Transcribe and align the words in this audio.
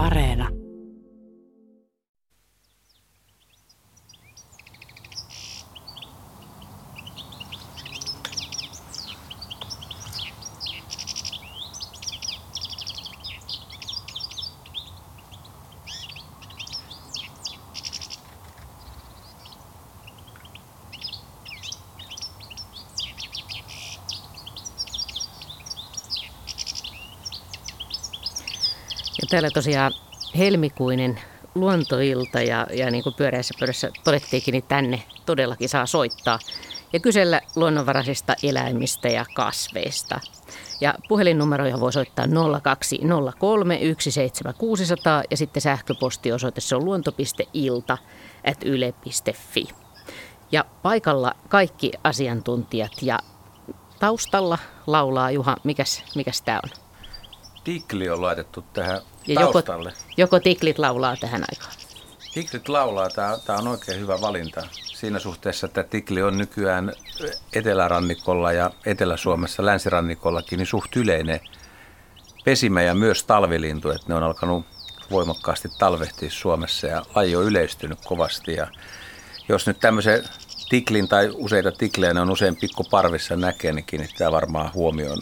Areena. 0.00 0.59
Täällä 29.30 29.50
tosiaan 29.50 29.92
helmikuinen 30.38 31.20
luontoilta 31.54 32.40
ja, 32.40 32.66
ja 32.72 32.90
niin 32.90 33.02
kuin 33.02 33.14
pyöreässä 33.14 33.54
pöydässä 33.60 33.90
todettiinkin, 34.04 34.52
niin 34.52 34.64
tänne 34.68 35.02
todellakin 35.26 35.68
saa 35.68 35.86
soittaa 35.86 36.38
ja 36.92 37.00
kysellä 37.00 37.40
luonnonvaraisista 37.56 38.34
eläimistä 38.42 39.08
ja 39.08 39.24
kasveista. 39.34 40.20
Ja 40.80 40.94
puhelinnumeroja 41.08 41.80
voi 41.80 41.92
soittaa 41.92 42.26
0203 42.62 43.78
17600 43.78 45.22
ja 45.30 45.36
sitten 45.36 45.62
sähköpostiosoite 45.62 46.60
se 46.60 46.76
on 46.76 46.84
luonto.ilta 46.84 47.98
at 48.46 48.62
yle.fi. 48.64 49.68
Ja 50.52 50.64
paikalla 50.82 51.34
kaikki 51.48 51.92
asiantuntijat 52.04 52.92
ja 53.02 53.18
taustalla 53.98 54.58
laulaa 54.86 55.30
Juha, 55.30 55.56
mikäs, 55.64 56.04
mikäs 56.14 56.42
tämä 56.42 56.60
on? 56.64 56.70
Tikli 57.64 58.08
on 58.08 58.22
laitettu 58.22 58.64
tähän 58.72 59.00
Ja 59.26 59.40
joko, 59.40 59.62
joko 60.16 60.40
tiklit 60.40 60.78
laulaa 60.78 61.16
tähän 61.16 61.44
aikaan? 61.50 61.72
Tiklit 62.34 62.68
laulaa, 62.68 63.08
tämä 63.46 63.58
on 63.58 63.68
oikein 63.68 64.00
hyvä 64.00 64.20
valinta. 64.20 64.66
Siinä 64.72 65.18
suhteessa, 65.18 65.66
että 65.66 65.82
tikli 65.82 66.22
on 66.22 66.38
nykyään 66.38 66.92
etelärannikolla 67.52 68.52
ja 68.52 68.70
Etelä-Suomessa 68.86 69.66
länsirannikollakin 69.66 70.56
niin 70.56 70.66
suht 70.66 70.96
yleinen 70.96 71.40
pesimä 72.44 72.82
ja 72.82 72.94
myös 72.94 73.24
talvilintu, 73.24 73.90
että 73.90 74.04
ne 74.08 74.14
on 74.14 74.22
alkanut 74.22 74.66
voimakkaasti 75.10 75.68
talvehtia 75.78 76.30
Suomessa 76.30 76.86
ja 76.86 77.02
laji 77.14 77.36
on 77.36 77.44
yleistynyt 77.44 77.98
kovasti. 78.04 78.54
Ja 78.54 78.66
jos 79.48 79.66
nyt 79.66 79.80
tämmöisen 79.80 80.24
tiklin 80.68 81.08
tai 81.08 81.30
useita 81.34 81.72
tiklejä, 81.72 82.14
ne 82.14 82.20
on 82.20 82.30
usein 82.30 82.56
pikkuparvissa 82.56 83.36
näkee, 83.36 83.72
niin 83.72 83.84
kiinnittää 83.84 84.32
varmaan 84.32 84.74
huomioon, 84.74 85.18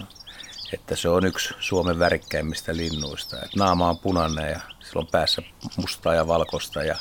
että 0.73 0.97
se 0.97 1.09
on 1.09 1.27
yksi 1.27 1.55
Suomen 1.61 1.99
värikkäimmistä 1.99 2.77
linnuista. 2.77 3.37
Et 3.37 3.57
naama 3.57 3.89
on 3.89 3.99
punainen 3.99 4.51
ja 4.51 4.61
sillä 4.81 5.01
on 5.01 5.07
päässä 5.07 5.43
mustaa 5.77 6.15
ja 6.15 6.27
valkoista 6.27 6.83
ja 6.83 6.97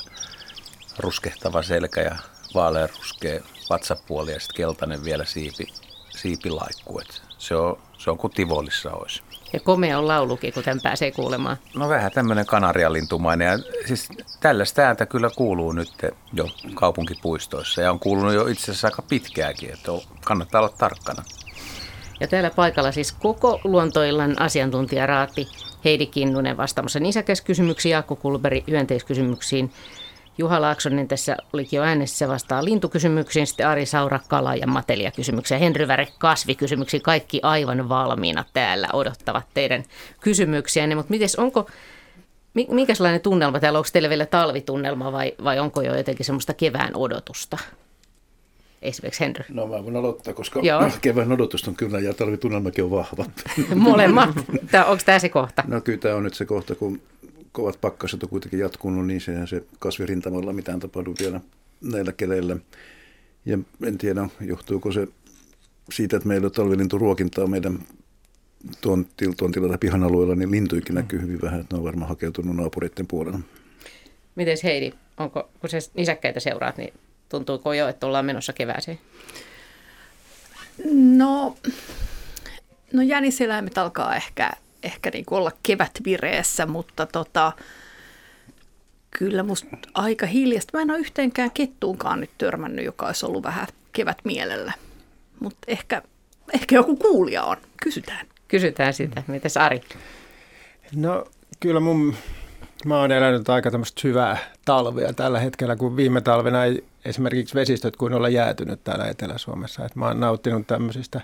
ruskehtava 0.98 1.62
selkä 1.62 2.00
ja 2.00 2.16
vaaleanruskea 2.54 3.40
vatsapuoli 3.70 4.32
ja 4.32 4.40
sitten 4.40 4.56
keltainen 4.56 5.04
vielä 5.04 5.24
siipi, 5.24 5.66
siipilaikku. 6.10 6.98
Et 6.98 7.22
se, 7.38 7.56
on, 7.56 7.78
se 7.98 8.10
on 8.10 8.18
kuin 8.18 8.32
Tivolissa 8.32 8.90
olisi. 8.90 9.22
Ja 9.52 9.60
komea 9.60 9.98
on 9.98 10.08
laulukin, 10.08 10.52
kuten 10.52 10.80
pääsee 10.80 11.10
kuulemaan. 11.10 11.56
No 11.74 11.88
vähän 11.88 12.12
tämmöinen 12.12 12.46
kanarialintumainen. 12.46 13.48
Ja 13.48 13.58
siis 13.86 14.08
tällaista 14.40 14.82
ääntä 14.82 15.06
kyllä 15.06 15.30
kuuluu 15.36 15.72
nyt 15.72 15.92
jo 16.32 16.48
kaupunkipuistoissa 16.74 17.82
ja 17.82 17.90
on 17.90 18.00
kuulunut 18.00 18.34
jo 18.34 18.46
itse 18.46 18.64
asiassa 18.64 18.86
aika 18.86 19.02
pitkääkin, 19.02 19.72
että 19.72 19.92
kannattaa 20.24 20.60
olla 20.60 20.74
tarkkana. 20.78 21.22
Ja 22.20 22.28
täällä 22.28 22.50
paikalla 22.50 22.92
siis 22.92 23.12
koko 23.12 23.60
luontoillan 23.64 24.40
asiantuntijaraati 24.40 25.48
Heidi 25.84 26.06
Kinnunen 26.06 26.56
vastaamassa 26.56 27.00
nisäkäskysymyksiin, 27.00 27.90
Jaakko 27.92 28.16
Kulberi 28.16 28.64
hyönteiskysymyksiin, 28.68 29.70
Juha 30.38 30.60
Laaksonen 30.60 31.08
tässä 31.08 31.36
olikin 31.52 31.76
jo 31.76 31.82
äänessä 31.82 32.28
vastaa 32.28 32.64
lintukysymyksiin, 32.64 33.46
sitten 33.46 33.68
Ari 33.68 33.86
Saura 33.86 34.20
kala- 34.28 34.54
ja 34.54 34.66
matelia-kysymyksiä, 34.66 35.58
Henry 35.58 35.88
Väre 35.88 36.08
kasvikysymyksiin, 36.18 37.02
kaikki 37.02 37.40
aivan 37.42 37.88
valmiina 37.88 38.44
täällä 38.52 38.88
odottavat 38.92 39.44
teidän 39.54 39.84
kysymyksiänne, 40.20 40.94
mutta 40.94 41.10
mites 41.10 41.36
onko, 41.36 41.70
mi- 42.54 42.66
minkälainen 42.70 43.20
tunnelma 43.20 43.60
täällä, 43.60 43.78
onko 43.78 43.88
teillä 43.92 44.08
vielä 44.08 44.26
talvitunnelma 44.26 45.12
vai, 45.12 45.34
vai 45.44 45.58
onko 45.58 45.82
jo 45.82 45.96
jotenkin 45.96 46.26
semmoista 46.26 46.54
kevään 46.54 46.96
odotusta? 46.96 47.58
Esimerkiksi 48.82 49.20
Henry. 49.20 49.44
No 49.48 49.66
mä 49.66 49.84
voin 49.84 49.96
aloittaa, 49.96 50.34
koska 50.34 50.60
Joo. 50.60 50.90
kevään 51.00 51.32
odotus 51.32 51.68
on 51.68 51.76
kyllä 51.76 52.00
ja 52.00 52.14
talvitunnelmakin 52.14 52.84
on 52.84 52.90
vahvat. 52.90 53.30
Molemmat. 53.74 54.30
Tää, 54.70 54.84
onko 54.84 55.02
tämä 55.06 55.18
se 55.18 55.28
kohta? 55.28 55.64
No 55.66 55.80
kyllä 55.80 55.98
tämä 55.98 56.14
on 56.14 56.22
nyt 56.22 56.34
se 56.34 56.44
kohta, 56.44 56.74
kun 56.74 57.00
kovat 57.52 57.80
pakkaset 57.80 58.22
on 58.22 58.28
kuitenkin 58.28 58.60
jatkunut, 58.60 59.06
niin 59.06 59.20
sehän 59.20 59.48
se 59.48 59.62
kasvirintamalla 59.78 60.52
mitään 60.52 60.80
tapahdu 60.80 61.14
vielä 61.20 61.40
näillä 61.80 62.12
keleillä. 62.12 62.56
Ja 63.44 63.58
en 63.86 63.98
tiedä, 63.98 64.28
johtuuko 64.40 64.92
se 64.92 65.08
siitä, 65.92 66.16
että 66.16 66.28
meillä 66.28 66.46
on 66.46 66.52
talvilinturuokintaa 66.52 67.46
meidän 67.46 67.78
tontilla 69.36 69.68
tai 69.68 69.78
pihan 69.78 70.04
alueella, 70.04 70.34
niin 70.34 70.50
lintuikin 70.50 70.94
näkyy 70.94 71.20
hyvin 71.20 71.42
vähän, 71.42 71.60
että 71.60 71.76
ne 71.76 71.78
on 71.78 71.84
varmaan 71.84 72.08
hakeutunut 72.08 72.56
naapureiden 72.56 73.06
puolella. 73.06 73.40
Miten 74.34 74.56
Heidi, 74.64 74.92
onko, 75.16 75.48
kun 75.60 75.70
sä 75.70 75.78
nisäkkäitä 75.94 76.40
seuraat, 76.40 76.76
niin 76.76 76.94
tuntuuko 77.28 77.72
jo, 77.72 77.88
että 77.88 78.06
ollaan 78.06 78.24
menossa 78.24 78.52
kevääseen? 78.52 78.98
No, 80.92 81.56
no 82.92 83.02
jäniseläimet 83.02 83.78
alkaa 83.78 84.16
ehkä, 84.16 84.50
ehkä 84.82 85.10
niin 85.12 85.24
olla 85.30 85.52
kevätvireessä, 85.62 86.66
mutta 86.66 87.06
tota, 87.06 87.52
kyllä 89.10 89.42
musta 89.42 89.66
aika 89.94 90.26
hiljasta. 90.26 90.78
Mä 90.78 90.82
en 90.82 90.90
ole 90.90 90.98
yhteenkään 90.98 91.50
kettuunkaan 91.50 92.20
nyt 92.20 92.30
törmännyt, 92.38 92.84
joka 92.84 93.06
olisi 93.06 93.26
ollut 93.26 93.42
vähän 93.42 93.66
kevät 93.92 94.18
mielellä. 94.24 94.72
Mutta 95.40 95.58
ehkä, 95.66 96.02
ehkä 96.54 96.74
joku 96.74 96.96
kuulija 96.96 97.44
on. 97.44 97.56
Kysytään. 97.82 98.26
Kysytään 98.48 98.94
sitä. 98.94 99.22
Mites 99.26 99.56
Ari? 99.56 99.80
No 100.96 101.24
kyllä 101.60 101.80
mun, 101.80 102.14
mä 102.84 103.00
oon 103.00 103.12
elänyt 103.12 103.48
aika 103.48 103.70
tämmöistä 103.70 104.00
hyvää 104.04 104.38
talvea 104.64 105.12
tällä 105.12 105.40
hetkellä, 105.40 105.76
kun 105.76 105.96
viime 105.96 106.20
talvena 106.20 106.64
ei 106.64 106.84
esimerkiksi 107.04 107.54
vesistöt 107.54 107.96
kuin 107.96 108.14
olla 108.14 108.28
jäätynyt 108.28 108.84
täällä 108.84 109.06
Etelä-Suomessa. 109.06 109.84
Et 109.84 109.96
mä 109.96 110.06
oon 110.06 110.20
nauttinut 110.20 110.66
tämmöisistä 110.66 111.20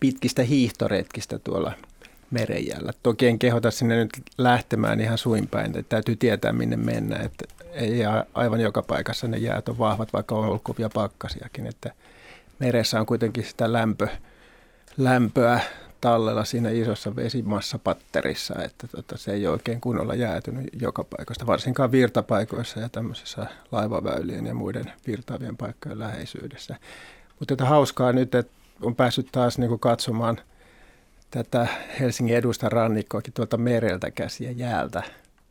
pitkistä 0.00 0.42
hiihtoretkistä 0.42 1.38
tuolla 1.38 1.72
merenjällä. 2.30 2.92
Toki 3.02 3.26
en 3.26 3.38
kehota 3.38 3.70
sinne 3.70 3.96
nyt 3.96 4.10
lähtemään 4.38 5.00
ihan 5.00 5.18
suinpäin, 5.18 5.66
että 5.66 5.88
täytyy 5.88 6.16
tietää 6.16 6.52
minne 6.52 6.76
mennä. 6.76 7.16
Että 7.16 7.44
ei 7.72 8.00
aivan 8.34 8.60
joka 8.60 8.82
paikassa 8.82 9.28
ne 9.28 9.36
jäät 9.36 9.68
on 9.68 9.78
vahvat, 9.78 10.12
vaikka 10.12 10.34
on 10.34 10.44
ollut 10.44 10.62
kovia 10.62 10.90
pakkasiakin. 10.94 11.66
Että 11.66 11.90
meressä 12.58 13.00
on 13.00 13.06
kuitenkin 13.06 13.44
sitä 13.44 13.72
lämpö, 13.72 14.08
lämpöä 14.98 15.60
tallella 16.02 16.44
siinä 16.44 16.70
isossa 16.70 17.16
vesimassapatterissa, 17.16 18.54
että 18.62 18.88
tota, 18.88 19.16
se 19.18 19.32
ei 19.32 19.46
ole 19.46 19.52
oikein 19.52 19.80
kunnolla 19.80 20.14
jäätynyt 20.14 20.68
joka 20.80 21.04
paikasta, 21.04 21.46
varsinkaan 21.46 21.92
virtapaikoissa 21.92 22.80
ja 22.80 22.88
tämmöisissä 22.88 23.46
laivaväylien 23.72 24.46
ja 24.46 24.54
muiden 24.54 24.92
virtaavien 25.06 25.56
paikkojen 25.56 25.98
läheisyydessä. 25.98 26.76
Mutta 27.38 27.54
että 27.54 27.64
hauskaa 27.64 28.12
nyt, 28.12 28.34
että 28.34 28.52
on 28.80 28.96
päässyt 28.96 29.28
taas 29.32 29.58
niin 29.58 29.68
kuin 29.68 29.80
katsomaan 29.80 30.40
tätä 31.30 31.66
Helsingin 32.00 32.36
edustan 32.36 32.72
rannikkoakin 32.72 33.32
tuolta 33.32 33.56
mereltä 33.56 34.10
käsiä 34.10 34.50
jäältä 34.50 35.02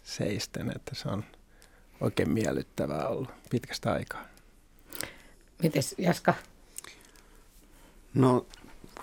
seisten, 0.04 0.72
että 0.76 0.96
se 0.96 1.10
on 1.10 1.24
oikein 2.02 2.30
miellyttävää 2.30 3.08
ollut 3.08 3.30
pitkästä 3.50 3.92
aikaa. 3.92 4.26
Mites 5.64 5.96
Jaska? 5.98 6.34
No, 8.14 8.46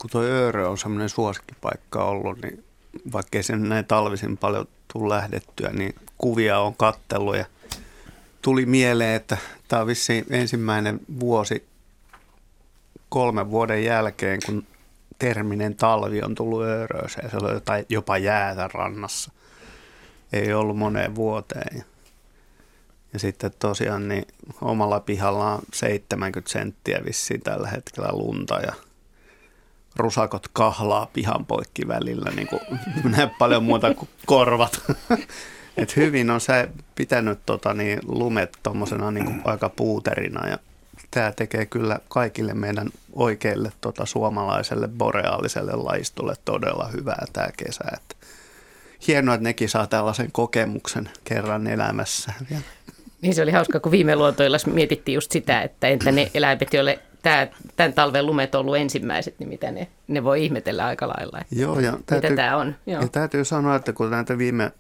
kun 0.00 0.10
tuo 0.10 0.22
Öörö 0.22 0.68
on 0.68 0.78
semmoinen 0.78 1.08
suosikkipaikka 1.08 2.04
ollut, 2.04 2.42
niin 2.42 2.64
vaikkei 3.12 3.42
sen 3.42 3.68
näin 3.68 3.84
talvisin 3.84 4.36
paljon 4.36 4.68
tule 4.92 5.14
lähdettyä, 5.14 5.70
niin 5.70 5.94
kuvia 6.18 6.58
on 6.58 6.74
kattellut 6.74 7.36
ja 7.36 7.44
tuli 8.42 8.66
mieleen, 8.66 9.14
että 9.14 9.36
tämä 9.68 9.82
on 9.82 9.86
vissiin 9.86 10.26
ensimmäinen 10.30 11.00
vuosi 11.20 11.66
kolmen 13.08 13.50
vuoden 13.50 13.84
jälkeen, 13.84 14.40
kun 14.46 14.66
terminen 15.18 15.74
talvi 15.74 16.22
on 16.22 16.34
tullut 16.34 16.62
Öörööseen. 16.62 17.30
Se 17.30 17.36
on 17.36 17.54
jotain, 17.54 17.86
jopa 17.88 18.18
jäätä 18.18 18.68
rannassa. 18.74 19.32
Ei 20.32 20.52
ollut 20.52 20.78
moneen 20.78 21.14
vuoteen. 21.14 21.84
Ja 23.12 23.18
sitten 23.18 23.50
tosiaan 23.58 24.08
niin 24.08 24.26
omalla 24.60 25.00
pihalla 25.00 25.52
on 25.54 25.62
70 25.74 26.52
senttiä 26.52 27.00
vissiin 27.04 27.40
tällä 27.40 27.68
hetkellä 27.68 28.08
lunta 28.12 28.60
ja 28.60 28.72
rusakot 29.98 30.48
kahlaa 30.52 31.10
pihan 31.12 31.46
poikki 31.46 31.88
välillä, 31.88 32.30
niin 32.30 32.48
kuin 32.48 32.60
näe 33.16 33.30
paljon 33.38 33.62
muuta 33.62 33.94
kuin 33.94 34.08
korvat. 34.26 34.82
Et 35.76 35.96
hyvin 35.96 36.30
on 36.30 36.40
se 36.40 36.68
pitänyt 36.94 37.38
tota, 37.46 37.74
niin, 37.74 37.98
lumet 38.06 38.58
tuommoisena 38.62 39.10
niin 39.10 39.42
aika 39.44 39.68
puuterina 39.68 40.48
ja 40.48 40.58
tämä 41.10 41.32
tekee 41.32 41.66
kyllä 41.66 41.98
kaikille 42.08 42.54
meidän 42.54 42.90
oikeille 43.12 43.72
tota, 43.80 44.06
suomalaiselle 44.06 44.88
boreaaliselle 44.88 45.72
laistolle 45.72 46.34
todella 46.44 46.88
hyvää 46.88 47.24
tämä 47.32 47.48
kesä. 47.56 47.84
Et 47.94 48.16
hienoa, 49.06 49.34
että 49.34 49.44
nekin 49.44 49.68
saa 49.68 49.86
tällaisen 49.86 50.32
kokemuksen 50.32 51.10
kerran 51.24 51.66
elämässä. 51.66 52.32
Niin 53.22 53.34
se 53.34 53.42
oli 53.42 53.50
hauska, 53.50 53.80
kun 53.80 53.92
viime 53.92 54.16
luontoilla 54.16 54.56
mietittiin 54.72 55.14
just 55.14 55.30
sitä, 55.30 55.62
että 55.62 55.86
entä 55.86 56.12
ne 56.12 56.30
eläimet, 56.34 56.74
joille 56.74 56.98
tämä, 57.22 57.46
tämän 57.76 57.92
talven 57.92 58.26
lumet 58.26 58.54
on 58.54 58.60
ollut 58.60 58.76
ensimmäiset, 58.76 59.38
niin 59.38 59.48
mitä 59.48 59.70
ne, 59.70 59.88
ne 60.08 60.24
voi 60.24 60.44
ihmetellä 60.44 60.86
aika 60.86 61.08
lailla, 61.08 61.38
että 61.40 61.54
Joo, 61.54 61.80
ja 61.80 61.98
täytyy, 62.06 62.30
mitä 62.30 62.42
tämä 62.42 62.56
on. 62.56 62.74
Joo. 62.86 63.02
Ja 63.02 63.08
täytyy 63.08 63.44
sanoa, 63.44 63.76
että 63.76 63.92
kun 63.92 64.10
näitä 64.10 64.38
viime, 64.38 64.72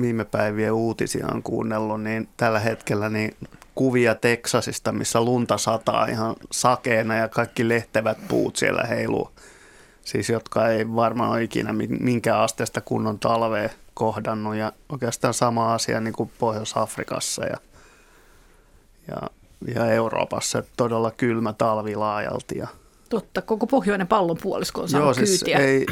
viime 0.00 0.24
päivien 0.24 0.72
uutisia 0.72 1.26
on 1.34 1.42
kuunnellut, 1.42 2.02
niin 2.02 2.28
tällä 2.36 2.60
hetkellä 2.60 3.08
niin 3.08 3.36
kuvia 3.74 4.14
Teksasista, 4.14 4.92
missä 4.92 5.20
lunta 5.20 5.58
sataa 5.58 6.06
ihan 6.06 6.36
sakeena 6.52 7.16
ja 7.16 7.28
kaikki 7.28 7.68
lehtevät 7.68 8.18
puut 8.28 8.56
siellä 8.56 8.82
heiluu. 8.82 9.30
Siis 10.04 10.28
jotka 10.28 10.68
ei 10.68 10.94
varmaan 10.94 11.30
ole 11.30 11.42
ikinä 11.42 11.74
minkään 12.00 12.40
asteesta 12.40 12.80
kunnon 12.80 13.18
talvea 13.18 13.68
kohdannut 14.00 14.54
ja 14.54 14.72
oikeastaan 14.88 15.34
sama 15.34 15.74
asia 15.74 16.00
niin 16.00 16.12
kuin 16.12 16.30
Pohjois-Afrikassa 16.38 17.44
ja, 17.44 17.56
ja, 19.08 19.16
ja 19.74 19.86
Euroopassa, 19.86 20.58
että 20.58 20.72
todella 20.76 21.10
kylmä 21.10 21.52
talvi 21.52 21.96
laajalti 21.96 22.58
ja 22.58 22.68
Totta, 23.08 23.42
koko 23.42 23.66
pohjoinen 23.66 24.06
pallonpuolisko 24.06 24.80
on 24.80 24.88
saanut 24.88 25.06
Joo, 25.06 25.14
siis 25.14 25.44
kyytiä. 25.44 25.58
ei, 25.58 25.86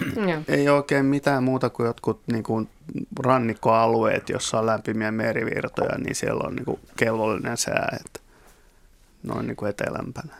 ei 0.49 0.69
oikein 0.69 1.07
mitään 1.07 1.45
muuta 1.45 1.71
kuin 1.71 1.87
jotkut 1.87 2.21
niin 2.33 2.43
kuin 2.43 2.69
rannikkoalueet, 3.21 4.29
jossa 4.29 4.59
on 4.59 4.67
lämpimiä 4.67 5.11
merivirtoja, 5.11 5.99
niin 5.99 6.15
siellä 6.15 6.49
on 6.49 6.55
niin 6.55 6.65
kuin 6.65 6.81
kelvollinen 6.97 7.57
sää, 7.57 7.97
että 8.01 8.21
noin 9.23 9.47
niin 9.47 9.57
kuin 9.57 9.71
etelämpänä. 9.71 10.35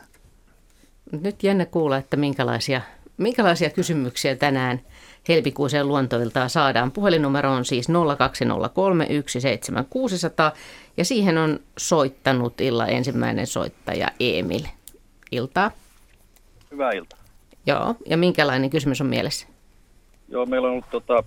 Nyt 1.21 1.43
jännä 1.43 1.65
kuulla, 1.65 1.97
että 1.97 2.17
minkälaisia, 2.17 2.81
minkälaisia 3.17 3.69
kysymyksiä 3.69 4.35
tänään 4.35 4.81
helmikuiseen 5.27 5.87
luontoiltaan 5.87 6.49
saadaan. 6.49 6.91
Puhelinnumero 6.91 7.51
on 7.51 7.65
siis 7.65 7.87
0203 8.17 9.05
17600 9.05 10.51
ja 10.97 11.05
siihen 11.05 11.37
on 11.37 11.59
soittanut 11.77 12.61
illan 12.61 12.89
ensimmäinen 12.89 13.47
soittaja 13.47 14.07
Emil. 14.19 14.63
Iltaa. 15.31 15.71
Hyvää 16.71 16.91
iltaa. 16.91 17.19
Joo, 17.65 17.95
ja 18.05 18.17
minkälainen 18.17 18.69
kysymys 18.69 19.01
on 19.01 19.07
mielessä? 19.07 19.47
Joo, 20.29 20.45
meillä 20.45 20.67
on 20.67 20.71
ollut 20.71 20.89
tota, 20.91 21.23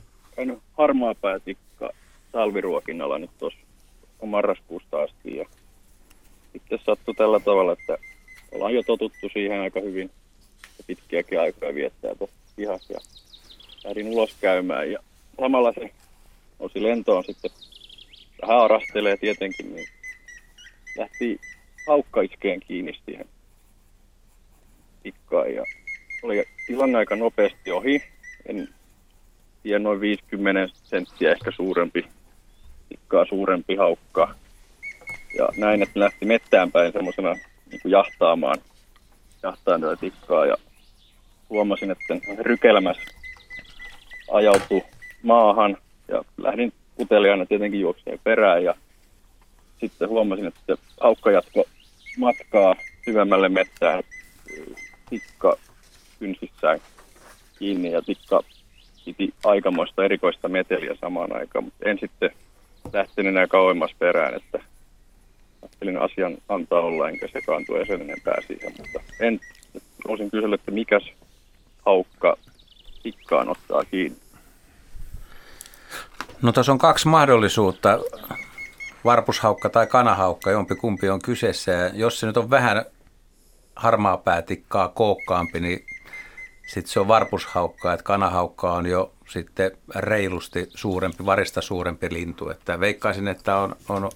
harmaa 0.79 1.15
päätikka 1.15 1.91
talviruokinnalla 2.33 3.19
nyt 3.19 3.31
tuossa 3.39 3.59
marraskuusta 4.27 5.03
asti. 5.03 5.37
Ja 5.37 5.47
sitten 6.53 6.79
sattui 6.87 7.15
tällä 7.15 7.41
tavalla, 7.41 7.73
että 7.73 7.99
ollaan 8.53 8.75
jo 8.75 8.83
totuttu 8.83 9.29
siihen 9.33 9.61
aika 9.61 9.81
hyvin 9.81 10.11
ja 10.79 10.85
pitkiäkin 10.87 11.41
aikoja 11.41 11.75
viettää 11.75 12.15
tuossa 12.15 12.37
pihassa. 12.57 12.93
Ja 12.93 13.01
lähdin 13.85 14.07
ulos 14.07 14.37
käymään 14.41 14.93
ja 14.93 14.99
samalla 15.41 15.73
se 15.73 15.91
nousi 16.59 16.83
lentoon 16.83 17.25
sitten 17.25 17.51
vähän 18.43 18.59
arastelee 18.59 19.17
tietenkin, 19.17 19.75
niin 19.75 19.89
lähti 20.99 21.41
haukka 21.87 22.23
iskeen 22.23 22.61
kiinni 22.61 22.93
siihen 23.05 23.29
tikkaan 25.03 25.55
ja 25.55 25.65
oli 26.23 26.45
tilanne 26.67 26.99
aika 26.99 27.17
nopeasti 27.17 27.71
ohi. 27.71 28.03
En 28.47 28.69
tiedä, 29.63 29.79
noin 29.79 30.01
50 30.01 30.75
senttiä 30.85 31.33
ehkä 31.33 31.51
suurempi, 31.51 32.07
tikkaa 32.89 33.25
suurempi 33.25 33.77
haukka. 33.77 34.35
Ja 35.39 35.49
näin, 35.57 35.83
että 35.83 36.01
lähti 36.01 36.27
mettään 36.27 36.73
päin 36.73 36.93
semmoisena 36.93 37.35
niin 37.71 37.81
jahtaamaan, 37.85 38.59
jahtaan 39.43 39.81
tätä 39.81 39.97
tikkaa 39.97 40.47
ja 40.47 40.57
huomasin, 41.51 41.91
että 41.91 42.15
rykelmässä 42.39 43.22
ajautui 44.33 44.83
maahan 45.23 45.77
ja 46.09 46.23
lähdin 46.37 46.73
uteliaana 47.01 47.47
tietenkin 47.47 47.81
juokseen 47.81 48.19
perään 48.25 48.65
ja 48.65 48.75
sitten 49.81 50.09
huomasin, 50.09 50.47
että 50.47 50.77
haukka 51.01 51.31
jatko 51.31 51.65
matkaa 52.19 52.75
syvemmälle 53.05 53.49
mettään 53.49 54.03
tikka 55.11 55.57
kynsissään 56.19 56.81
kiinni 57.59 57.93
ja 57.93 58.03
tikka 58.03 58.41
piti 59.05 59.35
aikamoista 59.45 60.05
erikoista 60.05 60.49
meteliä 60.49 60.95
samaan 61.01 61.37
aikaan, 61.37 61.65
mutta 61.65 61.89
en 61.89 61.99
sitten 61.99 62.31
lähtenyt 62.93 63.31
enää 63.31 63.47
kauemmas 63.47 63.91
perään, 63.99 64.35
että 64.35 64.59
ajattelin 65.63 65.99
asian 65.99 66.39
antaa 66.49 66.81
olla 66.81 67.09
enkä 67.09 67.29
sekaantua 67.33 67.79
ja 67.79 67.85
sen 67.85 68.01
enempää 68.01 68.37
siihen, 68.47 68.73
mutta 68.79 69.01
en, 69.21 69.41
olisin 70.09 70.31
kysynyt, 70.31 70.61
että 70.61 70.71
mikäs 70.71 71.03
haukka 71.87 72.37
tikkaan 73.03 73.49
ottaa 73.49 73.85
kiinni. 73.85 74.22
No 76.43 76.53
tässä 76.53 76.73
on 76.73 76.79
kaksi 76.79 77.09
mahdollisuutta, 77.09 77.99
varpushaukka 79.05 79.71
tai 79.71 79.87
kanahaukka, 79.87 80.51
jompi 80.51 80.75
kumpi 80.75 81.09
on 81.09 81.23
kyseessä. 81.23 81.71
Ja 81.71 81.89
jos 81.95 82.21
se 82.21 82.27
nyt 82.27 82.37
on 82.37 82.51
vähän 82.51 82.85
harmaa 83.77 84.17
päätikkaa 84.17 84.89
kookkaampi, 84.89 85.61
niin 85.61 85.87
sitten 86.67 86.93
se 86.93 87.01
on 87.01 87.09
varpushaukka, 87.09 87.93
että 87.93 88.05
kanahaukka 88.05 88.73
on 88.73 88.87
jo 88.87 89.13
sitten 89.29 89.71
reilusti 89.95 90.69
suurempi, 90.75 91.27
varista 91.27 91.61
suurempi 91.61 92.09
lintu. 92.13 92.51
Että 92.51 92.81
veikkaisin, 92.81 93.29
että 93.29 93.57
on, 93.57 93.77
on 93.89 94.11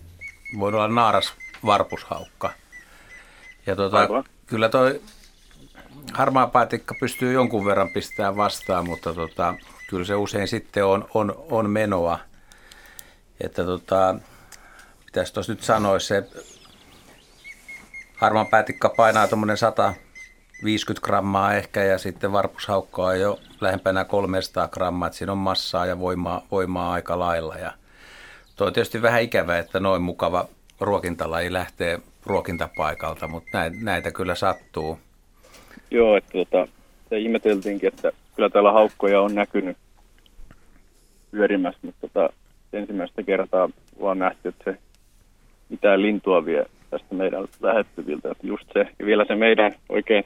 voi 0.59 0.69
olla 0.69 0.89
naaras 0.89 1.35
varpushaukka. 1.67 2.51
Ja 3.67 3.77
tota, 3.77 4.09
kyllä 4.47 4.69
toi 4.69 5.01
harmaa 6.13 6.47
päätikka 6.47 6.95
pystyy 7.01 7.33
jonkun 7.33 7.65
verran 7.65 7.91
pistämään 7.91 8.37
vastaan, 8.37 8.87
mutta 8.87 9.15
tota, 9.15 9.55
kyllä 9.87 10.05
se 10.05 10.15
usein 10.15 10.49
sitten 10.49 10.85
on, 10.85 11.09
on, 11.15 11.45
on 11.51 11.71
menoa. 11.71 12.19
Että 13.41 13.65
tota, 13.65 14.15
pitäisi 15.07 15.35
tuossa 15.35 15.53
nyt 15.53 15.63
sanoa, 15.63 15.99
se 15.99 16.25
harmaan 18.17 18.47
päätikka 18.47 18.89
painaa 18.89 19.29
tuommoinen 19.29 19.57
150 19.57 21.07
grammaa 21.07 21.55
ehkä 21.55 21.85
ja 21.85 21.99
sitten 21.99 22.33
varpushaukka 22.33 23.03
on 23.03 23.21
jo 23.21 23.41
lähempänä 23.61 24.05
300 24.05 24.69
grammaa, 24.69 25.07
että 25.07 25.19
siinä 25.19 25.33
on 25.33 25.39
massaa 25.39 25.87
ja 25.87 25.99
voimaa, 25.99 26.47
voimaa 26.51 26.93
aika 26.93 27.19
lailla. 27.19 27.55
Ja 27.55 27.73
tuo 28.57 28.67
on 28.67 28.73
tietysti 28.73 29.03
vähän 29.03 29.23
ikävä, 29.23 29.59
että 29.59 29.81
noin 29.81 30.03
mukava 30.03 30.49
ruokintalaji 30.81 31.53
lähtee 31.53 32.01
ruokintapaikalta, 32.27 33.29
mutta 33.29 33.51
näitä, 33.53 33.77
näitä 33.81 34.11
kyllä 34.11 34.35
sattuu. 34.35 34.99
Joo, 35.91 36.17
että 36.17 36.33
tota, 36.33 36.69
se 37.09 37.19
ihmeteltiinkin, 37.19 37.89
että 37.89 38.13
kyllä 38.37 38.49
täällä 38.51 38.73
haukkoja 38.73 39.21
on 39.21 39.35
näkynyt 39.35 39.77
pyörimässä, 41.31 41.81
mutta 41.83 42.09
tota, 42.09 42.31
ensimmäistä 42.73 43.23
kertaa 43.23 43.71
vaan 44.01 44.19
nähty, 44.19 44.49
että 44.49 44.65
se 44.65 44.79
mitään 45.69 46.03
lintua 46.03 46.45
vie 46.45 46.67
tästä 46.91 47.15
meidän 47.15 47.45
lähettyviltä. 47.61 48.31
Että 48.31 48.47
just 48.47 48.67
se, 48.73 48.89
ja 48.99 49.07
vielä 49.07 49.25
se 49.29 49.35
meidän 49.35 49.75
oikein 49.89 50.25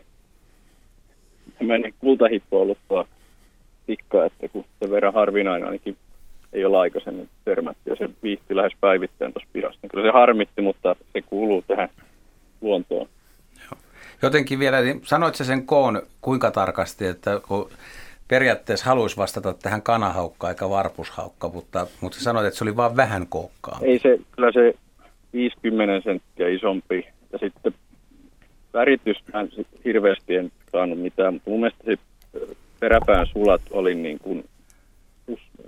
tämmöinen 1.58 1.94
kultahippo 1.98 2.56
on 2.56 2.62
ollut 2.62 2.78
tuo 2.88 3.06
tikka, 3.86 4.24
että 4.24 4.48
kun 4.48 4.64
se 4.82 4.90
verran 4.90 5.14
harvinainen 5.14 5.66
ainakin 5.66 5.96
ei 6.52 6.64
ole 6.64 6.78
aikaisemmin 6.78 7.28
törmätty 7.44 7.90
ja 7.90 7.96
se 7.96 8.10
viihti 8.22 8.56
lähes 8.56 8.72
päivittäin 8.80 9.32
tuossa 9.32 9.48
pihassa. 9.52 9.78
Niin 9.82 9.90
kyllä 9.90 10.04
se 10.04 10.12
harmitti, 10.12 10.62
mutta 10.62 10.96
se 11.12 11.22
kuuluu 11.22 11.62
tähän 11.62 11.88
luontoon. 12.60 13.08
Jotenkin 14.22 14.58
vielä, 14.58 14.80
niin 14.80 15.00
sanoit 15.04 15.34
sen 15.34 15.66
koon 15.66 16.02
kuinka 16.20 16.50
tarkasti, 16.50 17.06
että 17.06 17.40
kun 17.48 17.70
periaatteessa 18.28 18.86
haluaisi 18.86 19.16
vastata 19.16 19.54
tähän 19.54 19.82
kanahaukka 19.82 20.48
eikä 20.48 20.68
varpushaukka, 20.68 21.48
mutta, 21.48 21.86
mutta 22.00 22.20
sanoit, 22.20 22.46
että 22.46 22.58
se 22.58 22.64
oli 22.64 22.76
vain 22.76 22.96
vähän 22.96 23.26
kookkaa. 23.26 23.78
Ei 23.82 23.98
se, 23.98 24.18
kyllä 24.32 24.52
se 24.52 24.74
50 25.32 26.04
senttiä 26.04 26.48
isompi 26.48 27.06
ja 27.32 27.38
sitten 27.38 27.74
väritystä 28.74 29.46
hirveästi 29.84 30.36
en 30.36 30.52
saanut 30.72 31.00
mitään, 31.00 31.34
mutta 31.34 31.50
mun 31.50 31.60
mielestä 31.60 31.84
se 31.84 31.96
peräpään 32.80 33.26
sulat 33.26 33.62
oli 33.70 33.94
niin 33.94 34.18
kuin 34.18 34.44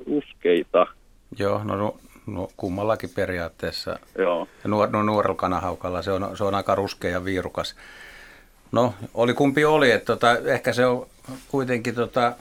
ruskeita. 0.07 0.87
Joo, 1.39 1.65
no, 1.65 1.77
no, 1.77 1.97
no 2.27 2.49
kummallakin 2.57 3.11
periaatteessa. 3.15 3.99
Joo. 4.19 4.49
Ja 4.65 4.71
nuor, 4.71 4.91
no, 4.91 5.03
nuorella 5.03 5.35
kanahaukalla 5.35 6.03
se 6.03 6.13
on, 6.13 6.37
se 6.37 6.45
on 6.45 6.55
aika 6.55 6.75
ruskea 6.75 7.11
ja 7.11 7.25
viirukas. 7.25 7.77
No, 8.73 8.95
oli 9.15 9.35
kumpi 9.35 9.65
oli, 9.65 9.91
että 9.91 10.07
tota, 10.07 10.39
ehkä 10.39 10.73
se 10.73 10.87
on 10.87 11.07
kuitenkin 11.49 11.95
tota, 11.95 12.33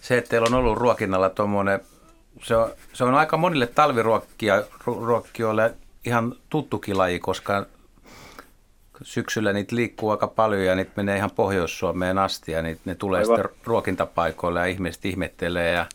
se, 0.00 0.18
että 0.18 0.30
teillä 0.30 0.46
on 0.46 0.54
ollut 0.54 0.78
ruokinnalla 0.78 1.30
tuommoinen, 1.30 1.80
se 2.42 2.56
on, 2.56 2.70
se 2.92 3.04
on 3.04 3.14
aika 3.14 3.36
monille 3.36 3.66
talviruokkijoille 3.66 5.74
ihan 6.04 6.34
tuttukin 6.48 6.98
laji, 6.98 7.18
koska 7.18 7.66
syksyllä 9.02 9.52
niitä 9.52 9.76
liikkuu 9.76 10.10
aika 10.10 10.26
paljon 10.26 10.64
ja 10.64 10.74
niitä 10.74 10.92
menee 10.96 11.16
ihan 11.16 11.30
Pohjois-Suomeen 11.30 12.18
asti 12.18 12.52
ja 12.52 12.62
niitä, 12.62 12.80
ne 12.84 12.94
tulee 12.94 13.20
Aivan. 13.20 13.36
sitten 13.36 13.54
ruokintapaikoille 13.64 14.60
ja 14.60 14.66
ihmiset 14.66 15.04
ihmettelee 15.04 15.72
ja 15.72 15.86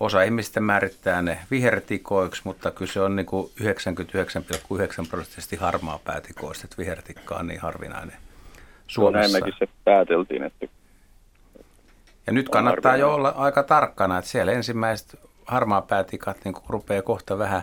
osa 0.00 0.22
ihmistä 0.22 0.60
määrittää 0.60 1.22
ne 1.22 1.38
vihertikoiksi, 1.50 2.42
mutta 2.44 2.70
kyllä 2.70 2.92
se 2.92 3.00
on 3.00 3.16
niin 3.16 3.26
99,9 3.26 5.08
prosenttisesti 5.10 5.56
harmaa 5.56 5.98
päätikoista, 6.04 6.64
että 6.64 6.76
vihertikka 6.78 7.34
on 7.34 7.46
niin 7.46 7.60
harvinainen 7.60 8.16
Suomessa. 8.86 9.38
No 9.38 9.44
näin 9.44 9.54
se 9.58 9.68
pääteltiin, 9.84 10.42
että 10.42 10.66
Ja 12.26 12.32
nyt 12.32 12.48
kannattaa 12.48 12.96
jo 12.96 13.14
olla 13.14 13.28
aika 13.28 13.62
tarkkana, 13.62 14.18
että 14.18 14.30
siellä 14.30 14.52
ensimmäiset 14.52 15.20
harmaapäätikat 15.46 16.36
niin 16.44 16.54
rupeaa 16.68 17.02
kohta 17.02 17.38
vähän 17.38 17.62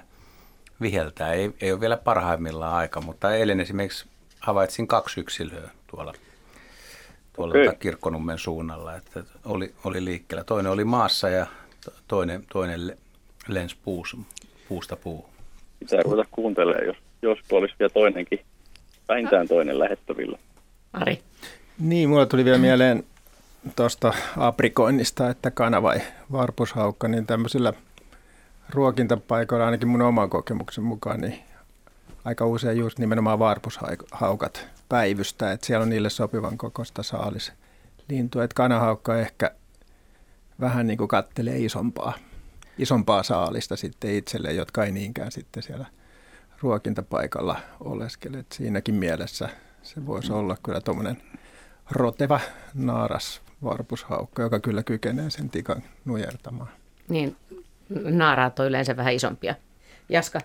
viheltää. 0.81 1.33
Ei, 1.33 1.51
ei 1.61 1.71
ole 1.71 1.79
vielä 1.79 1.97
parhaimmillaan 1.97 2.75
aika, 2.75 3.01
mutta 3.01 3.35
eilen 3.35 3.59
esimerkiksi 3.59 4.05
havaitsin 4.39 4.87
kaksi 4.87 5.19
yksilöä 5.19 5.69
tuolla, 5.87 6.13
tuolla 7.33 7.61
okay. 7.61 7.75
Kirkkonummen 7.79 8.37
suunnalla, 8.37 8.95
että 8.95 9.23
oli, 9.45 9.73
oli 9.83 10.05
liikkeellä. 10.05 10.43
Toinen 10.43 10.71
oli 10.71 10.83
maassa 10.83 11.29
ja 11.29 11.47
toinen, 12.07 12.43
toinen 12.53 12.87
le- 12.87 12.97
lensi 13.47 13.77
puus, 13.83 14.17
puusta 14.69 14.95
puuhun. 14.95 15.29
Pitää 15.79 16.01
ruveta 16.01 16.29
kuuntelemaan, 16.31 16.85
jos, 16.85 16.97
jos 17.21 17.39
olisi 17.51 17.75
vielä 17.79 17.89
toinenkin, 17.89 18.39
vähintään 19.09 19.47
toinen 19.47 19.79
lähettävillä. 19.79 20.37
Ari. 20.93 21.19
Niin, 21.79 22.09
mulla 22.09 22.25
tuli 22.25 22.45
vielä 22.45 22.57
mieleen 22.57 23.03
tuosta 23.75 24.13
aprikoinnista, 24.37 25.29
että 25.29 25.51
kana 25.51 25.83
vai 25.83 26.01
varpushaukka, 26.31 27.07
niin 27.07 27.25
tämmöisillä 27.25 27.73
ruokintapaikoilla 28.69 29.65
ainakin 29.65 29.87
mun 29.87 30.01
oman 30.01 30.29
kokemuksen 30.29 30.83
mukaan, 30.83 31.21
niin 31.21 31.39
aika 32.25 32.45
usein 32.45 32.77
just 32.77 32.99
nimenomaan 32.99 33.39
varpushaukat 33.39 34.67
päivystää, 34.89 35.51
että 35.51 35.67
siellä 35.67 35.83
on 35.83 35.89
niille 35.89 36.09
sopivan 36.09 36.57
kokoista 36.57 37.03
saalislintua, 37.03 38.43
että 38.43 38.55
kanahaukka 38.55 39.17
ehkä 39.17 39.51
vähän 40.59 40.87
niin 40.87 40.97
kuin 40.97 41.07
kattelee 41.07 41.57
isompaa, 41.57 42.13
isompaa 42.77 43.23
saalista 43.23 43.75
sitten 43.75 44.15
itselleen, 44.15 44.55
jotka 44.55 44.85
ei 44.85 44.91
niinkään 44.91 45.31
sitten 45.31 45.63
siellä 45.63 45.85
ruokintapaikalla 46.61 47.59
oleskele. 47.79 48.37
Et 48.37 48.51
siinäkin 48.51 48.95
mielessä 48.95 49.49
se 49.83 50.05
voisi 50.05 50.31
olla 50.31 50.57
kyllä 50.63 50.81
tuommoinen 50.81 51.21
roteva 51.91 52.39
naaras 52.73 53.41
varpushaukka, 53.63 54.41
joka 54.41 54.59
kyllä 54.59 54.83
kykenee 54.83 55.29
sen 55.29 55.49
tikan 55.49 55.83
nujertamaan. 56.05 56.69
Niin 57.07 57.35
naaraat 57.89 58.59
on 58.59 58.65
yleensä 58.67 58.97
vähän 58.97 59.13
isompia. 59.13 59.55
Jaska. 60.09 60.39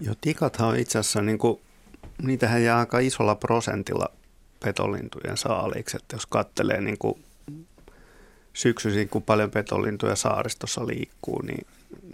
Joo, 0.00 0.14
tikathan 0.20 0.68
on 0.68 0.76
itse 0.76 0.98
asiassa, 0.98 1.22
niin 1.22 1.38
kuin, 1.38 1.60
niitähän 2.22 2.62
jää 2.62 2.78
aika 2.78 2.98
isolla 2.98 3.34
prosentilla 3.34 4.08
petolintujen 4.64 5.36
saaliksi, 5.36 5.96
että 5.96 6.16
jos 6.16 6.26
katselee 6.26 6.80
niin 6.80 6.98
kuin 6.98 7.24
syksyisin, 8.52 9.08
kun 9.08 9.22
paljon 9.22 9.50
petolintuja 9.50 10.16
saaristossa 10.16 10.86
liikkuu, 10.86 11.42
niin, 11.42 11.66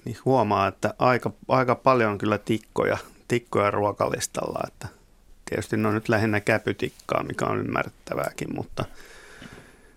niin 0.04 0.16
huomaa, 0.24 0.68
että 0.68 0.94
aika, 0.98 1.30
aika 1.48 1.74
paljon 1.74 2.12
on 2.12 2.18
kyllä 2.18 2.38
tikkoja, 2.38 2.98
tikkoja 3.28 3.70
ruokalistalla, 3.70 4.60
että 4.66 4.88
tietysti 5.50 5.76
ne 5.76 5.88
on 5.88 5.94
nyt 5.94 6.08
lähinnä 6.08 6.40
käpytikkaa, 6.40 7.22
mikä 7.22 7.44
on 7.46 7.58
ymmärrettävääkin, 7.58 8.54
mutta, 8.54 8.84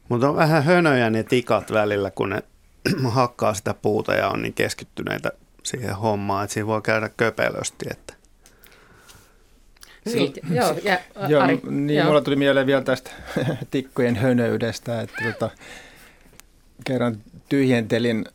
mutta 0.10 0.30
on 0.30 0.36
vähän 0.36 0.64
hönöjä 0.64 1.10
ne 1.10 1.24
tikat 1.24 1.72
välillä, 1.72 2.12
kun 2.12 2.30
ne 2.30 2.44
hakkaa 3.10 3.54
sitä 3.54 3.74
puuta 3.74 4.14
ja 4.14 4.28
on 4.30 4.42
niin 4.42 4.54
keskittyneitä 4.54 5.32
siihen 5.64 5.96
hommaan, 5.96 6.44
että 6.44 6.54
siinä 6.54 6.68
voi 6.68 6.82
käydä 6.82 7.10
köpelösti, 7.18 7.86
että 7.92 8.14
Niin, 10.06 10.34
joo, 10.52 10.76
ja 10.84 11.00
Joo, 11.28 11.44
Ari. 11.44 11.60
niin 11.70 11.98
joo. 11.98 12.08
mulla 12.08 12.22
tuli 12.22 12.36
mieleen 12.36 12.68
vielä 12.68 12.82
tästä 12.82 13.12
tikkojen 13.72 14.16
hönöydestä, 14.16 15.02
että 15.02 15.24
tota, 15.24 15.50
kerran 16.86 17.18
tyhjentelin 17.50 18.26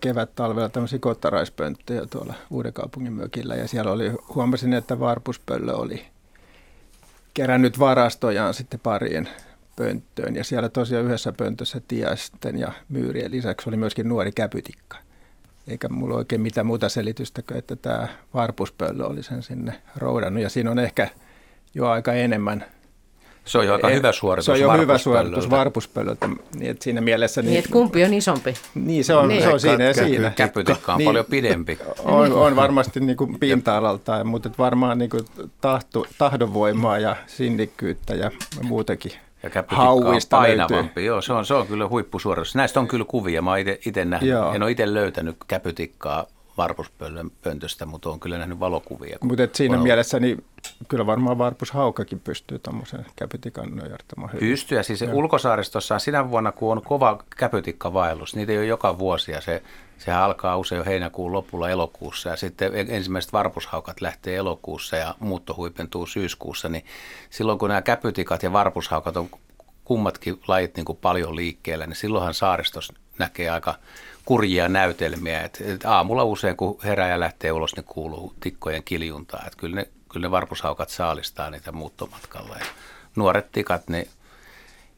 kevät-talvella 0.00 0.68
tämmöisiä 0.68 0.98
kottaraispönttöjä 0.98 2.06
tuolla 2.10 2.34
Uudenkaupungin 2.50 3.12
mökillä 3.12 3.54
ja 3.54 3.68
siellä 3.68 3.92
oli, 3.92 4.12
huomasin, 4.34 4.72
että 4.72 5.00
varpuspöllö 5.00 5.72
oli 5.72 6.06
kerännyt 7.34 7.78
varastojaan 7.78 8.54
sitten 8.54 8.80
pariin 8.80 9.28
pönttöön 9.76 10.36
ja 10.36 10.44
siellä 10.44 10.68
tosiaan 10.68 11.04
yhdessä 11.04 11.32
pöntössä 11.32 11.80
tiaisten 11.88 12.58
ja 12.58 12.72
myyrien 12.88 13.30
lisäksi 13.30 13.70
oli 13.70 13.76
myöskin 13.76 14.08
nuori 14.08 14.32
käpytikka. 14.32 14.96
Eikä 15.68 15.88
mulla 15.88 16.16
oikein 16.16 16.40
mitään 16.40 16.66
muuta 16.66 16.88
selitystä 16.88 17.42
kuin, 17.42 17.58
että 17.58 17.76
tämä 17.76 18.08
varpuspöllö 18.34 19.06
oli 19.06 19.22
sen 19.22 19.42
sinne 19.42 19.82
roudannut 19.96 20.42
ja 20.42 20.48
siinä 20.48 20.70
on 20.70 20.78
ehkä 20.78 21.08
jo 21.74 21.88
aika 21.88 22.12
enemmän 22.12 22.64
Se 23.46 23.58
on 23.58 23.66
jo 23.66 23.72
aika 23.72 23.88
Eh, 23.90 23.96
hyvä 23.96 24.12
suoritus 24.12 24.44
Se 24.46 24.52
on 24.52 24.60
jo 24.60 24.72
hyvä 24.72 24.98
suoritus 24.98 25.50
varpuspöllöltä. 25.50 26.28
Niin, 26.58 26.70
että 26.70 26.84
siinä 26.84 27.00
mielessä... 27.00 27.42
Niin, 27.42 27.58
että 27.58 27.70
kumpi 27.72 28.04
on 28.04 28.14
isompi? 28.14 28.54
niin 28.74 29.04
se 29.04 29.14
on, 29.14 29.28
Niin. 29.28 29.42
se 29.42 29.48
on 29.48 29.60
siinä 29.60 29.84
ja 29.84 29.94
siinä. 29.94 30.32
Käpytikka 30.36 30.92
on 30.92 30.98
Niin. 30.98 31.08
paljon 31.08 31.24
pidempi. 31.24 31.78
On, 32.04 32.32
on 32.32 32.56
varmasti 32.56 33.00
niin 33.00 33.16
kuin 33.16 33.38
pinta-alaltaan, 33.38 34.26
mutta 34.26 34.50
varmaan 34.58 34.98
niin 34.98 35.10
kuin 35.10 35.24
tahto, 35.60 36.06
tahdonvoimaa 36.18 36.98
ja 36.98 37.16
sinnikkyyttä 37.26 38.14
ja 38.14 38.30
muutenkin 38.62 39.12
Ja 39.42 39.50
käpytikka 39.50 39.82
on 39.90 40.02
hauista 40.04 40.42
löytyy. 40.42 40.56
painavampi. 40.56 41.04
Joo, 41.04 41.22
se 41.22 41.32
on, 41.32 41.46
se 41.46 41.54
on 41.54 41.66
kyllä 41.66 41.88
huippusuoritus. 41.88 42.54
Näistä 42.54 42.80
on 42.80 42.88
kyllä 42.88 43.04
kuvia. 43.08 43.42
Mä 43.42 43.56
itse 43.86 44.04
nähnyt. 44.04 44.30
Joo. 44.30 44.54
En 44.54 44.62
ole 44.62 44.70
itse 44.70 44.94
löytänyt 44.94 45.36
käpytikkaa 45.48 46.26
varpuspöllön 46.56 47.30
pöntöstä, 47.42 47.86
mutta 47.86 48.08
olen 48.08 48.20
kyllä 48.20 48.38
nähnyt 48.38 48.60
valokuvia. 48.60 49.18
Mutta 49.22 49.48
siinä 49.52 49.76
on 49.76 49.82
mielessä 49.82 50.20
niin 50.20 50.44
kyllä 50.88 51.06
varmaan 51.06 51.38
varpushaukakin 51.38 52.20
pystyy 52.20 52.58
tuommoisen 52.58 53.06
käpytikan 53.16 53.76
nojartamaan. 53.76 54.30
Pystyy. 54.38 54.78
Ja 54.78 54.82
siis 54.82 55.04
ulkosaaristossa 55.12 55.94
on 55.94 56.00
sinä 56.00 56.30
vuonna, 56.30 56.52
kun 56.52 56.72
on 56.72 56.82
kova 56.82 57.22
käpytikkavaellus, 57.36 58.36
niitä 58.36 58.52
ei 58.52 58.58
ole 58.58 58.66
joka 58.66 58.98
vuosi 58.98 59.32
ja 59.32 59.40
se, 59.40 59.62
sehän 59.98 60.22
alkaa 60.22 60.56
usein 60.56 60.78
jo 60.78 60.84
heinäkuun 60.84 61.32
lopulla 61.32 61.70
elokuussa 61.70 62.28
ja 62.28 62.36
sitten 62.36 62.72
ensimmäiset 62.74 63.32
varpushaukat 63.32 64.00
lähtee 64.00 64.36
elokuussa 64.36 64.96
ja 64.96 65.14
muutto 65.20 65.54
huipentuu 65.56 66.06
syyskuussa, 66.06 66.68
niin 66.68 66.84
silloin 67.30 67.58
kun 67.58 67.68
nämä 67.68 67.82
käpytikat 67.82 68.42
ja 68.42 68.52
varpushaukat 68.52 69.16
on 69.16 69.28
kummatkin 69.86 70.40
lajit 70.48 70.76
niin 70.76 70.84
kuin 70.84 70.98
paljon 71.02 71.36
liikkeellä, 71.36 71.86
niin 71.86 71.96
silloinhan 71.96 72.34
saaristossa 72.34 72.94
näkee 73.18 73.50
aika 73.50 73.74
kurjia 74.24 74.68
näytelmiä. 74.68 75.42
Et, 75.42 75.62
et 75.66 75.84
aamulla 75.84 76.24
usein, 76.24 76.56
kun 76.56 76.78
herää 76.84 77.08
ja 77.08 77.20
lähtee 77.20 77.52
ulos, 77.52 77.76
niin 77.76 77.84
kuuluu 77.84 78.34
tikkojen 78.40 78.82
kiljuntaa. 78.84 79.44
Et 79.46 79.54
kyllä, 79.56 79.76
ne, 79.76 79.88
kyllä 80.12 80.26
ne 80.26 80.30
varpushaukat 80.30 80.88
saalistaa 80.88 81.50
niitä 81.50 81.72
muuttomatkalla. 81.72 82.56
Ja 82.60 82.66
nuoret 83.16 83.52
tikat, 83.52 83.88
niin 83.88 84.08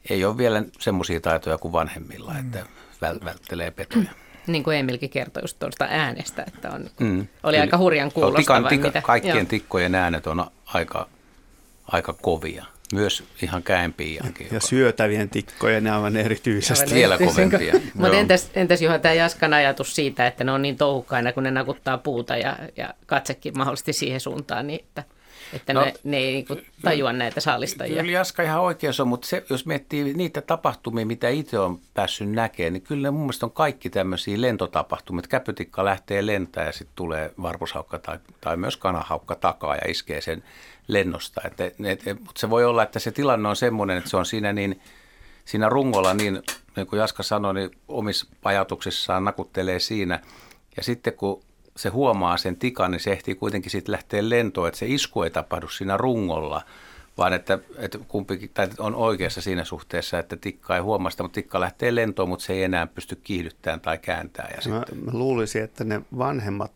ei 0.09 0.25
ole 0.25 0.37
vielä 0.37 0.63
semmoisia 0.79 1.21
taitoja 1.21 1.57
kuin 1.57 1.71
vanhemmilla, 1.71 2.33
että 2.37 2.65
väl, 3.01 3.19
välttelee 3.25 3.71
petoja. 3.71 4.09
Niin 4.47 4.63
kuin 4.63 4.77
Emilkin 4.77 5.09
kertoi 5.09 5.43
just 5.43 5.59
tuosta 5.59 5.87
äänestä, 5.89 6.43
että 6.47 6.69
on, 6.71 6.89
Mm, 6.99 7.19
oli 7.19 7.27
kyllä. 7.53 7.61
aika 7.61 7.77
hurjan 7.77 8.11
kuulostava. 8.11 8.37
tikan, 8.41 8.65
tika, 8.67 8.87
mitä, 8.87 9.01
kaikkien 9.01 9.35
joo. 9.35 9.45
tikkojen 9.45 9.95
äänet 9.95 10.27
on 10.27 10.51
aika, 10.65 11.07
aika 11.87 12.13
kovia. 12.13 12.65
Myös 12.93 13.23
ihan 13.41 13.63
käenpiiankin. 13.63 14.47
ja 14.51 14.59
syötävien 14.59 15.29
tikkojen 15.29 15.87
aivan 15.87 16.17
erityisesti. 16.17 16.95
Vielä 16.95 17.17
kovempia. 17.17 17.73
Mutta 17.93 18.17
entäs, 18.17 18.51
entäs 18.53 18.81
Juha, 18.81 18.99
tämä 18.99 19.13
Jaskan 19.13 19.53
ajatus 19.53 19.95
siitä, 19.95 20.27
että 20.27 20.43
ne 20.43 20.51
on 20.51 20.61
niin 20.61 20.77
touhukkaina, 20.77 21.33
kun 21.33 21.43
ne 21.43 21.51
nakuttaa 21.51 21.97
puuta 21.97 22.37
ja, 22.37 22.57
ja 22.77 22.93
katsekin 23.05 23.57
mahdollisesti 23.57 23.93
siihen 23.93 24.19
suuntaan, 24.19 24.67
niin 24.67 24.79
että, 24.79 25.03
että 25.53 25.73
No, 25.73 25.85
ne, 25.85 25.93
ne 26.03 26.17
ei 26.17 26.33
niinku 26.33 26.57
tajua 26.81 27.13
näitä 27.13 27.39
saalistajia. 27.39 28.01
Kyllä 28.01 28.17
Jaska 28.17 28.43
ihan 28.43 28.61
oikeassa 28.61 29.03
on, 29.03 29.09
mutta 29.09 29.27
se, 29.27 29.45
jos 29.49 29.65
miettii 29.65 30.13
niitä 30.13 30.41
tapahtumia, 30.41 31.05
mitä 31.05 31.29
itse 31.29 31.59
on 31.59 31.79
päässyt 31.93 32.29
näkemään, 32.29 32.73
niin 32.73 32.83
kyllä 32.83 33.01
ne 33.01 33.11
mun 33.11 33.21
mielestä 33.21 33.45
on 33.45 33.51
kaikki 33.51 33.89
tämmöisiä 33.89 34.41
lentotapahtumia. 34.41 35.19
että 35.19 35.29
Käpytikka 35.29 35.85
lähtee 35.85 36.25
lentää 36.25 36.65
ja 36.65 36.71
sitten 36.71 36.95
tulee 36.95 37.31
varpushaukka 37.41 37.99
tai, 37.99 38.19
tai 38.41 38.57
myös 38.57 38.77
kanahaukka 38.77 39.35
takaa 39.35 39.75
ja 39.75 39.91
iskee 39.91 40.21
sen 40.21 40.43
lennosta. 40.89 41.41
Että, 41.45 41.65
et, 41.65 42.07
et, 42.07 42.19
mutta 42.19 42.39
se 42.39 42.49
voi 42.49 42.65
olla, 42.65 42.83
että 42.83 42.99
se 42.99 43.11
tilanne 43.11 43.49
on 43.49 43.55
semmoinen, 43.55 43.97
että 43.97 44.09
se 44.09 44.17
on 44.17 44.25
siinä, 44.25 44.53
niin, 44.53 44.81
siinä 45.45 45.69
rungolla 45.69 46.13
niin, 46.13 46.41
niin 46.75 46.87
kuin 46.87 46.99
Jaska 46.99 47.23
sanoi, 47.23 47.53
niin 47.53 47.71
omissa 47.87 48.27
ajatuksissaan 48.43 49.25
nakuttelee 49.25 49.79
siinä. 49.79 50.19
Ja 50.77 50.83
sitten 50.83 51.13
kun 51.13 51.43
se 51.77 51.89
huomaa 51.89 52.37
sen 52.37 52.55
tikan, 52.55 52.91
niin 52.91 52.99
se 52.99 53.11
ehtii 53.11 53.35
kuitenkin 53.35 53.71
sitten 53.71 53.91
lähteä 53.91 54.29
lentoon, 54.29 54.67
että 54.67 54.77
se 54.77 54.85
isku 54.87 55.23
ei 55.23 55.29
tapahdu 55.29 55.67
siinä 55.67 55.97
rungolla, 55.97 56.61
vaan 57.17 57.33
että, 57.33 57.59
että 57.77 57.97
kumpikin 58.07 58.51
tai 58.53 58.67
on 58.79 58.95
oikeassa 58.95 59.41
siinä 59.41 59.63
suhteessa, 59.63 60.19
että 60.19 60.35
tikka 60.35 60.75
ei 60.75 60.81
huomaa 60.81 61.11
sitä, 61.11 61.23
mutta 61.23 61.35
tikka 61.35 61.59
lähtee 61.59 61.95
lentoon, 61.95 62.29
mutta 62.29 62.45
se 62.45 62.53
ei 62.53 62.63
enää 62.63 62.87
pysty 62.87 63.15
kiihdyttämään 63.15 63.81
tai 63.81 63.97
kääntämään. 63.97 64.51
Ja 64.51 64.71
Mä, 64.71 64.79
sitten, 64.79 65.05
mä 65.05 65.11
luulisin, 65.13 65.63
että 65.63 65.83
ne 65.83 66.01
vanhemmat, 66.17 66.71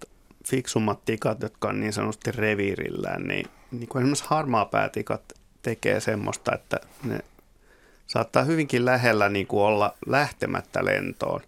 fiksummat 0.47 1.05
tikat, 1.05 1.41
jotka 1.41 1.67
on 1.69 1.79
niin 1.79 1.93
sanotusti 1.93 2.31
reviirillään, 2.31 3.23
niin, 3.23 3.45
niin 3.73 3.87
kuin 3.87 4.01
esimerkiksi 4.01 4.25
harmaapäätikat 4.27 5.21
tekee 5.61 5.99
semmoista, 5.99 6.55
että 6.55 6.77
ne 7.03 7.19
saattaa 8.07 8.43
hyvinkin 8.43 8.85
lähellä 8.85 9.29
niin 9.29 9.47
kuin 9.47 9.63
olla 9.63 9.95
lähtemättä 10.05 10.85
lentoon. 10.85 11.41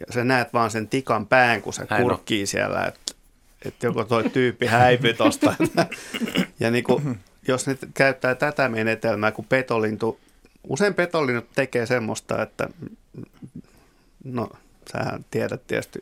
Ja 0.00 0.12
sä 0.12 0.24
näet 0.24 0.52
vaan 0.52 0.70
sen 0.70 0.88
tikan 0.88 1.26
pään, 1.26 1.62
kun 1.62 1.72
se 1.72 1.82
on. 1.90 2.02
kurkkii 2.02 2.46
siellä, 2.46 2.84
että, 2.84 3.14
että 3.64 3.86
joko 3.86 4.04
toi 4.04 4.30
tyyppi 4.30 4.66
häipyi 4.66 5.14
tosta. 5.14 5.54
ja 6.60 6.70
niin 6.70 6.84
kuin, 6.84 7.18
jos 7.48 7.66
ne 7.66 7.78
käyttää 7.94 8.34
tätä 8.34 8.68
menetelmää, 8.68 9.30
kun 9.30 9.44
petolintu, 9.44 10.20
usein 10.68 10.94
petolinnut 10.94 11.46
tekee 11.54 11.86
semmoista, 11.86 12.42
että 12.42 12.68
no 14.24 14.48
sähän 14.92 15.24
tiedät 15.30 15.66
tietysti 15.66 15.98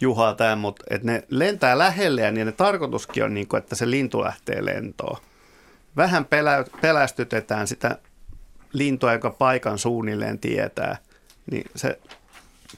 Juha 0.00 0.34
tämän, 0.34 0.58
mutta 0.58 0.84
että 0.90 1.06
ne 1.06 1.22
lentää 1.30 1.78
lähelle 1.78 2.20
ja 2.20 2.30
niiden 2.30 2.54
tarkoituskin 2.54 3.24
on, 3.24 3.34
niin 3.34 3.48
kuin, 3.48 3.58
että 3.58 3.74
se 3.74 3.90
lintu 3.90 4.20
lähtee 4.20 4.64
lentoon. 4.64 5.16
Vähän 5.96 6.24
pelä, 6.24 6.64
pelästytetään 6.80 7.66
sitä 7.66 7.98
lintua, 8.72 9.12
joka 9.12 9.30
paikan 9.30 9.78
suunnilleen 9.78 10.38
tietää. 10.38 10.96
niin 11.50 11.64
se 11.76 11.98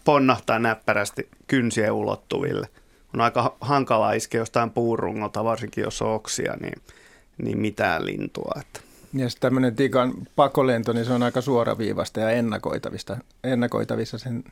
ponnahtaa 0.04 0.58
näppärästi 0.58 1.28
kynsien 1.46 1.92
ulottuville. 1.92 2.68
On 3.14 3.20
aika 3.20 3.56
hankala 3.60 4.12
iskeä 4.12 4.40
jostain 4.40 4.70
puurungolta, 4.70 5.44
varsinkin 5.44 5.84
jos 5.84 6.02
on 6.02 6.14
oksia, 6.14 6.56
niin, 6.60 6.82
niin 7.42 7.58
mitään 7.58 8.06
lintua. 8.06 8.52
Että. 8.60 8.80
Ja 9.14 9.26
tämmöinen 9.40 9.76
tikan 9.76 10.12
pakolento, 10.36 10.92
niin 10.92 11.04
se 11.04 11.12
on 11.12 11.22
aika 11.22 11.40
suoraviivasta 11.40 12.20
ja 12.20 12.30
ennakoitavista, 12.30 13.16
ennakoitavissa 13.44 14.18
sen 14.18 14.44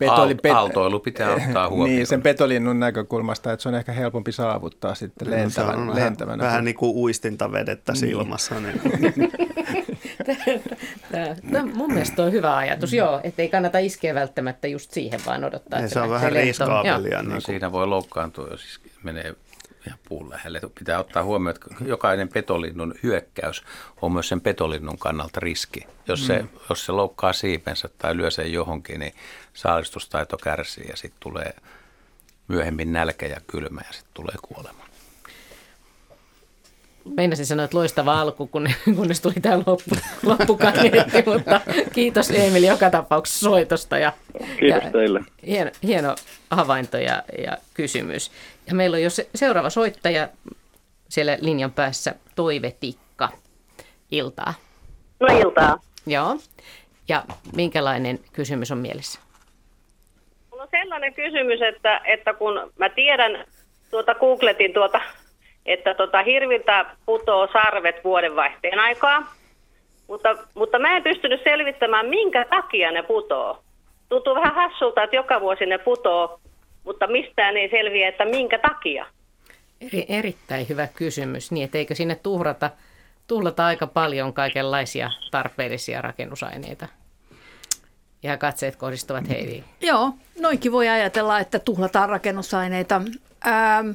petoli, 0.00 0.34
pet, 0.34 0.52
Aaltoilu 0.52 1.00
pitää 1.00 1.34
ottaa 1.46 1.68
huomioon. 1.68 1.90
Niin, 1.90 2.06
sen 2.06 2.22
petolinnun 2.22 2.80
näkökulmasta, 2.80 3.52
että 3.52 3.62
se 3.62 3.68
on 3.68 3.74
ehkä 3.74 3.92
helpompi 3.92 4.32
saavuttaa 4.32 4.94
sitten 4.94 5.30
lentävän, 5.30 5.86
no, 5.86 5.94
lentävänä. 5.94 6.38
Vähän, 6.38 6.50
vähän 6.50 6.64
niin 6.64 6.74
kuin 6.74 6.96
uistintavedettä 6.96 7.92
niin. 7.92 8.00
silmassa. 8.00 8.54
Niin. 8.60 8.80
Tämä, 11.52 11.66
mun 11.74 11.92
mielestä 11.92 12.22
on 12.22 12.32
hyvä 12.32 12.56
ajatus, 12.56 12.92
joo, 12.92 13.20
että 13.24 13.42
ei 13.42 13.48
kannata 13.48 13.78
iskeä 13.78 14.14
välttämättä 14.14 14.68
just 14.68 14.92
siihen, 14.92 15.20
vaan 15.26 15.44
odottaa. 15.44 15.80
Ei, 15.80 15.88
se 15.88 16.00
on 16.00 16.10
vähän 16.10 16.32
riskaapelia. 16.32 17.22
Niin 17.22 17.34
no, 17.34 17.40
siinä 17.40 17.72
voi 17.72 17.86
loukkaantua, 17.86 18.48
jos 18.50 18.80
menee 19.02 19.34
ihan 19.86 19.98
puun 20.08 20.30
lähelle. 20.30 20.60
Pitää 20.78 20.98
ottaa 20.98 21.24
huomioon, 21.24 21.56
että 21.56 21.84
jokainen 21.84 22.28
petolinnun 22.28 22.94
hyökkäys 23.02 23.62
on 24.02 24.12
myös 24.12 24.28
sen 24.28 24.40
petolinnun 24.40 24.98
kannalta 24.98 25.40
riski. 25.40 25.86
Jos 26.08 26.26
se, 26.26 26.38
mm. 26.38 26.48
jos 26.68 26.86
se 26.86 26.92
loukkaa 26.92 27.32
siipensä 27.32 27.88
tai 27.98 28.16
lyö 28.16 28.30
sen 28.30 28.52
johonkin, 28.52 29.00
niin 29.00 29.12
saalistustaito 29.54 30.36
kärsii 30.36 30.86
ja 30.88 30.96
sitten 30.96 31.20
tulee 31.20 31.54
myöhemmin 32.48 32.92
nälkä 32.92 33.26
ja 33.26 33.40
kylmä 33.46 33.80
ja 33.86 33.92
sitten 33.92 34.14
tulee 34.14 34.34
kuolema. 34.42 34.90
Meinasin 37.04 37.46
sanoa, 37.46 37.64
että 37.64 37.76
loistava 37.76 38.20
alku, 38.20 38.46
kunnes 38.96 39.20
tuli 39.20 39.34
tämä 39.42 39.56
loppu, 39.56 39.96
loppukaneetti, 40.22 41.22
mutta 41.26 41.60
kiitos 41.92 42.30
Emil 42.30 42.62
joka 42.62 42.90
tapauksessa 42.90 43.40
soitosta. 43.40 43.98
Ja, 43.98 44.12
kiitos 44.58 44.84
ja 44.84 44.90
teille. 44.90 45.20
Hieno, 45.46 45.70
hieno 45.82 46.14
havainto 46.50 46.98
ja, 46.98 47.22
ja 47.44 47.56
kysymys. 47.74 48.30
Ja 48.66 48.74
meillä 48.74 48.94
on 48.94 49.02
jo 49.02 49.10
se, 49.10 49.28
seuraava 49.34 49.70
soittaja 49.70 50.28
siellä 51.08 51.38
linjan 51.40 51.72
päässä, 51.72 52.14
Toivetikka. 52.34 53.28
Iltaa. 54.10 54.54
No 55.20 55.38
iltaa. 55.38 55.80
Joo. 56.06 56.38
Ja 57.08 57.24
minkälainen 57.56 58.20
kysymys 58.32 58.70
on 58.70 58.78
mielessä? 58.78 59.20
Sellainen 60.70 61.14
kysymys, 61.14 61.62
että, 61.62 62.00
että 62.04 62.34
kun 62.34 62.72
mä 62.78 62.88
tiedän, 62.88 63.44
tuota 63.90 64.14
googletin 64.14 64.72
tuota 64.72 65.00
että 65.66 65.94
tota, 65.94 66.22
hirviltä 66.22 66.86
putoo 67.06 67.48
sarvet 67.52 68.04
vuodenvaihteen 68.04 68.78
aikaa, 68.78 69.34
mutta, 70.08 70.36
mutta 70.54 70.78
mä 70.78 70.96
en 70.96 71.02
pystynyt 71.02 71.40
selvittämään, 71.44 72.06
minkä 72.06 72.44
takia 72.50 72.90
ne 72.90 73.02
putoo. 73.02 73.62
Tuntuu 74.08 74.34
vähän 74.34 74.54
hassulta, 74.54 75.02
että 75.02 75.16
joka 75.16 75.40
vuosi 75.40 75.66
ne 75.66 75.78
putoo, 75.78 76.40
mutta 76.84 77.06
mistään 77.06 77.56
ei 77.56 77.70
selviä, 77.70 78.08
että 78.08 78.24
minkä 78.24 78.58
takia. 78.58 79.06
Eri, 79.80 80.06
erittäin 80.08 80.68
hyvä 80.68 80.86
kysymys. 80.86 81.52
Niin, 81.52 81.64
että 81.64 81.78
eikö 81.78 81.94
sinne 81.94 82.14
tuhrata, 82.14 82.70
tuhlata 83.26 83.66
aika 83.66 83.86
paljon 83.86 84.32
kaikenlaisia 84.32 85.10
tarpeellisia 85.30 86.02
rakennusaineita? 86.02 86.88
Ja 88.22 88.36
katseet 88.36 88.76
kohdistuvat 88.76 89.28
heihin. 89.28 89.64
Joo, 89.80 90.12
noinkin 90.40 90.72
voi 90.72 90.88
ajatella, 90.88 91.40
että 91.40 91.58
tuhlataan 91.58 92.08
rakennusaineita. 92.08 93.02
Ähm, 93.46 93.90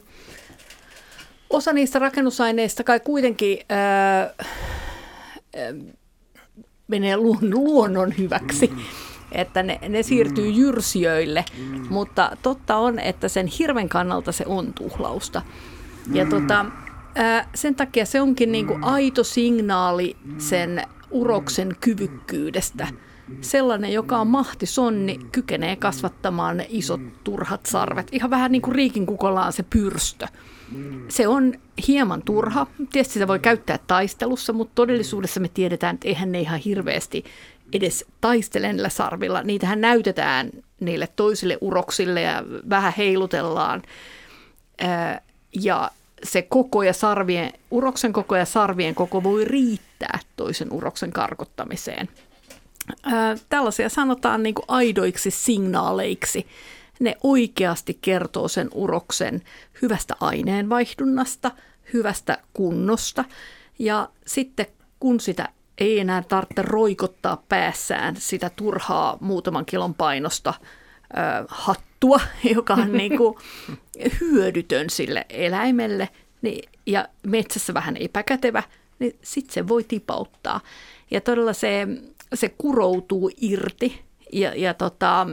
osa 1.50 1.74
niistä 1.74 2.00
rakennusaineista 2.00 2.84
kai 2.84 3.00
kuitenkin 3.00 3.60
ää, 3.70 4.20
ää, 4.20 4.34
menee 6.88 7.18
luonnon 7.18 8.18
hyväksi, 8.18 8.74
että 9.32 9.64
ne, 9.64 9.80
ne 9.90 10.04
siirtyy 10.04 10.50
jyrsijöille, 10.50 11.46
mutta 11.90 12.38
totta 12.42 12.76
on, 12.76 13.00
että 13.00 13.28
sen 13.28 13.48
hirven 13.48 13.90
kannalta 13.90 14.32
se 14.32 14.44
on 14.48 14.74
tuhlausta. 14.74 15.42
Ja 16.12 16.26
tota, 16.26 16.66
ää, 17.16 17.50
sen 17.56 17.76
takia 17.76 18.06
se 18.06 18.22
onkin 18.22 18.52
niinku 18.52 18.78
aito 18.82 19.24
signaali 19.24 20.16
sen 20.38 20.84
uroksen 21.12 21.76
kyvykkyydestä. 21.80 22.88
Sellainen, 23.42 23.94
joka 23.94 24.18
on 24.18 24.28
mahti 24.28 24.66
sonni, 24.66 25.20
kykenee 25.32 25.76
kasvattamaan 25.76 26.58
ne 26.58 26.66
isot 26.70 27.02
turhat 27.24 27.66
sarvet. 27.66 28.08
Ihan 28.12 28.30
vähän 28.30 28.52
niin 28.52 28.62
kuin 28.62 28.76
riikin 28.76 29.06
kukolla 29.06 29.46
on 29.46 29.54
se 29.54 29.64
pyrstö. 29.64 30.28
Se 31.08 31.28
on 31.28 31.54
hieman 31.88 32.22
turha. 32.22 32.68
Tietysti 32.92 33.14
sitä 33.14 33.28
voi 33.28 33.40
käyttää 33.40 33.80
taistelussa, 33.88 34.54
mutta 34.54 34.76
todellisuudessa 34.76 35.40
me 35.40 35.48
tiedetään, 35.48 35.94
että 35.94 36.08
eihän 36.08 36.32
ne 36.32 36.40
ihan 36.40 36.60
hirveästi 36.60 37.26
edes 37.74 38.06
taistele 38.22 38.74
niillä 38.74 38.90
sarvilla. 38.90 39.44
Niitähän 39.44 39.82
näytetään 39.82 40.50
niille 40.80 41.08
toisille 41.16 41.58
uroksille 41.62 42.22
ja 42.22 42.44
vähän 42.70 42.94
heilutellaan. 42.98 43.82
Ja 45.62 45.92
se 46.24 46.42
koko 46.42 46.84
ja 46.84 46.94
sarvien, 46.94 47.54
uroksen 47.72 48.14
koko 48.14 48.36
ja 48.36 48.46
sarvien 48.46 48.96
koko 48.96 49.24
voi 49.24 49.46
riittää 49.46 50.20
toisen 50.36 50.72
uroksen 50.72 51.12
karkottamiseen. 51.12 52.10
Tällaisia 53.50 53.90
sanotaan 53.90 54.44
niin 54.44 54.56
kuin 54.56 54.66
aidoiksi 54.68 55.32
signaaleiksi 55.32 56.48
ne 57.00 57.16
oikeasti 57.24 57.98
kertoo 58.02 58.48
sen 58.48 58.70
uroksen 58.74 59.42
hyvästä 59.82 60.14
aineenvaihdunnasta, 60.20 61.52
hyvästä 61.94 62.38
kunnosta 62.54 63.26
ja 63.80 64.10
sitten 64.28 64.66
kun 65.00 65.20
sitä 65.20 65.50
ei 65.78 66.00
enää 66.00 66.24
tarvitse 66.24 66.62
roikottaa 66.62 67.44
päässään 67.50 68.16
sitä 68.16 68.50
turhaa 68.50 69.18
muutaman 69.22 69.66
kilon 69.66 69.94
painosta 69.94 70.54
ö, 70.60 71.46
hattua, 71.48 72.20
joka 72.56 72.74
on 72.74 72.92
niin 72.98 73.18
kuin 73.18 73.38
hyödytön 74.22 74.90
sille 74.90 75.26
eläimelle 75.30 76.10
niin, 76.42 76.70
ja 76.86 77.08
metsässä 77.24 77.74
vähän 77.74 77.98
epäkätevä, 77.98 78.64
niin 79.00 79.16
sitten 79.22 79.54
se 79.54 79.68
voi 79.68 79.84
tipauttaa. 79.84 80.62
Ja 81.12 81.22
todella 81.22 81.54
se, 81.54 81.88
se 82.34 82.50
kuroutuu 82.50 83.32
irti 83.42 84.02
ja, 84.34 84.56
ja 84.56 84.74
tota, 84.74 85.28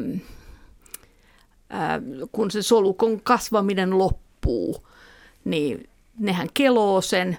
kun 2.33 2.51
se 2.51 2.63
solukon 2.63 3.21
kasvaminen 3.21 3.99
loppuu, 3.99 4.87
niin 5.45 5.89
nehän 6.19 6.49
keloo 6.55 7.01
sen, 7.01 7.39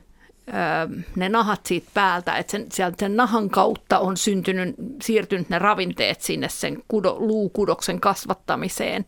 ne 1.15 1.29
nahat 1.29 1.65
siitä 1.65 1.87
päältä, 1.93 2.37
että 2.37 2.51
sen, 2.51 2.65
sieltä 2.71 2.95
sen 2.99 3.15
nahan 3.15 3.49
kautta 3.49 3.99
on 3.99 4.17
syntynyt, 4.17 4.75
siirtynyt 5.01 5.49
ne 5.49 5.59
ravinteet 5.59 6.21
sinne 6.21 6.49
sen 6.49 6.83
kudo, 6.87 7.15
luukudoksen 7.19 7.99
kasvattamiseen. 7.99 9.05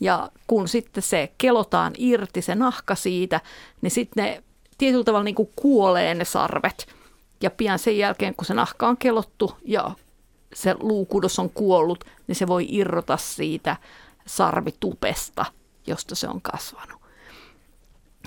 Ja 0.00 0.30
kun 0.46 0.68
sitten 0.68 1.02
se 1.02 1.32
kelotaan 1.38 1.92
irti, 1.98 2.42
se 2.42 2.54
nahka 2.54 2.94
siitä, 2.94 3.40
niin 3.82 3.90
sitten 3.90 4.24
ne 4.24 4.42
tietyllä 4.78 5.04
tavalla 5.04 5.24
niin 5.24 5.34
kuin 5.34 5.50
kuolee 5.56 6.14
ne 6.14 6.24
sarvet. 6.24 6.86
Ja 7.42 7.50
pian 7.50 7.78
sen 7.78 7.98
jälkeen, 7.98 8.34
kun 8.34 8.44
se 8.44 8.54
nahka 8.54 8.88
on 8.88 8.96
kelottu 8.96 9.56
ja 9.64 9.90
se 10.54 10.74
luukudos 10.80 11.38
on 11.38 11.50
kuollut, 11.50 12.04
niin 12.26 12.36
se 12.36 12.46
voi 12.46 12.66
irrota 12.68 13.16
siitä 13.16 13.76
sarvitupesta, 14.26 15.44
josta 15.86 16.14
se 16.14 16.28
on 16.28 16.42
kasvanut. 16.42 17.02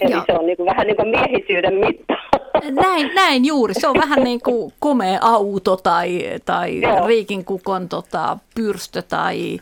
Eli 0.02 0.12
ja, 0.12 0.24
se 0.26 0.34
on 0.34 0.46
niin 0.46 0.58
kuin, 0.58 0.66
vähän 0.66 0.88
niin 0.88 0.96
kuin 0.96 1.08
miehisyyden 1.08 1.74
mitta. 1.74 2.14
Näin, 2.82 3.12
näin 3.16 3.46
juuri. 3.46 3.74
Se 3.74 3.88
on 3.88 3.96
vähän 3.98 4.24
niin 4.24 4.42
kuin 4.42 4.74
komea 4.80 5.20
auto 5.22 5.78
tai, 5.78 6.22
tai 6.46 6.82
riikinkukon 7.08 7.90
tota, 7.90 8.38
pyrstö 8.56 9.02
tai 9.02 9.60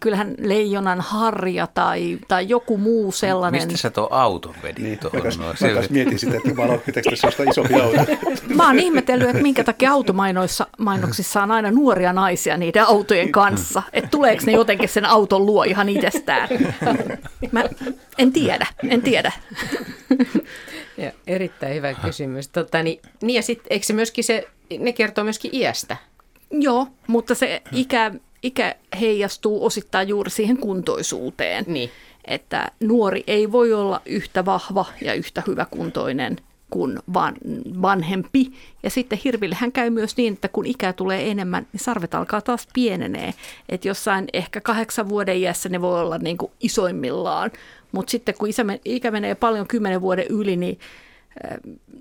kyllähän 0.00 0.34
leijonan 0.38 1.00
harja 1.00 1.66
tai, 1.66 2.18
tai 2.28 2.48
joku 2.48 2.78
muu 2.78 3.12
sellainen. 3.12 3.62
Mistä 3.62 3.76
sä 3.76 3.90
tuo 3.90 4.08
auton 4.10 4.54
vedit 4.62 4.84
niin, 4.84 4.98
tuohon? 4.98 5.20
Mä, 5.38 5.44
mä 5.74 5.80
mietin 5.90 6.18
sitä, 6.18 6.36
että 6.36 6.48
mä 6.48 6.78
tässä 7.20 7.42
isompi 7.50 7.74
auto. 7.74 7.98
Mä 8.56 8.66
oon 8.66 8.78
ihmetellyt, 8.78 9.28
että 9.28 9.42
minkä 9.42 9.64
takia 9.64 9.92
automainoksissa 9.92 11.42
on 11.42 11.50
aina 11.50 11.70
nuoria 11.70 12.12
naisia 12.12 12.56
niiden 12.56 12.84
autojen 12.84 13.32
kanssa. 13.32 13.82
Että 13.92 14.10
tuleeko 14.10 14.42
ne 14.46 14.52
jotenkin 14.52 14.88
sen 14.88 15.04
auton 15.04 15.46
luo 15.46 15.64
ihan 15.64 15.88
itsestään. 15.88 16.48
Mä 17.52 17.64
en 18.18 18.32
tiedä, 18.32 18.66
en 18.88 19.02
tiedä. 19.02 19.32
Ja, 20.96 21.12
erittäin 21.26 21.74
hyvä 21.74 21.94
kysymys. 21.94 22.48
Tota, 22.48 22.82
niin, 22.82 23.00
niin 23.22 23.34
ja 23.34 23.42
sitten 23.42 23.66
eikö 23.70 23.86
se 23.86 23.92
myöskin 23.92 24.24
se, 24.24 24.48
ne 24.78 24.92
kertoo 24.92 25.24
myöskin 25.24 25.50
iästä? 25.54 25.96
Joo, 26.50 26.86
mutta 27.06 27.34
se 27.34 27.62
ikä 27.72 28.12
ikä 28.44 28.74
heijastuu 29.00 29.66
osittain 29.66 30.08
juuri 30.08 30.30
siihen 30.30 30.56
kuntoisuuteen. 30.56 31.64
Niin. 31.68 31.90
Että 32.24 32.68
nuori 32.80 33.24
ei 33.26 33.52
voi 33.52 33.72
olla 33.72 34.00
yhtä 34.06 34.44
vahva 34.44 34.86
ja 35.00 35.14
yhtä 35.14 35.42
hyväkuntoinen 35.46 36.36
kuin 36.70 36.98
van, 37.14 37.34
vanhempi. 37.82 38.52
Ja 38.82 38.90
sitten 38.90 39.18
hirvillehän 39.24 39.72
käy 39.72 39.90
myös 39.90 40.16
niin, 40.16 40.32
että 40.32 40.48
kun 40.48 40.66
ikää 40.66 40.92
tulee 40.92 41.30
enemmän, 41.30 41.66
niin 41.72 41.80
sarvet 41.80 42.14
alkaa 42.14 42.40
taas 42.40 42.68
pienenee. 42.74 43.34
Että 43.68 43.88
jossain 43.88 44.26
ehkä 44.32 44.60
kahdeksan 44.60 45.08
vuoden 45.08 45.36
iässä 45.36 45.68
ne 45.68 45.80
voi 45.80 46.00
olla 46.00 46.18
niin 46.18 46.38
kuin 46.38 46.52
isoimmillaan. 46.60 47.50
Mutta 47.92 48.10
sitten 48.10 48.34
kun 48.38 48.48
isä, 48.48 48.64
ikä 48.84 49.10
menee 49.10 49.34
paljon 49.34 49.66
kymmenen 49.66 50.00
vuoden 50.00 50.26
yli, 50.28 50.56
niin 50.56 50.78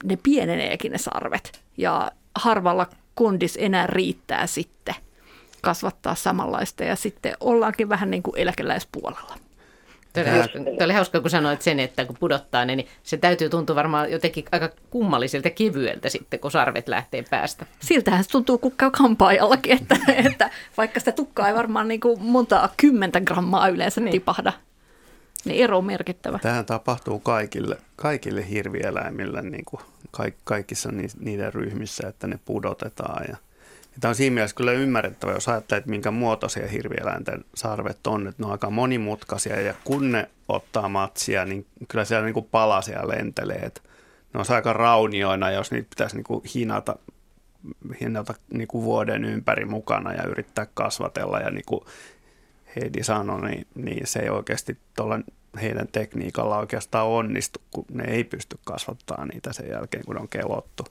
ne 0.04 0.18
pieneneekin 0.24 0.92
ne 0.92 0.98
sarvet. 0.98 1.62
Ja 1.78 2.12
harvalla 2.36 2.88
kondis 3.16 3.58
enää 3.62 3.88
riittää 3.88 4.48
sitten 4.48 4.96
kasvattaa 5.64 6.16
samanlaista 6.16 6.84
ja 6.84 6.96
sitten 6.96 7.34
ollaankin 7.40 7.90
vähän 7.90 8.12
niin 8.12 8.24
kuin 8.24 8.38
eläkeläispuolella. 8.38 9.36
Tuo 10.14 10.24
oli, 10.24 10.30
hauska, 10.30 10.60
tuo 10.60 10.86
oli 10.86 10.94
hauska, 10.94 11.22
kun 11.22 11.30
sanoit 11.30 11.62
sen, 11.62 11.80
että 11.80 12.06
kun 12.06 12.18
pudottaa 12.20 12.66
ne, 12.66 12.76
niin 12.76 12.88
se 13.04 13.18
täytyy 13.18 13.50
tuntua 13.50 13.76
varmaan 13.76 14.12
jotenkin 14.12 14.46
aika 14.52 14.70
kummalliselta 14.90 15.50
kevyeltä 15.50 16.10
sitten, 16.10 16.40
kun 16.40 16.52
sarvet 16.52 16.88
lähtee 16.88 17.24
päästä. 17.30 17.66
Siltähän 17.80 18.24
se 18.24 18.30
tuntuu 18.30 18.58
kun 18.58 18.72
käy 18.78 18.92
kampaajallakin, 18.92 19.72
että, 19.82 19.98
että 20.26 20.50
vaikka 20.78 21.00
sitä 21.00 21.12
tukkaa 21.12 21.48
ei 21.48 21.56
varmaan 21.56 21.88
niin 21.88 22.00
kuin 22.00 22.22
monta 22.22 22.70
kymmentä 22.78 23.22
grammaa 23.22 23.68
yleensä 23.68 24.02
niin. 24.02 24.12
tipahda, 24.12 24.54
niin 25.46 25.64
ero 25.64 25.78
on 25.78 25.86
merkittävä. 25.86 26.40
Tähän 26.40 26.66
tapahtuu 26.66 27.20
kaikille, 27.20 27.78
kaikille 27.96 28.50
hirvieläimille 28.50 29.42
niin 29.42 29.66
kuin 29.66 29.82
kaikissa 30.44 30.90
niiden 31.20 31.54
ryhmissä, 31.54 32.08
että 32.08 32.28
ne 32.28 32.40
pudotetaan 32.46 33.26
ja– 33.30 33.38
Tämä 34.00 34.10
on 34.10 34.16
siinä 34.16 34.34
mielessä 34.34 34.56
kyllä 34.56 34.72
ymmärrettävä, 34.72 35.32
jos 35.32 35.50
ajattelee, 35.50 35.78
että 35.78 35.90
minkä 35.90 36.12
muotoisia 36.12 36.68
hirvieläinten 36.68 37.46
sarvet 37.56 38.08
on, 38.08 38.28
että 38.28 38.44
ne 38.44 38.46
on 38.46 38.52
aika 38.52 38.70
monimutkaisia 38.70 39.62
ja 39.62 39.74
kun 39.84 40.12
ne 40.12 40.30
ottaa 40.48 40.90
matsia, 40.90 41.46
niin 41.46 41.66
kyllä 41.88 42.06
siellä 42.06 42.26
niin 42.26 42.34
kuin 42.34 42.48
palasia 42.52 43.08
lentelee. 43.08 43.58
Että 43.58 43.82
ne 44.34 44.40
on 44.40 44.46
aika 44.56 44.74
raunioina, 44.74 45.52
jos 45.52 45.72
niitä 45.72 45.90
pitäisi 45.90 46.16
niin 46.16 46.24
kuin 46.24 46.42
hinata, 46.56 46.96
hinata 48.02 48.34
niin 48.54 48.68
kuin 48.68 48.84
vuoden 48.84 49.26
ympäri 49.26 49.66
mukana 49.66 50.14
ja 50.14 50.24
yrittää 50.24 50.68
kasvatella. 50.74 51.40
Ja 51.40 51.50
niin 51.50 51.66
kuin 51.66 51.82
Heidi 52.76 53.04
sanoi, 53.04 53.50
niin, 53.50 53.68
niin 53.76 54.08
se 54.08 54.20
ei 54.20 54.30
oikeasti 54.30 54.78
tuolla 54.96 55.20
heidän 55.62 55.88
tekniikalla 55.88 56.58
oikeastaan 56.58 57.08
onnistu, 57.08 57.62
kun 57.72 57.86
ne 57.92 58.04
ei 58.04 58.24
pysty 58.24 58.58
kasvattamaan 58.66 59.28
niitä 59.28 59.54
sen 59.54 59.70
jälkeen, 59.70 60.06
kun 60.06 60.16
ne 60.16 60.22
on 60.22 60.30
kelottu. 60.30 60.86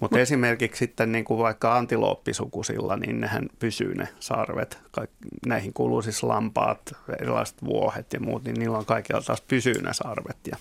Mutta 0.00 0.16
Mut, 0.16 0.22
esimerkiksi 0.22 0.78
sitten 0.78 1.12
niin 1.12 1.24
kuin 1.24 1.38
vaikka 1.38 1.76
antilooppisukusilla, 1.76 2.96
niin 2.96 3.20
nehän 3.20 3.48
pysyy 3.58 3.94
ne 3.94 4.08
sarvet. 4.20 4.78
Kaik, 4.90 5.10
näihin 5.46 5.72
kuuluu 5.72 6.02
siis 6.02 6.22
lampaat, 6.22 6.80
erilaiset 7.20 7.64
vuohet 7.64 8.12
ja 8.12 8.20
muut, 8.20 8.44
niin 8.44 8.54
niillä 8.54 8.78
on 8.78 8.86
kaikilla 8.86 9.20
taas 9.20 9.40
pysyy 9.40 9.82
ne 9.82 9.92
sarvet. 9.92 10.36
Ja, 10.50 10.56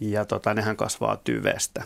ja 0.00 0.24
tota, 0.24 0.54
nehän 0.54 0.76
kasvaa 0.76 1.16
tyvestä. 1.16 1.84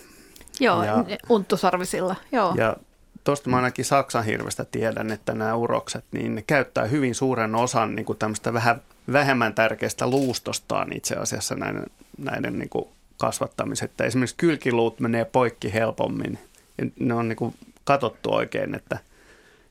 Joo, 0.60 0.84
ja, 0.84 1.04
unttusarvisilla, 1.28 2.16
joo. 2.32 2.54
Ja 2.56 2.76
tuosta 3.24 3.50
mä 3.50 3.56
ainakin 3.56 3.84
Saksan 3.84 4.24
hirvestä 4.24 4.64
tiedän, 4.64 5.10
että 5.10 5.34
nämä 5.34 5.54
urokset, 5.54 6.04
niin 6.12 6.34
ne 6.34 6.42
käyttää 6.42 6.84
hyvin 6.84 7.14
suuren 7.14 7.54
osan 7.54 7.94
niin 7.94 8.06
kuin 8.06 8.18
tämmöistä 8.18 8.52
vähän 8.52 8.82
vähemmän 9.12 9.54
tärkeästä 9.54 10.06
luustostaan 10.06 10.92
itse 10.92 11.14
asiassa 11.14 11.54
näiden, 11.54 11.86
näiden 12.18 12.58
niin 12.58 12.68
kuin 12.68 12.88
kasvattamiset. 13.20 13.90
Että 13.90 14.04
esimerkiksi 14.04 14.36
kylkiluut 14.36 15.00
menee 15.00 15.24
poikki 15.24 15.72
helpommin. 15.72 16.38
Ja 16.78 16.86
ne 16.98 17.14
on 17.14 17.28
niin 17.28 17.36
kuin 17.36 17.54
katsottu 17.84 18.34
oikein, 18.34 18.74
että 18.74 18.98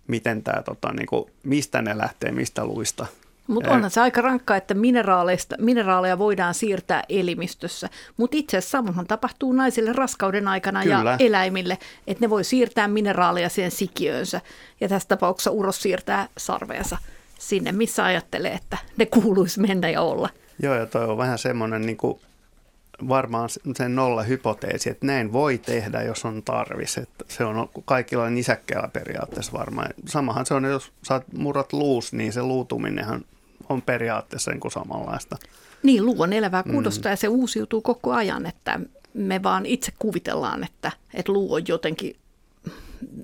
miten 0.08 0.44
tämä, 0.44 0.64
tota, 0.64 0.94
niin 0.94 1.08
kuin, 1.08 1.32
mistä 1.44 1.82
ne 1.82 1.98
lähtee, 1.98 2.32
mistä 2.32 2.66
luista. 2.66 3.06
Mutta 3.48 3.72
onhan 3.72 3.92
se 3.92 4.02
aika 4.02 4.22
rankkaa, 4.22 4.58
että 4.58 4.74
mineraaleista, 4.74 5.56
mineraaleja 5.60 6.18
voidaan 6.18 6.54
siirtää 6.54 7.04
elimistössä. 7.10 7.90
Mutta 8.18 8.38
itse 8.38 8.58
asiassa 8.58 8.78
samoin 8.78 9.08
tapahtuu 9.08 9.54
naisille 9.54 9.94
raskauden 9.94 10.48
aikana 10.48 10.84
Kyllä. 10.84 10.96
ja 11.12 11.18
eläimille, 11.20 11.78
että 12.08 12.26
ne 12.26 12.30
voi 12.30 12.44
siirtää 12.44 12.88
mineraaleja 12.88 13.50
siihen 13.50 13.72
sikiöönsä. 13.72 14.42
Ja 14.82 14.90
tässä 14.90 15.08
tapauksessa 15.08 15.52
uros 15.52 15.82
siirtää 15.82 16.28
sarveensa 16.38 16.98
sinne, 17.40 17.72
missä 17.72 18.06
ajattelee, 18.06 18.54
että 18.54 18.78
ne 18.98 19.06
kuuluisi 19.06 19.60
mennä 19.60 19.90
ja 19.90 20.02
olla. 20.02 20.30
Joo, 20.64 20.76
ja 20.76 20.86
toi 20.86 21.06
on 21.06 21.18
vähän 21.18 21.38
semmoinen 21.38 21.82
niin 21.82 21.98
kuin 21.98 22.20
varmaan 23.08 23.50
sen 23.76 23.96
nolla 23.96 24.24
hypoteesi, 24.24 24.90
että 24.90 25.06
näin 25.06 25.34
voi 25.34 25.58
tehdä, 25.58 26.02
jos 26.02 26.26
on 26.26 26.44
tarvis. 26.44 26.98
Että 26.98 27.26
se 27.28 27.46
on 27.46 27.70
kaikilla 27.86 28.30
nisäkkeellä 28.30 28.88
periaatteessa 28.88 29.54
varmaan. 29.54 29.90
Samahan 30.06 30.46
se 30.46 30.54
on, 30.54 30.64
jos 30.64 30.92
saat 31.04 31.24
murrat 31.38 31.74
luus, 31.74 32.14
niin 32.14 32.34
se 32.34 32.44
luutuminenhan 32.44 33.26
on 33.70 33.82
periaatteessa 33.82 34.52
niin 34.52 34.60
kuin 34.60 34.72
samanlaista. 34.72 35.38
Niin, 35.84 36.06
luu 36.06 36.22
on 36.22 36.34
elävää 36.34 36.64
kudosta 36.64 37.10
mm. 37.10 37.12
ja 37.12 37.16
se 37.16 37.28
uusiutuu 37.28 37.82
koko 37.82 38.14
ajan, 38.14 38.46
että 38.46 38.80
me 39.14 39.44
vaan 39.44 39.66
itse 39.66 39.92
kuvitellaan, 40.00 40.64
että, 40.64 40.92
että 41.14 41.32
luu 41.32 41.54
on 41.54 41.62
jotenkin 41.68 42.16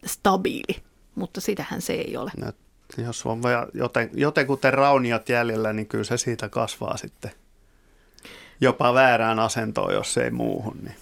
stabiili, 0.06 0.84
mutta 1.16 1.42
sitähän 1.42 1.82
se 1.82 1.94
ei 1.94 2.18
ole. 2.18 2.32
No, 2.38 2.52
jos 2.98 3.26
on 3.26 3.42
joten, 3.74 4.10
jotenkuten 4.14 4.74
rauniot 4.74 5.30
jäljellä, 5.30 5.74
niin 5.74 5.88
kyllä 5.88 6.04
se 6.04 6.18
siitä 6.18 6.50
kasvaa 6.50 6.98
sitten– 6.98 7.32
jopa 8.62 8.94
väärään 8.94 9.40
asentoon, 9.40 9.94
jos 9.94 10.18
ei 10.18 10.32
muuhun. 10.32 10.78
Niin. 10.84 10.96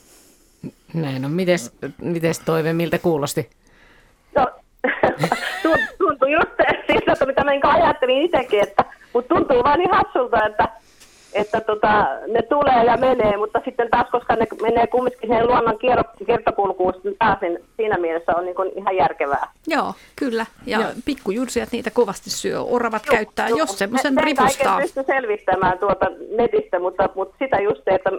Näin 0.94 1.26
on. 1.26 1.32
Mites, 1.32 1.74
mites 2.02 2.40
toive, 2.40 2.74
miltä 2.74 2.98
kuulosti? 2.98 3.50
No, 4.36 4.48
tuntuu 5.98 6.28
just 6.28 6.54
siis, 6.88 7.26
mitä 7.26 7.44
mä 7.44 7.52
ajattelin 7.64 8.22
itsekin, 8.22 8.60
että, 8.64 8.86
mutta 9.14 9.36
tuntuu 9.36 9.64
vaan 9.64 9.80
niin 9.80 9.92
hassulta, 9.92 10.46
että 10.46 10.68
että 11.34 11.62
tota, 11.62 12.08
ne 12.28 12.42
tulee 12.42 12.84
ja 12.86 12.98
menee, 12.98 13.38
mutta 13.38 13.62
sitten 13.66 13.90
taas, 13.92 14.08
koska 14.12 14.36
ne 14.36 14.48
menee 14.62 14.88
kumminkin 14.88 15.30
siihen 15.30 15.48
luonnon 15.48 15.80
kiertokulkuun 16.26 16.94
niin 17.42 17.60
siinä 17.78 17.98
mielessä 17.98 18.32
on 18.36 18.46
niin 18.46 18.56
kuin 18.56 18.72
ihan 18.76 18.96
järkevää. 18.96 19.52
Joo, 19.68 19.94
kyllä. 20.16 20.46
Ja 20.66 20.80
Joo. 20.80 20.90
pikkujursijat 21.06 21.72
niitä 21.72 21.92
kovasti 21.92 22.30
syö. 22.30 22.62
Oravat 22.62 23.06
Joo, 23.06 23.16
käyttää, 23.16 23.50
jo, 23.50 23.56
jos 23.56 23.78
semmoisen 23.78 24.18
ripustaa. 24.18 24.76
En 24.76 24.82
pysty 24.82 25.04
selvittämään 25.08 25.80
tuota 25.80 26.06
netistä, 26.38 26.80
mutta, 26.80 27.10
mutta 27.16 27.36
sitä 27.40 27.60
just, 27.60 27.88
että 27.88 28.10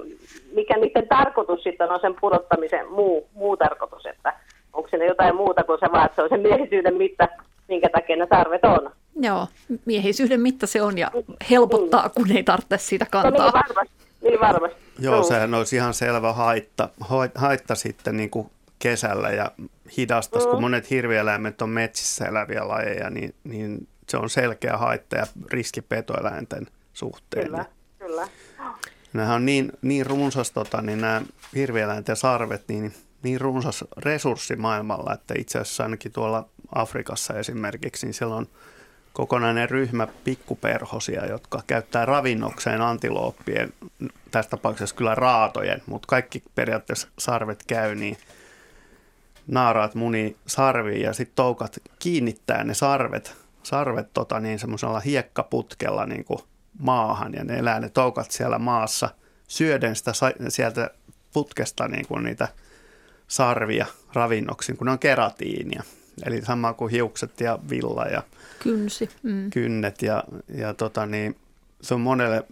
mikä 0.54 0.76
niiden 0.76 1.08
tarkoitus 1.08 1.62
sitten 1.62 1.90
on 1.90 2.00
sen 2.00 2.14
pudottamisen 2.20 2.88
muu, 2.88 3.28
muu 3.34 3.56
tarkoitus, 3.56 4.06
että 4.06 4.32
onko 4.72 4.88
siinä 4.88 5.04
jotain 5.04 5.36
muuta 5.36 5.64
kuin 5.64 5.80
se 5.80 5.92
vaan, 5.92 6.06
että 6.06 6.16
se 6.16 6.22
on 6.22 6.28
se 6.28 6.36
miehisyyden 6.36 6.94
mitta, 6.94 7.28
minkä 7.68 7.88
takia 7.88 8.16
ne 8.16 8.26
tarvet 8.26 8.64
on. 8.64 8.90
Joo, 9.20 9.48
miehisyyden 9.84 10.40
mitta 10.40 10.66
se 10.66 10.82
on 10.82 10.98
ja 10.98 11.10
helpottaa, 11.50 12.08
kun 12.08 12.30
ei 12.30 12.42
tarvitse 12.42 12.78
sitä 12.78 13.06
kantaa. 13.10 13.50
No 13.50 13.52
niin 13.52 13.52
varmasti. 13.52 13.94
Niin 14.22 14.40
varmasti. 14.40 14.78
Joo, 14.98 15.22
sehän 15.22 15.54
olisi 15.54 15.76
ihan 15.76 15.94
selvä 15.94 16.32
haitta, 16.32 16.88
haitta 17.34 17.74
sitten 17.74 18.16
niin 18.16 18.30
kuin 18.30 18.50
kesällä 18.78 19.30
ja 19.30 19.50
hidastaisi, 19.96 20.46
mm. 20.46 20.50
kun 20.50 20.60
monet 20.60 20.90
hirvieläimet 20.90 21.62
on 21.62 21.68
metsissä 21.68 22.24
eläviä 22.24 22.68
lajeja, 22.68 23.10
niin, 23.10 23.34
niin 23.44 23.88
se 24.08 24.16
on 24.16 24.30
selkeä 24.30 24.76
haitta 24.76 25.16
ja 25.16 25.26
riski 25.50 25.80
petoeläinten 25.80 26.66
suhteen. 26.92 27.46
Kyllä, 27.46 27.64
kyllä. 27.98 28.28
Nämähän 29.12 29.36
on 29.36 29.46
niin, 29.46 29.72
niin 29.82 30.06
runsas, 30.06 30.50
tota, 30.50 30.82
niin 30.82 31.00
nämä 31.00 31.22
hirvieläinten 31.54 32.16
sarvet, 32.16 32.62
niin, 32.68 32.94
niin 33.22 33.40
runsas 33.40 33.84
resurssi 33.96 34.56
maailmalla, 34.56 35.14
että 35.14 35.34
itse 35.38 35.58
asiassa 35.58 35.82
ainakin 35.82 36.12
tuolla 36.12 36.48
Afrikassa 36.74 37.38
esimerkiksi, 37.38 38.06
niin 38.06 38.14
siellä 38.14 38.36
on– 38.36 38.46
kokonainen 39.14 39.70
ryhmä 39.70 40.06
pikkuperhosia, 40.24 41.26
jotka 41.26 41.62
käyttää 41.66 42.06
ravinnokseen 42.06 42.80
antilooppien, 42.80 43.72
tässä 44.30 44.50
tapauksessa 44.50 44.96
kyllä 44.96 45.14
raatojen, 45.14 45.82
mutta 45.86 46.06
kaikki 46.06 46.42
periaatteessa 46.54 47.08
sarvet 47.18 47.64
käy, 47.66 47.94
niin 47.94 48.16
naaraat 49.46 49.94
muni 49.94 50.36
sarviin 50.46 51.00
ja 51.00 51.12
sitten 51.12 51.36
toukat 51.36 51.78
kiinnittää 51.98 52.64
ne 52.64 52.74
sarvet, 52.74 53.36
sarvet 53.62 54.08
tota 54.14 54.40
niin 54.40 54.58
semmoisella 54.58 55.00
hiekkaputkella 55.00 56.06
niin 56.06 56.24
kuin 56.24 56.40
maahan 56.78 57.32
ja 57.32 57.44
ne 57.44 57.58
elää 57.58 57.80
ne 57.80 57.88
toukat 57.88 58.30
siellä 58.30 58.58
maassa 58.58 59.08
syöden 59.48 59.96
sitä 59.96 60.12
sieltä 60.48 60.90
putkesta 61.32 61.88
niin 61.88 62.06
kuin 62.06 62.24
niitä 62.24 62.48
sarvia 63.28 63.86
ravinnoksiin, 64.14 64.78
kun 64.78 64.86
ne 64.86 64.90
on 64.90 64.98
keratiinia. 64.98 65.82
Eli 66.26 66.42
sama 66.42 66.72
kuin 66.72 66.90
hiukset 66.90 67.40
ja 67.40 67.58
villa 67.70 68.04
ja 68.04 68.22
Kynsi. 68.62 69.08
Mm. 69.22 69.50
kynnet. 69.50 70.02
Ja, 70.02 70.24
ja 70.54 70.74
tota 70.74 71.06
niin, 71.06 71.36
se 71.80 71.94
on 71.94 72.00
monelle, 72.00 72.42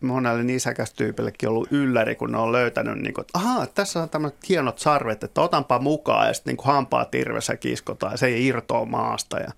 monelle 0.00 0.42
nisäkästyypillekin 0.42 1.48
ollut 1.48 1.72
ylläri, 1.72 2.14
kun 2.14 2.32
ne 2.32 2.38
on 2.38 2.52
löytänyt, 2.52 2.98
niin 2.98 3.14
kuin, 3.14 3.22
että 3.22 3.38
ahaa, 3.38 3.66
tässä 3.66 4.02
on 4.02 4.08
tämmöiset 4.08 4.48
hienot 4.48 4.78
sarvet, 4.78 5.24
että 5.24 5.40
otanpa 5.40 5.78
mukaan 5.78 6.28
ja 6.28 6.34
sitten 6.34 6.54
niin 6.54 6.66
hampaa 6.66 7.04
tirvessä 7.04 7.56
kiskotaan 7.56 8.12
ja 8.12 8.16
se 8.16 8.26
ei 8.26 8.46
irtoa 8.46 8.84
maasta. 8.84 9.38
Ja... 9.38 9.52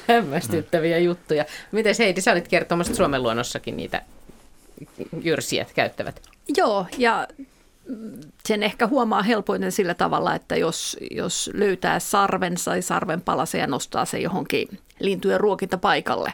Hämmästyttäviä 0.08 0.98
juttuja. 0.98 1.46
Miten 1.72 1.96
Heidi, 2.00 2.22
sä 2.22 2.32
olit 2.32 2.48
kertomassa, 2.48 2.92
että 2.92 2.98
Suomen 2.98 3.24
luonnossakin 3.24 3.78
niitä 3.78 4.02
jyrsijät 5.22 5.72
käyttävät? 5.74 6.22
Joo, 6.58 6.86
ja 6.98 7.28
sen 8.48 8.64
ehkä 8.64 8.88
huomaa 8.88 9.22
helpoiten 9.22 9.72
sillä 9.72 9.94
tavalla, 9.94 10.36
että 10.36 10.56
jos, 10.56 10.98
jos 11.12 11.50
löytää 11.54 12.00
sarven 12.00 12.56
tai 12.66 12.82
sarven 12.82 13.22
palasen 13.22 13.62
ja 13.62 13.68
nostaa 13.68 14.06
se 14.06 14.20
johonkin 14.20 14.68
lintujen 15.00 15.40
ruokintapaikalle, 15.40 16.34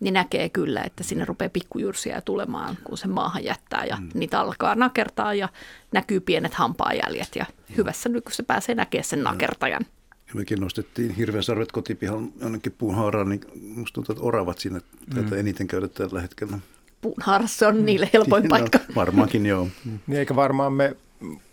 niin 0.00 0.14
näkee 0.14 0.48
kyllä, 0.48 0.82
että 0.82 1.04
sinne 1.04 1.24
rupeaa 1.24 1.48
pikkujyrsiä 1.48 2.20
tulemaan, 2.20 2.78
kun 2.84 2.98
se 2.98 3.08
maahan 3.08 3.44
jättää 3.44 3.84
ja 3.84 3.96
mm. 3.96 4.08
niitä 4.14 4.40
alkaa 4.40 4.74
nakertaa 4.74 5.34
ja 5.34 5.48
näkyy 5.92 6.20
pienet 6.20 6.54
hampaajäljet 6.54 7.36
ja 7.36 7.44
mm. 7.44 7.76
hyvässä 7.76 8.08
nykyssä 8.08 8.42
pääsee 8.42 8.74
näkemään 8.74 9.04
sen 9.04 9.22
nakertajan. 9.22 9.86
Ja 10.28 10.34
mekin 10.34 10.60
nostettiin 10.60 11.10
hirveän 11.10 11.44
sarvet 11.44 11.72
kotipihan 11.72 12.32
jonnekin 12.40 12.74
puun 12.78 12.94
haaraan, 12.94 13.28
niin 13.28 13.40
musta 13.60 13.94
tuntuu, 13.94 14.12
että 14.12 14.24
oravat 14.24 14.58
siinä 14.58 14.80
mm. 15.14 15.32
eniten 15.32 15.66
käydä 15.66 15.88
tällä 15.88 16.20
hetkellä 16.20 16.58
puunhaarassa 17.02 17.68
on 17.68 17.86
niille 17.86 18.10
helpoin 18.12 18.42
no, 18.48 18.48
paikka. 18.48 18.78
Varmaankin 18.94 19.46
joo. 19.46 19.68
Niin 20.06 20.18
eikä 20.18 20.36
varmaan 20.36 20.72
me 20.72 20.96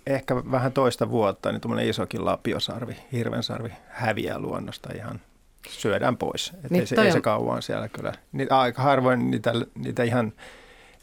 ehkä 0.08 0.36
vähän 0.36 0.72
toista 0.72 1.10
vuotta, 1.10 1.52
niin 1.52 1.62
tuommoinen 1.62 1.90
isokin 1.90 2.26
lapiosarvi, 2.26 2.96
hirvensarvi 3.12 3.72
häviää 3.88 4.40
luonnosta 4.40 4.90
ihan 4.96 5.22
syödään 5.70 6.18
pois. 6.18 6.52
Että 6.56 6.68
niin 6.70 6.80
ei, 6.80 6.88
se, 6.88 7.02
ei 7.02 7.12
se 7.12 7.22
kauan 7.22 7.62
siellä 7.62 7.88
kyllä. 7.88 8.14
Niitä, 8.32 8.60
aika 8.60 8.82
harvoin 8.82 9.32
niitä, 9.32 9.54
niitä 9.76 10.04
ihan 10.04 10.34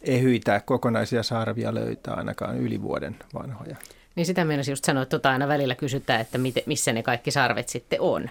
ehyitä 0.03 0.61
kokonaisia 0.65 1.23
sarvia 1.23 1.75
löytää 1.75 2.15
ainakaan 2.15 2.59
yli 2.59 2.83
vuoden 2.83 3.17
vanhoja. 3.35 3.77
Niin 4.15 4.27
sitä 4.27 4.45
mielessä 4.45 4.73
just 4.73 4.85
sanoa, 4.85 5.03
että 5.03 5.11
tota 5.11 5.31
aina 5.31 5.49
välillä 5.49 5.75
kysytään, 5.75 6.21
että 6.21 6.39
miten, 6.39 6.63
missä 6.67 6.93
ne 6.93 7.03
kaikki 7.03 7.31
sarvet 7.31 7.69
sitten 7.69 8.01
on, 8.01 8.31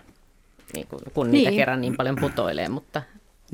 niin 0.73 0.87
kun, 0.87 0.99
kun 1.13 1.31
niitä 1.31 1.49
niin. 1.49 1.59
kerran 1.59 1.81
niin 1.81 1.97
paljon 1.97 2.15
putoilee. 2.21 2.69
Mutta... 2.69 3.01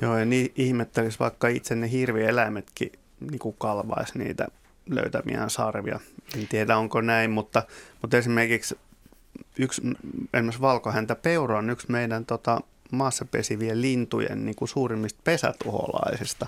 Joo, 0.01 0.17
ja 0.17 0.25
niin 0.25 0.51
ihmettelisi 0.55 1.19
vaikka 1.19 1.47
itse 1.47 1.75
ne 1.75 1.91
hirvieläimetkin 1.91 2.91
niin 3.19 3.55
kalvaisi 3.57 4.17
niitä 4.17 4.47
löytämiään 4.89 5.49
sarvia. 5.49 5.99
En 6.35 6.47
tiedä, 6.47 6.77
onko 6.77 7.01
näin, 7.01 7.31
mutta, 7.31 7.63
mutta 8.01 8.17
esimerkiksi 8.17 8.77
yksi, 9.59 9.81
esimerkiksi 10.33 10.61
valkohäntä 10.61 11.15
peura 11.15 11.57
on 11.57 11.69
yksi 11.69 11.91
meidän 11.91 12.25
tota, 12.25 12.61
maassa 12.91 13.25
pesivien 13.25 13.81
lintujen 13.81 14.45
niin 14.45 14.55
kuin 14.55 14.69
suurimmista 14.69 15.21
pesätuholaisista. 15.23 16.47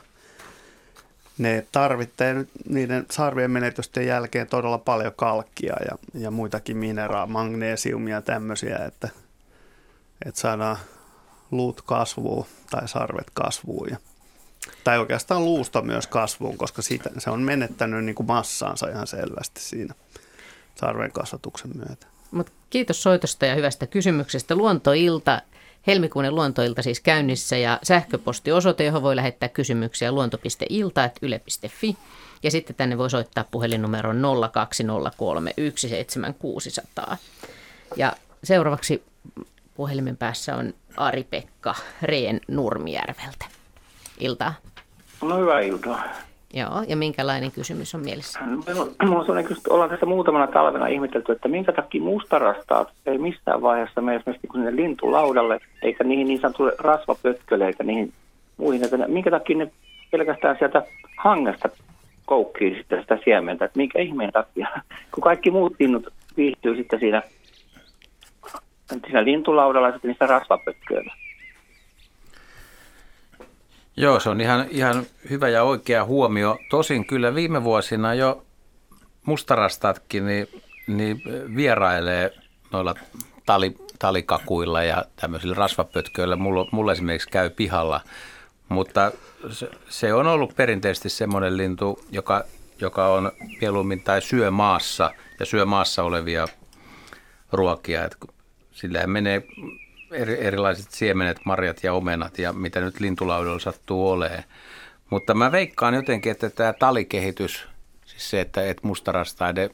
Ne 1.37 1.67
tarvitsee 1.71 2.45
niiden 2.69 3.05
sarvien 3.11 3.51
menetysten 3.51 4.07
jälkeen 4.07 4.47
todella 4.47 4.77
paljon 4.77 5.13
kalkkia 5.15 5.75
ja, 5.89 6.21
ja 6.21 6.31
muitakin 6.31 6.77
mineraa, 6.77 7.27
magneesiumia 7.27 8.15
ja 8.15 8.21
tämmöisiä, 8.21 8.77
että, 8.77 9.09
että 10.25 10.41
saadaan 10.41 10.77
luut 11.51 11.81
kasvuun 11.81 12.45
tai 12.73 12.88
sarvet 12.88 13.31
kasvuun. 13.33 13.88
Ja, 13.89 13.97
tai 14.83 14.99
oikeastaan 14.99 15.45
luusta 15.45 15.81
myös 15.81 16.07
kasvuun, 16.07 16.57
koska 16.57 16.81
siitä, 16.81 17.09
se 17.17 17.29
on 17.29 17.41
menettänyt 17.41 18.05
niin 18.05 18.15
kuin 18.15 18.27
massaansa 18.27 18.89
ihan 18.89 19.07
selvästi 19.07 19.62
siinä 19.62 19.93
sarven 20.75 21.12
kasvatuksen 21.12 21.71
myötä. 21.77 22.07
Mut 22.31 22.51
kiitos 22.69 23.03
soitosta 23.03 23.45
ja 23.45 23.55
hyvästä 23.55 23.88
kysymyksestä. 23.88 24.55
Luontoilta, 24.55 25.41
helmikuun 25.88 26.36
luontoilta 26.36 26.81
siis 26.81 26.99
käynnissä 26.99 27.57
ja 27.57 27.79
sähköpostiosoite, 27.83 28.83
johon 28.83 29.03
voi 29.03 29.15
lähettää 29.15 29.49
kysymyksiä 29.49 30.12
luonto.ilta.yle.fi. 30.12 31.97
Ja 32.43 32.51
sitten 32.51 32.75
tänne 32.75 32.97
voi 32.97 33.09
soittaa 33.09 33.45
puhelinnumeron 33.51 34.21
020317600. 37.12 37.17
Ja 37.97 38.13
seuraavaksi 38.43 39.03
puhelimen 39.75 40.17
päässä 40.17 40.55
on 40.55 40.73
Ari-Pekka 40.97 41.75
Reen 42.01 42.39
Nurmijärveltä. 42.47 43.45
Iltaa. 44.19 44.53
No 45.21 45.38
hyvää 45.38 45.59
iltaa. 45.59 46.03
Joo, 46.53 46.83
ja 46.88 46.95
minkälainen 46.95 47.51
kysymys 47.51 47.95
on 47.95 48.01
mielessä? 48.01 48.39
Minulla 48.41 49.19
on 49.19 49.25
sellainen 49.25 49.45
kysymys, 49.45 49.67
ollaan 49.67 49.89
tässä 49.89 50.05
muutamana 50.05 50.47
talvena 50.47 50.88
ihmetelty, 50.88 51.31
että 51.31 51.47
minkä 51.47 51.71
takia 51.71 52.01
mustarastaat 52.01 52.91
ei 53.05 53.17
missään 53.17 53.62
vaiheessa 53.62 54.01
mene 54.01 54.17
esimerkiksi 54.17 54.47
sinne 54.53 54.75
lintulaudalle, 54.75 55.59
eikä 55.81 56.03
niihin 56.03 56.27
niin 56.27 56.41
sanotulle 56.41 56.73
rasvapötkölle, 56.79 57.67
eikä 57.67 57.83
niihin 57.83 58.13
muihin. 58.57 58.83
Että 58.83 59.07
minkä 59.07 59.31
takia 59.31 59.57
ne 59.57 59.71
pelkästään 60.12 60.55
sieltä 60.59 60.83
hangesta 61.17 61.69
koukkii 62.25 62.75
sitten 62.75 63.01
sitä 63.01 63.17
siementä, 63.23 63.65
että 63.65 63.77
minkä 63.77 63.99
ihmeen 63.99 64.31
takia, 64.31 64.67
kun 65.12 65.23
kaikki 65.23 65.51
muut 65.51 65.75
linnut 65.79 66.13
viihtyy 66.38 66.75
sitten 66.75 66.99
siinä, 66.99 67.21
siinä 69.06 69.25
lintulaudalla 69.25 69.88
ja 69.88 69.93
sitten 69.93 70.10
niistä 70.10 70.27
rasvapötköillä. 70.27 71.13
Joo, 73.97 74.19
se 74.19 74.29
on 74.29 74.41
ihan, 74.41 74.65
ihan 74.69 75.06
hyvä 75.29 75.49
ja 75.49 75.63
oikea 75.63 76.06
huomio. 76.06 76.58
Tosin 76.69 77.06
kyllä 77.06 77.36
viime 77.36 77.63
vuosina 77.63 78.13
jo 78.13 78.45
mustarastatkin 79.25 80.25
niin, 80.25 80.47
niin 80.88 81.21
vierailee 81.56 82.34
noilla 82.71 82.95
tali, 83.45 83.75
talikakuilla 83.99 84.84
ja 84.84 85.06
tämmöisillä 85.15 85.56
rasvapötköillä. 85.56 86.36
Mulla, 86.36 86.67
mulla 86.71 86.91
esimerkiksi 86.91 87.29
käy 87.29 87.49
pihalla, 87.49 88.01
mutta 88.69 89.12
se, 89.49 89.69
se 89.89 90.13
on 90.13 90.27
ollut 90.27 90.56
perinteisesti 90.56 91.10
semmoinen 91.10 91.58
lintu, 91.58 91.99
joka, 92.12 92.43
joka 92.79 93.08
on 93.08 93.32
mieluummin 93.62 94.03
tai 94.03 94.21
syö 94.21 94.51
maassa 94.51 95.12
ja 95.39 95.45
syö 95.45 95.65
maassa 95.65 96.03
olevia 96.03 96.47
ruokia. 97.51 98.06
Et 98.06 98.17
sillähän 98.83 99.09
menee 99.09 99.43
eri, 100.11 100.45
erilaiset 100.45 100.91
siemenet, 100.91 101.39
marjat 101.45 101.83
ja 101.83 101.93
omenat 101.93 102.39
ja 102.39 102.53
mitä 102.53 102.81
nyt 102.81 102.99
lintulaudella 102.99 103.59
sattuu 103.59 104.09
olemaan. 104.09 104.43
Mutta 105.09 105.33
mä 105.33 105.51
veikkaan 105.51 105.93
jotenkin, 105.93 106.31
että 106.31 106.49
tämä 106.49 106.73
talikehitys, 106.73 107.67
siis 108.05 108.29
se, 108.29 108.41
että 108.41 108.69
et 108.69 108.83
mustarastaide 108.83 109.69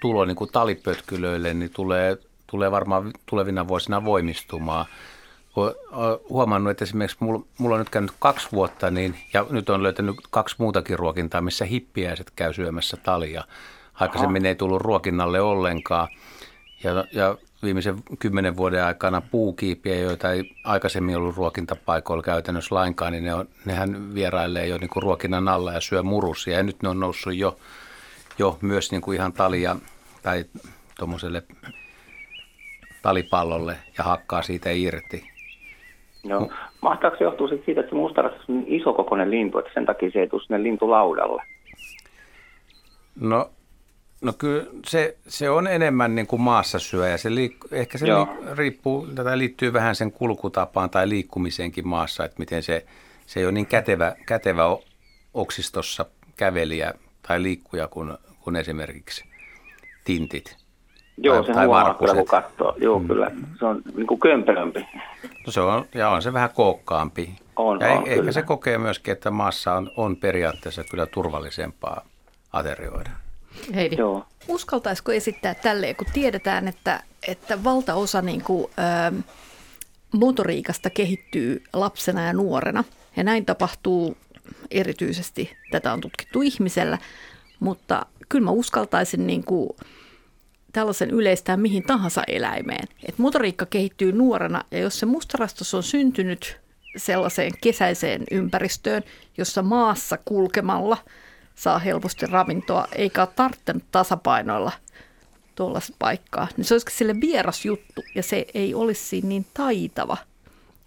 tulo 0.00 0.24
niin 0.24 0.36
kuin 0.36 0.52
talipötkylöille, 0.52 1.54
niin 1.54 1.70
tulee, 1.70 2.18
tulee 2.46 2.70
varmaan 2.70 3.10
tulevina 3.26 3.68
vuosina 3.68 4.04
voimistumaan. 4.04 4.86
Olen 5.56 5.74
huomannut, 6.28 6.70
että 6.70 6.84
esimerkiksi 6.84 7.16
mulla, 7.20 7.44
mulla 7.58 7.74
on 7.74 7.80
nyt 7.80 7.90
käynyt 7.90 8.12
kaksi 8.18 8.48
vuotta, 8.52 8.90
niin, 8.90 9.14
ja 9.32 9.46
nyt 9.50 9.70
on 9.70 9.82
löytänyt 9.82 10.16
kaksi 10.30 10.56
muutakin 10.58 10.98
ruokintaa, 10.98 11.40
missä 11.40 11.64
hippiäiset 11.64 12.32
käy 12.36 12.54
syömässä 12.54 12.96
talia. 12.96 13.44
Aikaisemmin 13.94 14.42
Aha. 14.42 14.48
ei 14.48 14.54
tullut 14.54 14.82
ruokinnalle 14.82 15.40
ollenkaan. 15.40 16.08
Ja, 16.84 17.04
ja 17.12 17.36
viimeisen 17.62 17.96
kymmenen 18.18 18.56
vuoden 18.56 18.84
aikana 18.84 19.22
puukiipiä, 19.30 19.96
joita 19.96 20.32
ei 20.32 20.56
aikaisemmin 20.64 21.16
ollut 21.16 21.36
ruokintapaikoilla 21.36 22.22
käytännössä 22.22 22.74
lainkaan, 22.74 23.12
niin 23.12 23.24
ne 23.24 23.34
on, 23.34 23.48
nehän 23.64 24.14
vierailee 24.14 24.66
jo 24.66 24.78
niin 24.78 24.90
kuin 24.90 25.02
ruokinnan 25.02 25.48
alla 25.48 25.72
ja 25.72 25.80
syö 25.80 26.02
murusia. 26.02 26.56
Ja 26.56 26.62
nyt 26.62 26.82
ne 26.82 26.88
on 26.88 27.00
noussut 27.00 27.34
jo, 27.34 27.56
jo 28.38 28.58
myös 28.62 28.90
niin 28.90 29.02
kuin 29.02 29.16
ihan 29.16 29.32
talia 29.32 29.76
tai 30.22 30.44
tuommoiselle 30.98 31.42
talipallolle 33.02 33.76
ja 33.98 34.04
hakkaa 34.04 34.42
siitä 34.42 34.70
irti. 34.70 35.30
Joo. 36.24 36.50
Mahtaako 36.82 37.16
se 37.16 37.24
johtua 37.24 37.48
siitä, 37.48 37.80
että 37.80 37.90
se 37.90 37.96
mustarastas 37.96 38.48
on 38.48 38.60
niin 38.60 38.80
isokokoinen 38.80 39.30
lintu, 39.30 39.58
että 39.58 39.70
sen 39.74 39.86
takia 39.86 40.10
se 40.10 40.20
ei 40.20 40.28
tule 40.28 40.42
sinne 40.42 40.62
lintulaudalle? 40.62 41.42
No 43.20 43.50
No 44.20 44.32
kyllä 44.32 44.66
se, 44.86 45.16
se 45.28 45.50
on 45.50 45.66
enemmän 45.66 46.14
niin 46.14 46.26
kuin 46.26 46.42
maassa 46.42 46.78
syöjä. 46.78 47.16
Se 47.16 47.28
liik- 47.28 47.68
ehkä 47.72 47.98
se 47.98 48.06
li- 48.06 48.54
riippuu, 48.56 49.06
tätä 49.06 49.38
liittyy 49.38 49.72
vähän 49.72 49.94
sen 49.94 50.12
kulkutapaan 50.12 50.90
tai 50.90 51.08
liikkumiseenkin 51.08 51.88
maassa, 51.88 52.24
että 52.24 52.38
miten 52.38 52.62
se, 52.62 52.86
se 53.26 53.40
ei 53.40 53.46
ole 53.46 53.52
niin 53.52 53.66
kätevä, 53.66 54.14
kätevä 54.26 54.62
oksistossa 55.34 56.06
kävelijä 56.36 56.94
tai 57.28 57.42
liikkuja 57.42 57.88
kuin, 57.88 58.18
kuin 58.40 58.56
esimerkiksi 58.56 59.24
tintit. 60.04 60.56
Joo, 61.16 61.36
tai, 61.36 61.46
se 61.46 61.52
tai 61.52 61.66
huomaa 61.66 61.94
kyllä, 61.94 62.14
kun 62.14 62.26
katsoo. 62.26 62.74
Joo, 62.78 62.98
mm. 62.98 63.06
kyllä. 63.06 63.30
Se 63.58 63.64
on 63.66 63.82
niin 63.96 64.06
kuin 64.06 64.20
kömpelömpi. 64.20 64.86
No 65.46 65.52
se 65.52 65.60
on, 65.60 65.84
ja 65.94 66.08
on 66.08 66.22
se 66.22 66.32
vähän 66.32 66.50
kookkaampi. 66.54 67.36
On, 67.56 67.80
ja 67.80 67.92
on, 67.92 68.06
ehkä 68.06 68.14
kyllä. 68.14 68.32
se 68.32 68.42
kokee 68.42 68.78
myöskin, 68.78 69.12
että 69.12 69.30
maassa 69.30 69.74
on, 69.74 69.90
on 69.96 70.16
periaatteessa 70.16 70.84
kyllä 70.90 71.06
turvallisempaa 71.06 72.04
aterioida. 72.52 73.10
Heidi. 73.74 73.96
Joo. 73.98 74.26
Uskaltaisiko 74.48 75.12
esittää 75.12 75.54
tälleen, 75.54 75.96
kun 75.96 76.06
tiedetään, 76.12 76.68
että, 76.68 77.02
että 77.28 77.64
valtaosa 77.64 78.22
niin 78.22 78.44
kuin, 78.44 78.70
ä, 78.78 79.12
motoriikasta 80.12 80.90
kehittyy 80.90 81.62
lapsena 81.72 82.26
ja 82.26 82.32
nuorena. 82.32 82.84
Ja 83.16 83.24
näin 83.24 83.46
tapahtuu 83.46 84.16
erityisesti, 84.70 85.56
tätä 85.70 85.92
on 85.92 86.00
tutkittu 86.00 86.42
ihmisellä, 86.42 86.98
mutta 87.60 88.06
kyllä 88.28 88.44
mä 88.44 88.50
uskaltaisin 88.50 89.26
niin 89.26 89.44
kuin, 89.44 89.70
tällaisen 90.72 91.10
yleistää 91.10 91.56
mihin 91.56 91.82
tahansa 91.82 92.22
eläimeen. 92.26 92.88
Et 93.08 93.18
motoriikka 93.18 93.66
kehittyy 93.66 94.12
nuorena 94.12 94.64
ja 94.70 94.78
jos 94.78 94.98
se 95.00 95.06
mustarastos 95.06 95.74
on 95.74 95.82
syntynyt 95.82 96.60
sellaiseen 96.96 97.52
kesäiseen 97.60 98.24
ympäristöön, 98.30 99.02
jossa 99.38 99.62
maassa 99.62 100.18
kulkemalla– 100.24 100.96
saa 101.60 101.78
helposti 101.78 102.26
ravintoa, 102.26 102.88
eikä 102.92 103.22
ole 103.22 103.28
tarttunut 103.36 103.82
tasapainoilla 103.90 104.72
tuollaista 105.54 105.96
paikkaa, 105.98 106.48
niin 106.56 106.64
se 106.64 106.74
olisikin 106.74 106.96
sille 106.96 107.14
vieras 107.20 107.64
juttu 107.64 108.02
ja 108.14 108.22
se 108.22 108.46
ei 108.54 108.74
olisi 108.74 109.20
niin 109.20 109.46
taitava. 109.54 110.16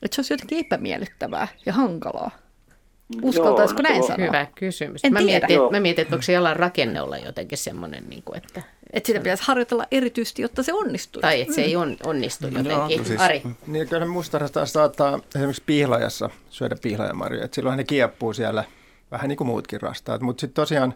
Että 0.01 0.15
se 0.15 0.19
olisi 0.19 0.33
jotenkin 0.33 0.59
epämiellyttävää 0.59 1.47
ja 1.65 1.73
hankalaa. 1.73 2.31
Uskaltaisiko 3.21 3.81
Joo, 3.81 3.89
näin 3.89 4.03
sanoa? 4.03 4.25
Hyvä 4.25 4.47
kysymys. 4.55 5.01
En 5.03 5.13
mä, 5.13 5.19
tiedä. 5.19 5.47
mietin, 5.47 5.71
mä 5.71 5.79
mietin, 5.79 6.01
että 6.01 6.15
onko 6.15 6.23
se 6.23 6.33
jalan 6.33 6.55
rakenne 6.55 7.01
olla 7.01 7.17
jotenkin 7.17 7.57
semmoinen, 7.57 8.03
niin 8.09 8.23
kuin, 8.23 8.37
että... 8.37 8.61
Että 8.93 9.07
sitä 9.07 9.19
pitäisi 9.19 9.43
harjoitella 9.45 9.85
erityisesti, 9.91 10.41
jotta 10.41 10.63
se 10.63 10.73
onnistuu. 10.73 11.21
Tai 11.21 11.41
että 11.41 11.53
se 11.53 11.61
ei 11.61 11.75
on, 11.75 11.97
onnistu 12.05 12.47
jotenkin. 12.47 12.71
Joo, 12.71 12.87
no 12.97 13.03
siis, 13.03 13.21
Ari? 13.21 13.41
Niin, 13.67 13.87
kyllä 13.87 14.05
mustarasta 14.05 14.65
saattaa 14.65 15.19
esimerkiksi 15.35 15.63
pihlajassa 15.65 16.29
syödä 16.49 16.75
pihlajamarjoja. 16.81 17.47
Silloin 17.51 17.77
ne 17.77 17.83
kieppuu 17.83 18.33
siellä 18.33 18.63
vähän 19.13 19.29
niin 19.29 19.37
kuin 19.37 19.47
muutkin 19.47 19.81
rastaat. 19.81 20.21
Mutta 20.21 20.41
sitten 20.41 20.61
tosiaan 20.61 20.93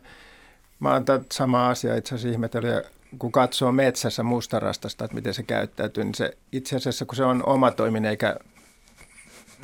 mä 0.80 0.93
oon 0.93 1.06
tätä 1.06 1.25
sama 1.32 1.69
asia 1.69 1.95
itse 1.95 2.15
asiassa 2.15 2.34
ihmetellyt, 2.34 2.86
kun 3.19 3.32
katsoo 3.32 3.71
metsässä 3.71 4.23
mustarastasta, 4.23 5.06
että 5.06 5.15
miten 5.15 5.34
se 5.34 5.43
käyttäytyy, 5.43 6.03
niin 6.03 6.15
se 6.15 6.38
itse 6.51 6.75
asiassa 6.75 7.06
kun 7.06 7.15
se 7.15 7.23
on 7.23 7.43
oma 7.45 7.71
toiminen 7.71 8.12
eikä 8.12 8.36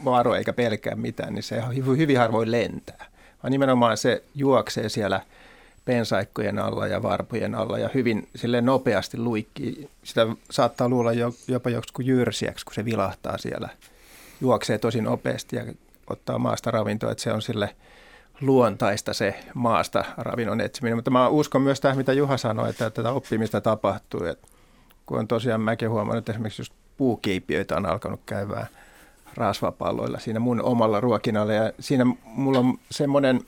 varo 0.05 0.35
eikä 0.35 0.53
pelkää 0.53 0.95
mitään, 0.95 1.33
niin 1.33 1.43
se 1.43 1.63
hyvin 1.97 2.17
harvoin 2.17 2.51
lentää. 2.51 3.05
Vaan 3.43 3.51
nimenomaan 3.51 3.97
se 3.97 4.23
juoksee 4.35 4.89
siellä 4.89 5.21
pensaikkojen 5.85 6.59
alla 6.59 6.87
ja 6.87 7.03
varpujen 7.03 7.55
alla 7.55 7.79
ja 7.79 7.89
hyvin 7.93 8.29
sille 8.35 8.61
nopeasti 8.61 9.17
luikkii. 9.17 9.89
Sitä 10.03 10.27
saattaa 10.51 10.89
luulla 10.89 11.11
jopa 11.47 11.69
joku 11.69 12.01
jyrsiäksi, 12.01 12.65
kun 12.65 12.73
se 12.73 12.85
vilahtaa 12.85 13.37
siellä. 13.37 13.69
Juoksee 14.41 14.77
tosi 14.77 15.01
nopeasti 15.01 15.55
ja 15.55 15.65
ottaa 16.07 16.39
maasta 16.39 16.71
ravintoa, 16.71 17.11
että 17.11 17.23
se 17.23 17.33
on 17.33 17.41
sille 17.41 17.75
luontaista 18.45 19.13
se 19.13 19.39
maasta 19.53 20.03
ravinnon 20.17 20.61
etsiminen. 20.61 20.97
Mutta 20.97 21.11
mä 21.11 21.27
uskon 21.27 21.61
myös 21.61 21.81
tähän, 21.81 21.97
mitä 21.97 22.13
Juha 22.13 22.37
sanoi, 22.37 22.69
että 22.69 22.89
tätä 22.89 23.11
oppimista 23.11 23.61
tapahtuu. 23.61 24.23
Että 24.23 24.47
kun 25.05 25.19
on 25.19 25.27
tosiaan 25.27 25.61
mäkin 25.61 25.89
huomannut, 25.89 26.17
että 26.17 26.31
esimerkiksi 26.31 26.61
just 26.61 26.73
puukiipiöitä 26.97 27.75
on 27.75 27.85
alkanut 27.85 28.19
käydä 28.25 28.67
rasvapalloilla 29.35 30.19
siinä 30.19 30.39
mun 30.39 30.61
omalla 30.61 31.01
ruokinalla. 31.01 31.53
Ja 31.53 31.71
siinä 31.79 32.05
mulla 32.25 32.59
on 32.59 32.77
semmoinen 32.91 33.41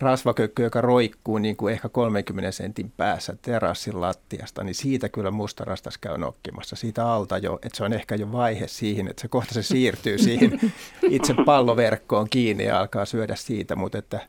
rasvakökkö, 0.00 0.62
joka 0.62 0.80
roikkuu 0.80 1.38
niin 1.38 1.56
kuin 1.56 1.72
ehkä 1.72 1.88
30 1.88 2.52
sentin 2.52 2.92
päässä 2.96 3.36
terassin 3.42 4.00
lattiasta, 4.00 4.64
niin 4.64 4.74
siitä 4.74 5.08
kyllä 5.08 5.30
mustarastas 5.30 5.98
käy 5.98 6.18
nokkimassa. 6.18 6.76
Siitä 6.76 7.12
alta 7.12 7.38
jo, 7.38 7.58
että 7.62 7.76
se 7.76 7.84
on 7.84 7.92
ehkä 7.92 8.14
jo 8.14 8.32
vaihe 8.32 8.68
siihen, 8.68 9.08
että 9.08 9.22
se 9.22 9.28
kohta 9.28 9.54
se 9.54 9.62
siirtyy 9.62 10.18
siihen 10.18 10.60
itse 11.10 11.34
palloverkkoon 11.46 12.30
kiinni 12.30 12.64
ja 12.64 12.80
alkaa 12.80 13.04
syödä 13.04 13.34
siitä, 13.36 13.76
mutta 13.76 13.98
että 13.98 14.20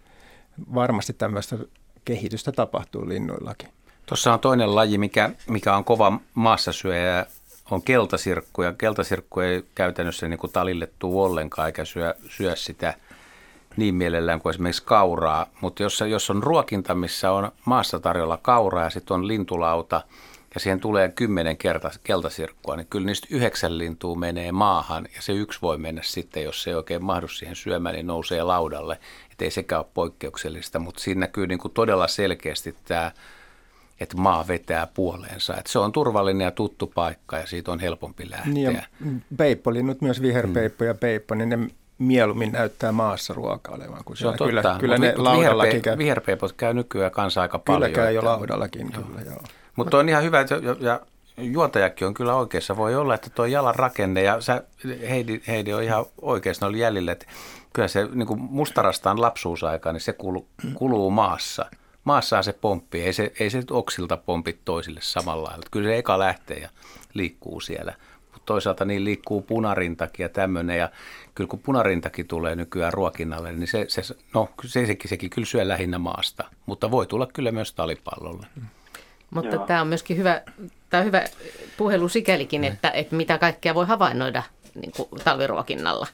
varmasti 0.74 1.14
tämmöistä 1.14 1.58
kehitystä 2.06 2.52
tapahtuu 2.52 3.10
linnuillakin. 3.10 3.70
Tuossa 4.06 4.34
on 4.34 4.40
toinen 4.40 4.76
laji, 4.76 4.98
mikä, 4.98 5.30
mikä 5.48 5.76
on 5.76 5.84
kova 5.84 6.20
maassasyöjä, 6.34 7.26
on 7.72 7.82
keltasirkku. 7.82 8.62
Ja 8.62 8.74
keltasirkku 8.74 9.40
ei 9.40 9.64
käytännössä 9.76 10.28
niin 10.28 10.40
kuin 10.40 10.54
talille 10.54 10.90
tuu 11.00 11.24
ollenkaan 11.24 11.68
eikä 11.68 11.86
syö, 11.86 12.16
syö 12.30 12.56
sitä 12.56 12.94
niin 13.78 13.96
mielellään 13.96 14.42
kuin 14.42 14.52
esimerkiksi 14.52 14.84
kauraa. 14.86 15.46
Mutta 15.62 15.84
jos, 15.84 16.04
jos 16.10 16.30
on 16.30 16.44
ruokinta, 16.44 16.96
missä 16.96 17.32
on 17.32 17.52
maassa 17.66 18.00
tarjolla 18.00 18.38
kauraa 18.38 18.84
ja 18.84 18.90
sitten 18.90 19.16
on 19.16 19.28
lintulauta 19.28 20.02
ja 20.54 20.60
siihen 20.60 20.80
tulee 20.80 21.10
kymmenen 21.10 21.58
kerta 21.58 21.92
keltasirkkua, 22.04 22.76
niin 22.76 22.88
kyllä 22.90 23.06
niistä 23.06 23.28
yhdeksän 23.30 23.78
lintua 23.78 24.16
menee 24.16 24.52
maahan 24.52 25.08
ja 25.16 25.22
se 25.22 25.34
yksi 25.34 25.60
voi 25.62 25.78
mennä 25.78 26.02
sitten, 26.04 26.44
jos 26.44 26.64
se 26.64 26.70
ei 26.70 26.76
oikein 26.76 27.06
mahdu 27.06 27.28
siihen 27.28 27.56
syömään, 27.56 27.96
niin 27.96 28.08
nousee 28.08 28.44
laudalle. 28.44 29.00
Että 29.32 29.46
ei 29.46 29.52
sekään 29.52 29.82
ole 29.82 29.92
poikkeuksellista, 29.94 30.80
mutta 30.80 31.02
siinä 31.02 31.20
näkyy 31.20 31.48
niin 31.48 31.60
kuin 31.60 31.74
todella 31.74 32.08
selkeästi 32.08 32.76
tämä 32.86 33.12
että 34.00 34.18
maa 34.18 34.48
vetää 34.48 34.88
puoleensa. 34.88 35.58
Että 35.58 35.72
se 35.72 35.80
on 35.80 35.92
turvallinen 35.92 36.46
ja 36.46 36.52
tuttu 36.52 36.88
paikka 36.88 37.38
ja 37.38 37.48
siitä 37.48 37.72
on 37.72 37.80
helpompi 37.80 38.30
lähteä. 38.30 38.54
Niin 38.54 38.74
ja 38.74 38.84
peippolinnut, 39.38 40.02
myös 40.02 40.22
viherpeippo 40.22 40.84
ja 40.84 40.96
peippo, 40.96 41.36
niin 41.36 41.50
ne 41.50 41.60
mieluummin 42.02 42.52
näyttää 42.52 42.92
maassa 42.92 43.34
ruokailevan. 43.34 44.04
Kun 44.06 44.18
se 44.18 44.28
on 44.28 44.38
totta. 44.38 44.46
Kyllä, 44.46 44.76
kyllä 44.80 44.98
ne 44.98 45.14
laudallakin 45.18 45.74
viherpe- 45.74 45.84
käy. 45.84 45.98
Viherpeipot 45.98 46.52
käy 46.52 46.74
nykyään 46.74 47.12
kanssa 47.12 47.42
aika 47.42 47.60
kyllä 47.60 47.64
paljon. 47.66 47.92
Kyllä 47.92 48.06
käy 48.06 48.14
jo 48.14 48.26
laudallakin, 48.26 48.92
joo. 48.94 49.04
kyllä 49.04 49.22
joo. 49.22 49.44
Mutta 49.76 49.98
on 49.98 50.10
ihan 50.10 50.24
hyvä, 50.24 50.40
että 50.40 50.56
ja, 50.56 50.76
ja 50.80 51.00
juontajakin 51.38 52.08
on 52.08 52.14
kyllä 52.14 52.36
oikeassa. 52.36 52.78
Voi 52.78 52.96
olla, 52.96 53.16
että 53.16 53.30
tuo 53.30 53.46
jalan 53.46 53.76
rakenne, 53.76 54.24
ja 54.24 54.42
sä, 54.42 54.64
Heidi, 55.10 55.42
Heidi 55.48 55.74
on 55.74 55.84
ihan 55.84 56.06
oikeassa 56.22 56.66
oli 56.66 56.80
jäljellä, 56.80 57.12
että 57.12 57.26
kyllä 57.74 57.88
se 57.88 58.08
niin 58.14 58.28
kuin 58.28 58.42
mustarastaan 58.42 59.22
lapsuusaika, 59.22 59.94
niin 59.94 60.02
se 60.02 60.14
kuluu, 60.14 60.48
kuluu 60.74 61.12
maassa– 61.12 61.66
maassahan 62.04 62.44
se 62.44 62.54
pomppii, 62.54 63.04
ei 63.04 63.14
se, 63.14 63.32
ei 63.40 63.50
se 63.50 63.64
oksilta 63.72 64.18
pompi 64.18 64.60
toisille 64.66 65.00
samalla 65.04 65.50
lailla. 65.50 65.66
Kyllä 65.72 65.90
se 65.90 65.98
eka 65.98 66.20
lähtee 66.20 66.58
ja 66.58 66.70
liikkuu 67.14 67.60
siellä. 67.60 67.94
Toisaalta 68.52 68.86
niin 68.86 69.06
liikkuu 69.06 69.42
punarintakin 69.42 70.24
ja 70.24 70.30
tämmöinen. 70.30 70.78
Ja 70.78 70.90
kyllä 71.36 71.48
kun 71.48 71.60
punarintakin 71.60 72.28
tulee 72.28 72.56
nykyään 72.56 72.94
ruokinnalle, 72.94 73.52
niin 73.52 73.68
se, 73.68 73.86
se, 73.88 74.02
no, 74.34 74.50
se, 74.66 74.86
sekin, 74.86 75.10
sekin 75.10 75.30
kyllä 75.30 75.46
syö 75.46 75.68
lähinnä 75.68 76.00
maasta. 76.00 76.44
Mutta 76.66 76.92
voi 76.92 77.08
tulla 77.08 77.28
kyllä 77.34 77.52
myös 77.52 77.74
talipallolle. 77.74 78.48
Mutta 79.30 79.56
Joo. 79.56 79.66
tämä 79.66 79.82
on 79.82 79.88
myöskin 79.88 80.18
hyvä, 80.18 80.42
tämä 80.90 81.02
on 81.02 81.06
hyvä 81.06 81.24
puhelu 81.78 82.10
sikälikin, 82.10 82.64
että, 82.64 82.90
että 82.90 83.16
mitä 83.16 83.38
kaikkea 83.38 83.76
voi 83.76 83.86
havainnoida 83.86 84.44
niin 84.76 84.92
kuin 84.96 85.10
talviruokinnalla. 85.24 86.08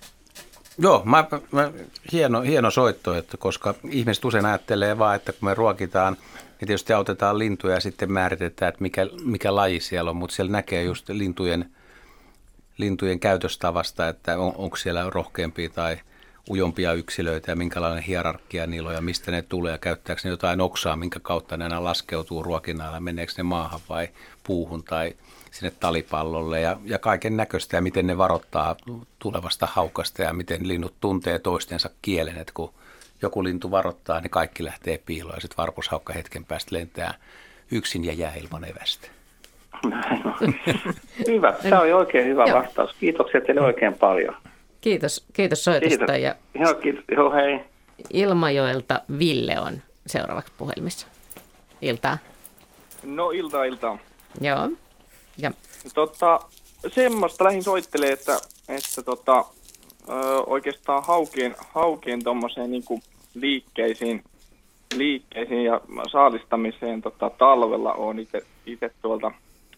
Joo, 0.77 1.01
mä, 1.05 1.25
mä, 1.51 1.71
hieno, 2.11 2.41
hieno 2.41 2.71
soitto, 2.71 3.15
että 3.15 3.37
koska 3.37 3.75
ihmiset 3.89 4.25
usein 4.25 4.45
ajattelee 4.45 4.97
vaan, 4.97 5.15
että 5.15 5.31
kun 5.31 5.49
me 5.49 5.53
ruokitaan, 5.53 6.17
niin 6.59 6.67
tietysti 6.67 6.93
autetaan 6.93 7.39
lintuja 7.39 7.73
ja 7.73 7.79
sitten 7.79 8.11
määritetään, 8.11 8.69
että 8.69 8.81
mikä, 8.81 9.07
mikä 9.23 9.55
laji 9.55 9.79
siellä 9.79 10.09
on, 10.09 10.17
mutta 10.17 10.35
siellä 10.35 10.51
näkee 10.51 10.83
just 10.83 11.09
lintujen, 11.09 11.71
lintujen 12.77 13.19
käytöstavasta, 13.19 14.07
että 14.07 14.39
on, 14.39 14.53
onko 14.55 14.75
siellä 14.75 15.09
rohkeampia 15.09 15.69
tai 15.69 15.97
ujompia 16.49 16.93
yksilöitä 16.93 17.51
ja 17.51 17.55
minkälainen 17.55 18.03
hierarkia 18.03 18.67
niillä 18.67 18.89
on 18.89 18.95
ja 18.95 19.01
mistä 19.01 19.31
ne 19.31 19.41
tulee 19.41 19.71
ja 19.71 19.77
käyttääkö 19.77 20.21
ne 20.23 20.29
jotain 20.29 20.61
oksaa, 20.61 20.95
minkä 20.95 21.19
kautta 21.19 21.57
ne 21.57 21.63
aina 21.63 21.83
laskeutuu 21.83 22.43
ruokinnalla, 22.43 22.99
meneekö 22.99 23.33
ne 23.37 23.43
maahan 23.43 23.79
vai 23.89 24.09
puuhun 24.43 24.83
tai 24.83 25.13
sinne 25.51 25.71
talipallolle 25.79 26.61
ja, 26.61 26.79
ja 26.83 26.99
kaiken 26.99 27.37
näköistä 27.37 27.77
ja 27.77 27.81
miten 27.81 28.07
ne 28.07 28.17
varoittaa 28.17 28.75
tulevasta 29.19 29.67
haukasta 29.71 30.21
ja 30.21 30.33
miten 30.33 30.67
linnut 30.67 30.93
tuntee 31.01 31.39
toistensa 31.39 31.89
kielen, 32.01 32.37
että 32.37 32.53
kun 32.53 32.73
joku 33.21 33.43
lintu 33.43 33.71
varoittaa, 33.71 34.21
niin 34.21 34.31
kaikki 34.31 34.63
lähtee 34.63 34.97
piiloon 34.97 35.35
ja 35.35 35.41
sitten 35.41 35.57
varpushaukka 35.57 36.13
hetken 36.13 36.45
päästä 36.45 36.75
lentää 36.75 37.13
yksin 37.71 38.05
ja 38.05 38.13
jää 38.13 38.35
ilman 38.35 38.65
evästä. 38.65 39.16
Hyvä, 41.27 41.51
tämä 41.51 41.81
oli 41.81 41.93
oikein 41.93 42.25
hyvä 42.25 42.45
Joo. 42.45 42.57
vastaus. 42.57 42.95
Kiitoksia 42.99 43.41
teille 43.41 43.61
oikein 43.61 43.93
paljon. 43.93 44.35
Kiitos, 44.81 45.25
kiitos 45.33 45.63
soitosta. 45.63 45.97
Kiitos. 45.97 46.17
Ja 46.17 46.35
Joo, 46.53 46.73
kiitos. 46.73 47.03
Joo, 47.11 47.31
hei. 47.31 47.59
Ilmajoelta 48.13 49.01
Ville 49.19 49.59
on 49.59 49.81
seuraavaksi 50.07 50.53
puhelimessa. 50.57 51.07
Iltaa. 51.81 52.17
No 53.03 53.31
iltaa, 53.31 53.63
iltaa. 53.63 53.97
Joo. 54.41 54.69
Ja. 55.37 55.51
Tota, 55.93 56.39
semmoista 56.87 57.43
lähin 57.43 57.63
soittelee, 57.63 58.11
että, 58.11 58.39
että 58.69 59.03
tota, 59.05 59.45
ö, 60.09 60.13
oikeastaan 60.47 61.03
haukien, 61.03 61.55
haukien 61.73 62.23
tommoseen 62.23 62.71
niin 62.71 62.83
liikkeisiin, 63.33 64.23
liikkeisiin 64.95 65.63
ja 65.63 65.81
saalistamiseen 66.11 67.01
tota, 67.01 67.29
talvella 67.29 67.93
on 67.93 68.19
itse 68.65 68.91
tuolta 69.01 69.31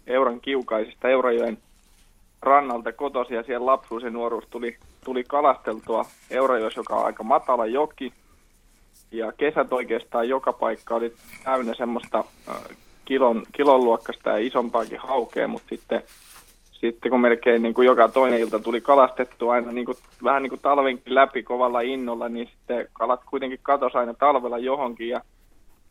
Euran 0.10 0.42
kiukaisista 0.42 1.10
Eurajoen 1.10 1.58
rannalta 2.42 2.92
kotosi 2.92 3.34
ja 3.34 3.44
siellä 3.44 3.66
lapsuus 3.66 4.04
ja 4.04 4.10
nuoruus 4.10 4.44
tuli, 4.50 4.78
tuli 5.06 5.24
kalasteltua 5.24 6.06
Eurajoes, 6.30 6.76
joka 6.76 6.96
on 6.96 7.06
aika 7.06 7.24
matala 7.24 7.66
joki. 7.66 8.14
Ja 9.12 9.32
kesät 9.32 9.74
oikeastaan 9.74 10.30
joka 10.30 10.54
paikka 10.54 10.96
oli 10.96 11.14
täynnä 11.44 11.74
semmoista 11.74 12.24
kilon, 13.06 13.44
kilon 13.52 13.84
luokkasta 13.84 14.30
ja 14.30 14.38
isompaakin 14.38 15.00
haukea, 15.00 15.48
mutta 15.48 15.70
sitten, 15.70 16.04
sitten 16.72 17.12
kun 17.12 17.20
melkein 17.20 17.62
niin 17.62 17.74
kuin 17.74 17.86
joka 17.86 18.08
toinen 18.08 18.40
ilta 18.40 18.60
tuli 18.60 18.82
kalastettu 18.82 19.50
aina 19.50 19.72
niin 19.72 19.86
kuin, 19.86 19.98
vähän 20.24 20.44
niin 20.44 20.50
kuin 20.50 20.62
talvenkin 20.62 21.16
läpi 21.16 21.44
kovalla 21.44 21.82
innolla, 21.82 22.30
niin 22.30 22.48
sitten 22.48 22.88
kalat 22.94 23.22
kuitenkin 23.30 23.60
katosi 23.64 23.98
aina 23.98 24.14
talvella 24.14 24.58
johonkin 24.58 25.10
ja 25.10 25.22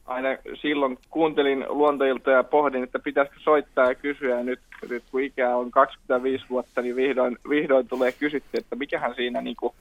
aina 0.08 0.28
silloin 0.54 0.98
kuuntelin 1.10 1.64
luontoilta 1.68 2.30
ja 2.30 2.44
pohdin, 2.44 2.82
että 2.82 2.98
pitäisikö 2.98 3.40
soittaa 3.40 3.88
ja 3.88 3.94
kysyä. 3.94 4.36
Ja 4.36 4.44
nyt, 4.44 4.60
nyt 4.88 5.04
kun 5.10 5.22
ikää 5.22 5.56
on 5.56 5.70
25 5.70 6.44
vuotta, 6.50 6.82
niin 6.82 6.96
vihdoin, 6.96 7.38
vihdoin 7.48 7.88
tulee 7.88 8.12
kysytty, 8.12 8.50
että 8.58 8.76
mikähän 8.76 9.14
siinä 9.14 9.40
niin 9.40 9.56
kuin 9.56 9.74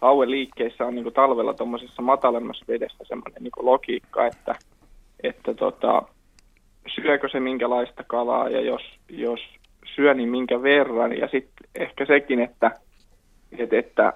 hauen 0.00 0.30
liikkeissä 0.30 0.86
on 0.86 0.94
niin 0.94 1.02
kuin 1.02 1.14
talvella 1.14 1.54
tuommoisessa 1.54 2.02
matalemmassa 2.02 2.64
vedessä 2.68 3.04
semmoinen 3.08 3.42
niin 3.42 3.52
logiikka, 3.56 4.26
että, 4.26 4.54
että 5.22 5.54
tota, 5.54 6.02
syökö 6.94 7.28
se 7.28 7.40
minkälaista 7.40 8.04
kalaa 8.04 8.48
ja 8.48 8.60
jos, 8.60 8.82
jos 9.08 9.40
syö, 9.96 10.14
niin 10.14 10.28
minkä 10.28 10.62
verran. 10.62 11.18
Ja 11.18 11.28
sitten 11.28 11.70
ehkä 11.74 12.06
sekin, 12.06 12.40
että, 12.40 12.70
että, 13.58 13.78
että, 13.78 14.12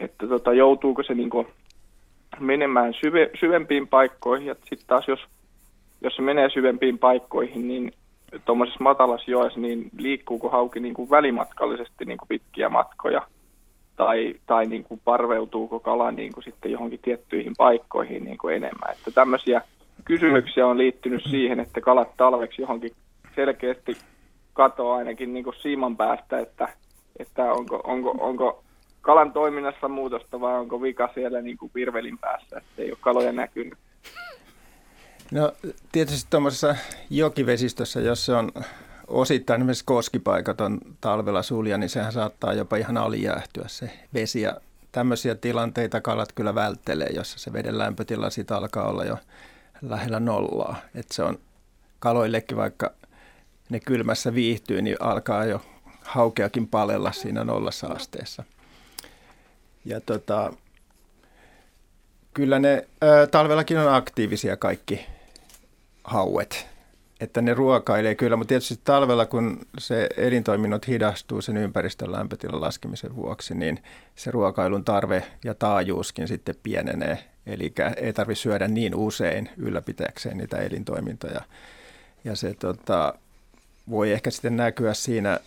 että 0.00 0.26
tota, 0.26 0.52
joutuuko 0.52 1.02
se 1.02 1.14
niin 1.14 1.30
menemään 2.40 2.94
syve, 3.00 3.30
syvempiin 3.40 3.88
paikkoihin. 3.88 4.46
Ja 4.46 4.54
sitten 4.54 4.86
taas 4.86 5.08
jos, 5.08 5.20
jos 6.00 6.16
se 6.16 6.22
menee 6.22 6.50
syvempiin 6.50 6.98
paikkoihin, 6.98 7.68
niin 7.68 7.92
tuommoisessa 8.44 8.84
matalassa 8.84 9.30
joessa, 9.30 9.60
niin 9.60 9.90
liikkuuko 9.98 10.48
hauki 10.48 10.80
niin 10.80 10.94
kuin 10.94 11.10
välimatkallisesti 11.10 12.04
niin 12.04 12.18
kuin 12.18 12.28
pitkiä 12.28 12.68
matkoja 12.68 13.22
tai, 13.96 14.34
tai 14.46 14.66
niin 14.66 14.84
kuin 14.84 15.00
parveutuuko 15.04 15.80
kala 15.80 16.10
niin 16.10 16.32
kuin 16.32 16.44
sitten 16.44 16.72
johonkin 16.72 17.00
tiettyihin 17.02 17.52
paikkoihin 17.58 18.24
niin 18.24 18.38
kuin 18.38 18.56
enemmän. 18.56 18.92
Että 18.92 19.10
tämmöisiä 19.10 19.62
kysymyksiä 20.04 20.66
on 20.66 20.78
liittynyt 20.78 21.22
siihen, 21.30 21.60
että 21.60 21.80
kalat 21.80 22.16
talveksi 22.16 22.62
johonkin 22.62 22.90
selkeästi 23.34 23.96
katoaa 24.52 24.96
ainakin 24.96 25.34
niin 25.34 25.44
kuin 25.44 25.56
siiman 25.56 25.96
päästä, 25.96 26.38
että, 26.38 26.68
että 27.18 27.52
onko, 27.52 27.80
onko, 27.84 28.10
onko 28.10 28.63
kalan 29.04 29.32
toiminnassa 29.32 29.88
muutosta 29.88 30.40
vai 30.40 30.54
onko 30.54 30.82
vika 30.82 31.10
siellä 31.14 31.42
niin 31.42 31.58
kuin 31.58 31.72
virvelin 31.74 32.18
päässä, 32.18 32.56
että 32.56 32.82
ei 32.82 32.90
ole 32.90 32.98
kaloja 33.00 33.32
näkynyt. 33.32 33.78
No 35.32 35.52
tietysti 35.92 36.26
tuommoisessa 36.30 36.76
jokivesistössä, 37.10 38.00
jos 38.00 38.26
se 38.26 38.34
on 38.34 38.52
osittain 39.06 39.60
esimerkiksi 39.60 39.84
koskipaikat 39.84 40.60
on 40.60 40.78
talvella 41.00 41.42
sulja, 41.42 41.78
niin 41.78 41.90
sehän 41.90 42.12
saattaa 42.12 42.52
jopa 42.52 42.76
ihan 42.76 42.96
alijäähtyä 42.96 43.64
se 43.66 43.90
vesi. 44.14 44.40
Ja 44.40 44.56
tämmöisiä 44.92 45.34
tilanteita 45.34 46.00
kalat 46.00 46.32
kyllä 46.32 46.54
välttelee, 46.54 47.08
jossa 47.14 47.38
se 47.38 47.52
veden 47.52 47.78
lämpötila 47.78 48.30
siitä 48.30 48.56
alkaa 48.56 48.88
olla 48.88 49.04
jo 49.04 49.18
lähellä 49.82 50.20
nollaa. 50.20 50.76
Että 50.94 51.14
se 51.14 51.22
on 51.22 51.38
kaloillekin, 51.98 52.56
vaikka 52.56 52.90
ne 53.68 53.80
kylmässä 53.80 54.34
viihtyy, 54.34 54.82
niin 54.82 54.96
alkaa 55.00 55.44
jo 55.44 55.60
haukeakin 56.04 56.68
palella 56.68 57.12
siinä 57.12 57.44
nollassa 57.44 57.86
asteessa. 57.86 58.44
Ja 59.84 60.00
tota, 60.00 60.52
kyllä 62.34 62.58
ne 62.58 62.86
ö, 63.02 63.26
talvellakin 63.26 63.78
on 63.78 63.94
aktiivisia 63.94 64.56
kaikki 64.56 65.06
hauet, 66.04 66.66
että 67.20 67.42
ne 67.42 67.54
ruokailee 67.54 68.14
kyllä, 68.14 68.36
mutta 68.36 68.48
tietysti 68.48 68.80
talvella, 68.84 69.26
kun 69.26 69.66
se 69.78 70.08
elintoiminnot 70.16 70.88
hidastuu 70.88 71.40
sen 71.40 71.56
ympäristön 71.56 72.12
lämpötilan 72.12 72.60
laskemisen 72.60 73.16
vuoksi, 73.16 73.54
niin 73.54 73.82
se 74.16 74.30
ruokailun 74.30 74.84
tarve 74.84 75.24
ja 75.44 75.54
taajuuskin 75.54 76.28
sitten 76.28 76.54
pienenee. 76.62 77.24
Eli 77.46 77.74
ei 77.96 78.12
tarvitse 78.12 78.42
syödä 78.42 78.68
niin 78.68 78.94
usein 78.94 79.50
ylläpitäkseen 79.56 80.38
niitä 80.38 80.58
elintoimintoja. 80.58 81.40
Ja 82.24 82.36
se 82.36 82.54
tota, 82.54 83.14
voi 83.90 84.12
ehkä 84.12 84.30
sitten 84.30 84.56
näkyä 84.56 84.94
siinä 84.94 85.40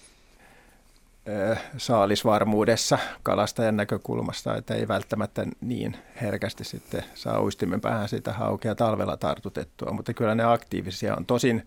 saalisvarmuudessa 1.78 3.00
kalastajan 3.24 3.78
näkökulmasta, 3.78 4.56
että 4.56 4.76
ei 4.76 4.88
välttämättä 4.88 5.46
niin 5.62 5.98
herkästi 6.22 6.64
sitten 6.64 7.04
saa 7.14 7.42
uistimen 7.42 7.82
päähän 7.82 8.10
sitä 8.10 8.34
haukea 8.34 8.76
talvella 8.76 9.18
tartutettua, 9.18 9.92
mutta 9.92 10.14
kyllä 10.14 10.36
ne 10.36 10.44
aktiivisia 10.44 11.16
on. 11.16 11.26
Tosin 11.26 11.66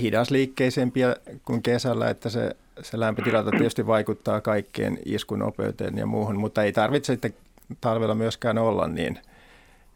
hidasliikkeisempiä 0.00 1.16
kuin 1.44 1.62
kesällä, 1.62 2.10
että 2.10 2.28
se, 2.28 2.56
se 2.82 3.00
lämpötilata 3.00 3.50
tietysti 3.50 3.86
vaikuttaa 3.86 4.40
kaikkeen 4.40 4.98
iskunopeuteen 5.04 5.98
ja 5.98 6.06
muuhun, 6.06 6.36
mutta 6.36 6.62
ei 6.62 6.72
tarvitse 6.72 7.12
sitten 7.12 7.34
talvella 7.80 8.14
myöskään 8.14 8.58
olla 8.58 8.88
niin, 8.88 9.18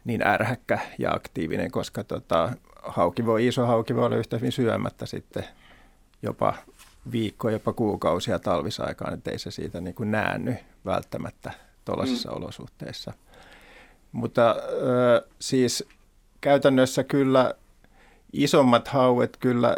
niin 0.05 0.27
ärhäkkä 0.27 0.79
ja 0.97 1.11
aktiivinen, 1.11 1.71
koska 1.71 2.03
tota, 2.03 2.49
hauki 2.83 3.25
voi, 3.25 3.47
iso 3.47 3.65
hauki 3.65 3.95
voi 3.95 4.05
olla 4.05 4.15
yhtä 4.15 4.37
hyvin 4.37 4.51
syömättä 4.51 5.05
sitten 5.05 5.43
jopa 6.21 6.53
viikkoja, 7.11 7.55
jopa 7.55 7.73
kuukausia 7.73 8.39
talvisaikaan, 8.39 9.13
että 9.13 9.31
ei 9.31 9.39
se 9.39 9.51
siitä 9.51 9.81
niin 9.81 9.95
kuin 9.95 10.11
näänny 10.11 10.55
välttämättä 10.85 11.51
tuollaisissa 11.85 12.31
mm. 12.31 12.37
olosuhteissa. 12.37 13.13
Mutta 14.11 14.51
ö, 14.51 15.27
siis 15.39 15.83
käytännössä 16.41 17.03
kyllä 17.03 17.53
isommat 18.33 18.87
hauet 18.87 19.37
kyllä 19.37 19.77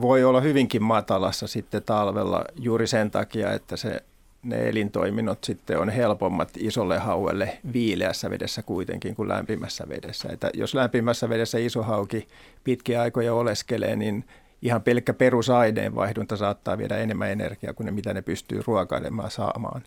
voi 0.00 0.24
olla 0.24 0.40
hyvinkin 0.40 0.82
matalassa 0.82 1.46
sitten 1.46 1.82
talvella 1.82 2.44
juuri 2.56 2.86
sen 2.86 3.10
takia, 3.10 3.52
että 3.52 3.76
se, 3.76 4.02
ne 4.42 4.68
elintoiminnot 4.68 5.44
sitten 5.44 5.78
on 5.78 5.88
helpommat 5.88 6.48
isolle 6.56 6.98
hauelle 6.98 7.58
viileässä 7.72 8.30
vedessä 8.30 8.62
kuitenkin 8.62 9.14
kuin 9.14 9.28
lämpimässä 9.28 9.88
vedessä. 9.88 10.28
Että 10.32 10.50
jos 10.54 10.74
lämpimässä 10.74 11.28
vedessä 11.28 11.58
iso 11.58 11.82
hauki 11.82 12.28
pitkiä 12.64 13.02
aikoja 13.02 13.34
oleskelee, 13.34 13.96
niin 13.96 14.24
ihan 14.62 14.82
pelkkä 14.82 15.14
perusaineenvaihdunta 15.14 16.36
saattaa 16.36 16.78
viedä 16.78 16.96
enemmän 16.96 17.30
energiaa 17.30 17.74
kuin 17.74 17.84
ne, 17.84 17.90
mitä 17.90 18.14
ne 18.14 18.22
pystyy 18.22 18.62
ruokailemaan 18.66 19.30
saamaan 19.30 19.82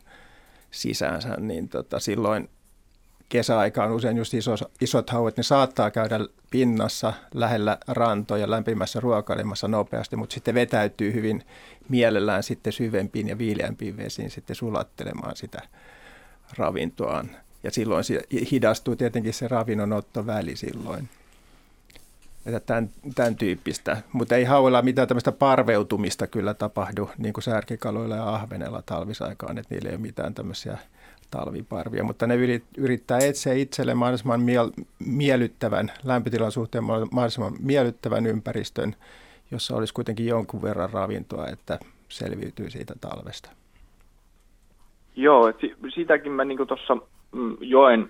sisäänsä, 0.71 1.37
niin 1.39 1.69
tota, 1.69 1.99
silloin 1.99 2.49
kesäaikaan 3.29 3.91
usein 3.91 4.17
just 4.17 4.33
iso, 4.33 4.55
isot 4.81 5.09
hauet, 5.09 5.37
ne 5.37 5.43
saattaa 5.43 5.91
käydä 5.91 6.19
pinnassa 6.49 7.13
lähellä 7.33 7.77
rantoja 7.87 8.49
lämpimässä 8.49 8.99
ruokailemassa 8.99 9.67
nopeasti, 9.67 10.15
mutta 10.15 10.33
sitten 10.33 10.55
vetäytyy 10.55 11.13
hyvin 11.13 11.43
mielellään 11.89 12.43
sitten 12.43 12.73
syvempiin 12.73 13.27
ja 13.27 13.37
viileämpiin 13.37 13.97
vesiin 13.97 14.29
sitten 14.29 14.55
sulattelemaan 14.55 15.35
sitä 15.35 15.61
ravintoaan. 16.57 17.29
Ja 17.63 17.71
silloin 17.71 18.03
hidastuu 18.51 18.95
tietenkin 18.95 19.33
se 19.33 19.47
ravinnonottoväli 19.47 20.55
silloin 20.55 21.09
että 22.45 22.59
tämän, 22.59 22.89
tämän 23.15 23.35
tyyppistä. 23.35 23.97
Mutta 24.13 24.35
ei 24.35 24.43
hauella 24.43 24.81
mitään 24.81 25.07
tämmöistä 25.07 25.31
parveutumista 25.31 26.27
kyllä 26.27 26.53
tapahdu, 26.53 27.09
niin 27.17 27.33
kuin 27.33 27.43
särkikaloilla 27.43 28.15
ja 28.15 28.29
ahvenella 28.29 28.83
talvisaikaan, 28.85 29.57
että 29.57 29.75
niillä 29.75 29.89
ei 29.89 29.95
ole 29.95 30.01
mitään 30.01 30.33
tämmöisiä 30.33 30.77
talviparvia, 31.31 32.03
mutta 32.03 32.27
ne 32.27 32.35
yrittää 32.77 33.19
etsiä 33.19 33.53
itselle 33.53 33.93
mahdollisimman 33.93 34.41
miel- 34.41 34.83
miellyttävän, 34.99 35.91
lämpötilan 36.03 36.51
suhteen 36.51 36.83
mahdollisimman 36.83 37.53
miellyttävän 37.59 38.25
ympäristön, 38.25 38.95
jossa 39.51 39.75
olisi 39.75 39.93
kuitenkin 39.93 40.25
jonkun 40.25 40.61
verran 40.61 40.89
ravintoa, 40.89 41.47
että 41.47 41.79
selviytyy 42.09 42.69
siitä 42.69 42.93
talvesta. 43.01 43.49
Joo, 45.15 45.47
että 45.47 45.67
sitäkin 45.93 46.31
mä 46.31 46.45
niin 46.45 46.67
tuossa 46.67 46.95
mm, 47.31 47.57
joen 47.59 48.09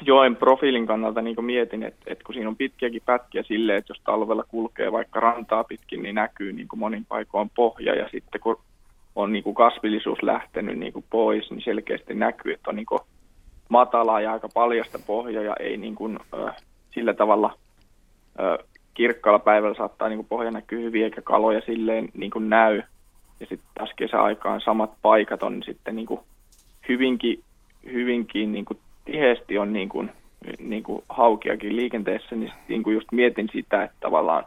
joen 0.00 0.36
profiilin 0.36 0.86
kannalta 0.86 1.22
niin 1.22 1.44
mietin, 1.44 1.82
että, 1.82 2.00
että 2.06 2.24
kun 2.24 2.34
siinä 2.34 2.48
on 2.48 2.56
pitkiäkin 2.56 3.02
pätkiä 3.06 3.42
silleen, 3.42 3.78
että 3.78 3.90
jos 3.90 4.00
talvella 4.04 4.44
kulkee 4.48 4.92
vaikka 4.92 5.20
rantaa 5.20 5.64
pitkin, 5.64 6.02
niin 6.02 6.14
näkyy 6.14 6.52
niin 6.52 6.68
kuin 6.68 6.80
monin 6.80 7.04
paikoin 7.04 7.50
pohja 7.56 7.94
ja 7.94 8.08
sitten 8.08 8.40
kun 8.40 8.60
on 9.16 9.32
niin 9.32 9.42
kuin 9.44 9.54
kasvillisuus 9.54 10.22
lähtenyt 10.22 10.78
niin 10.78 10.92
kuin 10.92 11.04
pois, 11.10 11.50
niin 11.50 11.62
selkeästi 11.64 12.14
näkyy, 12.14 12.52
että 12.52 12.70
on 12.70 12.76
niin 12.76 12.86
kuin 12.86 13.00
matalaa 13.68 14.20
ja 14.20 14.32
aika 14.32 14.48
paljasta 14.48 14.98
pohjaa 15.06 15.42
ja 15.42 15.56
ei 15.60 15.76
niin 15.76 15.94
kuin, 15.94 16.18
äh, 16.34 16.56
sillä 16.94 17.14
tavalla 17.14 17.58
äh, 18.40 18.66
kirkkaalla 18.94 19.38
päivällä 19.38 19.76
saattaa 19.76 20.08
niin 20.08 20.18
kuin 20.18 20.28
pohja 20.28 20.50
näkyy 20.50 20.82
hyvin 20.82 21.04
eikä 21.04 21.22
kaloja 21.22 21.60
silleen 21.60 22.08
niin 22.14 22.30
kuin 22.30 22.48
näy. 22.50 22.82
Ja 23.40 23.46
sitten 23.46 23.68
taas 23.74 23.90
kesäaikaan 23.96 24.60
samat 24.60 24.90
paikat 25.02 25.42
on 25.42 25.62
sitten 25.62 25.96
niin 25.96 26.06
kuin 26.06 26.20
hyvinkin, 26.88 27.42
hyvinkin 27.92 28.52
niin 28.52 28.64
kuin 28.64 28.78
tiheesti 29.06 29.58
on 29.58 29.72
niin 29.72 29.88
kuin, 29.88 30.10
niin 30.58 30.82
kuin 30.82 31.02
haukiakin 31.08 31.76
liikenteessä, 31.76 32.36
niin, 32.36 32.52
niin 32.68 32.82
kuin 32.82 32.94
just 32.94 33.12
mietin 33.12 33.48
sitä, 33.52 33.84
että 33.84 33.96
tavallaan, 34.00 34.44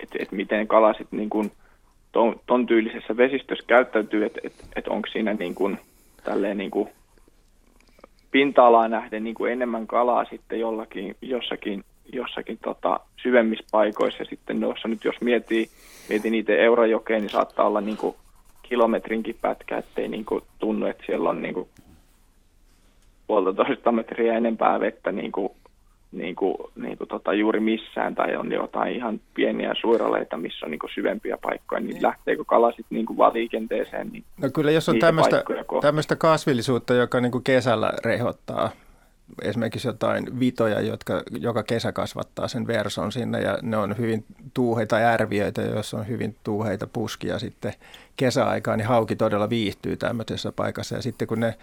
että, 0.00 0.18
että 0.18 0.36
miten 0.36 0.68
kala 0.68 0.92
sitten 0.92 1.18
niin 1.18 1.30
kuin 1.30 1.52
ton, 2.12 2.40
ton 2.46 2.66
tyylisessä 2.66 3.16
vesistössä 3.16 3.64
käyttäytyy, 3.66 4.24
että, 4.24 4.40
että, 4.44 4.64
että 4.76 4.90
onko 4.90 5.08
siinä 5.12 5.34
niin 5.34 5.54
kuin, 5.54 5.78
tälleen 6.24 6.58
niin 6.58 6.70
kuin 6.70 6.88
pinta-alaa 8.30 8.88
nähden 8.88 9.24
niin 9.24 9.34
kuin 9.34 9.52
enemmän 9.52 9.86
kalaa 9.86 10.24
sitten 10.24 10.60
jollakin, 10.60 11.16
jossakin, 11.22 11.84
jossakin 12.12 12.58
tota, 12.64 13.00
syvemmissä 13.22 13.64
paikoissa. 13.70 14.22
Ja 14.22 14.26
sitten 14.26 14.60
noissa 14.60 14.88
nyt 14.88 15.04
jos 15.04 15.20
miettii, 15.20 15.68
mietin 16.08 16.32
niitä 16.32 16.52
Eurojokeen, 16.52 17.22
niin 17.22 17.30
saattaa 17.30 17.66
olla 17.66 17.80
niin 17.80 17.96
kuin 17.96 18.16
kilometrinkin 18.62 19.36
pätkä, 19.40 19.78
ettei 19.78 20.08
niin 20.08 20.24
kuin 20.24 20.44
tunnu, 20.58 20.86
että 20.86 21.02
siellä 21.06 21.30
on 21.30 21.42
niin 21.42 21.54
kuin 21.54 21.68
puolitoista 23.26 23.92
metriä 23.92 24.34
enempää 24.34 24.80
vettä 24.80 25.12
niin 25.12 25.32
kuin, 25.32 25.48
niin 26.12 26.36
kuin, 26.36 26.54
niin 26.76 26.98
kuin 26.98 27.08
tota, 27.08 27.32
juuri 27.34 27.60
missään 27.60 28.14
tai 28.14 28.36
on 28.36 28.52
jotain 28.52 28.96
ihan 28.96 29.20
pieniä 29.34 29.74
suoraleita, 29.80 30.36
missä 30.36 30.66
on 30.66 30.70
niin 30.70 30.78
kuin 30.78 30.90
syvempiä 30.94 31.38
paikkoja, 31.42 31.80
niin 31.80 32.02
lähteekö 32.02 32.44
kala 32.44 32.68
sitten 32.68 32.96
niin 32.96 33.06
kuin 33.06 33.16
vaan 33.16 33.32
liikenteeseen? 33.32 34.08
Niin 34.12 34.24
no 34.42 34.48
kyllä 34.54 34.70
jos 34.70 34.88
on 34.88 34.98
tämmöistä, 34.98 35.44
tämmöistä 35.80 36.16
kasvillisuutta, 36.16 36.94
joka 36.94 37.20
niin 37.20 37.32
kuin 37.32 37.44
kesällä 37.44 37.92
rehottaa, 38.04 38.70
esimerkiksi 39.42 39.88
jotain 39.88 40.40
vitoja, 40.40 40.80
jotka 40.80 41.22
joka 41.40 41.62
kesä 41.62 41.92
kasvattaa 41.92 42.48
sen 42.48 42.66
verson 42.66 43.12
sinne 43.12 43.40
ja 43.40 43.58
ne 43.62 43.76
on 43.76 43.98
hyvin 43.98 44.24
tuuheita 44.54 44.96
ärviöitä, 44.96 45.62
jos 45.62 45.94
on 45.94 46.08
hyvin 46.08 46.36
tuuheita 46.44 46.86
puskia 46.86 47.38
sitten 47.38 47.72
kesäaikaan, 48.16 48.78
niin 48.78 48.88
hauki 48.88 49.16
todella 49.16 49.50
viihtyy 49.50 49.96
tämmöisessä 49.96 50.52
paikassa 50.52 50.94
ja 50.94 51.02
sitten 51.02 51.28
kun 51.28 51.40
ne 51.40 51.54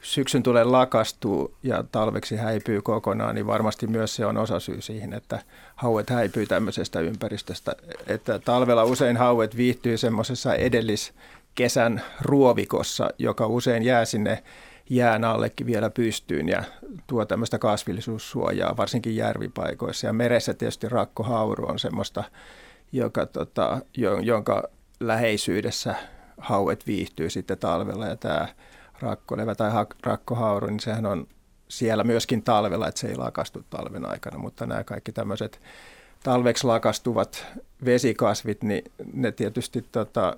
syksyn 0.00 0.42
tulee 0.42 0.64
lakastuu 0.64 1.54
ja 1.62 1.84
talveksi 1.92 2.36
häipyy 2.36 2.82
kokonaan, 2.82 3.34
niin 3.34 3.46
varmasti 3.46 3.86
myös 3.86 4.14
se 4.14 4.26
on 4.26 4.36
osa 4.36 4.60
syy 4.60 4.80
siihen, 4.80 5.12
että 5.12 5.42
hauet 5.76 6.10
häipyy 6.10 6.46
tämmöisestä 6.46 7.00
ympäristöstä. 7.00 7.76
Että 8.06 8.38
talvella 8.38 8.84
usein 8.84 9.16
hauet 9.16 9.56
viihtyy 9.56 9.96
semmoisessa 9.96 10.54
edelliskesän 10.54 12.02
ruovikossa, 12.20 13.10
joka 13.18 13.46
usein 13.46 13.82
jää 13.82 14.04
sinne 14.04 14.42
jään 14.90 15.24
allekin 15.24 15.66
vielä 15.66 15.90
pystyyn 15.90 16.48
ja 16.48 16.62
tuo 17.06 17.24
tämmöistä 17.24 17.58
kasvillisuussuojaa, 17.58 18.76
varsinkin 18.76 19.16
järvipaikoissa. 19.16 20.06
Ja 20.06 20.12
meressä 20.12 20.54
tietysti 20.54 20.88
rakkohauru 20.88 21.66
on 21.66 21.78
semmoista, 21.78 22.24
joka, 22.92 23.26
tota, 23.26 23.80
jonka 24.22 24.68
läheisyydessä 25.00 25.94
hauet 26.38 26.86
viihtyy 26.86 27.30
sitten 27.30 27.58
talvella 27.58 28.06
ja 28.06 28.16
tämä 28.16 28.48
rakkolevä 29.00 29.54
tai 29.54 29.70
rakkohauru, 30.02 30.66
niin 30.66 30.80
sehän 30.80 31.06
on 31.06 31.26
siellä 31.68 32.04
myöskin 32.04 32.42
talvella, 32.42 32.88
että 32.88 33.00
se 33.00 33.08
ei 33.08 33.16
lakastu 33.16 33.64
talven 33.70 34.10
aikana, 34.10 34.38
mutta 34.38 34.66
nämä 34.66 34.84
kaikki 34.84 35.12
tämmöiset 35.12 35.60
talveksi 36.22 36.66
lakastuvat 36.66 37.46
vesikasvit, 37.84 38.62
niin 38.62 38.84
ne 39.12 39.32
tietysti 39.32 39.84
tota, 39.92 40.36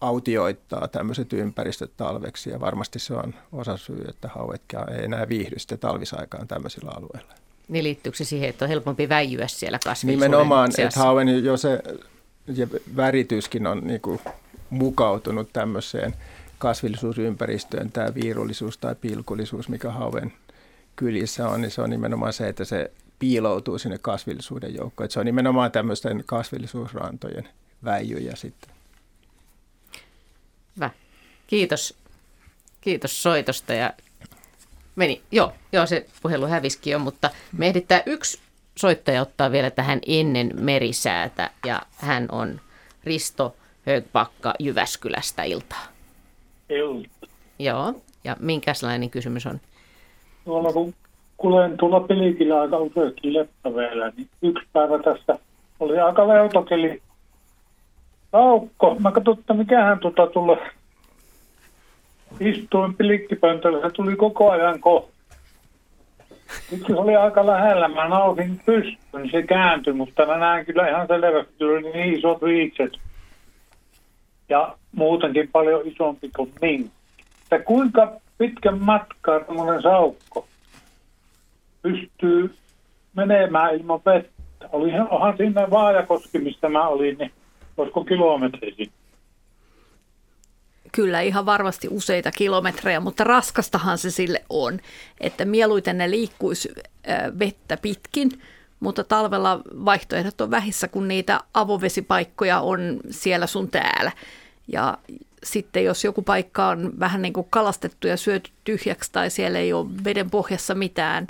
autioittaa 0.00 0.88
tämmöiset 0.88 1.32
ympäristöt 1.32 1.96
talveksi 1.96 2.50
ja 2.50 2.60
varmasti 2.60 2.98
se 2.98 3.14
on 3.14 3.34
osa 3.52 3.76
syy, 3.76 4.04
että 4.08 4.28
hauetkään 4.28 4.92
ei 4.92 5.04
enää 5.04 5.28
viihdy 5.28 5.58
sitten 5.58 5.78
talvisaikaan 5.78 6.48
tämmöisillä 6.48 6.90
alueilla. 6.96 7.34
Niin 7.68 7.84
liittyykö 7.84 8.18
se 8.18 8.24
siihen, 8.24 8.48
että 8.48 8.64
on 8.64 8.68
helpompi 8.68 9.08
väijyä 9.08 9.48
siellä 9.48 9.78
kasvillisuuden 9.84 10.30
Nimenomaan, 10.30 10.70
että 10.78 11.00
hauen 11.00 11.44
jo 11.44 11.56
se 11.56 11.82
ja 12.46 12.66
värityskin 12.96 13.66
on 13.66 13.80
niin 13.84 14.00
kuin 14.00 14.20
mukautunut 14.70 15.52
tämmöiseen 15.52 16.14
kasvillisuusympäristöön 16.62 17.92
tämä 17.92 18.14
viirullisuus 18.14 18.78
tai 18.78 18.94
pilkullisuus, 18.94 19.68
mikä 19.68 19.90
hauen 19.90 20.32
kylissä 20.96 21.48
on, 21.48 21.60
niin 21.60 21.70
se 21.70 21.82
on 21.82 21.90
nimenomaan 21.90 22.32
se, 22.32 22.48
että 22.48 22.64
se 22.64 22.90
piiloutuu 23.18 23.78
sinne 23.78 23.98
kasvillisuuden 23.98 24.74
joukkoon. 24.74 25.04
Että 25.04 25.12
se 25.12 25.20
on 25.20 25.26
nimenomaan 25.26 25.72
tämmöisten 25.72 26.22
kasvillisuusrantojen 26.26 27.48
väijyjä 27.84 28.36
sitten. 28.36 28.70
Hyvä. 30.76 30.90
Kiitos. 31.46 31.96
Kiitos 32.80 33.22
soitosta 33.22 33.72
ja 33.72 33.92
meni. 34.96 35.22
Joo, 35.30 35.52
joo, 35.72 35.86
se 35.86 36.06
puhelu 36.22 36.46
häviski 36.46 36.90
jo, 36.90 36.98
mutta 36.98 37.30
me 37.58 37.66
ehditään 37.66 38.02
yksi 38.06 38.38
soittaja 38.76 39.22
ottaa 39.22 39.52
vielä 39.52 39.70
tähän 39.70 40.00
ennen 40.06 40.50
merisäätä 40.60 41.50
ja 41.66 41.82
hän 41.96 42.28
on 42.32 42.60
Risto 43.04 43.56
Högpakka 43.86 44.54
Jyväskylästä 44.58 45.42
iltaa. 45.42 45.91
Joo, 47.58 47.94
ja 48.24 48.36
minkälainen 48.40 49.10
kysymys 49.10 49.46
on? 49.46 49.60
Tuolla 50.44 50.72
kun 50.72 50.94
kulen 51.36 51.76
tuolla 51.76 52.00
pelikillä 52.00 52.60
aika 52.60 52.78
useasti 52.78 53.34
leppäveellä, 53.34 54.12
niin 54.16 54.28
yksi 54.42 54.66
päivä 54.72 54.98
tässä 54.98 55.38
oli 55.80 55.98
aika 55.98 56.28
leutokeli. 56.28 57.02
Aukko, 58.32 58.96
mä 58.98 59.12
katsoin, 59.12 59.38
että 59.38 59.54
mikähän 59.54 59.98
tuota 59.98 60.26
tulla. 60.26 60.56
Istuin 62.40 62.94
pilikkipöntöllä, 62.94 63.88
se 63.88 63.94
tuli 63.94 64.16
koko 64.16 64.50
ajan 64.50 64.80
kohta. 64.80 65.12
Nyt 66.70 66.82
se 66.86 66.94
oli 66.94 67.16
aika 67.16 67.46
lähellä, 67.46 67.88
mä 67.88 68.08
nausin 68.08 68.60
pystyyn, 68.66 69.30
se 69.30 69.42
kääntyi, 69.42 69.92
mutta 69.92 70.26
mä 70.26 70.38
näen 70.38 70.66
kyllä 70.66 70.88
ihan 70.88 71.06
selvästi, 71.06 71.64
oli 71.64 71.82
niin 71.82 72.18
isot 72.18 72.42
viikset. 72.42 72.92
Ja 74.48 74.76
muutenkin 74.92 75.48
paljon 75.52 75.88
isompi 75.88 76.30
kuin 76.36 76.52
niin. 76.60 76.90
Että 77.42 77.58
kuinka 77.58 78.12
pitkän 78.38 78.78
matkaa 78.78 79.40
tämmöinen 79.40 79.82
saukko 79.82 80.46
pystyy 81.82 82.54
menemään 83.16 83.74
ilman 83.74 84.00
vettä? 84.06 84.32
Olihan 84.72 85.36
siinä 85.36 85.70
Vaajakoski, 85.70 86.38
mistä 86.38 86.68
mä 86.68 86.88
olin, 86.88 87.18
niin 87.18 87.32
olisiko 87.76 88.04
kilometriä 88.04 88.86
Kyllä 90.92 91.20
ihan 91.20 91.46
varmasti 91.46 91.88
useita 91.90 92.30
kilometrejä, 92.30 93.00
mutta 93.00 93.24
raskastahan 93.24 93.98
se 93.98 94.10
sille 94.10 94.44
on, 94.50 94.78
että 95.20 95.44
mieluiten 95.44 95.98
ne 95.98 96.10
liikkuisi 96.10 96.68
vettä 97.38 97.76
pitkin, 97.82 98.30
mutta 98.80 99.04
talvella 99.04 99.60
vaihtoehdot 99.84 100.40
on 100.40 100.50
vähissä, 100.50 100.88
kun 100.88 101.08
niitä 101.08 101.40
avovesipaikkoja 101.54 102.60
on 102.60 103.00
siellä 103.10 103.46
sun 103.46 103.68
täällä. 103.68 104.12
Ja 104.68 104.98
sitten 105.44 105.84
jos 105.84 106.04
joku 106.04 106.22
paikka 106.22 106.68
on 106.68 106.92
vähän 107.00 107.22
niin 107.22 107.32
kuin 107.32 107.46
kalastettu 107.50 108.06
ja 108.06 108.16
syöty 108.16 108.50
tyhjäksi 108.64 109.12
tai 109.12 109.30
siellä 109.30 109.58
ei 109.58 109.72
ole 109.72 109.88
veden 110.04 110.30
pohjassa 110.30 110.74
mitään 110.74 111.26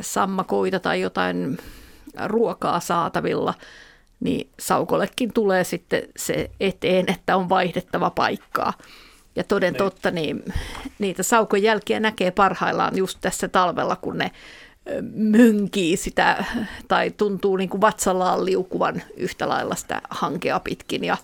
sammakoita 0.00 0.80
tai 0.80 1.00
jotain 1.00 1.58
ruokaa 2.26 2.80
saatavilla, 2.80 3.54
niin 4.20 4.48
saukollekin 4.60 5.32
tulee 5.32 5.64
sitten 5.64 6.02
se 6.16 6.50
eteen, 6.60 7.04
että 7.08 7.36
on 7.36 7.48
vaihdettava 7.48 8.10
paikkaa. 8.10 8.72
Ja 9.36 9.44
toden 9.44 9.72
niin. 9.72 9.78
totta, 9.78 10.10
niin 10.10 10.44
niitä 10.98 11.22
saukon 11.22 11.62
jälkiä 11.62 12.00
näkee 12.00 12.30
parhaillaan 12.30 12.96
just 12.96 13.18
tässä 13.20 13.48
talvella, 13.48 13.96
kun 13.96 14.18
ne 14.18 14.30
mönkii 15.12 15.96
sitä 15.96 16.44
tai 16.88 17.10
tuntuu 17.10 17.56
niin 17.56 17.68
kuin 17.68 17.80
vatsallaan 17.80 18.44
liukuvan 18.44 19.02
yhtä 19.16 19.48
lailla 19.48 19.74
sitä 19.74 20.02
hankea 20.10 20.60
pitkin 20.60 21.04
ja, 21.04 21.16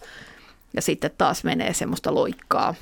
ja 0.75 0.83
sitten 0.83 1.11
taas 1.19 1.45
menee 1.45 1.73
semmoista 1.73 2.15
loikkaa. 2.15 2.75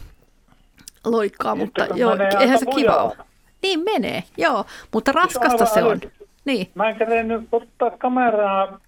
loikkaa 1.04 1.54
mutta 1.54 1.86
joo, 1.94 2.16
eihän 2.40 2.58
se 2.58 2.66
kiva 2.66 2.96
ole. 2.96 3.16
Niin 3.62 3.80
menee, 3.80 4.22
joo, 4.36 4.64
mutta 4.92 5.12
raskasta 5.12 5.66
se 5.66 5.82
on. 5.82 6.00
Niin. 6.44 6.70
Mä 6.74 6.88
en 6.88 6.96
kerennyt 6.96 7.42
ottaa 7.52 7.90
kameraa 7.90 8.80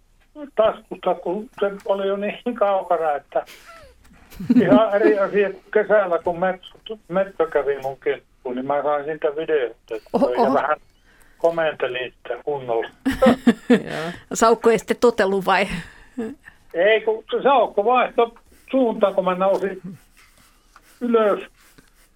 taskusta, 0.55 1.15
kun 1.15 1.49
se 1.61 1.71
oli 1.85 2.07
jo 2.07 2.17
niin 2.17 2.55
kaukana, 2.55 3.13
että 3.13 3.45
ihan 4.63 4.95
eri 4.95 5.19
asia 5.19 5.51
kesällä, 5.73 6.19
kun 6.19 6.41
Metso 7.09 7.47
kävi 7.47 7.79
mun 7.83 7.97
keskuun, 7.97 8.55
niin 8.55 8.67
mä 8.67 8.83
sain 8.83 9.05
siitä 9.05 9.29
videota. 9.37 9.95
Ja 10.47 10.55
vähän 10.55 10.77
komentelin 11.39 12.13
sitä 12.13 12.43
kunnolla. 12.45 12.89
Saukko 14.35 14.71
ei 14.71 14.79
sitten 14.79 14.97
totellut 15.01 15.47
vai? 15.47 15.69
Ei, 16.75 17.01
kun 17.01 17.25
Saukko 17.43 17.85
vaihtoi 17.85 18.33
suuntaan, 18.71 19.15
kun 19.15 19.25
mä 19.25 19.35
nousin 19.35 19.99
ylös 21.01 21.41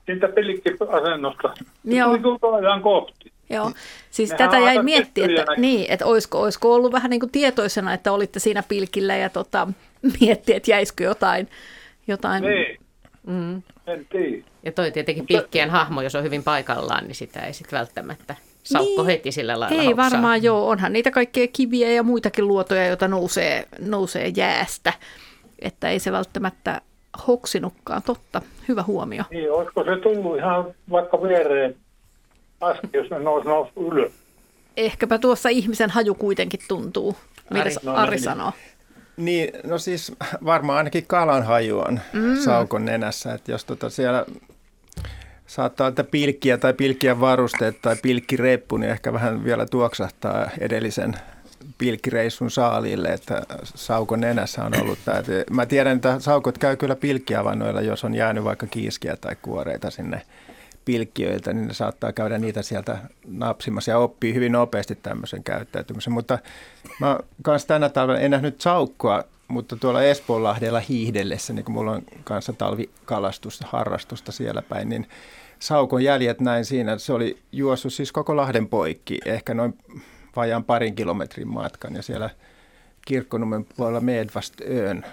siitä 0.07 0.29
pelikkiasennosta. 0.29 1.55
Joo. 1.85 2.13
Se 2.13 2.21
tuli 2.23 2.67
ajan 2.67 2.83
kohti. 2.83 3.33
Joo, 3.51 3.73
siis 4.11 4.31
Nehän 4.31 4.51
tätä 4.51 4.59
jäi 4.65 4.83
miettiä, 4.83 5.27
että, 5.27 5.55
niin, 5.57 5.87
että 5.91 6.07
olisiko, 6.07 6.43
olisiko 6.43 6.75
ollut 6.75 6.93
vähän 6.93 7.11
niin 7.11 7.21
kuin 7.21 7.33
tietoisena, 7.33 7.95
että 7.95 8.13
olitte 8.13 8.41
siinä 8.41 8.63
pilkillä 8.69 9.17
ja 9.17 9.31
tota, 9.31 9.69
miettiä, 10.21 10.57
että 10.57 10.71
jäisikö 10.71 11.05
jotain. 11.05 11.49
jotain. 12.07 12.43
Niin, 12.43 12.79
mm. 13.27 13.63
en 13.87 14.07
tiedä. 14.11 14.45
Ja 14.63 14.73
toi 14.73 14.91
tietenkin 14.91 15.27
pilkkien 15.27 15.71
hahmo, 15.71 16.03
jos 16.03 16.15
on 16.15 16.23
hyvin 16.23 16.43
paikallaan, 16.43 17.05
niin 17.05 17.15
sitä 17.15 17.41
ei 17.41 17.53
sitten 17.53 17.79
välttämättä 17.79 18.35
saukko 18.63 19.03
niin. 19.03 19.07
heti 19.07 19.33
sillä 19.33 19.61
lailla 19.61 19.83
Ei 19.83 19.87
hoksaa. 19.87 20.11
varmaan 20.11 20.43
joo, 20.43 20.69
onhan 20.69 20.93
niitä 20.93 21.11
kaikkea 21.11 21.47
kiviä 21.53 21.91
ja 21.91 22.03
muitakin 22.03 22.49
luotoja, 22.49 22.87
joita 22.87 23.09
nousee, 23.09 23.69
nousee 23.79 24.29
jäästä, 24.29 24.93
että 25.61 25.91
ei 25.91 25.99
se 25.99 26.13
välttämättä 26.13 26.81
hoksinutkaan, 27.27 28.03
totta, 28.03 28.43
hyvä 28.69 28.83
huomio. 28.83 29.25
Niin, 29.31 29.53
olisiko 29.53 29.85
se 29.85 29.97
tullut 29.97 30.37
ihan 30.37 30.65
vaikka 30.91 31.23
viereen 31.23 31.77
asti, 32.61 32.89
jos 32.93 33.11
ne 33.11 33.19
nousi 33.19 33.49
nousi 33.49 33.73
ylös. 33.77 34.13
Ehkäpä 34.77 35.19
tuossa 35.19 35.49
ihmisen 35.49 35.91
haju 35.91 36.15
kuitenkin 36.15 36.61
tuntuu, 36.69 37.17
mitä 37.51 37.63
Ari, 37.63 37.75
no, 37.83 37.95
Ari 37.95 38.11
niin. 38.11 38.23
sanoo. 38.23 38.53
Niin, 39.17 39.51
no 39.65 39.79
siis 39.79 40.13
varmaan 40.45 40.79
ainakin 40.79 41.07
kalan 41.07 41.43
haju 41.43 41.79
on 41.79 42.01
mm. 42.13 42.37
saukon 42.37 42.85
nenässä, 42.85 43.35
että 43.35 43.53
jos 43.53 43.65
tota 43.65 43.91
siellä 43.91 44.27
saattaa 45.47 45.87
olla 45.87 46.05
pilkkiä 46.11 46.59
tai 46.59 46.75
pilkkiä 46.75 47.21
varusteet 47.21 47.83
tai 47.83 47.97
pilkkireppu, 48.03 48.77
niin 48.77 48.91
ehkä 48.91 49.13
vähän 49.13 49.45
vielä 49.45 49.67
tuoksahtaa 49.67 50.51
edellisen 50.61 51.15
pilkkireissun 51.79 52.51
saaliille, 52.51 53.09
että 53.09 53.43
saukon 53.63 54.21
nenässä 54.21 54.65
on 54.65 54.81
ollut 54.81 54.99
tämä. 55.05 55.23
Mä 55.51 55.67
tiedän, 55.67 55.97
että 55.97 56.21
saukot 56.21 56.59
käy 56.59 56.77
kyllä 56.77 56.97
pilkkiavannoilla, 56.97 57.81
jos 57.81 58.05
on 58.05 58.15
jäänyt 58.15 58.45
vaikka 58.45 58.67
kiiskiä 58.67 59.17
tai 59.17 59.37
kuoreita 59.43 59.91
sinne 59.91 60.23
pilkkiöiltä, 60.85 61.53
niin 61.53 61.69
ne 61.69 61.75
saattaa 61.75 62.13
käydä 62.13 62.39
niitä 62.39 62.63
sieltä 62.63 62.99
napsimassa 63.29 63.91
ja 63.91 63.99
oppii 63.99 64.35
hyvin 64.35 64.53
nopeasti 64.53 64.95
tämmöisen 64.95 65.45
käyttäytymisen. 65.45 66.13
Mutta 66.13 66.39
mä 67.01 67.19
kanssa 67.43 67.69
tänä 67.69 67.89
talvena 67.89 68.19
en 68.19 68.31
nähnyt 68.31 68.61
saukkoa, 68.61 69.25
mutta 69.49 69.77
tuolla 69.77 70.03
Espoonlahdella 70.03 70.81
hiihdellessä, 70.81 71.53
niin 71.53 71.65
kun 71.65 71.75
mulla 71.75 71.93
on 71.93 72.03
kanssa 72.25 72.53
talvikalastusta, 72.53 73.67
harrastusta 73.69 74.33
siellä 74.33 74.63
päin, 74.63 74.89
niin 74.89 75.07
saukon 75.59 76.05
jäljet 76.05 76.41
näin 76.41 76.65
siinä, 76.65 76.99
se 76.99 77.13
oli 77.13 77.39
juossut 77.53 77.93
siis 77.93 78.13
koko 78.13 78.37
Lahden 78.37 78.69
poikki, 78.69 79.19
ehkä 79.25 79.55
noin 79.55 79.79
vajaan 80.37 80.65
parin 80.65 80.95
kilometrin 80.95 81.49
matkan 81.49 81.95
ja 81.95 82.03
siellä 82.03 82.31
Kirkkonummen 83.07 83.65
puolella 83.65 84.01
Medvast 84.01 84.55
Öön 84.61 85.05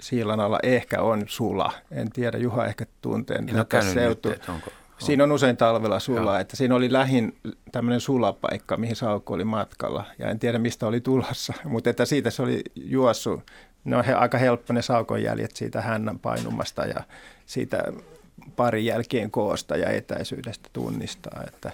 siilan 0.00 0.40
alla 0.40 0.58
ehkä 0.62 1.02
on 1.02 1.24
sula. 1.26 1.72
En 1.90 2.10
tiedä, 2.10 2.38
Juha 2.38 2.66
ehkä 2.66 2.86
tuntee 3.00 3.38
tätä 3.52 3.82
seutu. 3.82 4.28
Nyt, 4.28 4.48
onko, 4.48 4.70
on. 4.70 5.06
Siinä 5.06 5.24
on 5.24 5.32
usein 5.32 5.56
talvella 5.56 6.00
sulaa, 6.00 6.40
että 6.40 6.56
siinä 6.56 6.74
oli 6.74 6.92
lähin 6.92 7.36
tämmöinen 7.72 8.00
sulapaikka, 8.00 8.76
mihin 8.76 8.96
Saukko 8.96 9.34
oli 9.34 9.44
matkalla. 9.44 10.04
Ja 10.18 10.30
en 10.30 10.38
tiedä, 10.38 10.58
mistä 10.58 10.86
oli 10.86 11.00
tulossa, 11.00 11.52
mutta 11.64 11.90
että 11.90 12.04
siitä 12.04 12.30
se 12.30 12.42
oli 12.42 12.62
juossut. 12.74 13.50
Ne 13.84 13.96
on 13.96 14.04
he, 14.04 14.12
aika 14.12 14.38
helppo 14.38 14.72
ne 14.72 14.82
Saukon 14.82 15.22
jäljet 15.22 15.56
siitä 15.56 15.80
hännän 15.80 16.18
painumasta 16.18 16.86
ja 16.86 17.02
siitä 17.46 17.84
pari 18.56 18.86
jälkeen 18.86 19.30
koosta 19.30 19.76
ja 19.76 19.90
etäisyydestä 19.90 20.68
tunnistaa, 20.72 21.42
että 21.46 21.72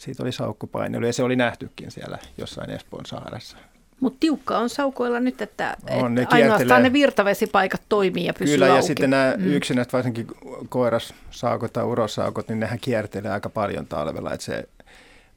siitä 0.00 0.22
oli 0.22 0.32
saukkopainelu 0.32 1.06
ja 1.06 1.12
se 1.12 1.22
oli 1.22 1.36
nähtykin 1.36 1.90
siellä 1.90 2.18
jossain 2.38 2.70
Espoon 2.70 3.06
saaressa. 3.06 3.56
Mutta 4.00 4.16
tiukka 4.20 4.58
on 4.58 4.68
saukoilla 4.68 5.20
nyt, 5.20 5.42
että, 5.42 5.76
on, 5.90 6.18
että 6.18 6.36
ne 6.36 6.42
ainoastaan 6.42 6.82
ne 6.82 6.92
virtavesipaikat 6.92 7.82
toimii 7.88 8.24
ja 8.24 8.34
pysyy 8.34 8.54
Kyllä, 8.54 8.66
auki. 8.66 8.76
ja 8.78 8.82
sitten 8.82 9.10
nämä 9.10 9.34
mm. 9.36 9.52
yksinäiset, 9.52 9.92
varsinkin 9.92 10.26
koirassaukot 10.68 11.72
tai 11.72 11.84
urosaukot, 11.84 12.48
niin 12.48 12.60
nehän 12.60 12.78
kiertelee 12.80 13.30
aika 13.30 13.48
paljon 13.48 13.86
talvella, 13.86 14.32
että 14.32 14.46
se 14.46 14.68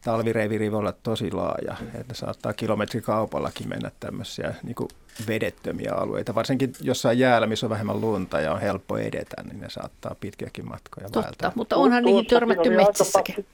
talvireviiri 0.03 0.72
voi 0.72 0.80
olla 0.80 0.91
tosi 0.91 1.32
laaja, 1.32 1.76
että 1.93 2.14
saattaa 2.14 2.53
kilometrikaupallakin 2.53 3.70
mennä 3.70 3.91
tämmöisiä 3.99 4.53
niin 4.64 4.76
kuin 4.76 4.89
vedettömiä 5.28 5.93
alueita. 5.93 6.36
Varsinkin 6.36 6.74
jossain 6.82 7.20
jäällä, 7.20 7.47
missä 7.47 7.66
on 7.66 7.70
vähemmän 7.70 8.01
lunta 8.01 8.41
ja 8.41 8.53
on 8.53 8.61
helppo 8.61 8.97
edetä, 8.97 9.43
niin 9.43 9.61
ne 9.61 9.70
saattaa 9.70 10.16
pitkiäkin 10.20 10.68
matkoja 10.68 11.09
Totta, 11.09 11.28
välttää. 11.28 11.51
mutta 11.55 11.76
onhan 11.76 12.03
niihin 12.03 12.26
törmätty 12.26 12.70
metsissäkin. 12.70 13.45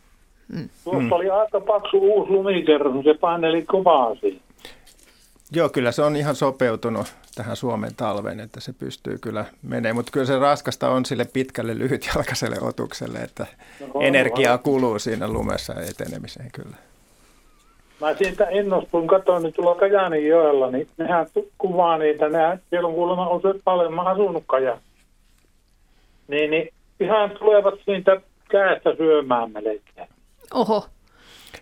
Mm. 0.53 0.69
Tuossa 0.83 1.01
mm. 1.01 1.11
oli 1.11 1.29
aika 1.29 1.61
paksu 1.61 1.97
uusi 1.97 2.31
lumikerros, 2.31 3.03
se 3.03 3.13
paineli 3.13 3.61
kovaa 3.61 4.15
siinä. 4.15 4.39
Joo, 5.51 5.69
kyllä 5.69 5.91
se 5.91 6.01
on 6.01 6.15
ihan 6.15 6.35
sopeutunut 6.35 7.15
tähän 7.35 7.55
Suomen 7.55 7.95
talveen, 7.95 8.39
että 8.39 8.59
se 8.59 8.73
pystyy 8.73 9.17
kyllä 9.21 9.45
menemään. 9.63 9.95
Mutta 9.95 10.11
kyllä 10.11 10.25
se 10.25 10.39
raskasta 10.39 10.89
on 10.89 11.05
sille 11.05 11.25
pitkälle 11.33 11.77
lyhytjalkaiselle 11.77 12.55
otukselle, 12.61 13.19
että 13.19 13.47
no, 13.79 14.01
energiaa 14.01 14.57
kuluu 14.57 14.99
siinä 14.99 15.27
lumessa 15.27 15.73
etenemiseen 15.73 16.49
kyllä. 16.51 16.77
Mä 18.01 18.13
siitä 18.13 18.45
ennostun, 18.45 19.07
katsoin 19.07 19.43
niin 19.43 19.53
tuolla 19.53 19.79
Kajaanin 19.79 20.27
joella, 20.27 20.71
niin 20.71 20.87
nehän 20.97 21.27
kuvaa 21.57 21.97
niitä, 21.97 22.29
nehän, 22.29 22.59
siellä 22.69 22.87
on 22.87 22.95
kuulemma 22.95 23.29
usein 23.29 23.61
paljon, 23.63 23.93
mä 23.93 24.01
asunut 24.01 24.43
Kajaan. 24.47 24.79
Niin, 26.27 26.51
niin 26.51 26.69
ihan 26.99 27.31
tulevat 27.39 27.73
siitä 27.85 28.21
käestä 28.49 28.95
syömään 28.95 29.51
melkein. 29.51 30.07
Oho. 30.53 30.89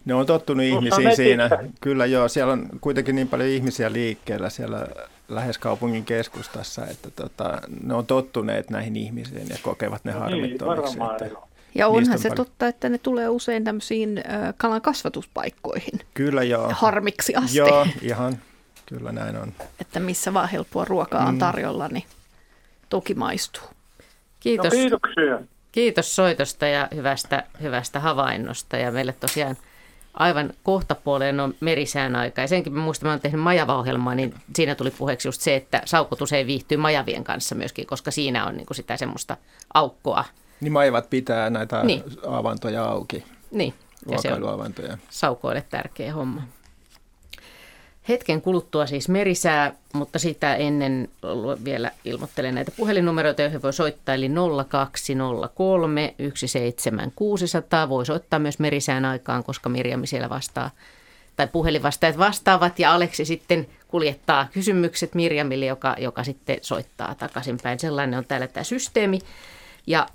Ne 0.06 0.14
on 0.14 0.26
tottunut 0.26 0.66
ihmisiin 0.66 1.16
siinä. 1.16 1.50
Kyllä 1.82 2.06
joo, 2.06 2.28
siellä 2.28 2.54
on 2.54 2.70
kuitenkin 2.82 3.16
niin 3.16 3.28
paljon 3.28 3.50
ihmisiä 3.50 3.94
liikkeellä 3.94 4.50
siellä 4.50 4.88
lähes 5.30 5.58
kaupungin 5.58 6.06
keskustassa, 6.06 6.88
että 6.88 7.12
tota, 7.12 7.62
ne 7.84 7.94
on 7.94 8.06
tottuneet 8.06 8.70
näihin 8.70 8.96
ihmisiin 8.96 9.50
ja 9.50 9.56
kokevat 9.62 10.06
ne 10.06 10.12
no 10.12 10.20
niin, 10.20 10.24
harmittomiksi. 10.24 11.00
Niin, 11.00 11.12
että 11.12 11.48
ja 11.76 11.88
onhan 11.88 12.20
se 12.20 12.30
paljon. 12.30 12.48
totta, 12.48 12.68
että 12.68 12.90
ne 12.90 12.98
tulee 12.98 13.30
usein 13.30 13.64
tämmöisiin 13.64 14.24
kalan 14.58 14.82
kasvatuspaikkoihin. 14.82 16.00
Kyllä 16.14 16.44
joo. 16.44 16.72
Harmiksi 16.76 17.36
asti. 17.36 17.58
Joo, 17.58 17.88
ihan. 18.02 18.38
Kyllä 18.86 19.12
näin 19.12 19.38
on. 19.38 19.54
Että 19.82 20.00
missä 20.00 20.34
vaan 20.34 20.50
helppoa 20.50 20.86
ruokaa 20.86 21.26
on 21.26 21.34
mm. 21.34 21.40
tarjolla, 21.40 21.88
niin 21.88 22.04
toki 22.90 23.14
maistuu. 23.14 23.64
Kiitos. 24.40 24.74
No, 24.74 24.80
kiitoksia. 24.80 25.40
Kiitos 25.72 26.16
soitosta 26.16 26.68
ja 26.68 26.88
hyvästä, 26.96 27.44
hyvästä 27.62 28.00
havainnosta. 28.00 28.78
Ja 28.78 28.92
meille 28.92 29.14
tosiaan 29.14 29.58
aivan 30.14 30.54
kohtapuoleen 30.64 31.40
on 31.40 31.56
merisään 31.60 32.16
aika. 32.16 32.42
Ja 32.42 32.48
senkin 32.48 32.74
mä 32.74 32.82
muistan, 32.82 33.08
mä 33.08 33.12
olen 33.12 33.22
tehnyt 33.22 33.42
majava 33.42 33.84
niin 34.16 34.34
siinä 34.56 34.76
tuli 34.76 34.92
puheeksi 34.92 35.28
just 35.28 35.42
se, 35.42 35.56
että 35.56 35.82
saukotus 35.86 36.34
ei 36.34 36.48
viihtyy 36.48 36.78
majavien 36.78 37.24
kanssa 37.24 37.56
myöskin, 37.56 37.88
koska 37.88 38.12
siinä 38.12 38.46
on 38.46 38.58
niin 38.58 38.66
kuin 38.66 38.76
sitä 38.76 38.98
semmoista 38.98 39.38
aukkoa. 39.74 40.26
Niin 40.62 40.74
majavat 40.74 41.10
pitää 41.10 41.50
näitä 41.50 41.84
niin. 41.84 42.04
avantoja 42.28 42.86
auki. 42.86 43.24
Niin. 43.52 43.74
Ja 44.12 44.18
se 44.22 44.34
on 44.34 44.42
saukoille 45.10 45.66
tärkeä 45.70 46.14
homma. 46.14 46.42
Hetken 48.10 48.42
kuluttua 48.42 48.86
siis 48.86 49.10
merisää, 49.10 49.74
mutta 49.94 50.20
sitä 50.20 50.56
ennen 50.56 51.10
vielä 51.64 51.92
ilmoittelen 52.06 52.56
näitä 52.56 52.72
puhelinnumeroita, 52.78 53.42
joihin 53.42 53.62
voi 53.62 53.74
soittaa, 53.74 54.16
eli 54.16 54.32
0203 54.68 56.16
17600. 56.18 57.90
Voi 57.90 58.06
soittaa 58.06 58.40
myös 58.40 58.60
merisään 58.60 59.06
aikaan, 59.06 59.44
koska 59.44 59.70
Mirjami 59.70 60.08
siellä 60.08 60.30
vastaa, 60.30 60.72
tai 61.36 61.48
puhelinvastaajat 61.48 62.18
vastaavat, 62.18 62.80
ja 62.80 62.94
Aleksi 62.94 63.26
sitten 63.26 63.68
kuljettaa 63.88 64.48
kysymykset 64.54 65.16
Mirjamille, 65.16 65.66
joka, 65.66 65.96
joka 66.00 66.24
sitten 66.24 66.58
soittaa 66.62 67.16
takaisinpäin. 67.16 67.80
Sellainen 67.80 68.18
on 68.18 68.26
täällä 68.26 68.48
tämä 68.48 68.64
systeemi. 68.64 69.20
Ja 69.88 70.08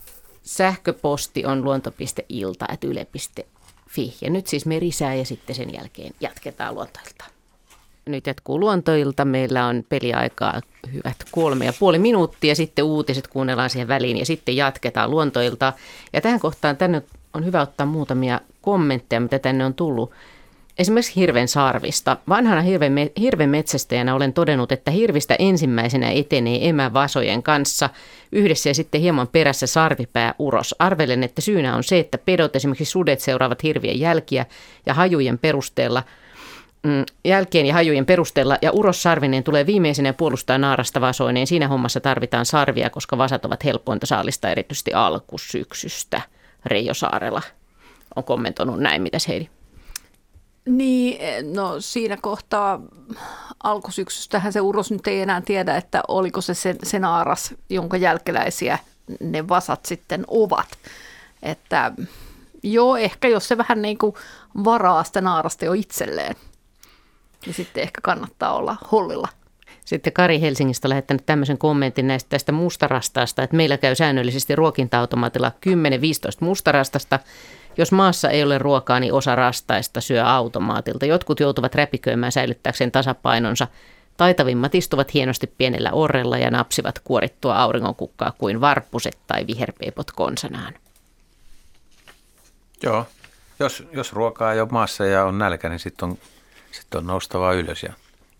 sähköposti 0.42 1.46
on 1.46 1.64
luonto.ilta.yle.fi. 1.64 4.14
Ja 4.20 4.30
nyt 4.30 4.46
siis 4.46 4.66
merisää 4.66 5.14
ja 5.14 5.24
sitten 5.24 5.56
sen 5.56 5.74
jälkeen 5.74 6.14
jatketaan 6.20 6.74
luontoiltaan. 6.74 7.30
Nyt 8.06 8.26
jatkuu 8.26 8.60
luontoilta. 8.60 9.24
Meillä 9.24 9.66
on 9.66 9.84
peliaikaa 9.88 10.60
hyvät 10.92 11.16
kolme 11.30 11.64
ja 11.64 11.72
puoli 11.78 11.98
minuuttia. 11.98 12.54
Sitten 12.54 12.84
uutiset 12.84 13.28
kuunnellaan 13.28 13.70
siihen 13.70 13.88
väliin 13.88 14.16
ja 14.16 14.26
sitten 14.26 14.56
jatketaan 14.56 15.10
luontoilta. 15.10 15.72
Ja 16.12 16.20
tähän 16.20 16.40
kohtaan 16.40 16.76
tänne 16.76 17.02
on 17.34 17.44
hyvä 17.44 17.60
ottaa 17.60 17.86
muutamia 17.86 18.40
kommentteja, 18.62 19.20
mitä 19.20 19.38
tänne 19.38 19.64
on 19.64 19.74
tullut. 19.74 20.10
Esimerkiksi 20.78 21.16
hirven 21.16 21.48
sarvista. 21.48 22.16
Vanhana 22.28 22.62
hirven, 22.62 23.10
hirven 23.20 23.50
metsästäjänä 23.50 24.14
olen 24.14 24.32
todennut, 24.32 24.72
että 24.72 24.90
hirvistä 24.90 25.36
ensimmäisenä 25.38 26.10
etenee 26.10 26.68
emävasojen 26.68 27.42
kanssa 27.42 27.90
yhdessä 28.32 28.70
ja 28.70 28.74
sitten 28.74 29.00
hieman 29.00 29.28
perässä 29.28 29.66
sarvipää 29.66 30.34
uros. 30.38 30.74
Arvelen, 30.78 31.22
että 31.22 31.40
syynä 31.40 31.76
on 31.76 31.84
se, 31.84 31.98
että 31.98 32.18
pedot 32.18 32.56
esimerkiksi 32.56 32.84
sudet 32.84 33.20
seuraavat 33.20 33.62
hirvien 33.62 34.00
jälkiä 34.00 34.46
ja 34.86 34.94
hajujen 34.94 35.38
perusteella– 35.38 36.02
jälkeen 37.24 37.66
ja 37.66 37.74
hajujen 37.74 38.06
perusteella 38.06 38.58
ja 38.62 38.72
Uros 38.72 39.02
Sarvinen 39.02 39.44
tulee 39.44 39.66
viimeisenä 39.66 40.12
puolustaa 40.12 40.58
naarasta 40.58 41.00
vasoineen. 41.00 41.46
Siinä 41.46 41.68
hommassa 41.68 42.00
tarvitaan 42.00 42.46
sarvia, 42.46 42.90
koska 42.90 43.18
vasat 43.18 43.44
ovat 43.44 43.64
helpointa 43.64 44.06
saalista 44.06 44.50
erityisesti 44.50 44.92
alkusyksystä. 44.92 46.22
Reijo 46.66 46.94
Saarela 46.94 47.42
on 48.16 48.24
kommentoinut 48.24 48.80
näin. 48.80 49.02
Mitäs 49.02 49.28
Heidi? 49.28 49.48
Niin, 50.66 51.18
no 51.54 51.80
siinä 51.80 52.16
kohtaa 52.20 52.80
alkusyksystähän 53.62 54.52
se 54.52 54.60
Uros 54.60 54.90
nyt 54.90 55.06
ei 55.06 55.20
enää 55.20 55.40
tiedä, 55.40 55.76
että 55.76 56.02
oliko 56.08 56.40
se 56.40 56.54
se, 56.54 56.76
se 56.82 56.98
naaras, 56.98 57.54
jonka 57.70 57.96
jälkeläisiä 57.96 58.78
ne 59.20 59.48
vasat 59.48 59.86
sitten 59.86 60.24
ovat. 60.28 60.68
Että 61.42 61.92
joo, 62.62 62.96
ehkä 62.96 63.28
jos 63.28 63.48
se 63.48 63.58
vähän 63.58 63.82
niin 63.82 63.98
kuin 63.98 64.14
varaa 64.64 65.04
sitä 65.04 65.20
naarasta 65.20 65.64
jo 65.64 65.72
itselleen 65.72 66.36
niin 67.46 67.54
sitten 67.54 67.82
ehkä 67.82 68.00
kannattaa 68.00 68.54
olla 68.54 68.76
hollilla. 68.92 69.28
Sitten 69.84 70.12
Kari 70.12 70.40
Helsingistä 70.40 70.88
on 70.88 70.90
lähettänyt 70.90 71.26
tämmöisen 71.26 71.58
kommentin 71.58 72.06
näistä 72.06 72.28
tästä 72.28 72.52
mustarastaasta, 72.52 73.42
että 73.42 73.56
meillä 73.56 73.76
käy 73.76 73.94
säännöllisesti 73.94 74.56
ruokinta-automaatilla 74.56 75.52
10-15 75.66 75.70
mustarastasta. 76.40 77.18
Jos 77.76 77.92
maassa 77.92 78.30
ei 78.30 78.42
ole 78.42 78.58
ruokaa, 78.58 79.00
niin 79.00 79.12
osa 79.12 79.34
rastaista 79.34 80.00
syö 80.00 80.24
automaatilta. 80.24 81.06
Jotkut 81.06 81.40
joutuvat 81.40 81.74
räpiköimään 81.74 82.32
säilyttääkseen 82.32 82.92
tasapainonsa. 82.92 83.68
Taitavimmat 84.16 84.74
istuvat 84.74 85.14
hienosti 85.14 85.46
pienellä 85.46 85.92
orrella 85.92 86.38
ja 86.38 86.50
napsivat 86.50 86.98
kuorittua 86.98 87.56
auringonkukkaa 87.56 88.32
kuin 88.38 88.60
varppuset 88.60 89.18
tai 89.26 89.46
viherpeipot 89.46 90.10
konsanaan. 90.10 90.74
Joo, 92.82 93.06
jos, 93.58 93.84
jos 93.92 94.12
ruokaa 94.12 94.52
ei 94.52 94.60
ole 94.60 94.68
maassa 94.70 95.04
ja 95.04 95.24
on 95.24 95.38
nälkä, 95.38 95.68
niin 95.68 95.78
sitten 95.78 96.08
on 96.08 96.18
sitten 96.72 96.98
on 96.98 97.06
noustava 97.06 97.52
ylös. 97.52 97.82
Ja 97.82 97.92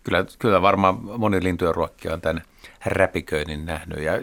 kyllä, 0.03 0.25
kyllä 0.39 0.61
varmaan 0.61 0.99
moni 1.19 1.43
lintujen 1.43 1.75
ruokkia 1.75 2.13
on 2.13 2.21
tämän 2.21 2.43
räpiköinnin 2.85 3.65
nähnyt. 3.65 3.99
Ja 3.99 4.21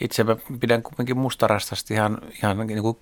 itse 0.00 0.24
mä 0.24 0.36
pidän 0.60 0.82
kuitenkin 0.82 1.18
mustarastasta 1.18 1.94
ihan, 1.94 2.18
ihan 2.42 2.66
niin 2.66 2.82
kuin 2.82 2.98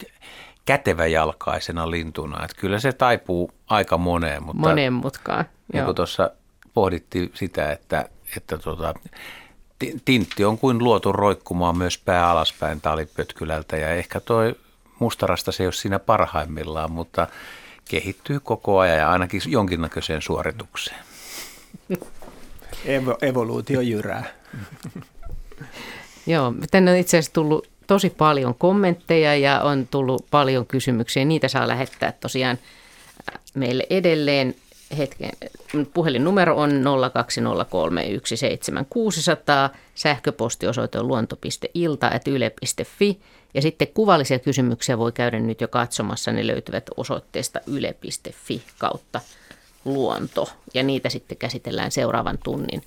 käteväjalkaisena 0.64 1.90
lintuna. 1.90 2.44
Että 2.44 2.60
kyllä 2.60 2.80
se 2.80 2.92
taipuu 2.92 3.50
aika 3.66 3.98
moneen. 3.98 4.42
Mutta 4.42 4.68
moneen 4.68 4.92
mutkaan, 4.92 5.44
Niin 5.72 5.84
kuin 5.84 5.94
tuossa 5.94 6.30
pohdittiin 6.74 7.30
sitä, 7.34 7.72
että, 7.72 8.08
että 8.36 8.58
tota, 8.58 8.94
tintti 10.04 10.44
on 10.44 10.58
kuin 10.58 10.78
luotu 10.78 11.12
roikkumaan 11.12 11.78
myös 11.78 11.98
pää 11.98 12.30
alaspäin 12.30 12.80
talipötkylältä 12.80 13.76
ja 13.76 13.90
ehkä 13.90 14.20
toi 14.20 14.54
mustarasta 14.98 15.52
se 15.52 15.62
ei 15.62 15.66
ole 15.66 15.72
siinä 15.72 15.98
parhaimmillaan, 15.98 16.92
mutta 16.92 17.26
kehittyy 17.88 18.40
koko 18.40 18.78
ajan 18.78 18.98
ja 18.98 19.10
ainakin 19.10 19.40
jonkinnäköiseen 19.46 20.22
suoritukseen. 20.22 20.98
Evo, 22.84 23.18
evoluutio 23.22 23.80
jyrää. 23.80 24.24
Joo, 26.26 26.54
tänne 26.70 26.90
on 26.90 26.96
itse 26.96 27.18
asiassa 27.18 27.32
tullut 27.32 27.68
tosi 27.86 28.10
paljon 28.10 28.54
kommentteja 28.54 29.36
ja 29.36 29.60
on 29.60 29.88
tullut 29.90 30.26
paljon 30.30 30.66
kysymyksiä. 30.66 31.24
Niitä 31.24 31.48
saa 31.48 31.68
lähettää 31.68 32.12
tosiaan 32.12 32.58
äh, 33.34 33.40
meille 33.54 33.86
edelleen. 33.90 34.54
Hetken. 34.98 35.30
Puhelinnumero 35.94 36.56
on 36.56 36.70
020317600, 36.70 36.74
sähköpostiosoite 39.94 40.98
on 40.98 41.08
luonto.ilta.yle.fi 41.08 43.20
ja 43.54 43.62
sitten 43.62 43.88
kuvallisia 43.88 44.38
kysymyksiä 44.38 44.98
voi 44.98 45.12
käydä 45.12 45.40
nyt 45.40 45.60
jo 45.60 45.68
katsomassa. 45.68 46.32
Ne 46.32 46.46
löytyvät 46.46 46.84
osoitteesta 46.96 47.60
yle.fi 47.66 48.62
kautta 48.78 49.20
luonto. 49.84 50.48
Ja 50.74 50.82
niitä 50.82 51.08
sitten 51.08 51.38
käsitellään 51.38 51.90
seuraavan 51.90 52.38
tunnin 52.44 52.82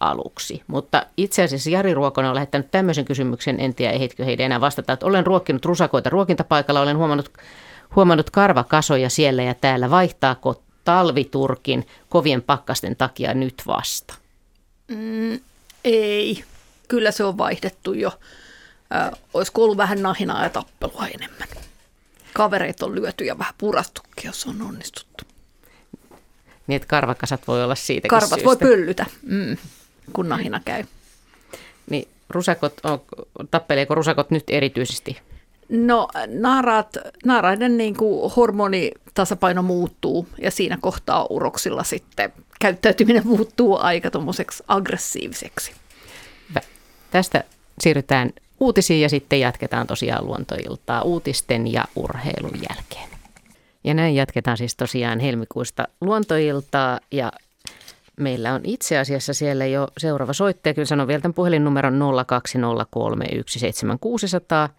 aluksi. 0.00 0.62
Mutta 0.66 1.06
itse 1.16 1.42
asiassa 1.42 1.70
Jari 1.70 1.94
Ruokonen 1.94 2.28
on 2.28 2.34
lähettänyt 2.34 2.70
tämmöisen 2.70 3.04
kysymyksen, 3.04 3.60
en 3.60 3.74
tiedä 3.74 3.92
ehitkö 3.92 4.24
heidän 4.24 4.46
enää 4.46 4.60
vastata, 4.60 4.92
että 4.92 5.06
olen 5.06 5.26
ruokkinut 5.26 5.64
rusakoita 5.64 6.10
ruokintapaikalla, 6.10 6.80
olen 6.80 6.96
huomannut, 6.96 7.32
huomannut 7.96 8.30
karvakasoja 8.30 9.10
siellä 9.10 9.42
ja 9.42 9.54
täällä. 9.54 9.90
Vaihtaako 9.90 10.62
talviturkin 10.84 11.86
kovien 12.08 12.42
pakkasten 12.42 12.96
takia 12.96 13.34
nyt 13.34 13.62
vasta? 13.66 14.14
Mm, 14.88 15.40
ei, 15.84 16.44
kyllä 16.88 17.10
se 17.10 17.24
on 17.24 17.38
vaihdettu 17.38 17.92
jo 17.92 18.12
äh, 18.94 19.10
olisiko 19.34 19.64
ollut 19.64 19.76
vähän 19.76 20.02
nahinaa 20.02 20.42
ja 20.42 20.50
tappelua 20.50 21.06
enemmän. 21.06 21.48
Kavereita 22.34 22.86
on 22.86 22.94
lyöty 22.94 23.24
ja 23.24 23.38
vähän 23.38 23.54
purastukin, 23.58 24.24
jos 24.24 24.46
on 24.46 24.62
onnistuttu. 24.62 25.24
Niin, 26.66 26.76
että 26.76 26.88
karvakasat 26.88 27.48
voi 27.48 27.64
olla 27.64 27.74
siitä 27.74 28.08
Karvat 28.08 28.28
syystä. 28.28 28.44
voi 28.44 28.56
pöllytä, 28.56 29.06
mm, 29.22 29.56
kun 30.12 30.28
nahina 30.28 30.60
käy. 30.64 30.84
Niin 31.90 32.08
rusakot, 32.28 32.74
on, 32.82 33.02
tappeleeko 33.50 33.94
rusakot 33.94 34.30
nyt 34.30 34.44
erityisesti? 34.48 35.18
No 35.68 36.08
naaraat, 36.26 36.96
naaraiden 37.24 37.76
niin 37.76 37.96
kuin 37.96 38.32
hormoni 38.32 38.90
tasapaino 39.14 39.62
muuttuu 39.62 40.28
ja 40.38 40.50
siinä 40.50 40.78
kohtaa 40.80 41.26
uroksilla 41.30 41.84
sitten 41.84 42.32
käyttäytyminen 42.60 43.26
muuttuu 43.26 43.78
aika 43.78 44.10
tuommoiseksi 44.10 44.64
aggressiiviseksi. 44.68 45.72
Tästä 47.10 47.44
siirrytään 47.80 48.30
uutisiin 48.60 49.00
ja 49.00 49.08
sitten 49.08 49.40
jatketaan 49.40 49.86
tosiaan 49.86 50.26
luontoiltaa 50.26 51.02
uutisten 51.02 51.72
ja 51.72 51.84
urheilun 51.96 52.60
jälkeen. 52.70 53.10
Ja 53.84 53.94
näin 53.94 54.14
jatketaan 54.14 54.56
siis 54.56 54.76
tosiaan 54.76 55.20
helmikuista 55.20 55.88
luontoiltaa 56.00 57.00
ja 57.12 57.32
meillä 58.16 58.54
on 58.54 58.60
itse 58.64 58.98
asiassa 58.98 59.34
siellä 59.34 59.66
jo 59.66 59.88
seuraava 59.98 60.32
soittaja. 60.32 60.74
Kyllä 60.74 60.86
sanon 60.86 61.08
vielä 61.08 61.20
tämän 61.20 61.34
puhelinnumeron 61.34 62.00
020317600. 64.68 64.72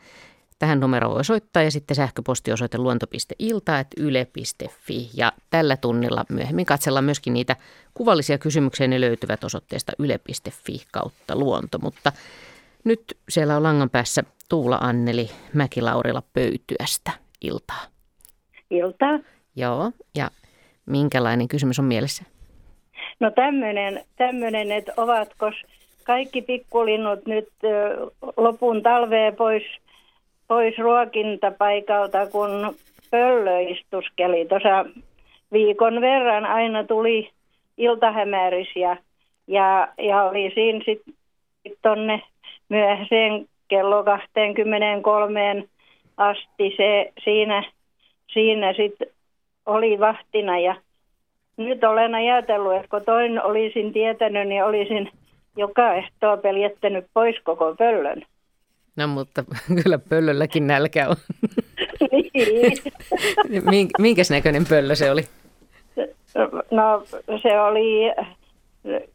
Tähän 0.60 0.80
numeroon 0.80 1.16
voi 1.16 1.26
soittaa 1.26 1.64
ja 1.64 1.72
sitten 1.72 1.96
sähköpostiosoite 1.96 2.78
luonto.ilta.yle.fi. 2.78 5.10
Ja 5.14 5.32
tällä 5.50 5.78
tunnilla 5.78 6.26
myöhemmin 6.30 6.66
katsellaan 6.66 7.06
myöskin 7.06 7.34
niitä 7.34 7.56
kuvallisia 7.94 8.38
kysymyksiä. 8.38 8.88
Ne 8.88 9.02
löytyvät 9.02 9.44
osoitteesta 9.44 9.92
yle.fi 10.00 10.84
kautta 10.92 11.36
luonto. 11.36 11.80
Mutta 11.80 12.12
nyt 12.88 13.18
siellä 13.30 13.56
on 13.56 13.64
langan 13.64 13.90
päässä 13.90 14.24
Tuula 14.50 14.76
Anneli 14.76 15.30
Mäkilaurila 15.54 16.22
Pöytyästä. 16.34 17.12
Iltaa. 17.42 17.84
Iltaa. 18.70 19.20
Joo, 19.56 19.92
ja 20.16 20.28
minkälainen 20.86 21.48
kysymys 21.48 21.80
on 21.80 21.86
mielessä? 21.86 22.24
No 23.20 23.32
tämmöinen, 23.32 24.04
tämmöinen 24.16 24.72
että 24.72 24.94
ovatko 24.98 25.52
kaikki 26.04 26.42
pikkulinnut 26.42 27.26
nyt 27.26 27.50
lopun 28.38 28.84
talvea 28.84 29.32
pois, 29.32 29.64
pois 30.48 30.78
ruokintapaikalta, 30.78 32.28
kun 32.28 32.76
pöllö 33.12 33.60
istuskeli. 33.60 34.46
Tuossa 34.46 34.86
viikon 35.52 36.02
verran 36.02 36.46
aina 36.46 36.84
tuli 36.84 37.30
iltahämäris 37.78 38.68
ja, 38.76 38.98
ja, 39.48 39.88
ja 39.98 40.24
oli 40.24 40.52
siinä 40.54 40.80
sitten 40.86 41.14
sit 41.64 41.78
tonne 41.82 42.22
myöhäiseen 42.70 43.48
kello 43.68 44.04
23 44.04 45.68
asti 46.18 46.74
se 46.78 47.14
siinä, 47.24 47.72
siinä 48.34 48.74
sitten 48.74 49.08
oli 49.66 50.00
vahtina 50.00 50.60
ja 50.60 50.76
nyt 51.58 51.84
olen 51.84 52.16
ajatellut, 52.16 52.76
että 52.76 52.88
kun 52.88 53.06
toinen 53.06 53.44
olisin 53.44 53.94
tietänyt, 53.94 54.48
niin 54.48 54.64
olisin 54.64 55.12
joka 55.58 55.94
ehtoo 55.94 56.38
peljettänyt 56.38 57.06
pois 57.14 57.36
koko 57.44 57.76
pöllön. 57.76 58.24
No 58.96 59.08
mutta 59.08 59.44
kyllä 59.84 60.00
pöllölläkin 60.10 60.68
nälkä 60.68 61.10
on. 61.10 61.16
niin. 63.72 63.88
Minkäs 64.00 64.32
näköinen 64.32 64.66
pöllö 64.70 64.96
se 64.96 65.12
oli? 65.12 65.22
No 66.72 67.04
se 67.42 67.62
oli 67.62 68.14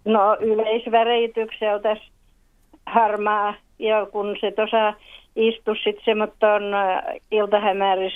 no, 0.04 0.36
yleisväreitykseltä 0.40 1.96
harmaa 2.86 3.54
ja 3.78 4.06
kun 4.06 4.36
se 4.40 4.50
tuossa 4.50 4.94
istui 5.36 5.76
sitten 5.76 6.04
semmoinen 6.04 7.02
iltahämäris 7.30 8.12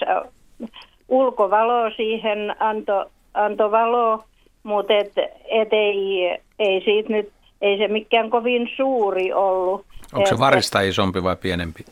ulkovalo 1.09 1.91
siihen 1.97 2.63
antoi 2.63 3.07
anto 3.35 3.71
valo, 3.71 4.25
mutta 4.63 4.95
et, 4.95 5.13
et 5.51 5.69
ei, 5.73 6.39
ei 6.59 6.81
siitä 6.85 7.13
nyt, 7.13 7.33
ei 7.61 7.79
se 7.79 7.89
mikään 7.89 8.31
kovin 8.31 8.71
suuri 8.77 9.33
ollut. 9.33 9.87
Onko 10.13 10.29
se 10.29 10.39
varista 10.39 10.81
isompi 10.81 11.23
vai 11.23 11.37
pienempi? 11.37 11.85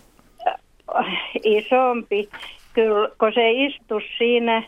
Isompi. 1.44 2.28
Kyllä, 2.72 3.08
kun 3.18 3.32
se 3.34 3.50
istus 3.50 4.02
siinä, 4.18 4.62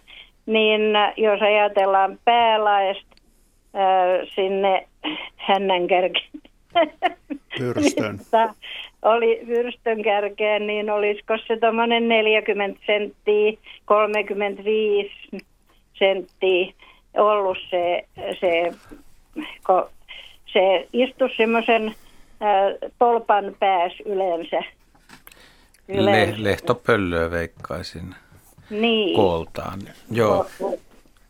niin 0.47 0.81
jos 1.17 1.43
ajatellaan 1.43 2.19
päälaista 2.25 3.17
äh, 3.77 4.29
sinne 4.35 4.89
hännän 5.37 5.87
kärkeen. 5.87 6.31
Pyrstön. 7.59 8.21
oli 9.03 9.41
vyrstön 9.47 10.03
kärkeen, 10.03 10.67
niin 10.67 10.91
olisiko 10.91 11.35
se 11.47 11.57
tuommoinen 11.61 12.09
40 12.09 12.81
senttiä, 12.87 13.53
35 13.85 15.11
senttiä 15.99 16.73
ollut 17.17 17.59
se, 17.71 18.05
se, 18.41 18.73
ko, 19.63 19.91
se 20.47 20.89
istui 20.93 21.31
semmoisen 21.37 21.95
tolpan 22.99 23.57
pääs 23.59 23.93
yleensä. 24.05 24.63
yleensä. 25.89 26.37
Le, 26.37 26.45
lehtopöllöä 26.45 27.31
veikkaisin 27.31 28.15
niin. 28.71 29.17
kooltaan. 29.17 29.81
Joo. 30.11 30.47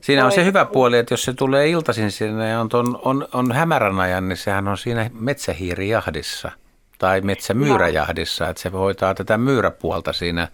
Siinä 0.00 0.24
on 0.26 0.32
se 0.32 0.44
hyvä 0.44 0.64
puoli, 0.64 0.98
että 0.98 1.12
jos 1.12 1.22
se 1.22 1.32
tulee 1.32 1.68
iltaisin 1.68 2.10
sinne 2.10 2.48
ja 2.48 2.60
on, 2.60 2.68
on, 2.72 2.98
on, 3.04 3.28
on 3.32 3.52
hämärän 3.52 4.00
ajan, 4.00 4.28
niin 4.28 4.36
sehän 4.36 4.68
on 4.68 4.78
siinä 4.78 5.10
metsähiirijahdissa 5.20 6.50
tai 6.98 7.20
metsämyyräjahdissa, 7.20 8.48
että 8.48 8.62
se 8.62 8.68
hoitaa 8.68 9.14
tätä 9.14 9.38
myyräpuolta 9.38 10.12
siinä 10.12 10.48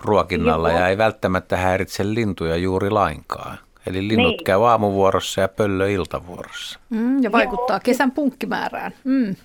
ruokinnalla 0.00 0.68
Joo. 0.68 0.78
ja 0.78 0.88
ei 0.88 0.98
välttämättä 0.98 1.56
häiritse 1.56 2.14
lintuja 2.14 2.56
juuri 2.56 2.90
lainkaan. 2.90 3.58
Eli 3.86 4.08
linnut 4.08 4.32
niin. 4.32 4.44
käy 4.44 4.68
aamuvuorossa 4.68 5.40
ja 5.40 5.48
pöllö 5.48 5.90
iltavuorossa. 5.90 6.80
Mm, 6.90 7.22
ja 7.22 7.32
vaikuttaa 7.32 7.76
Joo. 7.76 7.80
kesän 7.84 8.10
punkkimäärään. 8.10 8.92
Mm. 9.04 9.36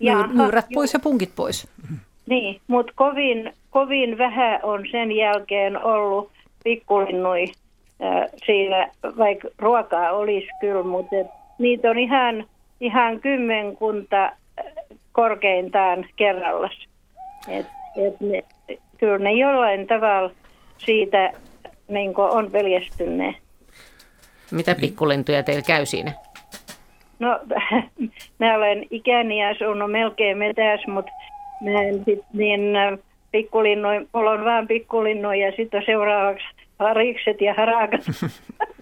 Ja, 0.00 0.26
Myyrät 0.26 0.66
pois 0.74 0.92
ja 0.92 0.98
punkit 0.98 1.32
pois. 1.36 1.68
Niin, 2.26 2.60
mutta 2.66 2.92
kovin, 2.96 3.52
kovin 3.70 4.18
vähän 4.18 4.60
on 4.62 4.84
sen 4.90 5.12
jälkeen 5.12 5.84
ollut 5.84 6.30
pikkulinnui 6.64 7.52
siinä, 8.46 8.90
vaikka 9.18 9.48
ruokaa 9.58 10.10
olisi 10.10 10.48
kyllä, 10.60 10.82
mutta 10.82 11.16
niitä 11.58 11.90
on 11.90 11.98
ihan, 11.98 12.44
ihan 12.80 13.20
kymmenkunta 13.20 14.32
korkeintaan 15.12 16.06
kerrallaan. 16.16 16.72
Et, 17.48 17.66
et 17.96 18.20
ne, 18.20 18.42
kyllä 18.98 19.18
ne 19.18 19.32
jollain 19.32 19.86
tavalla 19.86 20.30
siitä 20.78 21.32
niin 21.88 22.12
on 22.16 22.52
veljestyneet. 22.52 23.36
Mitä 24.50 24.74
pikkulentuja 24.74 25.42
teillä 25.42 25.62
käy 25.66 25.86
siinä? 25.86 26.12
No, 27.18 27.40
mä 28.40 28.54
olen 28.54 28.86
ikäni 28.90 29.44
asunut 29.44 29.90
melkein 29.90 30.38
metäs, 30.38 30.80
mutta 30.86 31.12
mä 31.64 31.82
en 31.82 32.04
sit 32.04 32.24
niin 32.32 32.60
pikkulinnoja, 33.32 34.00
mulla 34.14 34.30
on 34.30 34.44
vaan 34.44 34.66
pikkulinnoja 34.66 35.46
ja 35.46 35.52
sitten 35.56 35.82
seuraavaksi 35.86 36.46
harikset 36.80 37.40
ja 37.40 37.54
harakat. 37.54 38.00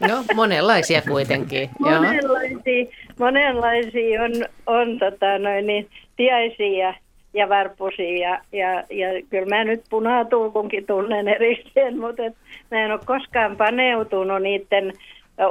No, 0.09 0.25
monenlaisia 0.35 1.03
kuitenkin. 1.03 1.71
monenlaisia, 1.81 2.87
monenlaisia 3.19 4.23
on, 4.23 4.33
on 4.67 4.99
tota, 4.99 5.39
noin, 5.39 5.67
niin, 5.67 5.89
tiaisia 6.17 6.95
ja 7.35 7.49
varpusia 7.49 8.19
ja, 8.29 8.41
ja, 8.53 8.75
ja 8.91 9.23
kyllä 9.31 9.57
mä 9.57 9.65
nyt 9.65 9.83
punatulkunkin 9.91 10.87
tunnen 10.87 11.29
erikseen, 11.29 11.99
mutta 12.03 12.25
et 12.25 12.35
mä 12.71 12.85
en 12.85 12.93
ole 12.93 13.01
koskaan 13.05 13.57
paneutunut 13.57 14.43
niiden 14.43 14.93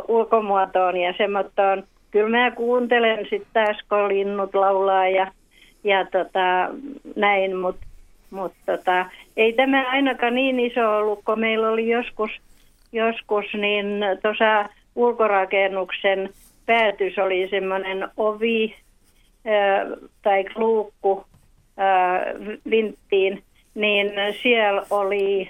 ulkomuotoon 0.08 0.98
ja 0.98 1.14
semmoittoon. 1.18 1.84
Kyllä 2.12 2.30
mä 2.30 2.52
kuuntelen 2.52 3.20
sitten 3.30 3.54
taas, 3.54 3.78
kun 3.90 4.08
linnut 4.08 4.56
laulaa 4.56 5.08
ja, 5.08 5.32
ja 5.84 6.06
tota, 6.06 6.70
näin, 7.16 7.56
mutta 7.56 7.87
mut 8.32 8.54
tota, 8.66 9.06
ei 9.38 9.54
tämä 9.54 9.90
ainakaan 9.90 10.36
niin 10.36 10.60
iso 10.60 10.98
ollut, 10.98 11.20
kun 11.26 11.40
meillä 11.40 11.70
oli 11.70 11.90
joskus, 11.90 12.32
joskus 12.92 13.46
niin 13.54 13.86
tuossa 14.22 14.70
ulkorakennuksen 14.96 16.30
päätys 16.66 17.18
oli 17.18 17.48
semmoinen 17.50 18.08
ovi 18.18 18.76
ää, 19.46 19.86
tai 20.22 20.46
luukku 20.56 21.26
ää, 21.78 22.20
vinttiin, 22.70 23.44
niin 23.76 24.12
siellä 24.42 24.84
oli, 24.90 25.50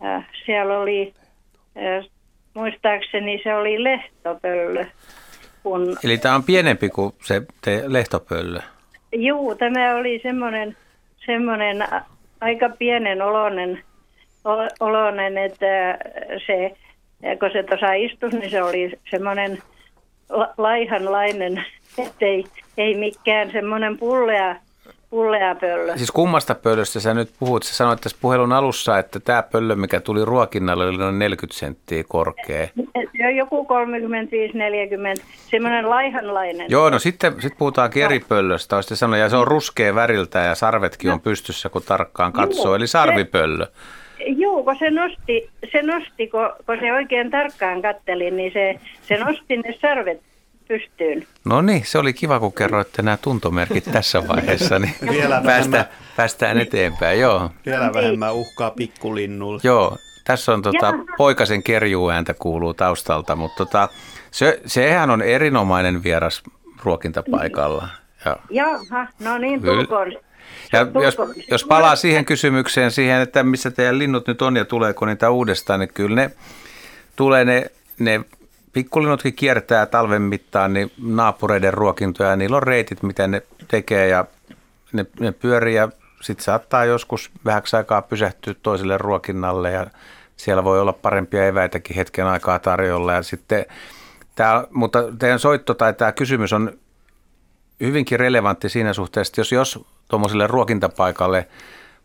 ää, 0.00 0.24
siellä 0.46 0.78
oli 0.78 1.14
muistaakseni 2.54 3.40
se 3.42 3.54
oli 3.54 3.84
lehtopöllö. 3.84 4.84
Kun... 5.62 5.96
Eli 6.04 6.18
tämä 6.18 6.34
on 6.34 6.44
pienempi 6.44 6.88
kuin 6.88 7.12
se 7.22 7.42
te 7.64 7.82
lehtopöllö? 7.86 8.60
Joo, 9.12 9.54
tämä 9.54 9.96
oli 9.96 10.20
semmoinen, 10.22 10.76
semmoinen 11.26 11.86
aika 12.40 12.68
pienen 12.68 13.22
oloinen, 13.22 13.82
oloinen, 14.80 15.38
että 15.38 15.98
se, 16.46 16.76
kun 17.40 17.50
se 17.52 17.62
tuossa 17.62 17.92
istui, 17.92 18.30
niin 18.30 18.50
se 18.50 18.62
oli 18.62 18.92
semmoinen 19.10 19.58
laihanlainen, 20.58 21.64
ettei 21.98 22.44
ei 22.76 22.94
mikään 22.94 23.50
semmoinen 23.52 23.98
pullea 23.98 24.56
pullea 25.14 25.54
pöllö. 25.54 25.96
Siis 25.96 26.10
kummasta 26.10 26.54
pöllöstä 26.54 27.00
sä 27.00 27.14
nyt 27.14 27.30
puhut? 27.38 27.62
Sä 27.62 27.74
sanoit 27.74 28.00
tässä 28.00 28.18
puhelun 28.20 28.52
alussa, 28.52 28.98
että 28.98 29.20
tämä 29.20 29.42
pöllö, 29.42 29.76
mikä 29.76 30.00
tuli 30.00 30.24
ruokinnalle, 30.24 30.86
oli 30.86 30.96
noin 30.96 31.18
40 31.18 31.58
senttiä 31.58 32.04
korkea. 32.08 32.68
Joku 33.36 33.66
35-40, 35.18 35.22
semmoinen 35.50 35.90
laihanlainen. 35.90 36.66
Joo, 36.70 36.90
no 36.90 36.98
sitten 36.98 37.42
sit 37.42 37.58
puhutaankin 37.58 38.04
eri 38.04 38.20
pöllöstä. 38.28 38.76
Olisit 38.76 38.98
sanonut, 38.98 39.20
ja 39.20 39.28
se 39.28 39.36
on 39.36 39.46
ruskea 39.46 39.94
väriltä 39.94 40.38
ja 40.38 40.54
sarvetkin 40.54 41.10
on 41.10 41.20
pystyssä, 41.20 41.68
kun 41.68 41.82
tarkkaan 41.82 42.32
katsoo, 42.32 42.74
eli 42.74 42.86
sarvipöllö. 42.86 43.66
Joo, 44.26 44.62
kun 44.62 44.76
se 44.78 44.90
nosti, 44.90 45.50
se 45.72 45.82
nosti 45.82 46.28
kun, 46.28 46.50
kun 46.66 46.76
se 46.80 46.92
oikein 46.92 47.30
tarkkaan 47.30 47.82
katteli, 47.82 48.30
niin 48.30 48.52
se, 48.52 48.80
se 49.02 49.16
nosti 49.16 49.56
ne 49.56 49.74
sarvet 49.80 50.20
pystyyn. 50.68 51.26
No 51.44 51.62
niin, 51.62 51.82
se 51.86 51.98
oli 51.98 52.12
kiva, 52.12 52.40
kun 52.40 52.52
kerroitte 52.52 53.02
nämä 53.02 53.16
tuntomerkit 53.16 53.84
tässä 53.92 54.28
vaiheessa, 54.28 54.78
niin 54.78 54.94
Vielä 55.10 55.34
päästään, 55.44 55.70
vähemmän. 55.72 55.86
päästään 56.16 56.58
eteenpäin. 56.60 57.20
Joo, 57.20 57.50
Vielä 57.66 57.92
vähemmän 57.94 58.34
uhkaa 58.34 58.70
pikkulinnulle. 58.70 59.60
joo. 59.64 59.96
Tässä 60.24 60.52
on 60.54 60.62
tota, 60.62 60.94
poikasen 61.16 61.62
kerjuääntä 61.62 62.34
kuuluu 62.34 62.74
taustalta, 62.74 63.36
mutta 63.36 63.56
tota, 63.56 63.88
se, 64.30 64.60
sehän 64.66 65.10
on 65.10 65.22
erinomainen 65.22 66.02
vieras 66.04 66.42
ruokintapaikalla. 66.84 67.88
Ja 68.24 68.36
Jaha, 68.50 69.06
no 69.20 69.38
niin, 69.38 69.62
tulkoon. 69.62 70.12
Ja 70.72 70.86
jos, 71.02 71.16
jos 71.50 71.64
palaa 71.64 71.96
siihen 71.96 72.24
kysymykseen, 72.24 72.90
siihen, 72.90 73.20
että 73.20 73.42
missä 73.42 73.70
teidän 73.70 73.98
linnut 73.98 74.26
nyt 74.28 74.42
on 74.42 74.56
ja 74.56 74.64
tuleeko 74.64 75.06
niitä 75.06 75.30
uudestaan, 75.30 75.80
niin 75.80 75.90
kyllä 75.94 76.16
ne 76.16 76.30
tulee 77.16 77.44
ne, 77.44 77.70
ne 77.98 78.20
pikkulinnutkin 78.74 79.34
kiertää 79.34 79.86
talven 79.86 80.22
mittaan 80.22 80.72
niin 80.72 80.92
naapureiden 81.02 81.74
ruokintoja 81.74 82.30
ja 82.30 82.36
niillä 82.36 82.56
on 82.56 82.62
reitit, 82.62 83.02
mitä 83.02 83.26
ne 83.26 83.42
tekee 83.68 84.08
ja 84.08 84.24
ne, 84.92 85.06
ne 85.20 85.32
pyörii 85.32 85.74
ja 85.74 85.88
sitten 86.22 86.44
saattaa 86.44 86.84
joskus 86.84 87.30
vähäksi 87.44 87.76
aikaa 87.76 88.02
pysähtyä 88.02 88.54
toiselle 88.62 88.98
ruokinnalle 88.98 89.70
ja 89.70 89.86
siellä 90.36 90.64
voi 90.64 90.80
olla 90.80 90.92
parempia 90.92 91.46
eväitäkin 91.46 91.96
hetken 91.96 92.26
aikaa 92.26 92.58
tarjolla 92.58 93.12
ja 93.12 93.22
sitten 93.22 93.66
Tää, 94.34 94.64
mutta 94.70 94.98
teidän 95.18 95.38
soitto 95.38 95.74
tai 95.74 95.94
tämä 95.94 96.12
kysymys 96.12 96.52
on 96.52 96.78
hyvinkin 97.80 98.20
relevantti 98.20 98.68
siinä 98.68 98.92
suhteessa, 98.92 99.30
että 99.30 99.40
jos, 99.40 99.52
jos 99.52 99.84
tuommoiselle 100.08 100.46
ruokintapaikalle 100.46 101.48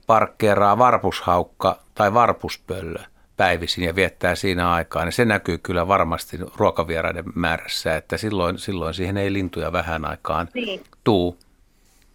parkkeeraa 0.07 0.77
varpushaukka 0.77 1.79
tai 1.95 2.13
varpuspöllö 2.13 2.99
päivisin 3.39 3.83
ja 3.83 3.95
viettää 3.95 4.35
siinä 4.35 4.71
aikaa, 4.71 5.05
niin 5.05 5.11
se 5.13 5.25
näkyy 5.25 5.57
kyllä 5.57 5.87
varmasti 5.87 6.37
ruokavieraiden 6.57 7.23
määrässä, 7.35 7.95
että 7.95 8.17
silloin, 8.17 8.57
silloin 8.57 8.93
siihen 8.93 9.17
ei 9.17 9.33
lintuja 9.33 9.71
vähän 9.71 10.05
aikaan 10.05 10.47
Niin. 10.53 10.81
tuu. 11.03 11.37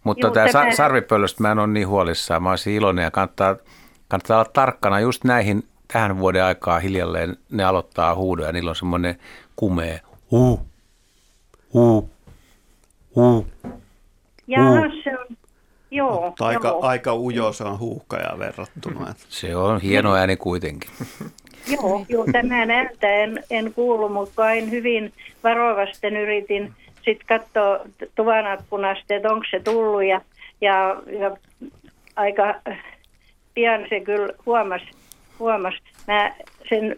Mutta 0.03 0.27
Juu, 0.27 0.33
tämä 0.33 0.51
sa- 0.51 0.71
sarvipöllöstä 0.71 1.41
mä 1.43 1.51
en 1.51 1.59
ole 1.59 1.67
niin 1.67 1.87
huolissaan, 1.87 2.43
mä 2.43 2.49
olisin 2.49 2.73
iloinen 2.73 3.03
ja 3.03 3.11
kannattaa, 3.11 3.55
kannattaa 4.07 4.37
olla 4.39 4.49
tarkkana 4.53 4.99
just 4.99 5.23
näihin 5.23 5.67
tähän 5.93 6.17
vuoden 6.19 6.43
aikaa 6.43 6.79
hiljalleen 6.79 7.37
ne 7.51 7.63
aloittaa 7.63 8.15
huudoja, 8.15 8.51
niillä 8.51 8.69
on 8.69 8.75
semmoinen 8.75 9.19
kumea 9.55 9.99
huu, 10.31 10.59
huu, 11.73 12.09
huu. 13.15 13.47
Jaha, 14.47 14.81
se 15.03 15.19
on, 15.19 15.24
joo, 15.91 16.25
Mutta 16.25 16.45
aika, 16.45 16.67
joo. 16.67 16.81
aika 16.81 17.15
ujo 17.15 17.53
se 17.53 17.63
on 17.63 17.79
huuhkajaa 17.79 18.39
verrattuna. 18.39 19.13
Se 19.29 19.55
on 19.55 19.81
hieno 19.81 20.15
ääni 20.15 20.35
kuitenkin. 20.35 20.89
Joo, 21.73 22.05
joo 22.09 22.25
tämän 22.31 22.71
ääntä 22.71 23.09
en, 23.09 23.43
en 23.49 23.73
kuulu, 23.73 24.09
mutta 24.09 24.33
vain 24.43 24.71
hyvin 24.71 25.13
varovasten 25.43 26.17
yritin 26.17 26.73
sitten 26.95 27.27
katsoa 27.27 27.77
t- 27.77 28.15
tuvan 28.15 28.59
ikkunasta, 28.59 29.15
että 29.15 29.29
onko 29.29 29.45
se 29.51 29.59
tullut 29.59 30.03
ja, 30.03 30.21
ja, 30.61 31.01
ja 31.19 31.37
aika 32.15 32.55
pian 33.53 33.85
se 33.89 33.99
kyllä 33.99 34.33
huomasi. 34.45 34.85
huomas. 35.39 35.73
Mä 36.07 36.31
sen 36.69 36.95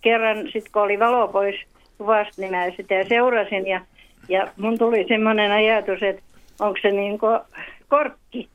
kerran 0.00 0.36
sitten 0.36 0.72
kun 0.72 0.82
oli 0.82 0.98
valo 0.98 1.28
pois 1.28 1.56
tuvasta, 1.98 2.42
niin 2.42 2.50
mä 2.50 2.70
sitä 2.76 3.04
seurasin 3.08 3.66
ja, 3.66 3.80
ja 4.28 4.48
mun 4.56 4.78
tuli 4.78 5.04
semmoinen 5.08 5.52
ajatus, 5.52 6.02
että 6.02 6.22
onko 6.60 6.78
se 6.82 6.90
niin 6.90 7.18
kuin 7.18 7.40
korkki, 7.88 8.48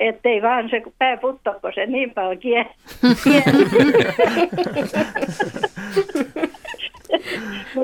ettei 0.00 0.42
vaan 0.42 0.70
se 0.70 0.82
pää 0.98 1.16
puttoko 1.16 1.72
se 1.74 1.86
niin 1.86 2.10
paljon 2.10 2.38
kie. 2.38 2.66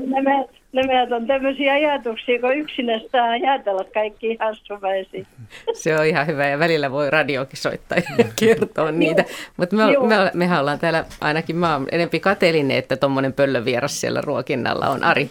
Nämä, 0.07 0.45
nämä 0.73 1.17
on 1.17 1.27
tämmöisiä 1.27 1.73
ajatuksia, 1.73 2.41
kun 2.41 2.57
yksinästään 2.57 3.31
ajatella 3.31 3.85
kaikki 3.95 4.37
hassumaisia. 4.41 5.27
Se 5.73 5.99
on 5.99 6.07
ihan 6.07 6.27
hyvä 6.27 6.49
ja 6.49 6.59
välillä 6.59 6.91
voi 6.91 7.11
radiokin 7.11 7.57
soittaa 7.57 7.99
ja 7.99 8.25
kertoa 8.41 8.93
niitä. 8.93 9.25
Mutta 9.57 9.77
me, 9.77 9.85
me, 9.85 10.31
mehän 10.35 10.61
ollaan 10.61 10.79
täällä, 10.79 11.05
ainakin 11.21 11.57
mä 11.57 11.73
oon 11.73 11.87
enempi 11.93 12.21
kateellinen, 12.21 12.77
että 12.77 12.97
tuommoinen 12.97 13.33
pöllövieras 13.33 14.01
siellä 14.01 14.21
ruokinnalla 14.21 14.89
on. 14.89 15.05
Ari, 15.05 15.31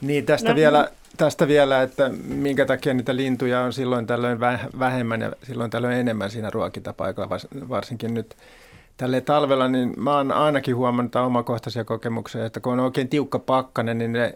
Niin, 0.00 0.26
tästä, 0.26 0.48
No. 0.48 0.56
vielä, 0.56 0.88
tästä 1.16 1.48
vielä, 1.48 1.82
että 1.82 2.08
minkä 2.24 2.66
takia 2.66 2.94
niitä 2.94 3.16
lintuja 3.16 3.60
on 3.60 3.72
silloin 3.72 4.06
tällöin 4.06 4.38
väh- 4.38 4.78
vähemmän 4.78 5.20
ja 5.20 5.32
silloin 5.42 5.70
tällöin 5.70 5.98
enemmän 5.98 6.30
siinä 6.30 6.50
ruokintapaikalla, 6.50 7.36
vars- 7.36 7.68
varsinkin 7.68 8.14
nyt 8.14 8.36
tälle 8.96 9.20
talvella, 9.20 9.68
niin 9.68 9.94
mä 9.96 10.16
oon 10.16 10.32
ainakin 10.32 10.76
huomannut 10.76 11.12
tai 11.12 11.24
omakohtaisia 11.24 11.84
kokemuksia, 11.84 12.46
että 12.46 12.60
kun 12.60 12.72
on 12.72 12.80
oikein 12.80 13.08
tiukka 13.08 13.38
pakkanen, 13.38 13.98
niin 13.98 14.12
ne 14.12 14.34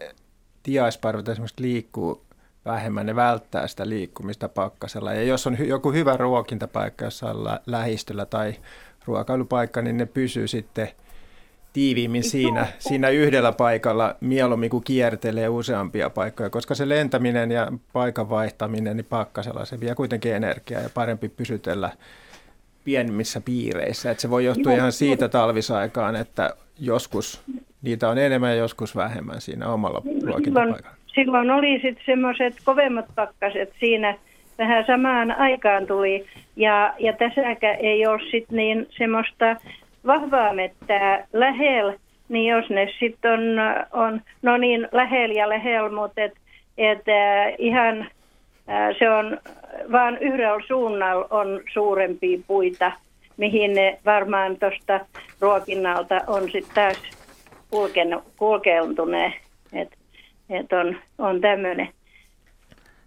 tiaisparvet 0.63 1.29
esimerkiksi 1.29 1.61
liikkuu 1.61 2.25
vähemmän, 2.65 3.05
ne 3.05 3.15
välttää 3.15 3.67
sitä 3.67 3.89
liikkumista 3.89 4.49
pakkasella. 4.49 5.13
Ja 5.13 5.23
jos 5.23 5.47
on 5.47 5.67
joku 5.67 5.91
hyvä 5.91 6.17
ruokintapaikka 6.17 7.05
jossain 7.05 7.43
lä- 7.43 7.59
lähistöllä 7.65 8.25
tai 8.25 8.55
ruokailupaikka, 9.05 9.81
niin 9.81 9.97
ne 9.97 10.05
pysyy 10.05 10.47
sitten 10.47 10.89
tiiviimmin 11.73 12.23
siinä, 12.23 12.67
siinä 12.79 13.09
yhdellä 13.09 13.51
paikalla 13.51 14.15
mieluummin 14.21 14.69
kuin 14.69 14.83
kiertelee 14.83 15.49
useampia 15.49 16.09
paikkoja, 16.09 16.49
koska 16.49 16.75
se 16.75 16.89
lentäminen 16.89 17.51
ja 17.51 17.67
paikan 17.93 18.29
vaihtaminen 18.29 18.97
niin 18.97 19.05
pakkasella 19.09 19.65
se 19.65 19.79
vie 19.79 19.95
kuitenkin 19.95 20.35
energiaa 20.35 20.81
ja 20.81 20.89
parempi 20.93 21.29
pysytellä 21.29 21.89
pienemmissä 22.83 23.41
piireissä. 23.41 24.11
Että 24.11 24.21
se 24.21 24.29
voi 24.29 24.45
johtua 24.45 24.71
Joo, 24.71 24.77
ihan 24.77 24.91
siitä 24.91 25.29
talvisaikaan, 25.29 26.15
että 26.15 26.49
joskus 26.79 27.41
niitä 27.81 28.09
on 28.09 28.17
enemmän 28.17 28.49
ja 28.49 28.55
joskus 28.55 28.95
vähemmän 28.95 29.41
siinä 29.41 29.67
omalla 29.67 30.01
Silloin, 30.01 30.23
ruokintapaikalla. 30.23 30.97
silloin 31.15 31.51
oli 31.51 31.79
sitten 31.81 32.05
semmoiset 32.05 32.55
kovemmat 32.63 33.05
pakkaset 33.15 33.73
siinä 33.79 34.17
vähän 34.57 34.85
samaan 34.87 35.31
aikaan 35.31 35.87
tuli. 35.87 36.25
Ja, 36.55 36.93
ja 36.99 37.13
tässäkään 37.13 37.77
ei 37.79 38.07
ole 38.07 38.21
sitten 38.31 38.57
niin 38.57 38.87
semmoista 38.97 39.55
vahvaa 40.07 40.53
mettää 40.53 41.27
lähellä, 41.33 41.93
niin 42.29 42.51
jos 42.51 42.69
ne 42.69 42.93
sitten 42.99 43.31
on, 43.31 43.39
on, 43.91 44.21
no 44.41 44.57
niin 44.57 44.87
lähellä 44.91 45.35
ja 45.35 45.49
lähellä, 45.49 45.89
mutta 45.89 46.21
et, 46.21 46.33
et, 46.77 47.03
äh, 47.09 47.53
ihan 47.57 48.01
äh, 48.69 48.95
se 48.99 49.09
on 49.09 49.37
vaan 49.91 50.17
yhdellä 50.17 50.63
suunnalla 50.67 51.27
on 51.29 51.61
suurempia 51.73 52.39
puita, 52.47 52.91
mihin 53.37 53.73
ne 53.73 53.99
varmaan 54.05 54.57
tuosta 54.59 54.99
ruokinnalta 55.41 56.21
on 56.27 56.51
sitten 56.51 56.73
taas 56.75 56.97
kulkeutuneet. 58.37 59.33
Et, 59.73 59.89
et 60.49 60.73
on, 60.73 60.97
on 61.17 61.41
tämmöinen. 61.41 61.89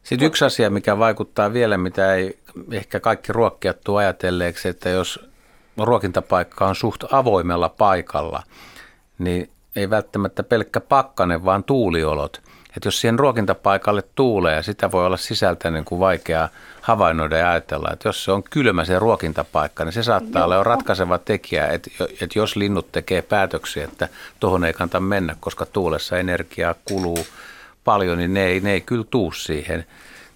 Sitten 0.02 0.26
yksi 0.26 0.44
asia, 0.44 0.70
mikä 0.70 0.98
vaikuttaa 0.98 1.52
vielä, 1.52 1.78
mitä 1.78 2.14
ei 2.14 2.38
ehkä 2.72 3.00
kaikki 3.00 3.32
ruokkijat 3.32 3.80
tuu 3.84 3.96
ajatelleeksi, 3.96 4.68
että 4.68 4.88
jos 4.88 5.29
ruokintapaikka 5.86 6.66
on 6.66 6.74
suht 6.74 7.04
avoimella 7.12 7.68
paikalla, 7.68 8.42
niin 9.18 9.50
ei 9.76 9.90
välttämättä 9.90 10.42
pelkkä 10.42 10.80
pakkanen, 10.80 11.44
vaan 11.44 11.64
tuuliolot. 11.64 12.40
Että 12.76 12.86
jos 12.86 13.00
siihen 13.00 13.18
ruokintapaikalle 13.18 14.02
tuulee, 14.14 14.56
ja 14.56 14.62
sitä 14.62 14.92
voi 14.92 15.06
olla 15.06 15.16
sisältä 15.16 15.70
niin 15.70 15.84
kuin 15.84 15.98
vaikea 15.98 16.48
havainnoida 16.80 17.36
ja 17.36 17.50
ajatella, 17.50 17.90
että 17.92 18.08
jos 18.08 18.24
se 18.24 18.32
on 18.32 18.42
kylmä 18.42 18.84
se 18.84 18.98
ruokintapaikka, 18.98 19.84
niin 19.84 19.92
se 19.92 20.02
saattaa 20.02 20.44
olla 20.44 20.54
jo 20.54 20.64
ratkaiseva 20.64 21.18
tekijä, 21.18 21.66
että, 21.66 21.90
että 22.20 22.38
jos 22.38 22.56
linnut 22.56 22.92
tekee 22.92 23.22
päätöksiä, 23.22 23.84
että 23.84 24.08
tuohon 24.40 24.64
ei 24.64 24.72
kannata 24.72 25.00
mennä, 25.00 25.36
koska 25.40 25.66
tuulessa 25.66 26.18
energiaa 26.18 26.74
kuluu 26.84 27.26
paljon, 27.84 28.18
niin 28.18 28.34
ne 28.34 28.44
ei, 28.44 28.60
ne 28.60 28.72
ei 28.72 28.80
kyllä 28.80 29.04
tuu 29.10 29.32
siihen. 29.32 29.86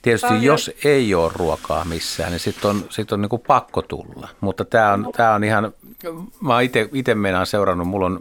Tietysti 0.04 0.26
Paljon. 0.26 0.44
jos 0.44 0.70
ei 0.84 1.14
ole 1.14 1.32
ruokaa 1.34 1.84
missään, 1.84 2.30
niin 2.30 2.40
sitten 2.40 2.70
on, 2.70 2.84
sit 2.90 3.12
on 3.12 3.20
niinku 3.20 3.38
pakko 3.38 3.82
tulla. 3.82 4.28
Mutta 4.40 4.64
tämä 4.64 4.92
on, 4.92 5.08
tää 5.16 5.34
on 5.34 5.44
ihan, 5.44 5.72
mä 6.40 6.60
itse 6.92 7.14
meinaan 7.14 7.46
seurannut, 7.46 7.88
mulla 7.88 8.06
on 8.06 8.20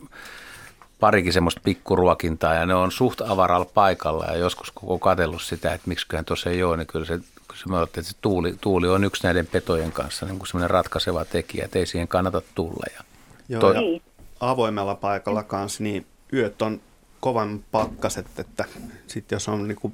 parikin 1.00 1.34
semmoista 1.34 1.62
pikkuruokintaa 1.64 2.54
ja 2.54 2.66
ne 2.66 2.76
on 2.76 2.92
suht 2.92 3.22
avaralla 3.22 3.66
paikalla 3.74 4.26
ja 4.26 4.38
joskus 4.38 4.72
koko 4.72 5.00
katsellut 5.00 5.42
sitä, 5.42 5.74
että 5.74 5.88
miksiköhän 5.88 6.26
tuossa 6.26 6.50
ei 6.50 6.64
ole, 6.64 6.78
niin 6.78 6.88
kyllä 6.88 7.06
se, 7.06 7.20
kyllä 7.48 7.80
se, 7.80 7.84
että 7.84 8.02
se 8.02 8.16
tuuli, 8.22 8.56
tuuli 8.62 8.90
on 8.90 9.04
yksi 9.04 9.24
näiden 9.24 9.48
petojen 9.48 9.92
kanssa 9.92 10.26
niin 10.26 10.38
kuin 10.38 10.48
semmoinen 10.48 10.70
ratkaiseva 10.70 11.26
tekijä, 11.26 11.66
että 11.66 11.80
ei 11.80 11.86
siihen 11.86 12.08
kannata 12.08 12.42
tulla. 12.56 12.86
Ja 12.98 13.04
Joo, 13.50 13.62
toi- 13.62 13.76
ja 13.76 14.00
avoimella 14.40 14.96
paikalla 14.96 15.44
kanssa, 15.44 15.84
niin 15.84 16.06
yöt 16.34 16.62
on 16.62 16.82
kovan 17.20 17.64
pakkaset, 17.72 18.40
että 18.40 18.66
sitten 19.08 19.36
jos 19.36 19.48
on 19.48 19.68
niinku 19.68 19.92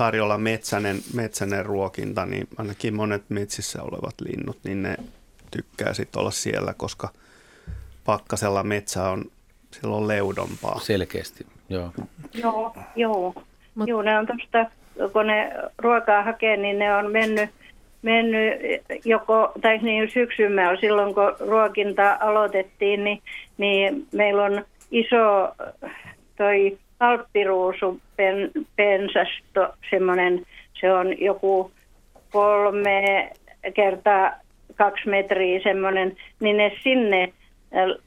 tarjolla 0.00 0.38
metsänen, 0.38 0.96
metsänen 1.14 1.66
ruokinta, 1.66 2.26
niin 2.26 2.48
ainakin 2.56 2.94
monet 2.94 3.22
metsissä 3.28 3.82
olevat 3.82 4.14
linnut, 4.20 4.58
niin 4.64 4.82
ne 4.82 4.96
tykkää 5.50 5.94
sitten 5.94 6.20
olla 6.20 6.30
siellä, 6.30 6.74
koska 6.76 7.08
pakkasella 8.04 8.62
metsä 8.62 9.08
on 9.08 9.24
silloin 9.70 10.08
leudompaa. 10.08 10.78
selkeästi, 10.78 11.46
joo. 11.68 11.92
Joo, 12.34 12.74
joo. 12.96 13.34
Mut- 13.74 13.88
Joo, 13.88 14.02
ne 14.02 14.18
on 14.18 14.26
tuosta, 14.26 14.70
kun 15.12 15.26
ne 15.26 15.52
ruokaa 15.78 16.22
hakee, 16.22 16.56
niin 16.56 16.78
ne 16.78 16.94
on 16.96 17.12
mennyt, 17.12 17.50
mennyt 18.02 18.60
joko, 19.04 19.52
tai 19.60 19.78
niin 19.78 20.10
syksymällä 20.10 20.80
silloin 20.80 21.14
kun 21.14 21.36
ruokinta 21.48 22.16
aloitettiin, 22.20 23.04
niin, 23.04 23.22
niin 23.58 24.06
meillä 24.12 24.44
on 24.44 24.64
iso 24.90 25.54
toi 26.36 26.78
alppiruusu 27.00 28.00
pen, 28.16 28.50
pensasto, 28.76 29.74
semmoinen, 29.90 30.46
se 30.80 30.92
on 30.92 31.20
joku 31.20 31.70
kolme 32.30 33.30
kertaa 33.74 34.32
kaksi 34.76 35.08
metriä 35.08 35.60
semmoinen, 35.62 36.16
niin 36.40 36.56
ne 36.56 36.72
sinne 36.82 37.32
äh, 37.76 38.02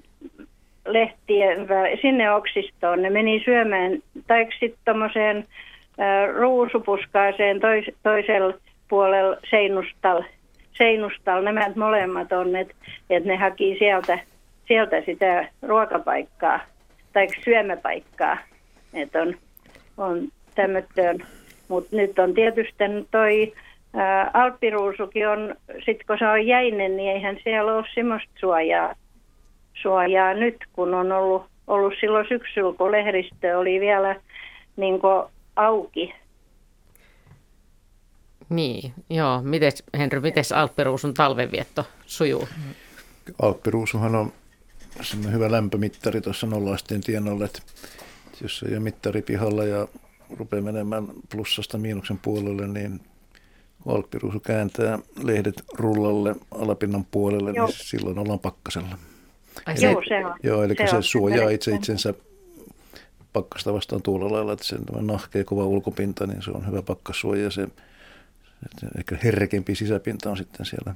lehtien, 0.86 1.68
sinne 2.02 2.32
oksistoon, 2.32 3.02
ne 3.02 3.10
meni 3.10 3.42
syömään, 3.46 3.92
tai 4.28 4.48
sitten 4.60 4.80
tuommoiseen 4.86 5.38
äh, 5.38 6.36
ruusupuskaiseen 6.36 7.60
tois, 7.60 7.86
toisella 8.04 8.54
puolella 8.90 9.38
seinustalla, 9.50 10.26
seinustalla, 10.78 11.42
nämä 11.42 11.66
molemmat 11.76 12.32
on, 12.32 12.56
että 12.56 12.74
et 13.10 13.26
ne 13.26 13.36
haki 13.36 13.76
sieltä, 13.80 14.20
sieltä 14.68 15.02
sitä 15.06 15.50
ruokapaikkaa 15.62 16.60
tai 17.14 17.28
syömäpaikkaa, 17.46 18.38
että 18.94 19.22
on, 19.22 19.36
on 19.98 20.28
tämmöttöön. 20.56 21.26
Mutta 21.68 21.96
nyt 21.96 22.20
on 22.20 22.34
tietysti 22.34 22.84
toi 23.12 23.54
ää, 23.94 24.32
alppiruusukin 24.34 25.28
on, 25.28 25.56
sit 25.86 25.98
kun 26.08 26.18
se 26.20 26.28
on 26.28 26.48
jäinen, 26.48 26.98
niin 26.98 27.12
eihän 27.12 27.38
siellä 27.44 27.76
ole 27.76 27.86
semmoista 27.96 28.32
suojaa, 28.40 28.96
suojaa 29.74 30.34
nyt, 30.34 30.58
kun 30.74 30.94
on 30.94 31.12
ollut, 31.12 31.46
ollut 31.68 31.94
silloin 32.00 32.28
syksyllä, 32.30 32.78
kun 32.78 32.92
lehdistö 32.92 33.58
oli 33.58 33.80
vielä 33.80 34.16
niin 34.76 35.00
auki. 35.56 36.14
Niin, 38.50 38.94
joo. 39.10 39.42
Mites, 39.42 39.84
Henry, 39.98 40.20
miten 40.20 40.44
Alppiruusun 40.56 41.14
talvenvietto 41.14 41.86
sujuu? 42.06 42.48
Alppiruusuhan 43.42 44.16
on 44.16 44.34
semmoinen 45.02 45.34
hyvä 45.34 45.52
lämpömittari 45.52 46.22
tuossa 46.22 46.48
nollaisteen 46.48 47.02
tienolle, 47.02 47.46
että 47.46 47.62
jos 48.42 48.64
ei 48.68 48.74
ole 48.74 48.80
mittari 48.80 49.22
pihalla 49.22 49.66
ja 49.66 49.88
rupeaa 50.38 50.62
menemään 50.62 51.08
plussasta 51.32 51.78
miinuksen 51.78 52.20
puolelle, 52.20 52.68
niin 52.68 53.02
kun 53.84 53.96
alppiruusu 53.96 54.40
kääntää 54.40 55.00
lehdet 55.24 55.64
rullalle 55.74 56.36
alapinnan 56.52 57.06
puolelle, 57.12 57.52
niin 57.52 57.56
joo. 57.56 57.68
niin 57.68 57.78
silloin 57.80 58.20
ollaan 58.20 58.40
pakkasella. 58.40 58.98
Ai 59.66 59.76
eli, 59.78 59.84
joo, 59.84 60.04
se 60.08 60.26
on. 60.26 60.36
Joo, 60.44 60.64
eli 60.64 60.76
se, 60.78 60.88
se 60.88 61.02
suojaa 61.02 61.50
itse 61.50 61.76
itsensä 61.76 62.14
pakkasta 63.34 63.74
vastaan 63.74 64.02
tuolla 64.02 64.32
lailla, 64.32 64.54
että 64.54 64.66
sen 64.66 64.80
nahkea 65.02 65.44
kova 65.44 65.66
ulkopinta, 65.66 66.28
niin 66.28 66.42
se 66.42 66.52
on 66.52 66.68
hyvä 66.68 66.82
pakkasuoja 66.82 67.44
ja 67.44 67.52
se 67.52 67.68
ehkä 68.98 69.18
herkempi 69.24 69.76
sisäpinta 69.76 70.30
on 70.32 70.38
sitten 70.38 70.66
siellä 70.66 70.96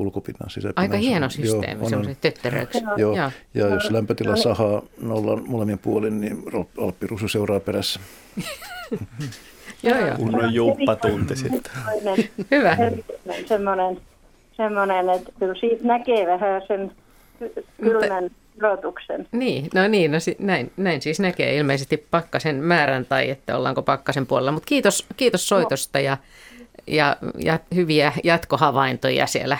ulkopinnan 0.00 0.50
sisäpinnan. 0.50 0.82
Aika 0.82 0.96
hieno 0.96 1.28
systeemi, 1.28 1.80
joo, 1.80 2.00
on, 2.00 2.08
on 2.08 2.16
tötteröiksi. 2.20 2.82
Joo, 2.96 3.16
ja, 3.16 3.30
ja 3.54 3.66
jos 3.66 3.90
lämpötila 3.90 4.36
sahaa 4.36 4.82
nollan 5.02 5.48
molemmin 5.48 5.78
puolin, 5.78 6.20
niin 6.20 6.44
alppiruusu 6.78 7.28
seuraa 7.28 7.60
perässä. 7.60 8.00
joo, 9.82 9.98
joo. 9.98 10.16
Kunnon 10.16 10.54
juuppatunti 10.54 11.36
sitten. 11.36 11.72
Hyvä. 12.50 12.76
Semmoinen, 13.46 14.00
semmoinen, 14.56 15.10
että 15.10 15.32
kyllä 15.38 15.54
siitä 15.54 15.86
näkee 15.86 16.26
vähän 16.26 16.62
sen 16.68 16.92
kylmän 17.80 18.30
odotuksen. 18.62 19.28
Niin, 19.32 19.68
no 19.74 19.88
niin, 19.88 20.12
no 20.12 20.18
näin, 20.38 20.72
näin 20.76 21.02
siis 21.02 21.20
näkee 21.20 21.56
ilmeisesti 21.56 22.06
pakkasen 22.10 22.56
määrän 22.56 23.06
tai 23.06 23.30
että 23.30 23.56
ollaanko 23.56 23.82
pakkasen 23.82 24.26
puolella. 24.26 24.52
Mutta 24.52 24.66
kiitos, 24.66 25.06
kiitos 25.16 25.48
soitosta 25.48 26.00
ja, 26.00 26.16
ja, 26.86 27.16
ja 27.38 27.58
hyviä 27.74 28.12
jatkohavaintoja 28.24 29.26
siellä 29.26 29.58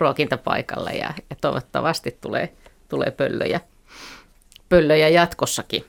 ruokintapaikalla 0.00 0.90
ja, 0.90 1.14
ja 1.30 1.36
toivottavasti 1.40 2.18
tulee, 2.20 2.52
tulee 2.88 3.10
pöllöjä, 3.10 3.60
pöllöjä 4.68 5.08
jatkossakin. 5.08 5.84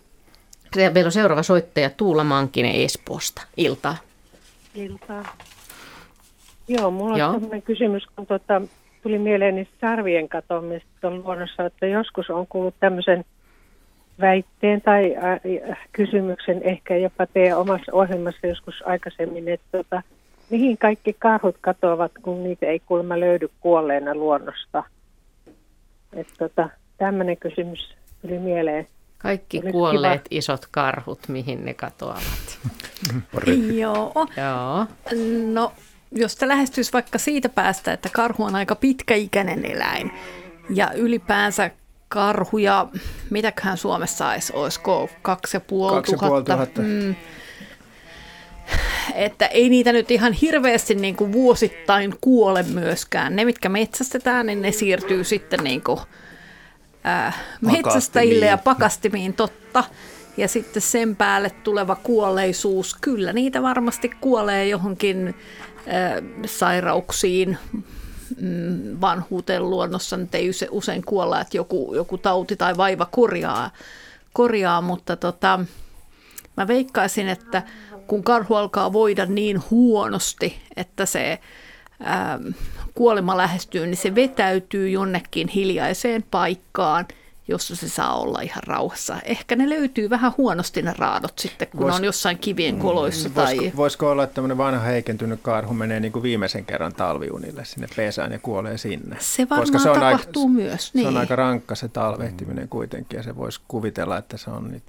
Ja 0.75 0.91
meillä 0.91 1.07
on 1.07 1.11
seuraava 1.11 1.43
soittaja 1.43 1.89
Tuula 1.89 2.23
Mankinen 2.23 2.75
Espoosta. 2.75 3.41
Iltaa. 3.57 3.97
Iltaa. 4.75 5.23
Joo, 6.67 6.91
mulla 6.91 7.13
on 7.13 7.19
Joo. 7.19 7.33
sellainen 7.33 7.61
kysymys, 7.61 8.03
kun 8.15 8.27
tuota, 8.27 8.61
tuli 9.03 9.19
mieleen 9.19 9.67
sarvien 9.81 10.29
katoamista 10.29 11.09
luonnossa, 11.09 11.65
että 11.65 11.85
joskus 11.85 12.29
on 12.29 12.47
kuullut 12.47 12.75
tämmöisen 12.79 13.25
väitteen 14.21 14.81
tai 14.81 15.15
äh, 15.15 15.77
kysymyksen 15.91 16.61
ehkä 16.63 16.95
jopa 16.95 17.25
teidän 17.25 17.57
omassa 17.57 17.91
ohjelmassa 17.93 18.47
joskus 18.47 18.83
aikaisemmin, 18.85 19.49
että 19.49 19.77
tota, 19.77 20.01
mihin 20.51 20.77
kaikki 20.77 21.13
karhut 21.19 21.55
katoavat, 21.61 22.11
kun 22.21 22.43
niitä 22.43 22.65
ei 22.65 22.79
kuulemma 22.79 23.19
löydy 23.19 23.49
kuolleena 23.59 24.15
luonnosta. 24.15 24.83
Että 26.13 26.33
tota, 26.39 26.69
tämmöinen 26.97 27.37
kysymys 27.37 27.95
tuli 28.21 28.39
mieleen. 28.39 28.87
Kaikki 29.17 29.57
Olisi 29.57 29.71
kuolleet 29.71 30.21
kiva. 30.29 30.39
isot 30.39 30.65
karhut, 30.71 31.19
mihin 31.27 31.65
ne 31.65 31.73
katoavat? 31.73 32.59
Joo. 33.73 34.13
Joo. 34.37 34.85
No, 35.53 35.73
jos 36.11 36.35
te 36.35 36.47
lähestyisi 36.47 36.93
vaikka 36.93 37.17
siitä 37.17 37.49
päästä, 37.49 37.93
että 37.93 38.09
karhu 38.13 38.43
on 38.43 38.55
aika 38.55 38.75
pitkäikäinen 38.75 39.65
eläin 39.65 40.11
ja 40.69 40.91
ylipäänsä 40.93 41.71
karhuja, 42.07 42.87
mitäköhän 43.29 43.77
Suomessa 43.77 44.33
edes 44.33 44.51
olisiko, 44.51 45.09
kaksi 45.21 45.57
ja 45.57 45.61
puoli 45.61 46.03
tuhatta. 46.43 46.81
Mm, 46.81 47.15
että 49.15 49.45
ei 49.45 49.69
niitä 49.69 49.93
nyt 49.93 50.11
ihan 50.11 50.33
hirveästi 50.33 50.95
niin 50.95 51.15
kuin 51.15 51.31
vuosittain 51.31 52.15
kuole 52.21 52.63
myöskään. 52.63 53.35
Ne, 53.35 53.45
mitkä 53.45 53.69
metsästetään, 53.69 54.45
niin 54.45 54.61
ne 54.61 54.71
siirtyy 54.71 55.23
sitten 55.23 55.59
niin 55.63 55.81
kuin, 55.81 55.99
ää, 57.03 57.33
metsästäjille 57.61 58.45
ja 58.45 58.57
pakastimiin, 58.57 59.33
totta. 59.33 59.83
Ja 60.37 60.47
sitten 60.47 60.81
sen 60.81 61.15
päälle 61.15 61.49
tuleva 61.49 61.95
kuolleisuus, 61.95 62.95
kyllä 63.01 63.33
niitä 63.33 63.61
varmasti 63.61 64.11
kuolee 64.21 64.67
johonkin 64.67 65.35
ää, 65.87 66.21
sairauksiin, 66.45 67.57
mm, 68.41 69.01
vanhuuteen 69.01 69.69
luonnossa 69.69 70.17
nyt 70.17 70.35
ei 70.35 70.51
usein 70.71 71.05
kuolla, 71.05 71.41
että 71.41 71.57
joku, 71.57 71.93
joku 71.95 72.17
tauti 72.17 72.55
tai 72.55 72.77
vaiva 72.77 73.05
korjaa, 73.05 73.71
korjaa 74.33 74.81
mutta 74.81 75.15
tota, 75.15 75.59
mä 76.57 76.67
veikkaisin, 76.67 77.27
että 77.27 77.63
kun 78.11 78.23
karhu 78.23 78.55
alkaa 78.55 78.93
voida 78.93 79.25
niin 79.25 79.61
huonosti, 79.71 80.61
että 80.75 81.05
se 81.05 81.39
ää, 81.99 82.39
kuolema 82.93 83.37
lähestyy, 83.37 83.85
niin 83.85 83.97
se 83.97 84.15
vetäytyy 84.15 84.89
jonnekin 84.89 85.47
hiljaiseen 85.47 86.23
paikkaan, 86.31 87.07
jossa 87.47 87.75
se 87.75 87.89
saa 87.89 88.19
olla 88.19 88.41
ihan 88.41 88.63
rauhassa. 88.67 89.19
Ehkä 89.23 89.55
ne 89.55 89.69
löytyy 89.69 90.09
vähän 90.09 90.31
huonosti 90.37 90.81
ne 90.81 90.93
raadot 90.97 91.39
sitten, 91.39 91.67
kun 91.67 91.79
Vois, 91.79 91.95
on 91.95 92.03
jossain 92.03 92.37
kivien 92.37 92.79
koloissa. 92.79 93.29
Mm, 93.29 93.35
tai... 93.35 93.57
Voisiko, 93.57 93.77
voisiko 93.77 94.11
olla, 94.11 94.23
että 94.23 94.33
tämmöinen 94.33 94.57
vanha 94.57 94.79
heikentynyt 94.79 95.39
karhu 95.43 95.73
menee 95.73 95.99
niin 95.99 96.11
kuin 96.11 96.23
viimeisen 96.23 96.65
kerran 96.65 96.93
talviunille 96.93 97.65
sinne 97.65 97.87
pesään 97.95 98.31
ja 98.31 98.39
kuolee 98.39 98.77
sinne? 98.77 99.15
Se 99.19 99.49
varmaan 99.49 99.61
Koska 99.61 99.79
se 99.79 99.89
on 99.89 99.99
tapahtuu 99.99 100.47
aika, 100.47 100.53
myös. 100.53 100.93
Niin. 100.93 101.03
Se 101.03 101.07
on 101.07 101.17
aika 101.17 101.35
rankka 101.35 101.75
se 101.75 101.87
talvehtiminen 101.87 102.67
kuitenkin 102.67 103.17
ja 103.17 103.23
se 103.23 103.35
voisi 103.35 103.61
kuvitella, 103.67 104.17
että 104.17 104.37
se 104.37 104.49
on, 104.49 104.81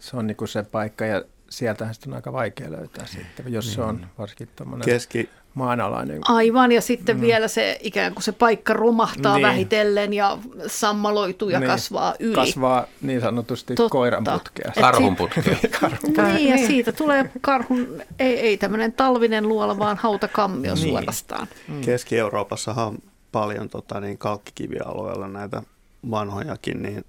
se 0.00 0.16
on 0.16 0.26
niin 0.26 0.36
kuin 0.36 0.48
se 0.48 0.62
paikka 0.62 1.04
ja 1.04 1.22
sieltähän 1.58 1.94
sitten 1.94 2.12
on 2.12 2.16
aika 2.16 2.32
vaikea 2.32 2.70
löytää 2.70 3.06
sitten, 3.06 3.52
jos 3.52 3.66
niin. 3.66 3.74
se 3.74 3.82
on 3.82 4.06
varsinkin 4.18 4.48
tuommoinen 4.56 4.84
Keski... 4.84 5.30
maanalainen. 5.54 6.20
Aivan, 6.28 6.72
ja 6.72 6.80
sitten 6.80 7.16
mm. 7.16 7.22
vielä 7.22 7.48
se 7.48 7.78
ikään 7.82 8.14
kuin 8.14 8.22
se 8.22 8.32
paikka 8.32 8.72
romahtaa 8.72 9.34
niin. 9.34 9.46
vähitellen 9.46 10.12
ja 10.12 10.38
sammaloituu 10.66 11.48
ja 11.48 11.60
niin. 11.60 11.70
kasvaa 11.70 12.14
yli. 12.18 12.34
Kasvaa 12.34 12.86
niin 13.02 13.20
sanotusti 13.20 13.74
Totta. 13.74 13.92
koiran 13.92 14.24
putkea. 14.24 14.72
Karhun 14.80 15.16
putkea. 15.16 15.42
niin, 16.34 16.48
ja 16.48 16.66
siitä 16.66 16.92
tulee 16.92 17.30
karhun, 17.40 18.02
ei, 18.18 18.40
ei 18.40 18.56
tämmöinen 18.56 18.92
talvinen 18.92 19.48
luola, 19.48 19.78
vaan 19.78 19.96
hautakammio 19.96 20.74
niin. 20.74 20.88
suorastaan. 20.88 21.48
Mm. 21.68 21.80
Keski-Euroopassahan 21.80 22.86
on 22.86 22.98
paljon 23.32 23.68
tota, 23.68 24.00
niin 24.00 24.18
kalkkikivialueella 24.18 25.28
näitä 25.28 25.62
vanhojakin 26.10 26.82
niin 26.82 27.04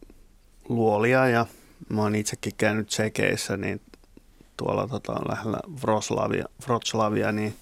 luolia 0.69 1.27
ja 1.27 1.45
mä 1.89 2.01
oon 2.01 2.15
itsekin 2.15 2.53
käynyt 2.57 2.87
Tsekeissä, 2.87 3.57
niin 3.57 3.81
tuolla 4.57 4.87
tota, 4.87 5.13
lähellä 5.29 5.59
Wroclawia, 5.83 6.45
Wroclawia 6.65 7.31
niin 7.31 7.55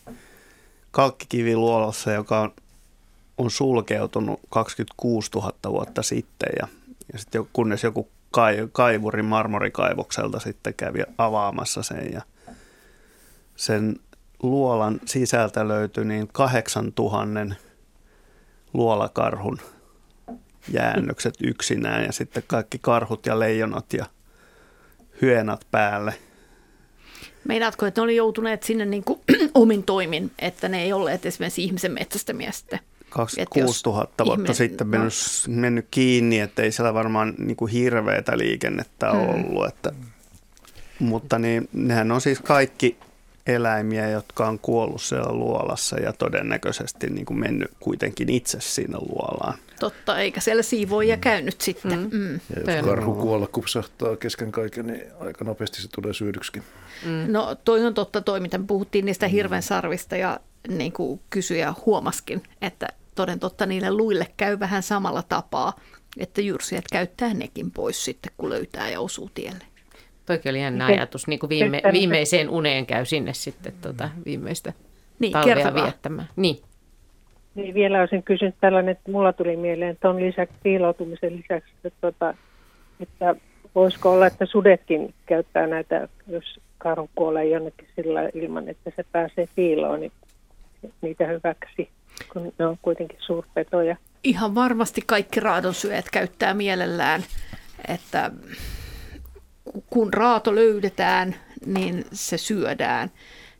kalkkikiviluolossa, 0.91 2.11
joka 2.11 2.39
on, 2.39 2.53
on 3.37 3.51
sulkeutunut 3.51 4.39
26 4.49 5.31
000 5.35 5.53
vuotta 5.67 6.03
sitten 6.03 6.49
ja, 6.59 6.67
ja 7.13 7.19
sitten 7.19 7.47
kunnes 7.53 7.83
joku 7.83 8.09
kai, 8.31 8.67
kaivuri 8.71 9.21
marmorikaivokselta 9.21 10.39
sitten 10.39 10.73
kävi 10.73 10.99
avaamassa 11.17 11.83
sen 11.83 12.13
ja 12.13 12.21
sen 13.55 13.99
luolan 14.43 14.99
sisältä 15.05 15.67
löytyi 15.67 16.05
niin 16.05 16.27
8000 16.27 17.55
luolakarhun 18.73 19.59
jäännökset 20.69 21.33
yksinään 21.43 22.03
ja 22.03 22.11
sitten 22.11 22.43
kaikki 22.47 22.79
karhut 22.81 23.25
ja 23.25 23.39
leijonat 23.39 23.93
ja 23.93 24.05
hyönat 25.21 25.67
päälle– 25.71 26.13
Meinaatko, 27.47 27.85
että 27.85 28.01
ne 28.01 28.03
oli 28.03 28.15
joutuneet 28.15 28.63
sinne 28.63 28.85
niin 28.85 29.03
kuin 29.03 29.19
omin 29.55 29.83
toimin, 29.83 30.31
että 30.39 30.69
ne 30.69 30.83
ei 30.83 30.93
olleet 30.93 31.25
esimerkiksi 31.25 31.63
ihmisen 31.63 31.91
metsästämiä 31.91 32.51
sitten. 32.51 32.79
26 33.09 33.81
000 33.85 33.97
vuotta 33.97 34.23
ihminen, 34.23 34.55
sitten 34.55 34.87
mennyt, 34.87 35.13
no. 35.47 35.55
mennyt 35.55 35.87
kiinni, 35.91 36.39
että 36.39 36.61
ei 36.61 36.71
siellä 36.71 36.93
varmaan 36.93 37.33
niin 37.37 37.55
kuin 37.55 37.71
hirveätä 37.71 38.37
liikennettä 38.37 39.13
mm. 39.13 39.19
ollut. 39.19 39.67
Että, 39.67 39.91
mutta 40.99 41.39
niin, 41.39 41.69
nehän 41.73 42.11
on 42.11 42.21
siis 42.21 42.39
kaikki 42.39 42.97
eläimiä, 43.47 44.09
jotka 44.09 44.47
on 44.47 44.59
kuollut 44.59 45.01
siellä 45.01 45.33
luolassa 45.33 45.99
ja 45.99 46.13
todennäköisesti 46.13 47.09
niin 47.09 47.25
kuin 47.25 47.39
mennyt 47.39 47.71
kuitenkin 47.79 48.29
itse 48.29 48.61
sinne 48.61 48.97
luolaan. 48.97 49.57
Totta, 49.79 50.19
eikä 50.19 50.41
siellä 50.41 50.63
siivoja 50.63 51.17
käynyt 51.17 51.61
sitten. 51.61 51.99
Mm. 51.99 52.17
Mm. 52.17 52.33
Ja 52.33 52.73
jos 52.75 52.85
karhu 52.85 53.15
kuolla 53.15 53.47
kupsahtaa 53.47 54.15
kesken 54.15 54.51
kaiken, 54.51 54.87
niin 54.87 55.03
aika 55.19 55.45
nopeasti 55.45 55.81
se 55.81 55.87
tulee 55.87 56.13
syödyksikin. 56.13 56.63
Mm. 57.05 57.25
No 57.27 57.55
toi 57.55 57.85
on 57.85 57.93
totta 57.93 58.21
toi, 58.21 58.39
mitä 58.39 58.59
puhuttiin 58.67 59.05
niistä 59.05 59.27
hirven 59.27 59.63
sarvista 59.63 60.15
ja 60.15 60.39
niin 60.67 60.91
kuin 60.91 61.21
kysyjä 61.29 61.73
huomaskin, 61.85 62.43
että 62.61 62.87
toden 63.15 63.39
totta 63.39 63.65
niille 63.65 63.91
luille 63.91 64.27
käy 64.37 64.59
vähän 64.59 64.83
samalla 64.83 65.23
tapaa, 65.29 65.73
että 66.17 66.41
jyrsijät 66.41 66.85
käyttää 66.91 67.33
nekin 67.33 67.71
pois 67.71 68.05
sitten, 68.05 68.31
kun 68.37 68.49
löytää 68.49 68.89
ja 68.89 68.99
osuu 68.99 69.31
tielle. 69.33 69.65
Toikin 70.25 70.49
oli 70.49 70.61
jännä 70.61 70.85
ajatus, 70.85 71.27
niin 71.27 71.39
kuin 71.39 71.49
viime, 71.49 71.81
viimeiseen 71.91 72.49
uneen 72.49 72.85
käy 72.85 73.05
sinne 73.05 73.33
sitten 73.33 73.73
tuota, 73.81 74.09
viimeistä 74.25 74.73
niin, 75.19 75.31
talvea 75.31 75.73
viettämään. 75.73 76.27
Niin. 76.35 76.57
Niin, 77.55 77.73
vielä 77.73 78.01
olisin 78.01 78.23
kysynyt 78.23 78.55
tällainen, 78.61 78.91
että 78.91 79.11
mulla 79.11 79.33
tuli 79.33 79.57
mieleen 79.57 79.97
tuon 80.01 80.19
lisäksi, 80.19 80.55
piiloutumisen 80.63 81.37
lisäksi, 81.37 81.73
että, 81.83 81.97
tuota, 82.01 82.33
että 82.99 83.35
voisiko 83.75 84.11
olla, 84.11 84.27
että 84.27 84.45
sudetkin 84.45 85.13
käyttää 85.25 85.67
näitä, 85.67 86.07
jos 86.27 86.59
karhu 86.77 87.09
kuolee 87.15 87.45
jonnekin 87.45 87.87
sillä 87.95 88.29
ilman, 88.33 88.69
että 88.69 88.91
se 88.95 89.05
pääsee 89.11 89.47
piiloon, 89.55 89.99
niin 89.99 90.11
niitä 91.01 91.27
hyväksi, 91.27 91.89
kun 92.33 92.53
ne 92.59 92.65
on 92.65 92.77
kuitenkin 92.81 93.17
suurpetoja. 93.21 93.95
Ihan 94.23 94.55
varmasti 94.55 95.01
kaikki 95.05 95.39
raadonsyöjät 95.39 96.05
käyttää 96.11 96.53
mielellään, 96.53 97.23
että 97.87 98.31
kun 99.89 100.13
raato 100.13 100.55
löydetään, 100.55 101.35
niin 101.65 102.05
se 102.11 102.37
syödään. 102.37 103.11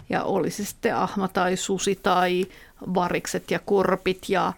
Ja 0.10 0.24
oli 0.24 0.50
se 0.50 0.66
sitten 0.66 0.96
ahma 0.96 1.28
tai 1.28 1.58
susi 1.58 2.00
tai 2.04 2.46
varikset 2.94 3.52
ja 3.52 3.60
korpit 3.60 4.30
ja 4.30 4.54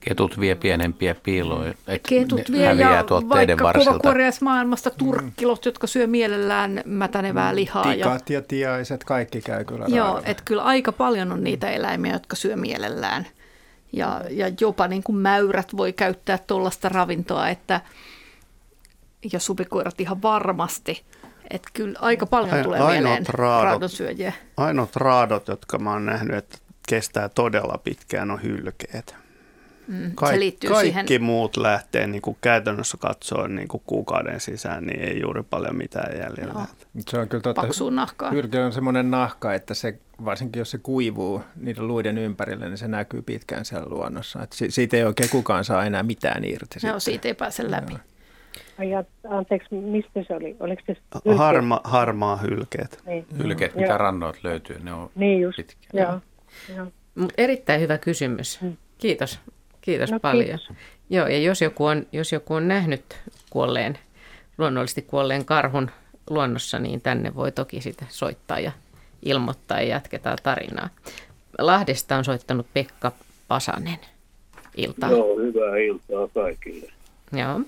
Ketut 0.00 0.40
vie 0.40 0.54
pienempiä 0.54 1.14
piiloja. 1.14 1.74
Ketut 2.08 2.52
vie 2.52 2.72
ja 2.72 3.04
vaikka 3.28 3.72
kovakuoriaismaailmasta 3.72 4.90
turkkilot, 4.90 5.64
jotka 5.64 5.86
syö 5.86 6.06
mielellään 6.06 6.82
mätänevää 6.84 7.54
lihaa. 7.54 7.92
Tikat 7.92 8.30
ja 8.30 8.42
tiaiset, 8.42 9.04
kaikki 9.04 9.40
käy 9.40 9.64
kyllä 9.64 9.84
Joo, 9.88 10.22
että 10.24 10.42
kyllä 10.46 10.62
aika 10.62 10.92
paljon 10.92 11.32
on 11.32 11.44
niitä 11.44 11.70
eläimiä, 11.70 12.12
jotka 12.12 12.36
syö 12.36 12.56
mielellään. 12.56 13.26
Ja, 13.92 14.20
ja 14.30 14.50
jopa 14.60 14.88
niin 14.88 15.02
kuin 15.02 15.16
mäyrät 15.16 15.76
voi 15.76 15.92
käyttää 15.92 16.38
tuollaista 16.46 16.88
ravintoa, 16.88 17.48
että 17.48 17.80
ja 19.32 19.40
supikoirat 19.40 20.00
ihan 20.00 20.22
varmasti. 20.22 21.04
Että 21.50 21.68
kyllä 21.72 21.98
aika 22.02 22.26
paljon 22.26 22.64
tulee 22.64 22.80
ainoat 22.80 23.02
mieleen 23.02 23.26
raadot. 23.28 23.92
Ainoat 24.56 24.96
raadot, 24.96 25.48
jotka 25.48 25.78
mä 25.78 25.92
oon 25.92 26.06
nähnyt, 26.06 26.36
että 26.36 26.58
kestää 26.88 27.28
todella 27.28 27.78
pitkään, 27.84 28.30
on 28.30 28.42
hylkeet. 28.42 29.16
Mm, 29.88 30.12
Kaik, 30.14 30.34
se 30.34 30.40
liittyy 30.40 30.70
kaikki 30.70 30.92
siihen... 30.92 31.22
muut 31.22 31.56
lähtee 31.56 32.06
niin 32.06 32.22
kuin 32.22 32.36
käytännössä 32.40 32.96
katsoen 33.00 33.54
niin 33.54 33.68
kuin 33.68 33.82
kuukauden 33.86 34.40
sisään, 34.40 34.86
niin 34.86 35.00
ei 35.00 35.20
juuri 35.20 35.42
paljon 35.42 35.76
mitään 35.76 36.18
jäljellä. 36.18 36.52
Joo. 36.54 36.66
Se 37.08 37.18
on 37.18 37.28
kyllä 37.28 37.42
totta. 37.42 37.62
Paksuun 37.62 37.94
nahkaa. 37.94 38.30
Hylke 38.30 38.64
on 38.64 38.72
semmoinen 38.72 39.10
nahka, 39.10 39.54
että 39.54 39.74
se, 39.74 39.98
varsinkin 40.24 40.60
jos 40.60 40.70
se 40.70 40.78
kuivuu 40.78 41.42
niiden 41.56 41.88
luiden 41.88 42.18
ympärille, 42.18 42.68
niin 42.68 42.78
se 42.78 42.88
näkyy 42.88 43.22
pitkään 43.22 43.64
siellä 43.64 43.88
luonnossa. 43.88 44.42
Et 44.42 44.52
siitä 44.68 44.96
ei 44.96 45.04
oikein 45.04 45.30
kukaan 45.30 45.64
saa 45.64 45.84
enää 45.84 46.02
mitään 46.02 46.44
irti. 46.44 46.78
Joo, 46.86 47.00
siitä 47.00 47.28
ei 47.28 47.34
pääse 47.34 47.70
läpi. 47.70 47.92
Joo. 47.92 48.00
Ja, 48.84 49.04
anteeksi, 49.28 49.74
mistä 49.74 50.24
se 50.28 50.34
oli? 50.34 50.56
Oliko 50.60 50.82
se 50.86 50.96
Harma, 51.36 51.80
harmaa 51.84 52.36
hylkeet. 52.36 53.02
Niin. 53.06 53.26
Hylkeet, 53.38 53.74
mitä 53.74 53.88
Joo. 53.88 53.98
rannoit 53.98 54.44
löytyy, 54.44 54.78
ne 54.82 54.92
on 54.92 55.10
niin 55.14 55.40
just. 55.40 55.56
pitkiä. 55.56 56.02
Joo. 56.02 56.20
Joo. 56.76 56.86
Erittäin 57.38 57.80
hyvä 57.80 57.98
kysymys. 57.98 58.60
Hmm. 58.60 58.76
Kiitos. 58.98 59.40
Kiitos 59.80 60.12
no, 60.12 60.20
paljon. 60.20 60.58
Kiitos. 60.58 60.68
Joo, 61.10 61.26
ja 61.26 61.38
jos 61.38 61.62
joku, 61.62 61.84
on, 61.84 62.06
jos 62.12 62.32
joku 62.32 62.54
on 62.54 62.68
nähnyt 62.68 63.20
kuolleen, 63.50 63.98
luonnollisesti 64.58 65.02
kuolleen 65.02 65.44
karhun 65.44 65.90
luonnossa, 66.30 66.78
niin 66.78 67.00
tänne 67.00 67.34
voi 67.34 67.52
toki 67.52 67.80
sitä 67.80 68.04
soittaa 68.08 68.60
ja 68.60 68.72
ilmoittaa 69.22 69.80
ja 69.80 69.88
jatketaan 69.88 70.38
tarinaa. 70.42 70.88
Lahdesta 71.58 72.16
on 72.16 72.24
soittanut 72.24 72.66
Pekka 72.74 73.12
Pasanen. 73.48 73.98
Iltaa. 74.76 75.10
Joo, 75.10 75.36
hyvää 75.38 75.76
iltaa 75.76 76.28
kaikille. 76.34 76.92
Joo. 77.32 77.60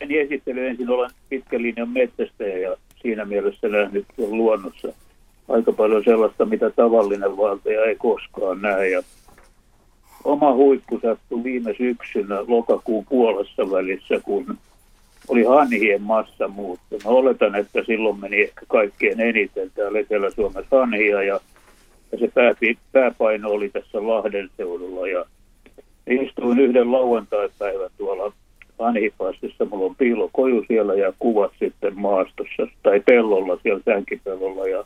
Eni 0.00 0.18
esittely 0.18 0.66
ensin 0.66 0.90
olen 0.90 1.10
pitkän 1.28 1.62
linjan 1.62 1.88
metsästäjä 1.88 2.58
ja 2.58 2.76
siinä 3.02 3.24
mielessä 3.24 3.68
nähnyt 3.68 4.06
luonnossa 4.18 4.92
aika 5.48 5.72
paljon 5.72 6.04
sellaista, 6.04 6.44
mitä 6.44 6.70
tavallinen 6.70 7.36
valtaja 7.36 7.84
ei 7.84 7.96
koskaan 7.96 8.62
näe. 8.62 8.88
Ja 8.88 9.02
oma 10.24 10.54
huippu 10.54 11.00
sattui 11.02 11.44
viime 11.44 11.74
syksynä 11.78 12.44
lokakuun 12.46 13.06
puolessa 13.08 13.70
välissä, 13.70 14.20
kun 14.22 14.58
oli 15.28 15.44
hanhien 15.44 16.02
massamuutto. 16.02 16.96
Mä 17.04 17.10
oletan, 17.10 17.54
että 17.54 17.84
silloin 17.86 18.20
meni 18.20 18.40
ehkä 18.40 18.66
kaikkein 18.68 19.20
eniten 19.20 19.70
täällä 19.74 19.98
Etelä-Suomessa 19.98 20.76
hanhia 20.78 21.22
ja, 21.22 21.40
ja 22.12 22.18
se 22.18 22.28
pääpi, 22.34 22.78
pääpaino 22.92 23.50
oli 23.50 23.68
tässä 23.68 24.06
Lahden 24.06 24.50
seudulla 24.56 25.08
ja 25.08 25.24
istuin 26.06 26.58
yhden 26.58 26.92
lauantai-päivän 26.92 27.90
tuolla 27.98 28.32
Anhipassissa. 28.78 29.64
Mulla 29.64 29.84
on 29.84 29.96
piilokoju 29.96 30.64
siellä 30.68 30.94
ja 30.94 31.12
kuvat 31.18 31.52
sitten 31.58 32.00
maastossa 32.00 32.68
tai 32.82 33.00
pellolla, 33.00 33.58
siellä 33.62 33.82
sänkipellolla. 33.84 34.68
Ja 34.68 34.84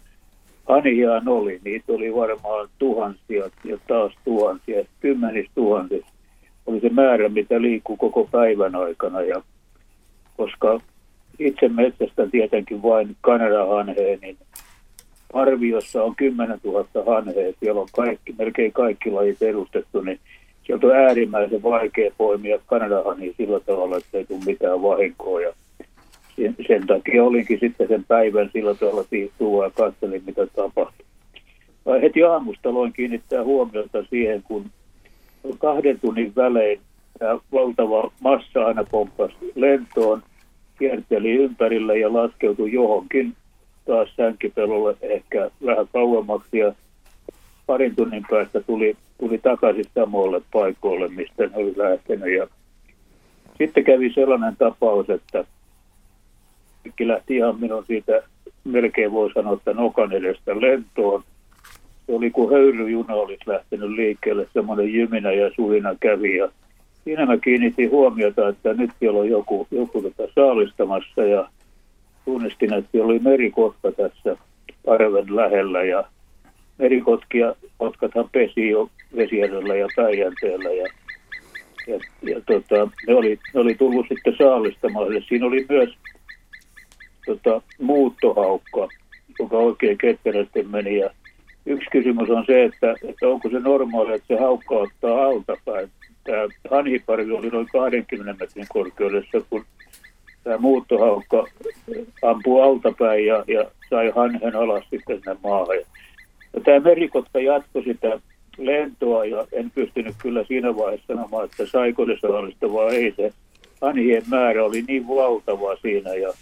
Aniaan 0.66 1.28
oli, 1.28 1.61
niitä 1.64 1.93
oli 1.93 2.14
varmaan 2.14 2.68
tuhansia 2.78 3.51
ja 3.64 3.78
taas 3.88 4.12
tuhansia, 4.24 4.84
kymmenis 5.01 5.47
tuhansia. 5.55 6.07
Oli 6.66 6.80
se 6.80 6.88
määrä, 6.88 7.28
mitä 7.28 7.62
liikkuu 7.62 7.97
koko 7.97 8.28
päivän 8.32 8.76
aikana. 8.76 9.22
Ja 9.22 9.43
koska 10.36 10.80
itse 11.38 11.68
metsästä 11.68 12.26
tietenkin 12.26 12.82
vain 12.82 13.16
Kanada-hanheen, 13.20 14.18
niin 14.20 14.36
arviossa 15.32 16.03
on 16.03 16.16
10 16.16 16.59
000 16.64 16.86
hanhea. 17.07 17.53
Siellä 17.61 17.80
on 17.80 17.88
kaikki, 17.97 18.34
melkein 18.38 18.72
kaikki 18.72 19.11
lajit 19.11 19.43
edustettu, 19.43 20.01
niin 20.01 20.20
sieltä 20.62 20.86
on 20.86 20.96
äärimmäisen 20.96 21.62
vaikea 21.62 22.11
poimia 22.18 22.58
Kanadahani 22.66 23.34
sillä 23.36 23.61
tavalla, 23.61 23.96
että 23.96 24.18
ei 24.18 24.24
tule 24.24 24.40
mitään 24.46 24.82
vahinkoa. 24.82 25.40
Ja 25.40 25.52
sen, 26.36 26.56
sen 26.66 26.86
takia 26.86 27.24
olinkin 27.24 27.61
sitten 27.61 27.88
sen 27.88 28.04
päivän 28.04 28.50
sillä 28.52 28.74
tavalla 28.74 29.04
tiihtuu 29.11 29.62
ja 29.62 29.70
katselin, 29.70 30.22
mitä 30.26 30.46
tapahtui. 30.46 31.06
Heti 32.02 32.22
aamusta 32.22 32.68
aloin 32.68 32.92
kiinnittää 32.92 33.44
huomiota 33.44 34.04
siihen, 34.11 34.42
kun 34.42 34.64
kahden 35.58 36.00
tunnin 36.00 36.32
välein 36.36 36.80
tämä 37.18 37.38
valtava 37.52 38.11
massa 38.20 38.64
aina 38.64 38.84
pomppasi 38.90 39.52
lentoon, 39.54 40.22
kierteli 40.78 41.30
ympärillä 41.30 41.95
ja 41.95 42.12
laskeutui 42.12 42.72
johonkin 42.72 43.37
taas 43.87 44.08
sänkipelolle 44.16 44.96
ehkä 45.00 45.50
vähän 45.66 45.88
kauemmaksi 45.92 46.58
ja 46.58 46.72
parin 47.66 47.96
tunnin 47.96 48.24
päästä 48.30 48.61
tuli, 48.61 48.96
tuli 49.21 49.38
takaisin 49.38 49.84
samoille 49.95 50.42
paikoille, 50.53 51.09
mistä 51.09 51.47
ne 51.47 51.53
oli 51.55 51.75
lähtenyt. 51.76 52.34
Ja 52.34 52.47
sitten 53.59 53.84
kävi 53.84 54.13
sellainen 54.13 54.57
tapaus, 54.57 55.11
että 55.11 55.45
kaikki 56.83 57.09
lähti 57.09 57.37
ihan 57.37 57.61
minun 57.61 57.84
siitä, 57.87 58.22
melkein 58.64 59.13
voi 59.13 59.33
sanoa, 59.33 59.55
että 59.55 59.72
nokan 59.72 60.13
edestä 60.13 60.61
lentoon. 60.61 61.22
Se 62.07 62.14
oli 62.14 62.30
kuin 62.30 62.51
höyryjuna 62.51 63.14
olisi 63.14 63.42
lähtenyt 63.47 63.91
liikkeelle, 63.91 64.47
semmoinen 64.53 64.95
jyminä 64.95 65.33
ja 65.33 65.51
suina 65.57 65.95
kävi. 66.01 66.37
Ja 66.37 66.49
siinä 67.05 67.26
mä 67.26 67.37
kiinnitin 67.37 67.91
huomiota, 67.91 68.49
että 68.49 68.75
nyt 68.75 68.91
siellä 68.99 69.21
on 69.21 69.29
joku, 69.29 69.67
joku 69.71 70.03
tota 70.03 70.33
saalistamassa 70.34 71.22
ja 71.22 71.49
tunnistin, 72.25 72.75
että 72.75 72.91
siellä 72.92 73.07
oli 73.07 73.18
merikotka 73.18 73.92
tässä 73.92 74.37
arven 74.87 75.37
lähellä 75.37 75.83
ja 75.83 76.05
merikotkia, 76.80 77.54
kotkathan 77.78 78.28
pesi 78.32 78.68
jo 78.68 78.90
Vesijärvellä 79.16 79.76
ja 79.76 79.86
Päijänteellä 79.96 80.70
ja, 80.70 80.86
ja, 81.86 82.00
ja 82.22 82.40
tota, 82.46 82.88
ne, 83.07 83.14
oli, 83.14 83.38
ne 83.54 83.61
oli 83.61 83.74
tullut 83.74 84.07
sitten 84.08 84.34
saalistamaan. 84.38 85.07
Siinä 85.28 85.46
oli 85.46 85.66
myös 85.68 85.94
tota, 87.26 87.62
muuttohaukka, 87.80 88.88
joka 89.38 89.57
oikein 89.57 89.98
ketterästi 89.98 90.62
meni 90.62 90.98
ja 90.98 91.11
yksi 91.66 91.90
kysymys 91.92 92.30
on 92.30 92.44
se, 92.46 92.64
että, 92.64 92.94
että 93.08 93.28
onko 93.28 93.50
se 93.50 93.58
normaali, 93.58 94.14
että 94.14 94.34
se 94.34 94.40
haukka 94.40 94.74
ottaa 94.74 95.24
altapäin. 95.24 95.88
Tämä 96.24 96.48
hanhiparvi 96.70 97.32
oli 97.32 97.48
noin 97.48 97.66
20 97.72 98.44
metrin 98.44 98.66
korkeudessa, 98.68 99.40
kun 99.50 99.64
tämä 100.44 100.58
muuttohaukka 100.58 101.46
ampui 102.22 102.62
altapäin 102.62 103.26
ja, 103.26 103.44
ja 103.46 103.64
sai 103.90 104.12
hanhen 104.16 104.57
alas 104.57 104.84
sitten 104.90 105.16
sinne 105.16 105.36
maahan 105.42 105.76
Ja 106.54 106.60
tämä 106.60 106.80
merikotka 106.80 107.40
jatkoi 107.40 107.84
sitä 107.84 108.20
lentoa 108.58 109.24
ja 109.24 109.46
en 109.52 109.70
pystynyt 109.70 110.14
kyllä 110.22 110.44
siinä 110.44 110.76
vaiheessa 110.76 111.14
sanomaan, 111.14 111.44
että 111.44 111.66
saiko 111.66 112.06
se 112.06 112.16
saalista 112.20 112.72
vai 112.72 112.96
ei. 112.96 113.14
Se 113.16 113.32
hanhien 113.80 114.22
määrä 114.26 114.64
oli 114.64 114.84
niin 114.88 115.08
valtava 115.08 115.76
siinä 115.76 116.14
ja 116.14 116.32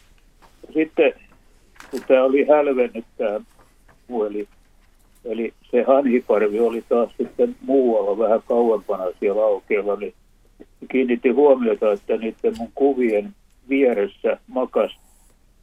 sitten 0.75 1.13
kun 1.91 2.01
tämä 2.09 2.25
oli 2.25 2.47
hälvennyt 2.47 3.05
tämä 3.17 3.41
puoli, 4.07 4.49
eli 5.25 5.55
se 5.71 5.83
hanhiparvi 5.83 6.61
oli 6.61 6.85
taas 6.89 7.11
sitten 7.19 7.57
muualla 7.61 8.19
vähän 8.19 8.43
kauempana 8.49 9.05
siellä 9.21 9.45
aukealla, 9.45 9.97
niin 9.97 10.15
kiinnitti 10.91 11.29
huomiota, 11.29 11.93
että 11.93 12.17
niiden 12.17 12.55
mun 12.59 12.73
kuvien 12.75 13.35
vieressä 13.69 14.39
makas 14.47 14.99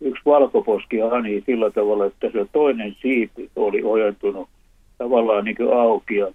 yksi 0.01 0.21
valkoposki 0.25 0.99
hani 0.99 1.43
sillä 1.45 1.71
tavalla, 1.71 2.05
että 2.05 2.29
se 2.33 2.45
toinen 2.51 2.95
siipi 3.01 3.49
oli 3.55 3.83
ojentunut 3.83 4.49
tavallaan 4.97 5.45
niin 5.45 5.55
kuin 5.55 5.73
auki. 5.73 6.15
Ja 6.15 6.27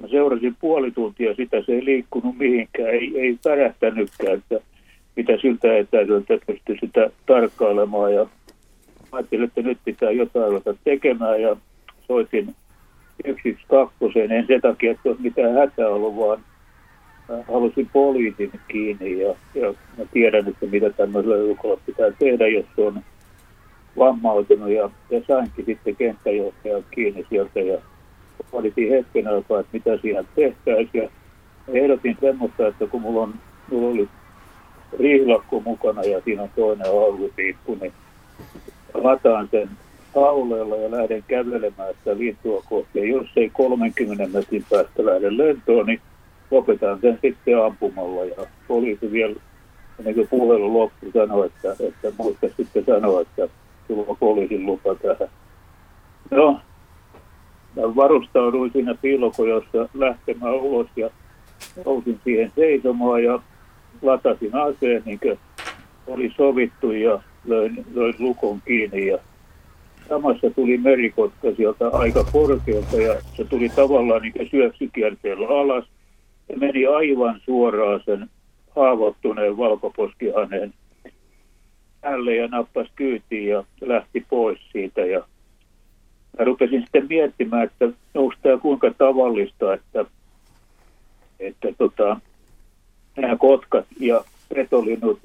mä 0.00 0.08
seurasin 0.08 0.56
puoli 0.60 0.90
tuntia 0.90 1.34
sitä, 1.34 1.62
se 1.62 1.72
ei 1.72 1.84
liikkunut 1.84 2.38
mihinkään, 2.38 2.90
ei, 2.90 3.20
ei 3.20 3.38
pärähtänytkään, 3.44 4.34
että 4.34 4.60
mitä 5.16 5.32
siltä 5.42 5.76
etäisyydeltä 5.76 6.46
pystyi 6.46 6.78
sitä 6.80 7.10
tarkkailemaan. 7.26 8.14
Ja 8.14 8.26
ajattelin, 9.12 9.44
että 9.44 9.62
nyt 9.62 9.78
pitää 9.84 10.10
jotain 10.10 10.48
ruveta 10.50 10.74
tekemään 10.84 11.42
ja 11.42 11.56
soitin 12.06 12.54
112, 13.26 14.34
en 14.34 14.46
sen 14.46 14.60
takia, 14.60 14.90
että 14.90 15.08
olisi 15.08 15.22
mitään 15.22 15.54
hätää 15.54 15.88
ollut, 15.88 16.16
vaan 16.16 16.40
halusin 17.48 17.90
poliisin 17.92 18.50
kiinni 18.68 19.20
ja, 19.20 19.34
ja 19.54 19.74
mä 19.98 20.04
tiedän, 20.12 20.48
että 20.48 20.66
mitä 20.66 20.90
tämmöisellä 20.90 21.36
joukolla 21.36 21.80
pitää 21.86 22.10
tehdä, 22.18 22.48
jos 22.48 22.66
on 22.76 23.02
vammautunut 23.98 24.70
ja, 24.70 24.90
ja 25.10 25.20
sainkin 25.26 25.64
sitten 25.64 25.96
kenttäjohtajan 25.96 26.84
kiinni 26.90 27.26
sieltä 27.30 27.60
ja 27.60 27.78
valitin 28.52 28.90
hetken 28.90 29.28
aikaa, 29.28 29.60
että 29.60 29.70
mitä 29.72 29.98
siinä 30.02 30.24
tehtäisiin 30.34 31.02
ja 31.02 31.08
ehdotin 31.68 32.16
semmoista, 32.20 32.66
että 32.66 32.86
kun 32.86 33.02
mulla, 33.02 33.22
on, 33.22 33.34
mulla 33.70 33.88
oli 33.88 34.08
rihlakko 34.98 35.60
mukana 35.60 36.02
ja 36.02 36.20
siinä 36.24 36.42
on 36.42 36.50
toinen 36.56 36.86
haulupiippu, 36.86 37.78
niin 37.80 37.92
lataan 38.94 39.48
sen 39.50 39.70
hauleella 40.14 40.76
ja 40.76 40.90
lähden 40.90 41.24
kävelemään 41.28 41.94
sitä 41.98 42.18
lintua 42.18 42.62
kohti. 42.68 42.98
Ja 42.98 43.06
jos 43.06 43.26
ei 43.36 43.50
30 43.50 44.28
metrin 44.38 44.64
päästä 44.70 45.06
lähde 45.06 45.36
lentoon, 45.36 45.86
niin 45.86 46.00
lopetan 46.50 46.98
sen 47.00 47.18
sitten 47.22 47.64
ampumalla. 47.64 48.24
Ja 48.24 48.46
poliisi 48.68 49.12
vielä, 49.12 49.34
ennen 49.98 50.14
kuin 50.14 50.28
puhelu 50.28 50.78
loppui, 50.78 51.10
sanoi, 51.12 51.46
että, 51.46 51.84
että 51.88 52.12
muista 52.18 52.46
sitten 52.56 52.84
sanoa, 52.84 53.20
että 53.20 53.48
sulla 53.86 54.16
poliisin 54.20 54.66
lupa 54.66 54.94
tähän. 54.94 55.28
No, 56.30 56.60
mä 57.76 57.96
varustauduin 57.96 58.72
siinä 58.72 58.94
piilokojossa 58.94 59.88
lähtemään 59.94 60.54
ulos 60.54 60.86
ja 60.96 61.10
nousin 61.84 62.20
siihen 62.24 62.52
seisomaan 62.56 63.24
ja 63.24 63.40
latasin 64.02 64.54
aseen 64.54 65.02
niin 65.06 65.20
kuin 65.20 65.38
oli 66.06 66.32
sovittu 66.36 66.92
ja 66.92 67.20
löin, 67.44 67.84
löin 67.94 68.14
lukon 68.18 68.62
kiinni 68.66 69.06
ja 69.06 69.18
samassa 70.08 70.50
tuli 70.50 70.78
merikotka 70.78 71.52
sieltä 71.56 71.88
aika 71.88 72.24
korkealta 72.32 72.96
ja 72.96 73.14
se 73.36 73.44
tuli 73.44 73.68
tavallaan 73.68 74.22
niin 74.22 74.48
syöksykierteellä 74.50 75.48
alas 75.48 75.84
ja 76.48 76.56
meni 76.56 76.86
aivan 76.86 77.40
suoraan 77.44 78.00
sen 78.04 78.30
haavoittuneen 78.76 79.56
valkoposkihaneen 79.56 80.74
päälle 82.00 82.34
ja 82.34 82.48
nappasi 82.48 82.90
kyytiin 82.96 83.48
ja 83.48 83.64
lähti 83.80 84.26
pois 84.30 84.58
siitä. 84.72 85.00
Ja 85.00 85.18
mä 86.38 86.44
rupesin 86.44 86.80
sitten 86.80 87.06
miettimään, 87.08 87.64
että 87.64 87.88
onko 88.14 88.34
tämä 88.42 88.58
kuinka 88.58 88.90
tavallista, 88.98 89.74
että, 89.74 90.04
että 91.40 91.68
tota, 91.78 92.20
nämä 93.16 93.36
kotkat 93.36 93.86
ja 94.00 94.24
petolinnut 94.54 95.20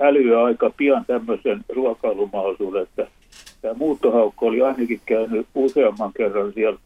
älyä 0.00 0.44
aika 0.44 0.70
pian 0.76 1.04
tämmöisen 1.06 1.64
ruokailumahdollisuuden, 1.68 2.82
että 2.82 3.06
tämä 3.62 3.74
muuttohaukko 3.74 4.46
oli 4.46 4.62
ainakin 4.62 5.00
käynyt 5.06 5.46
useamman 5.54 6.12
kerran 6.16 6.52
siellä, 6.52 6.78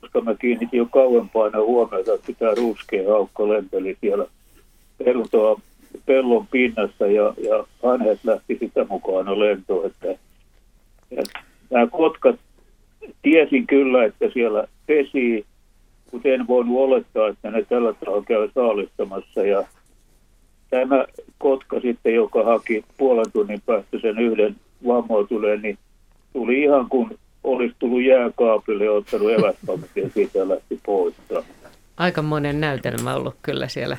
koska 0.00 0.20
mä 0.20 0.34
kiinnitin 0.34 0.78
jo 0.78 0.86
kauempana 0.86 1.58
huomiota, 1.58 2.14
että 2.14 2.32
tämä 2.38 2.54
ruskea 2.54 3.10
haukko 3.10 3.48
lenteli 3.48 3.96
siellä 4.00 4.26
peltoa, 5.04 5.60
pellon 6.06 6.46
pinnassa 6.46 7.06
ja, 7.06 7.34
ja 7.48 7.64
hanhet 7.82 8.20
lähti 8.24 8.56
sitä 8.60 8.86
mukana 8.88 9.38
lentoon. 9.38 9.86
Että, 9.86 10.06
ja 11.10 11.22
nämä 11.70 11.86
kotkat, 11.86 12.36
tiesin 13.22 13.66
kyllä, 13.66 14.04
että 14.04 14.30
siellä 14.32 14.64
pesii, 14.86 15.44
mutta 16.12 16.28
en 16.28 16.46
voinut 16.46 16.78
olettaa, 16.78 17.28
että 17.28 17.50
ne 17.50 17.62
tällä 17.62 17.92
tavalla 17.92 18.24
käy 18.24 18.48
saalistamassa 18.54 19.42
ja 19.42 19.64
tämä 20.70 21.04
kotka 21.38 21.80
sitten, 21.80 22.14
joka 22.14 22.44
haki 22.44 22.84
puolen 22.98 23.32
tunnin 23.32 23.62
päästä 23.66 23.98
sen 23.98 24.18
yhden 24.18 24.56
vammautuneen, 24.86 25.62
niin 25.62 25.78
tuli 26.32 26.62
ihan 26.62 26.88
kuin 26.88 27.18
olisi 27.48 27.74
tullut 27.78 28.02
jääkaapille 28.02 28.84
ja 28.84 28.92
ottanut 28.92 29.30
eväspaketin 29.30 30.02
ja 30.02 30.10
siitä 30.14 30.48
lähti 30.48 30.80
pois. 30.86 31.14
monen 32.22 32.60
näytelmä 32.60 33.14
ollut 33.14 33.34
kyllä 33.42 33.68
siellä. 33.68 33.96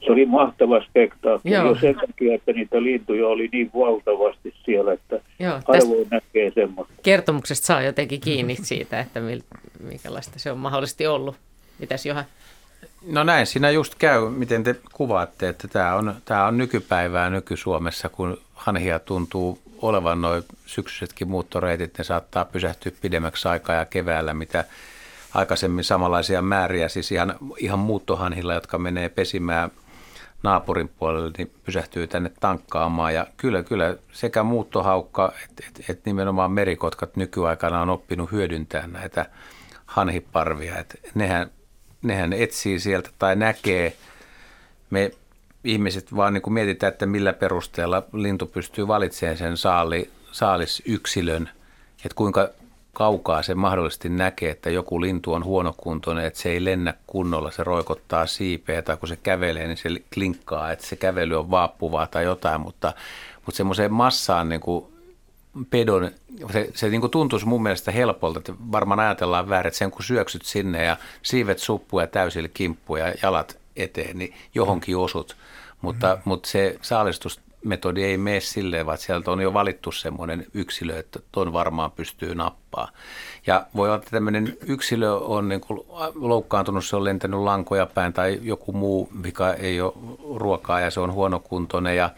Se 0.00 0.12
oli 0.12 0.26
mahtava 0.26 0.80
spektaakkeli 0.80 1.54
jo 1.54 1.76
sen 1.80 1.94
takia, 1.94 2.34
että 2.34 2.52
niitä 2.52 2.82
lintuja 2.82 3.28
oli 3.28 3.48
niin 3.52 3.70
valtavasti 3.74 4.54
siellä, 4.64 4.92
että 4.92 5.20
Joo, 5.38 5.60
harvoin 5.68 6.06
näkee 6.10 6.52
semmoista. 6.54 6.94
Kertomuksesta 7.02 7.66
saa 7.66 7.82
jotenkin 7.82 8.20
kiinni 8.20 8.56
siitä, 8.62 9.00
että 9.00 9.20
minkälaista 9.80 10.38
se 10.38 10.52
on 10.52 10.58
mahdollisesti 10.58 11.06
ollut. 11.06 11.36
Mitäs 11.78 12.06
Johan? 12.06 12.24
No 13.06 13.24
näin 13.24 13.46
siinä 13.46 13.70
just 13.70 13.94
käy, 13.94 14.30
miten 14.30 14.64
te 14.64 14.76
kuvaatte, 14.92 15.48
että 15.48 15.68
tämä 15.68 15.94
on, 15.94 16.14
tämä 16.24 16.46
on 16.46 16.58
nykypäivää 16.58 17.30
nyky-Suomessa, 17.30 18.08
kun 18.08 18.38
hanhia 18.54 18.98
tuntuu 18.98 19.58
olevan 19.82 20.22
noin 20.22 20.44
syksyisetkin 20.66 21.28
muuttoreitit, 21.28 21.98
ne 21.98 22.04
saattaa 22.04 22.44
pysähtyä 22.44 22.92
pidemmäksi 23.00 23.48
aikaa 23.48 23.76
ja 23.76 23.84
keväällä, 23.84 24.34
mitä 24.34 24.64
aikaisemmin 25.34 25.84
samanlaisia 25.84 26.42
määriä, 26.42 26.88
siis 26.88 27.12
ihan, 27.12 27.34
ihan 27.58 27.78
muuttohanhilla, 27.78 28.54
jotka 28.54 28.78
menee 28.78 29.08
pesimään 29.08 29.70
naapurin 30.42 30.88
puolelle, 30.88 31.30
niin 31.38 31.52
pysähtyy 31.64 32.06
tänne 32.06 32.30
tankkaamaan. 32.40 33.14
Ja 33.14 33.26
kyllä, 33.36 33.62
kyllä 33.62 33.96
sekä 34.12 34.42
muuttohaukka 34.42 35.32
että 35.44 35.64
et, 35.68 35.90
et 35.90 36.04
nimenomaan 36.04 36.52
merikotkat 36.52 37.16
nykyaikana 37.16 37.80
on 37.80 37.90
oppinut 37.90 38.32
hyödyntää 38.32 38.86
näitä 38.86 39.26
hanhiparvia. 39.86 40.78
Et 40.78 41.00
nehän 41.14 41.50
nehän 42.02 42.32
etsii 42.32 42.80
sieltä 42.80 43.10
tai 43.18 43.36
näkee. 43.36 43.96
Me 44.90 45.10
ihmiset 45.64 46.16
vaan 46.16 46.34
niin 46.34 46.42
kuin 46.42 46.54
mietitään, 46.54 46.92
että 46.92 47.06
millä 47.06 47.32
perusteella 47.32 48.02
lintu 48.12 48.46
pystyy 48.46 48.88
valitsemaan 48.88 49.36
sen 49.36 49.56
saali, 49.56 50.10
saalisyksilön, 50.32 51.50
että 51.96 52.14
kuinka 52.14 52.48
kaukaa 52.92 53.42
se 53.42 53.54
mahdollisesti 53.54 54.08
näkee, 54.08 54.50
että 54.50 54.70
joku 54.70 55.00
lintu 55.00 55.32
on 55.32 55.44
huonokuntoinen, 55.44 56.24
että 56.24 56.40
se 56.40 56.50
ei 56.50 56.64
lennä 56.64 56.94
kunnolla, 57.06 57.50
se 57.50 57.64
roikottaa 57.64 58.26
siipeä 58.26 58.82
tai 58.82 58.96
kun 58.96 59.08
se 59.08 59.16
kävelee, 59.16 59.66
niin 59.66 59.76
se 59.76 59.88
klinkkaa, 60.14 60.72
että 60.72 60.86
se 60.86 60.96
kävely 60.96 61.38
on 61.38 61.50
vaappuvaa 61.50 62.06
tai 62.06 62.24
jotain, 62.24 62.60
mutta, 62.60 62.92
mutta 63.46 63.56
semmoiseen 63.56 63.92
massaan 63.92 64.48
niin 64.48 64.60
kuin 64.60 64.86
pedon, 65.70 66.10
se, 66.52 66.70
se 66.74 66.88
niin 66.88 67.00
kuin 67.00 67.10
tuntuisi 67.10 67.46
mun 67.46 67.62
mielestä 67.62 67.90
helpolta, 67.90 68.38
että 68.38 68.52
varmaan 68.72 69.00
ajatellaan 69.00 69.48
väärin, 69.48 69.68
että 69.68 69.78
sen 69.78 69.90
kun 69.90 70.04
syöksyt 70.04 70.44
sinne 70.44 70.84
ja 70.84 70.96
siivet 71.22 71.58
suppua 71.58 72.02
ja 72.02 72.06
täysillä 72.06 72.48
kimppuja 72.54 73.08
ja 73.08 73.14
jalat 73.22 73.58
eteen, 73.76 74.18
niin 74.18 74.34
johonkin 74.54 74.96
osut. 74.96 75.36
Mutta, 75.80 76.14
mm. 76.14 76.22
mutta 76.24 76.48
se 76.48 76.76
saalistusmetodi 76.82 78.04
ei 78.04 78.16
mene 78.18 78.40
silleen, 78.40 78.86
vaan 78.86 78.98
sieltä 78.98 79.30
on 79.30 79.40
jo 79.40 79.52
valittu 79.52 79.92
semmoinen 79.92 80.46
yksilö, 80.54 80.98
että 80.98 81.18
ton 81.32 81.52
varmaan 81.52 81.90
pystyy 81.90 82.34
nappaa. 82.34 82.88
Ja 83.46 83.66
voi 83.76 83.88
olla, 83.88 83.96
että 83.96 84.10
tämmöinen 84.10 84.56
yksilö 84.66 85.12
on 85.12 85.48
niin 85.48 85.60
kuin 85.60 85.80
loukkaantunut, 86.14 86.84
se 86.84 86.96
on 86.96 87.04
lentänyt 87.04 87.40
lankoja 87.40 87.86
päin 87.86 88.12
tai 88.12 88.38
joku 88.42 88.72
muu, 88.72 89.08
mikä 89.22 89.52
ei 89.52 89.80
ole 89.80 89.92
ruokaa 90.36 90.80
ja 90.80 90.90
se 90.90 91.00
on 91.00 91.12
huonokuntoinen 91.12 91.96
ja 91.96 92.10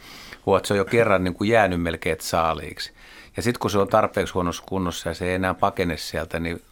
huot, 0.47 0.65
se 0.65 0.75
on 0.75 0.79
jo 0.79 0.85
kerran 0.85 1.25
niin 1.25 1.35
kuin 1.35 1.51
jäänyt 1.51 1.83
melkein 1.83 2.17
saaliiksi. 2.21 2.93
Ja 3.37 3.43
sitten 3.43 3.61
kun 3.61 3.71
se 3.71 3.79
on 3.79 3.89
tarpeeksi 3.89 4.35
huonossa 4.35 4.63
kunnossa 4.67 5.09
ja 5.09 5.15
se 5.15 5.29
ei 5.29 5.35
enää 5.35 5.55
pakene 5.55 5.97
sieltä, 5.97 6.41
niin 6.41 6.63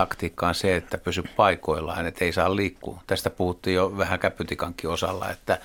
taktiikka 0.00 0.48
on 0.48 0.54
se, 0.54 0.76
että 0.76 0.98
pysy 0.98 1.22
paikoillaan, 1.36 2.06
että 2.06 2.24
ei 2.24 2.32
saa 2.32 2.56
liikkua. 2.56 3.02
Tästä 3.06 3.30
puhuttiin 3.30 3.74
jo 3.74 3.98
vähän 3.98 4.18
käpytikankin 4.18 4.90
osalla, 4.90 5.30
että, 5.30 5.58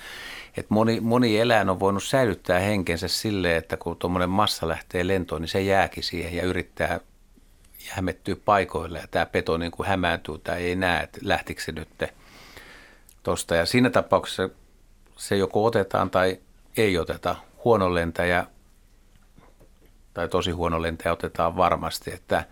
että 0.56 0.74
moni, 0.74 1.00
moni 1.00 1.38
eläin 1.38 1.68
on 1.68 1.80
voinut 1.80 2.04
säilyttää 2.04 2.58
henkensä 2.58 3.08
silleen, 3.08 3.56
että 3.56 3.76
kun 3.76 3.96
tuommoinen 3.96 4.30
massa 4.30 4.68
lähtee 4.68 5.06
lentoon, 5.06 5.42
niin 5.42 5.48
se 5.48 5.62
jääkin 5.62 6.02
siihen 6.02 6.34
ja 6.34 6.42
yrittää 6.42 7.00
hämettyä 7.88 8.36
paikoille 8.44 8.98
ja 8.98 9.06
tämä 9.10 9.26
peto 9.26 9.56
niin 9.56 9.70
kuin 9.72 9.88
hämääntyy 9.88 10.38
tai 10.38 10.62
ei 10.62 10.76
näe, 10.76 11.02
että 11.02 11.18
lähtikö 11.22 11.62
se 11.62 11.72
nyt 11.72 11.88
tuosta. 13.22 13.54
Ja 13.54 13.66
siinä 13.66 13.90
tapauksessa 13.90 14.48
se 15.16 15.36
joko 15.36 15.64
otetaan 15.64 16.10
tai 16.10 16.38
ei 16.76 16.98
oteta. 16.98 17.36
Huono 17.64 17.94
lentäjä 17.94 18.46
tai 20.14 20.28
tosi 20.28 20.50
huono 20.50 20.82
lentäjä 20.82 21.12
otetaan 21.12 21.56
varmasti. 21.56 22.12
Että 22.12 22.44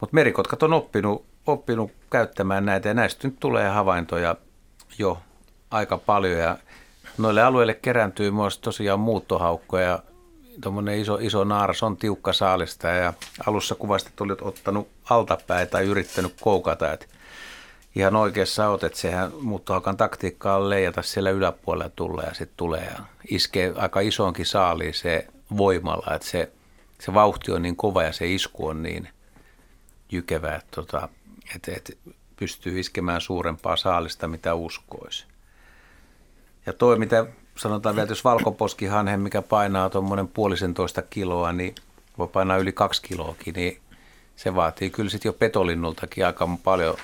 Mutta 0.00 0.14
merikotkat 0.14 0.62
on 0.62 0.72
oppinut, 0.72 1.24
oppinut 1.46 1.90
käyttämään 2.10 2.64
näitä 2.64 2.88
ja 2.88 2.94
näistä 2.94 3.28
nyt 3.28 3.36
tulee 3.40 3.68
havaintoja 3.68 4.36
jo 4.98 5.18
aika 5.70 5.98
paljon 5.98 6.38
ja 6.38 6.58
noille 7.18 7.42
alueille 7.42 7.74
kerääntyy 7.74 8.30
myös 8.30 8.58
tosiaan 8.58 9.00
muuttohaukkoja. 9.00 9.98
Tuommoinen 10.62 10.98
iso, 10.98 11.18
iso 11.20 11.44
naaras 11.44 11.82
on 11.82 11.96
tiukka 11.96 12.32
saalista 12.32 12.88
ja 12.88 13.12
alussa 13.46 13.74
kuvasti 13.74 14.10
tuli 14.16 14.36
ottanut 14.40 14.88
altapäin 15.10 15.68
tai 15.68 15.84
yrittänyt 15.84 16.34
koukata. 16.40 16.92
Et 16.92 17.08
ihan 17.96 18.16
oikeassa 18.16 18.68
olet, 18.68 18.84
että 18.84 18.98
sehän 18.98 19.30
muuttohaukan 19.40 19.96
taktiikka 19.96 20.56
on 20.56 20.70
leijata 20.70 21.02
siellä 21.02 21.30
yläpuolella 21.30 21.90
tulla 21.96 22.22
ja 22.22 22.34
sitten 22.34 22.56
tulee 22.56 22.84
ja 22.84 22.98
iskee 23.30 23.72
aika 23.76 24.00
isoonkin 24.00 24.46
saaliin 24.46 24.94
se 24.94 25.26
voimalla, 25.56 26.14
että 26.14 26.28
se, 26.28 26.52
se 27.00 27.14
vauhti 27.14 27.52
on 27.52 27.62
niin 27.62 27.76
kova 27.76 28.02
ja 28.02 28.12
se 28.12 28.32
isku 28.32 28.66
on 28.66 28.82
niin 28.82 29.08
jykevä, 30.12 30.54
että, 30.54 30.70
tota, 30.70 31.08
että, 31.54 31.72
että 31.76 31.92
pystyy 32.36 32.80
iskemään 32.80 33.20
suurempaa 33.20 33.76
saalista, 33.76 34.28
mitä 34.28 34.54
uskoisi. 34.54 35.26
Ja 36.66 36.72
toi, 36.72 36.98
mitä 36.98 37.26
sanotaan 37.56 37.96
vielä, 37.96 38.08
jos 38.08 38.24
valkoposkihanhe, 38.24 39.16
mikä 39.16 39.42
painaa 39.42 39.90
tuommoinen 39.90 40.28
puolisentoista 40.28 41.02
kiloa, 41.02 41.52
niin 41.52 41.74
voi 42.18 42.28
painaa 42.28 42.56
yli 42.56 42.72
kaksi 42.72 43.02
kiloakin, 43.02 43.54
niin 43.54 43.80
se 44.36 44.54
vaatii 44.54 44.90
kyllä 44.90 45.10
sitten 45.10 45.28
jo 45.28 45.32
petolinnultakin 45.32 46.26
aika 46.26 46.48
paljon 46.64 46.96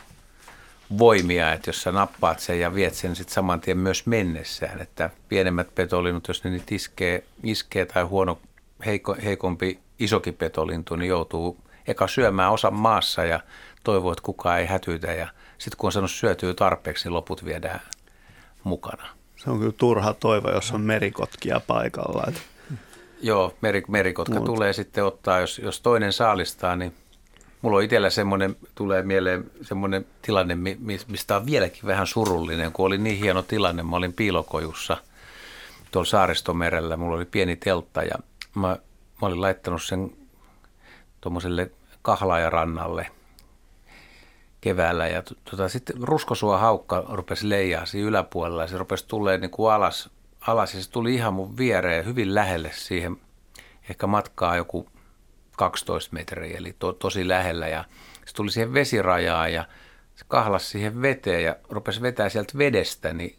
voimia, 0.99 1.53
että 1.53 1.69
jos 1.69 1.83
sä 1.83 1.93
nappaat 1.93 2.41
sen 2.41 2.61
ja 2.61 2.75
viet 2.75 2.95
sen 2.95 3.17
sitten 3.17 3.35
saman 3.35 3.61
tien 3.61 3.79
myös 3.79 4.07
mennessään, 4.07 4.81
että 4.81 5.11
pienemmät 5.29 5.75
petolinnut, 5.75 6.29
jos 6.29 6.45
ne 6.45 6.51
niitä 6.51 6.75
iskee, 6.75 7.25
iskee 7.43 7.87
tai 7.87 8.03
huono, 8.03 8.39
heiko, 8.87 9.17
heikompi 9.25 9.79
isokin 9.99 10.35
petolintu, 10.35 10.97
niin 10.97 11.09
joutuu 11.09 11.59
eka 11.87 12.09
syömään 12.09 12.53
osan 12.53 12.75
maassa 12.75 13.25
ja 13.25 13.41
toivoo, 13.85 14.13
että 14.13 14.23
kukaan 14.23 14.61
ei 14.61 14.67
hätytä 14.67 15.13
ja 15.13 15.29
sitten 15.59 15.79
kun 15.79 15.89
on 15.89 15.93
sanonut 15.93 16.11
syötyä 16.11 16.55
tarpeeksi, 16.55 17.05
niin 17.05 17.15
loput 17.15 17.45
viedään 17.45 17.81
mukana. 18.65 19.09
Se 19.37 19.51
on 19.51 19.59
kyllä 19.59 19.73
turha 19.77 20.15
toivo, 20.15 20.51
jos 20.51 20.73
on 20.73 20.81
merikotkia 20.81 21.61
paikalla. 21.67 22.25
Että... 22.29 22.41
Joo, 23.23 23.55
meri, 23.61 23.83
merikotka 23.89 24.35
Mut. 24.35 24.45
tulee 24.45 24.73
sitten 24.73 25.05
ottaa, 25.05 25.41
jos, 25.41 25.59
jos 25.59 25.81
toinen 25.81 26.13
saalistaa, 26.13 26.77
niin 26.77 26.95
mulla 27.63 27.77
on 27.77 27.83
itsellä 27.83 28.11
semmoinen, 28.11 28.57
tulee 28.75 29.03
mieleen 29.03 29.51
semmoinen 29.63 30.07
tilanne, 30.23 30.55
mistä 31.09 31.37
on 31.37 31.47
vieläkin 31.47 31.87
vähän 31.87 32.07
surullinen, 32.07 32.73
kun 32.73 32.87
oli 32.87 32.99
niin 32.99 33.19
hieno 33.19 33.43
tilanne. 33.43 33.83
Mä 33.83 33.97
olin 33.97 34.13
piilokojussa 34.13 34.97
tuolla 35.91 36.09
saaristomerellä, 36.09 36.97
mulla 36.97 37.17
oli 37.17 37.25
pieni 37.25 37.57
teltta 37.57 38.03
ja 38.03 38.15
mä, 38.55 38.69
mä 39.23 39.29
olin 39.29 39.41
laittanut 39.41 39.83
sen 39.83 40.13
tuommoiselle 41.23 41.71
kahlaajarannalle– 42.03 43.07
keväällä. 44.63 45.07
Ja 45.07 45.23
tota, 45.51 45.69
sitten 45.69 45.97
ruskosua 46.03 46.59
haukka 46.59 47.05
rupesi 47.09 47.49
leijaa 47.49 47.87
siinä 47.87 48.09
yläpuolella. 48.09 48.63
Ja 48.63 48.69
se 48.69 48.79
rupesi 48.79 49.09
tulee 49.09 49.39
niin 49.39 49.51
kuin 49.51 49.73
alas, 49.73 50.11
alas 50.41 50.75
ja 50.75 50.83
se 50.83 50.91
tuli 50.91 51.15
ihan 51.15 51.35
mun 51.35 51.57
viereen 51.57 52.05
hyvin 52.05 52.35
lähelle 52.35 52.71
siihen, 52.75 53.17
ehkä 53.91 54.07
matkaa 54.07 54.57
joku 54.57 54.89
12 55.57 56.15
metriä, 56.15 56.59
eli 56.59 56.77
to, 56.79 56.93
tosi 56.93 57.29
lähellä. 57.29 57.69
Ja 57.69 57.85
se 58.27 58.35
tuli 58.35 58.51
siihen 58.51 58.75
vesirajaan 58.75 59.53
ja 59.53 59.65
se 60.15 60.25
kahlasi 60.29 60.67
siihen 60.67 61.03
veteen 61.03 61.45
ja 61.45 61.57
rupesi 61.71 62.03
vetää 62.03 62.29
sieltä 62.29 62.59
vedestä 62.59 63.13
niin 63.13 63.37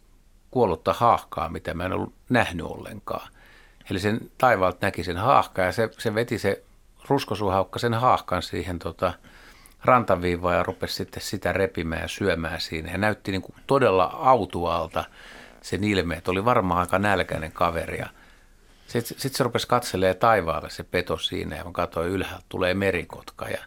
kuollutta 0.51 0.93
haahkaa, 0.93 1.49
mitä 1.49 1.73
mä 1.73 1.85
en 1.85 1.93
ollut 1.93 2.13
nähnyt 2.29 2.65
ollenkaan. 2.65 3.29
Eli 3.89 3.99
sen 3.99 4.31
taivaalta 4.37 4.77
näki 4.81 5.03
sen 5.03 5.17
haahkaa 5.17 5.65
ja 5.65 5.71
se, 5.71 5.89
se 5.97 6.15
veti 6.15 6.37
se 6.37 6.63
ruskosuhaukka 7.07 7.79
sen 7.79 7.93
haahkan 7.93 8.41
siihen 8.41 8.79
tota, 8.79 9.13
rantaviivaa 9.83 10.53
ja 10.53 10.63
rupesi 10.63 10.95
sitten 10.95 11.21
sitä 11.23 11.53
repimään 11.53 12.01
ja 12.01 12.07
syömään 12.07 12.61
siinä. 12.61 12.91
Ja 12.91 12.97
näytti 12.97 13.31
niin 13.31 13.41
kuin 13.41 13.55
todella 13.67 14.03
autualta 14.03 15.03
sen 15.61 15.83
ilme, 15.83 16.15
että 16.15 16.31
oli 16.31 16.45
varmaan 16.45 16.79
aika 16.79 16.99
nälkäinen 16.99 17.51
kaveri. 17.51 18.01
Sitten 18.87 19.19
sit 19.19 19.35
se 19.35 19.43
rupesi 19.43 19.67
katselemaan 19.67 20.17
taivaalle 20.17 20.69
se 20.69 20.83
peto 20.83 21.17
siinä 21.17 21.55
ja 21.55 21.63
mä 21.63 21.71
katsoin 21.71 22.09
ylhäältä, 22.09 22.45
tulee 22.49 22.73
merikotka. 22.73 23.47
Ja 23.47 23.57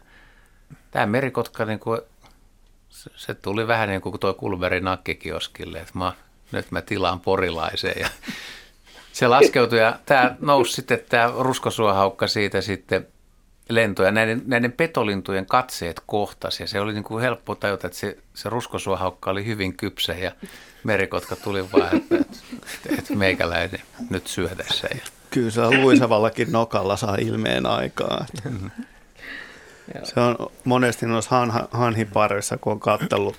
tämä 0.91 1.05
merikotka, 1.05 1.65
niin 1.65 1.79
kuin, 1.79 2.01
se, 2.89 3.09
se, 3.15 3.33
tuli 3.33 3.67
vähän 3.67 3.89
niin 3.89 4.01
kuin 4.01 4.19
tuo 4.19 4.33
Kulberin 4.33 4.83
nakkikioskille, 4.83 5.77
että 5.77 5.91
mä, 5.93 6.13
nyt 6.51 6.71
mä 6.71 6.81
tilaan 6.81 7.19
porilaiseen. 7.19 8.01
Ja 8.01 8.09
se 9.13 9.27
laskeutui 9.27 9.79
ja 9.79 9.99
tämä 10.05 10.35
nousi 10.39 10.73
sitten, 10.73 10.99
tämä 11.09 11.33
ruskosuohaukka 11.39 12.27
siitä 12.27 12.61
sitten 12.61 13.07
lentoja. 13.69 14.11
Näiden, 14.11 14.41
näiden 14.45 14.71
petolintujen 14.71 15.45
katseet 15.45 16.01
kohtasi 16.05 16.63
ja 16.63 16.67
se 16.67 16.79
oli 16.79 16.93
niin 16.93 17.03
kuin 17.03 17.21
helppo 17.21 17.55
tajuta, 17.55 17.87
että 17.87 17.99
se, 17.99 18.17
se 18.33 18.49
ruskosuohaukka 18.49 19.31
oli 19.31 19.45
hyvin 19.45 19.77
kypsä 19.77 20.13
ja 20.13 20.31
merikotka 20.83 21.35
tuli 21.35 21.71
vaan, 21.71 21.95
että, 21.95 22.15
että, 22.15 22.99
että 22.99 23.15
meikäläinen 23.15 23.81
nyt 24.09 24.27
syö 24.27 24.49
tässä. 24.49 24.87
Ja. 24.95 25.01
Kyllä 25.29 25.51
se 25.51 25.61
luisavallakin 25.61 26.51
nokalla 26.51 26.97
saa 26.97 27.15
ilmeen 27.15 27.65
aikaa. 27.65 28.25
Mm-hmm. 28.43 28.71
Se 30.03 30.19
on 30.19 30.51
monesti 30.63 31.05
noissa 31.05 31.35
han, 31.35 31.67
hanhiparissa, 31.71 32.57
kun 32.57 32.73
on 32.73 32.79
kattellut 32.79 33.37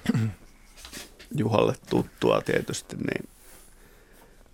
Juhalle 1.37 1.75
tuttua 1.91 2.41
tietysti, 2.41 2.97
niin, 2.97 3.29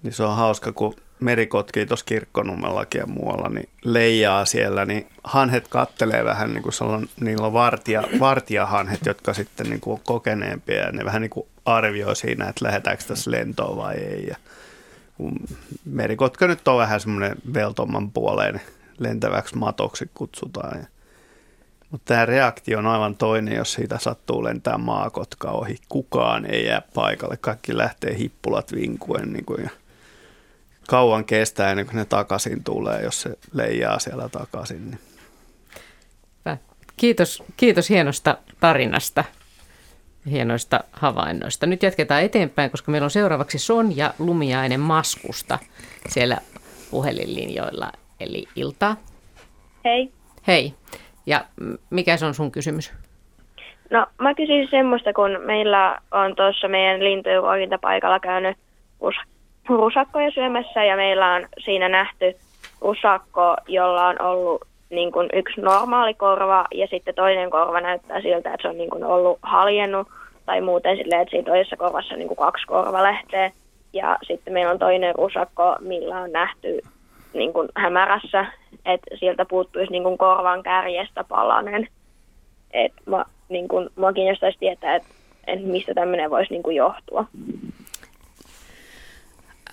niin 0.02 0.12
se 0.12 0.22
on 0.22 0.36
hauska, 0.36 0.72
kun 0.72 0.94
merikotki 1.20 1.86
tuossa 1.86 2.06
kirkkonummellakin 2.06 2.98
ja 2.98 3.06
muualla, 3.06 3.48
niin 3.48 3.68
leijaa 3.84 4.44
siellä, 4.44 4.84
niin 4.84 5.06
hanhet 5.24 5.68
kattelee 5.68 6.24
vähän 6.24 6.54
niin 6.54 6.62
kuin 6.62 6.72
on, 6.80 7.08
niillä 7.20 7.46
on 7.46 7.52
vartija, 7.52 8.02
vartijahanhet, 8.20 9.06
jotka 9.06 9.34
sitten 9.34 9.70
niin 9.70 9.80
kuin 9.80 9.94
on 9.94 10.00
kokeneempia 10.04 10.76
ja 10.76 10.92
ne 10.92 11.04
vähän 11.04 11.22
niin 11.22 11.30
kuin 11.30 11.46
arvioi 11.64 12.16
siinä, 12.16 12.48
että 12.48 12.64
lähdetäänkö 12.64 13.04
tässä 13.04 13.30
lentoon 13.30 13.76
vai 13.76 13.94
ei. 13.94 14.26
Ja 14.26 14.36
merikotka 15.84 16.46
nyt 16.46 16.68
on 16.68 16.78
vähän 16.78 17.00
semmoinen 17.00 17.36
veltomman 17.54 18.10
puoleen 18.10 18.60
lentäväksi 18.98 19.56
matoksi 19.56 20.10
kutsutaan. 20.14 20.78
Ja, 20.78 20.86
mutta 21.90 22.14
tämä 22.14 22.26
reaktio 22.26 22.78
on 22.78 22.86
aivan 22.86 23.16
toinen, 23.16 23.56
jos 23.56 23.72
siitä 23.72 23.98
sattuu 23.98 24.44
lentää 24.44 24.78
maakotka 24.78 25.50
ohi. 25.50 25.76
Kukaan 25.88 26.46
ei 26.46 26.66
jää 26.66 26.82
paikalle, 26.94 27.36
kaikki 27.36 27.76
lähtee 27.76 28.18
hippulat 28.18 28.72
vinkuen 28.72 29.32
niin 29.32 29.44
kuin, 29.44 29.62
ja 29.62 29.70
kauan 30.88 31.24
kestää 31.24 31.70
ennen 31.70 31.86
kuin 31.86 31.96
ne 31.96 32.04
takaisin 32.04 32.64
tulee, 32.64 33.02
jos 33.02 33.22
se 33.22 33.30
leijaa 33.52 33.98
siellä 33.98 34.28
takaisin. 34.28 34.90
Niin. 34.90 34.98
Kiitos, 36.96 37.42
kiitos 37.56 37.90
hienosta 37.90 38.38
tarinasta, 38.60 39.24
hienoista 40.30 40.80
havainnoista. 40.92 41.66
Nyt 41.66 41.82
jatketaan 41.82 42.22
eteenpäin, 42.22 42.70
koska 42.70 42.90
meillä 42.90 43.04
on 43.04 43.10
seuraavaksi 43.10 43.58
Sonja 43.58 44.14
Lumiainen 44.18 44.80
Maskusta 44.80 45.58
siellä 46.08 46.38
puhelinlinjoilla. 46.90 47.92
Eli 48.20 48.44
iltaa. 48.56 48.96
Hei. 49.84 50.12
Hei. 50.46 50.74
Ja 51.26 51.44
mikä 51.90 52.16
se 52.16 52.26
on 52.26 52.34
sun 52.34 52.52
kysymys? 52.52 52.92
No 53.90 54.06
mä 54.20 54.34
kysyisin 54.34 54.70
semmoista, 54.70 55.12
kun 55.12 55.30
meillä 55.46 56.00
on 56.10 56.36
tuossa 56.36 56.68
meidän 56.68 57.04
lintujen 57.04 57.80
paikalla 57.80 58.20
käynyt 58.20 58.58
rusakkoja 59.68 60.30
syömässä 60.30 60.84
ja 60.84 60.96
meillä 60.96 61.34
on 61.34 61.46
siinä 61.64 61.88
nähty 61.88 62.36
rusakko, 62.80 63.56
jolla 63.68 64.06
on 64.06 64.22
ollut 64.22 64.64
niin 64.90 65.12
kuin 65.12 65.28
yksi 65.32 65.60
normaali 65.60 66.14
korva 66.14 66.64
ja 66.74 66.86
sitten 66.86 67.14
toinen 67.14 67.50
korva 67.50 67.80
näyttää 67.80 68.20
siltä, 68.20 68.54
että 68.54 68.62
se 68.62 68.68
on 68.68 68.78
niin 68.78 68.90
kuin 68.90 69.04
ollut 69.04 69.38
haljennut 69.42 70.08
tai 70.46 70.60
muuten 70.60 70.96
silleen, 70.96 71.20
että 71.20 71.30
siinä 71.30 71.46
toisessa 71.46 71.76
korvassa 71.76 72.14
on 72.14 72.18
niin 72.18 72.28
kuin 72.28 72.38
kaksi 72.38 72.66
korvalehteä. 72.66 73.50
Ja 73.92 74.18
sitten 74.22 74.52
meillä 74.52 74.72
on 74.72 74.78
toinen 74.78 75.14
rusakko, 75.14 75.76
millä 75.80 76.20
on 76.20 76.32
nähty 76.32 76.80
niin 77.32 77.52
kuin 77.52 77.68
hämärässä, 77.76 78.46
että 78.84 79.16
sieltä 79.16 79.44
puuttuisi 79.44 79.92
niin 79.92 80.02
kuin 80.02 80.18
korvan 80.18 80.62
kärjestä 80.62 81.24
palanen. 81.24 81.88
Et 82.70 82.92
mä, 83.06 83.24
niin 83.48 83.68
kuin, 83.68 83.88
mua 83.96 84.12
kiinnostaisi 84.12 84.58
tietää, 84.58 84.94
että, 84.94 85.08
että 85.46 85.66
mistä 85.66 85.94
tämmöinen 85.94 86.30
voisi 86.30 86.52
niin 86.52 86.62
kuin 86.62 86.76
johtua. 86.76 87.24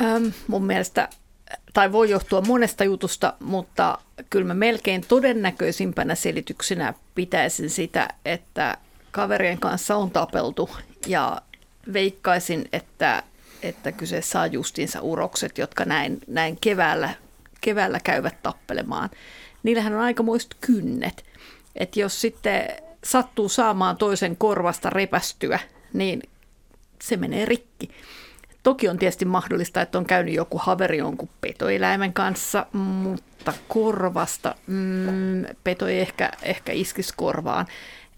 Ähm, 0.01 0.27
mun 0.47 0.65
mielestä, 0.65 1.09
tai 1.73 1.91
voi 1.91 2.09
johtua 2.09 2.41
monesta 2.41 2.83
jutusta, 2.83 3.33
mutta 3.39 3.97
kyllä 4.29 4.45
mä 4.45 4.53
melkein 4.53 5.05
todennäköisimpänä 5.07 6.15
selityksenä 6.15 6.93
pitäisin 7.15 7.69
sitä, 7.69 8.07
että 8.25 8.77
kaverien 9.11 9.59
kanssa 9.59 9.95
on 9.95 10.11
tapeltu 10.11 10.69
ja 11.07 11.41
veikkaisin, 11.93 12.69
että, 12.73 13.23
että 13.63 13.91
kyseessä 13.91 14.41
on 14.41 14.51
justiinsa 14.51 15.01
urokset, 15.01 15.57
jotka 15.57 15.85
näin, 15.85 16.19
näin 16.27 16.57
keväällä, 16.61 17.09
keväällä 17.61 17.99
käyvät 18.03 18.43
tappelemaan. 18.43 19.09
Niillähän 19.63 19.93
on 19.93 19.99
aikamoiset 19.99 20.55
kynnet, 20.61 21.25
että 21.75 21.99
jos 21.99 22.21
sitten 22.21 22.67
sattuu 23.03 23.49
saamaan 23.49 23.97
toisen 23.97 24.37
korvasta 24.37 24.89
repästyä, 24.89 25.59
niin 25.93 26.21
se 27.01 27.17
menee 27.17 27.45
rikki. 27.45 27.89
Toki 28.63 28.89
on 28.89 28.97
tietysti 28.97 29.25
mahdollista, 29.25 29.81
että 29.81 29.97
on 29.97 30.05
käynyt 30.05 30.33
joku 30.33 30.57
haveri 30.57 30.97
jonkun 30.97 31.29
petoeläimen 31.41 32.13
kanssa, 32.13 32.65
mutta 32.73 33.53
korvasta 33.67 34.55
mm, 34.67 35.45
peto 35.63 35.87
ei 35.87 35.99
ehkä, 35.99 36.31
ehkä 36.43 36.71
iskisi 36.71 37.13
korvaan. 37.17 37.65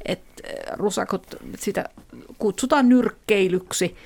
että 0.06 0.44
rusakot, 0.74 1.36
sitä 1.57 1.90
kutsutaan 2.38 2.90
nyrkkeilyksi 2.90 3.98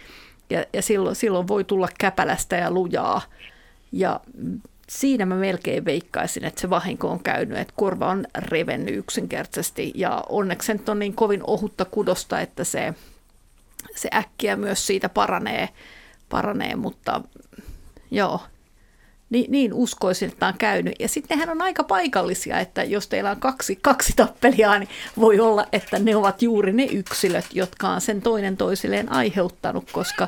ja, 0.50 0.66
ja 0.74 0.82
silloin, 0.82 1.16
silloin 1.16 1.48
voi 1.48 1.64
tulla 1.64 1.88
käpälästä 2.00 2.56
ja 2.56 2.72
lujaa. 2.72 3.22
Ja 3.92 4.20
siinä 4.90 5.26
mä 5.26 5.36
melkein 5.36 5.86
veikkaisin, 5.86 6.46
että 6.46 6.62
se 6.62 6.70
vahinko 6.70 7.10
on 7.10 7.24
käynyt, 7.24 7.58
että 7.58 7.74
korva 7.78 8.08
on 8.08 8.26
revennyt 8.38 8.96
yksinkertaisesti 8.96 9.92
ja 9.96 10.24
onneksi 10.30 10.72
on 10.88 11.00
niin 11.00 11.14
kovin 11.14 11.42
ohutta 11.48 11.86
kudosta, 11.86 12.40
että 12.42 12.64
se, 12.64 12.94
se 13.96 14.10
äkkiä 14.14 14.56
myös 14.56 14.88
siitä 14.88 15.10
paranee, 15.10 15.70
paranee 16.30 16.76
mutta 16.76 17.22
joo, 18.12 18.40
niin, 19.30 19.52
niin 19.52 19.74
uskoisin, 19.74 20.30
että 20.30 20.48
on 20.48 20.54
käynyt. 20.58 20.96
Ja 21.00 21.08
sitten 21.08 21.38
nehän 21.38 21.50
on 21.50 21.62
aika 21.62 21.84
paikallisia, 21.84 22.60
että 22.60 22.84
jos 22.84 23.08
teillä 23.08 23.32
on 23.32 23.40
kaksi, 23.40 23.76
kaksi 23.82 24.14
tappelijaa, 24.16 24.80
niin 24.80 24.90
voi 25.20 25.40
olla, 25.40 25.66
että 25.72 26.00
ne 26.00 26.16
ovat 26.16 26.42
juuri 26.42 26.74
ne 26.74 26.86
yksilöt, 26.86 27.46
jotka 27.54 27.90
on 27.90 28.02
sen 28.02 28.22
toinen 28.22 28.58
toisilleen 28.58 29.12
aiheuttanut, 29.12 29.92
koska, 29.92 30.28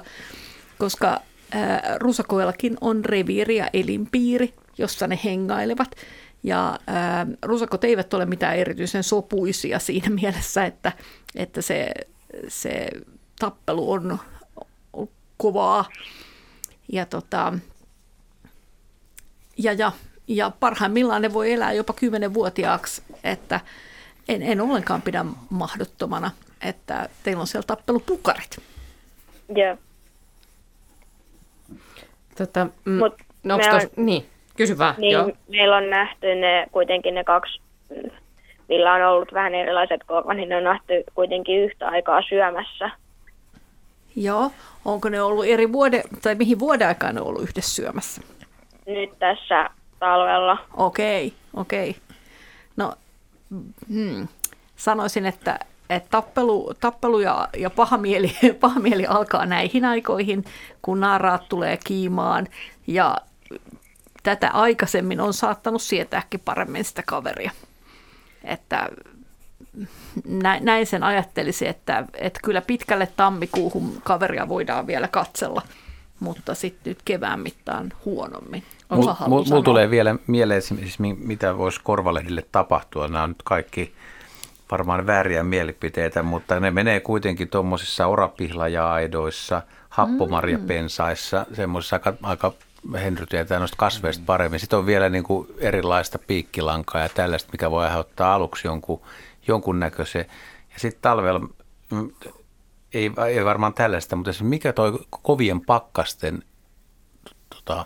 koska 0.78 1.22
ää, 1.52 1.82
rusakoillakin 2.00 2.78
on 2.82 3.06
reviiri 3.06 3.56
ja 3.56 3.70
elinpiiri, 3.74 4.54
jossa 4.78 5.08
ne 5.08 5.20
hengailevat. 5.24 5.96
Ja 6.44 6.80
ää, 6.88 7.28
rusakot 7.42 7.84
eivät 7.84 8.14
ole 8.14 8.26
mitään 8.26 8.58
erityisen 8.58 9.04
sopuisia 9.04 9.80
siinä 9.80 10.10
mielessä, 10.22 10.66
että, 10.66 10.92
että 11.36 11.62
se, 11.62 11.92
se 12.48 12.88
tappelu 13.40 13.92
on 13.92 14.20
kovaa. 15.41 15.86
Ja 16.91 17.06
tota, 17.06 17.53
ja, 19.57 19.74
ja, 19.74 19.91
ja 20.28 20.52
parhaimmillaan 20.60 21.22
ne 21.22 21.34
voi 21.34 21.53
elää 21.53 21.74
jopa 21.74 21.94
kymmenenvuotiaaksi, 21.94 23.03
että 23.24 23.60
en, 24.28 24.41
en 24.41 24.61
ollenkaan 24.61 25.02
pidä 25.02 25.26
mahdottomana, 25.49 26.32
että 26.64 27.10
teillä 27.24 27.41
on 27.41 27.48
siellä 27.48 27.68
tappelupukarit. 27.68 28.57
Joo. 29.56 29.78
Tota, 32.38 32.68
mm, 32.86 32.98
Mut 32.98 33.14
no 33.44 33.56
onko 33.56 33.68
tos, 33.72 33.84
on, 33.84 34.06
niin, 34.06 34.26
kysy 34.57 34.78
vaan. 34.78 34.95
Niin, 34.98 35.11
joo. 35.11 35.32
Meillä 35.48 35.78
on 35.78 35.90
nähty 35.90 36.36
ne 36.36 36.68
kuitenkin 36.72 37.16
ne 37.16 37.24
kaksi, 37.24 37.61
millä 38.70 38.94
on 38.94 39.02
ollut 39.02 39.34
vähän 39.34 39.56
erilaiset 39.56 40.03
korvat, 40.03 40.38
niin 40.38 40.49
ne 40.49 40.57
on 40.57 40.64
nähty 40.64 41.03
kuitenkin 41.16 41.60
yhtä 41.60 41.88
aikaa 41.88 42.22
syömässä. 42.22 42.90
Joo, 44.20 44.52
onko 44.86 45.10
ne 45.10 45.22
ollut 45.22 45.46
eri 45.46 45.72
vuode, 45.72 46.04
tai 46.22 46.36
mihin 46.36 46.60
vuoden 46.60 46.88
aikaan 46.88 47.16
ne 47.16 47.22
on 47.22 47.28
ollut 47.28 47.44
yhdessä 47.44 47.76
syömässä? 47.76 48.22
nyt 48.94 49.20
tässä 49.20 49.70
talvella. 50.00 50.58
Okei, 50.74 51.34
okei. 51.54 51.96
No, 52.78 52.94
hmm. 53.90 54.28
sanoisin, 54.76 55.26
että, 55.26 55.60
että 55.90 56.10
tappelu, 56.10 56.74
tappelu 56.80 57.20
ja, 57.20 57.48
ja 57.58 57.70
pahamieli, 57.70 58.36
pahamieli 58.60 59.06
alkaa 59.06 59.46
näihin 59.46 59.86
aikoihin, 59.86 60.46
kun 60.82 61.00
naaraat 61.00 61.50
tulee 61.50 61.78
kiimaan 61.84 62.48
ja 62.88 63.18
tätä 64.24 64.50
aikaisemmin 64.50 65.22
on 65.22 65.34
saattanut 65.34 65.82
sietääkin 65.82 66.40
paremmin 66.40 66.86
sitä 66.86 67.04
kaveria. 67.06 67.52
Että 68.44 68.90
näin 70.61 70.85
sen 70.85 71.03
ajattelisi, 71.03 71.68
että, 71.68 72.06
että 72.14 72.39
kyllä 72.43 72.61
pitkälle 72.61 73.07
tammikuuhun 73.15 74.01
kaveria 74.03 74.49
voidaan 74.49 74.88
vielä 74.88 75.07
katsella, 75.07 75.61
mutta 76.19 76.56
sitten 76.56 76.91
nyt 76.91 76.99
kevään 77.06 77.39
mittaan 77.39 77.93
huonommin. 78.06 78.64
Mulla 78.89 79.18
mul, 79.27 79.45
mul 79.49 79.61
tulee 79.61 79.89
vielä 79.89 80.15
mieleen, 80.27 80.61
siis 80.61 80.99
mitä 80.99 81.57
voisi 81.57 81.80
korvalehdille 81.84 82.45
tapahtua. 82.51 83.07
Nämä 83.07 83.23
on 83.23 83.30
nyt 83.30 83.43
kaikki 83.43 83.93
varmaan 84.72 85.07
vääriä 85.07 85.43
mielipiteitä, 85.43 86.23
mutta 86.23 86.60
ne 86.60 86.72
menee 86.72 86.99
kuitenkin 86.99 87.49
tuommoisissa 87.49 88.07
orapihlaja-aidoissa, 88.07 89.61
happomarjapensaissa, 89.89 91.45
mm. 91.49 91.56
semmoisissa 91.56 91.95
aika, 91.95 92.14
aika 92.23 92.53
Henry 92.93 93.26
tietää 93.26 93.60
noista 93.60 93.77
kasveista 93.77 94.23
paremmin. 94.26 94.60
Sitten 94.60 94.80
on 94.80 94.85
vielä 94.85 95.10
niin 95.10 95.23
kuin 95.23 95.47
erilaista 95.57 96.19
piikkilankaa 96.27 97.01
ja 97.01 97.10
tällaista, 97.10 97.49
mikä 97.51 97.72
voi 97.72 97.85
aiheuttaa 97.85 98.35
aluksi 98.35 98.68
jonkun, 98.68 99.01
jonkun 99.50 99.80
näköisen. 99.80 100.26
Ja 100.74 100.80
sitten 100.80 101.02
talvella, 101.02 101.40
mm, 101.92 102.12
ei, 102.94 103.12
ei 103.28 103.46
varmaan 103.46 103.74
tällaista, 103.74 104.16
mutta 104.16 104.32
mikä 104.42 104.74
toi 104.74 105.00
kovien 105.10 105.62
pakkasten 105.62 106.44
tota, 107.56 107.86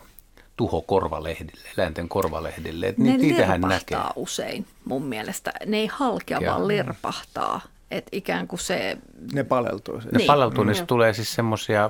tuho 0.58 0.82
korvalehdille, 0.82 1.70
eläinten 1.78 2.10
korvalehdille. 2.10 2.88
Että 2.88 3.02
ne 3.02 3.18
niitähän 3.18 3.62
näkee. 3.62 3.98
usein 4.16 4.66
mun 4.86 5.06
mielestä. 5.06 5.54
Ne 5.66 5.78
ei 5.78 5.88
halkea, 5.88 6.40
ja. 6.42 6.52
vaan 6.52 6.68
lerpahtaa. 6.68 7.62
Että 7.92 8.10
ikään 8.12 8.48
kuin 8.48 8.60
se... 8.60 8.98
Ne 9.34 9.44
paleltuu. 9.44 9.98
Ne 9.98 10.18
niin. 10.18 10.28
paleltuu, 10.28 10.64
niin 10.64 10.76
se 10.76 10.86
tulee 10.86 11.14
siis 11.14 11.34
semmoisia 11.34 11.90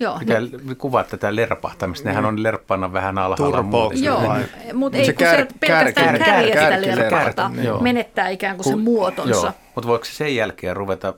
Joo, 0.00 0.18
Mitä 0.18 0.40
ne... 0.40 0.74
kuvaat 0.78 1.08
tätä 1.08 1.36
lerpahtamista? 1.36 2.08
Nehän 2.08 2.24
on 2.24 2.42
lerppana 2.42 2.92
vähän 2.92 3.18
alhaalla. 3.18 3.92
Joo, 3.94 4.20
mutta 4.74 4.98
ei 4.98 5.04
se 5.04 5.12
kun 5.12 5.18
kär, 5.18 5.36
se 5.36 5.48
pelkästään 5.60 6.18
kär, 6.18 6.24
kärjestä 6.24 6.70
kär, 6.70 6.98
lerpahtaa. 6.98 7.50
Menettää 7.80 8.28
ikään 8.28 8.56
kuin 8.56 8.64
sen 8.64 8.80
muotonsa. 8.80 9.52
Mutta 9.74 9.88
voiko 9.88 10.04
se 10.04 10.12
sen 10.12 10.36
jälkeen 10.36 10.76
ruveta, 10.76 11.14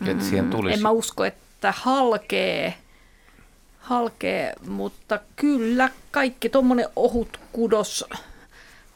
että 0.00 0.12
mm, 0.14 0.20
siihen 0.20 0.50
tulisi? 0.50 0.74
En 0.74 0.82
mä 0.82 0.90
usko, 0.90 1.24
että 1.24 1.74
halkee 1.76 2.74
halkee, 3.82 4.52
mutta 4.66 5.18
kyllä 5.36 5.90
kaikki 6.10 6.48
tuommoinen 6.48 6.88
ohut 6.96 7.40
kudos, 7.52 8.04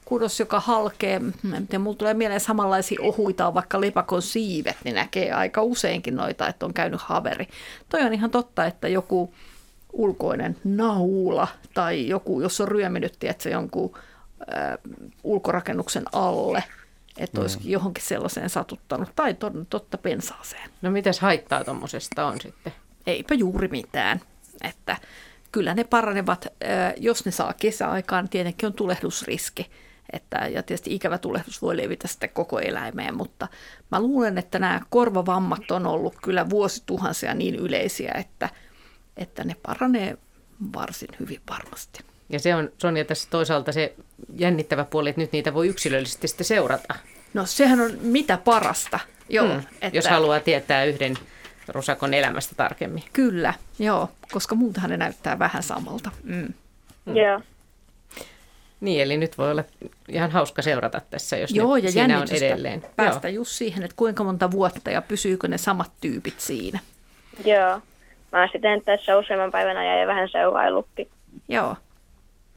kudos, 0.07 0.41
joka 0.41 0.61
halkee, 0.61 1.21
ja 1.73 1.79
mulla 1.79 1.97
tulee 1.97 2.15
mieleen 2.15 2.41
samanlaisia 2.41 3.03
ohuita 3.03 3.47
on 3.47 3.55
vaikka 3.55 3.81
lepakon 3.81 4.23
siivet, 4.23 4.77
niin 4.85 4.95
näkee 4.95 5.33
aika 5.33 5.63
useinkin 5.63 6.17
noita, 6.17 6.49
että 6.49 6.67
on 6.67 6.75
käynyt 6.75 7.01
haveri. 7.01 7.49
Toi 7.89 8.03
on 8.03 8.15
ihan 8.15 8.31
totta, 8.31 8.65
että 8.65 8.89
joku 8.89 9.35
ulkoinen 9.93 10.57
naula 10.65 11.49
tai 11.75 12.09
joku, 12.09 12.41
jos 12.41 12.61
on 12.61 12.69
ryöminyt, 12.69 13.25
että 13.25 13.49
jonkun 13.49 13.95
äh, 13.95 14.79
ulkorakennuksen 15.25 16.05
alle, 16.13 16.65
että 17.19 17.41
olisikin 17.41 17.71
johonkin 17.71 18.05
sellaiseen 18.05 18.51
satuttanut, 18.51 19.09
tai 19.17 19.37
totta 19.71 19.99
pensaaseen. 19.99 20.71
No 20.83 20.91
mitäs 20.91 21.21
haittaa 21.21 21.65
tuommoisesta 21.65 22.27
on 22.27 22.41
sitten? 22.41 22.73
Eipä 23.07 23.35
juuri 23.35 23.69
mitään 23.69 24.21
että 24.63 24.97
kyllä 25.53 25.75
ne 25.75 25.85
paranevat, 25.85 26.47
jos 26.97 27.25
ne 27.25 27.31
saa 27.33 27.53
kesäaikaan, 27.61 28.29
tietenkin 28.29 28.67
on 28.67 28.73
tulehdusriski. 28.73 29.71
Että, 30.13 30.37
ja 30.37 30.63
tietysti 30.63 30.95
ikävä 30.95 31.19
tulehdus 31.19 31.63
voi 31.63 31.77
levitä 31.77 32.09
sitten 32.09 32.31
koko 32.31 32.59
eläimeen, 32.59 33.17
mutta 33.17 33.49
mä 33.91 34.01
luulen, 34.01 34.39
että 34.39 34.59
nämä 34.59 34.81
korvavammat 34.91 35.71
on 35.71 35.87
ollut 35.87 36.15
kyllä 36.23 36.51
vuosituhansia 36.51 37.35
niin 37.35 37.55
yleisiä, 37.55 38.13
että, 38.19 38.49
että 39.17 39.45
ne 39.45 39.57
paranee 39.63 40.19
varsin 40.75 41.09
hyvin 41.21 41.41
varmasti. 41.51 42.01
Ja 42.29 42.39
se 42.39 42.55
on 42.55 42.73
Sonja 42.79 43.05
tässä 43.05 43.29
toisaalta 43.31 43.73
se 43.73 43.95
jännittävä 44.37 44.85
puoli, 44.85 45.09
että 45.09 45.21
nyt 45.21 45.33
niitä 45.33 45.55
voi 45.55 45.69
yksilöllisesti 45.69 46.29
sitten 46.29 46.47
seurata. 46.47 46.95
No 47.35 47.47
sehän 47.47 47.81
on 47.81 47.91
mitä 48.01 48.37
parasta. 48.37 49.01
Joo, 49.29 49.49
hmm, 49.49 49.59
että... 49.59 49.99
Jos 49.99 50.07
haluaa 50.07 50.41
tietää 50.41 50.85
yhden 50.85 51.15
rusakon 51.69 52.15
elämästä 52.15 52.55
tarkemmin. 52.55 53.03
Kyllä, 53.13 53.55
joo, 53.79 54.09
koska 54.33 54.55
muutenhan 54.55 54.91
ne 54.91 54.97
näyttää 54.97 55.39
vähän 55.39 55.63
samalta. 55.63 56.11
Mm. 56.23 56.53
Mm. 57.07 57.17
Joo. 57.17 57.41
Niin, 58.87 59.03
eli 59.03 59.17
nyt 59.17 59.39
voi 59.39 59.51
olla 59.51 59.65
ihan 60.09 60.31
hauska 60.31 60.63
seurata 60.63 61.01
tässä, 61.11 61.37
jos 61.37 61.51
Joo, 61.51 61.75
ne 61.75 61.83
ja 61.83 61.93
siinä 61.93 62.21
on 62.21 62.27
edelleen. 62.31 62.83
Päästä 62.97 63.29
Joo. 63.29 63.35
just 63.35 63.51
siihen, 63.51 63.83
että 63.83 63.97
kuinka 63.97 64.25
monta 64.25 64.51
vuotta 64.51 64.91
ja 64.91 65.03
pysyykö 65.03 65.49
ne 65.49 65.59
samat 65.59 65.91
tyypit 66.01 66.41
siinä. 66.41 66.79
Joo. 67.45 67.81
Mä 68.33 68.41
oon 68.41 68.49
sitten 68.53 68.83
tässä 68.85 69.19
useamman 69.19 69.51
päivän 69.51 69.77
ajan 69.77 70.01
ja 70.01 70.07
vähän 70.07 70.29
seuraillutkin. 70.29 71.09
Joo. 71.49 71.77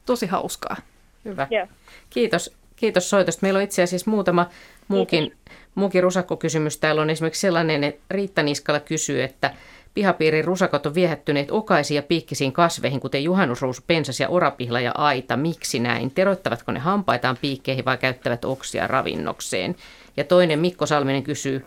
Tosi 0.06 0.26
hauskaa. 0.26 0.76
Hyvä. 1.24 1.46
Joo. 1.50 1.66
Kiitos, 2.10 2.56
kiitos 2.76 3.10
soitosta. 3.10 3.42
Meillä 3.42 3.56
on 3.56 3.64
itse 3.64 3.82
asiassa 3.82 4.10
muutama 4.10 4.46
muukin 4.88 5.22
Kiitos 5.22 5.40
muukin 5.74 6.02
rusakkokysymys 6.02 6.78
täällä 6.78 7.02
on 7.02 7.10
esimerkiksi 7.10 7.40
sellainen, 7.40 7.84
että 7.84 8.02
Riitta 8.10 8.42
Niskala 8.42 8.80
kysyy, 8.80 9.22
että 9.22 9.54
pihapiirin 9.94 10.44
rusakot 10.44 10.86
on 10.86 10.94
viehättyneet 10.94 11.50
okaisiin 11.50 11.96
ja 11.96 12.02
piikkisiin 12.02 12.52
kasveihin, 12.52 13.00
kuten 13.00 13.24
juhannusruusu, 13.24 13.82
pensas 13.86 14.20
ja 14.20 14.28
orapihla 14.28 14.80
ja 14.80 14.92
aita. 14.94 15.36
Miksi 15.36 15.78
näin? 15.78 16.10
Teroittavatko 16.10 16.72
ne 16.72 16.78
hampaitaan 16.78 17.36
piikkeihin 17.40 17.84
vai 17.84 17.98
käyttävät 17.98 18.44
oksia 18.44 18.86
ravinnokseen? 18.86 19.76
Ja 20.16 20.24
toinen 20.24 20.58
Mikko 20.58 20.86
Salminen 20.86 21.22
kysyy, 21.22 21.64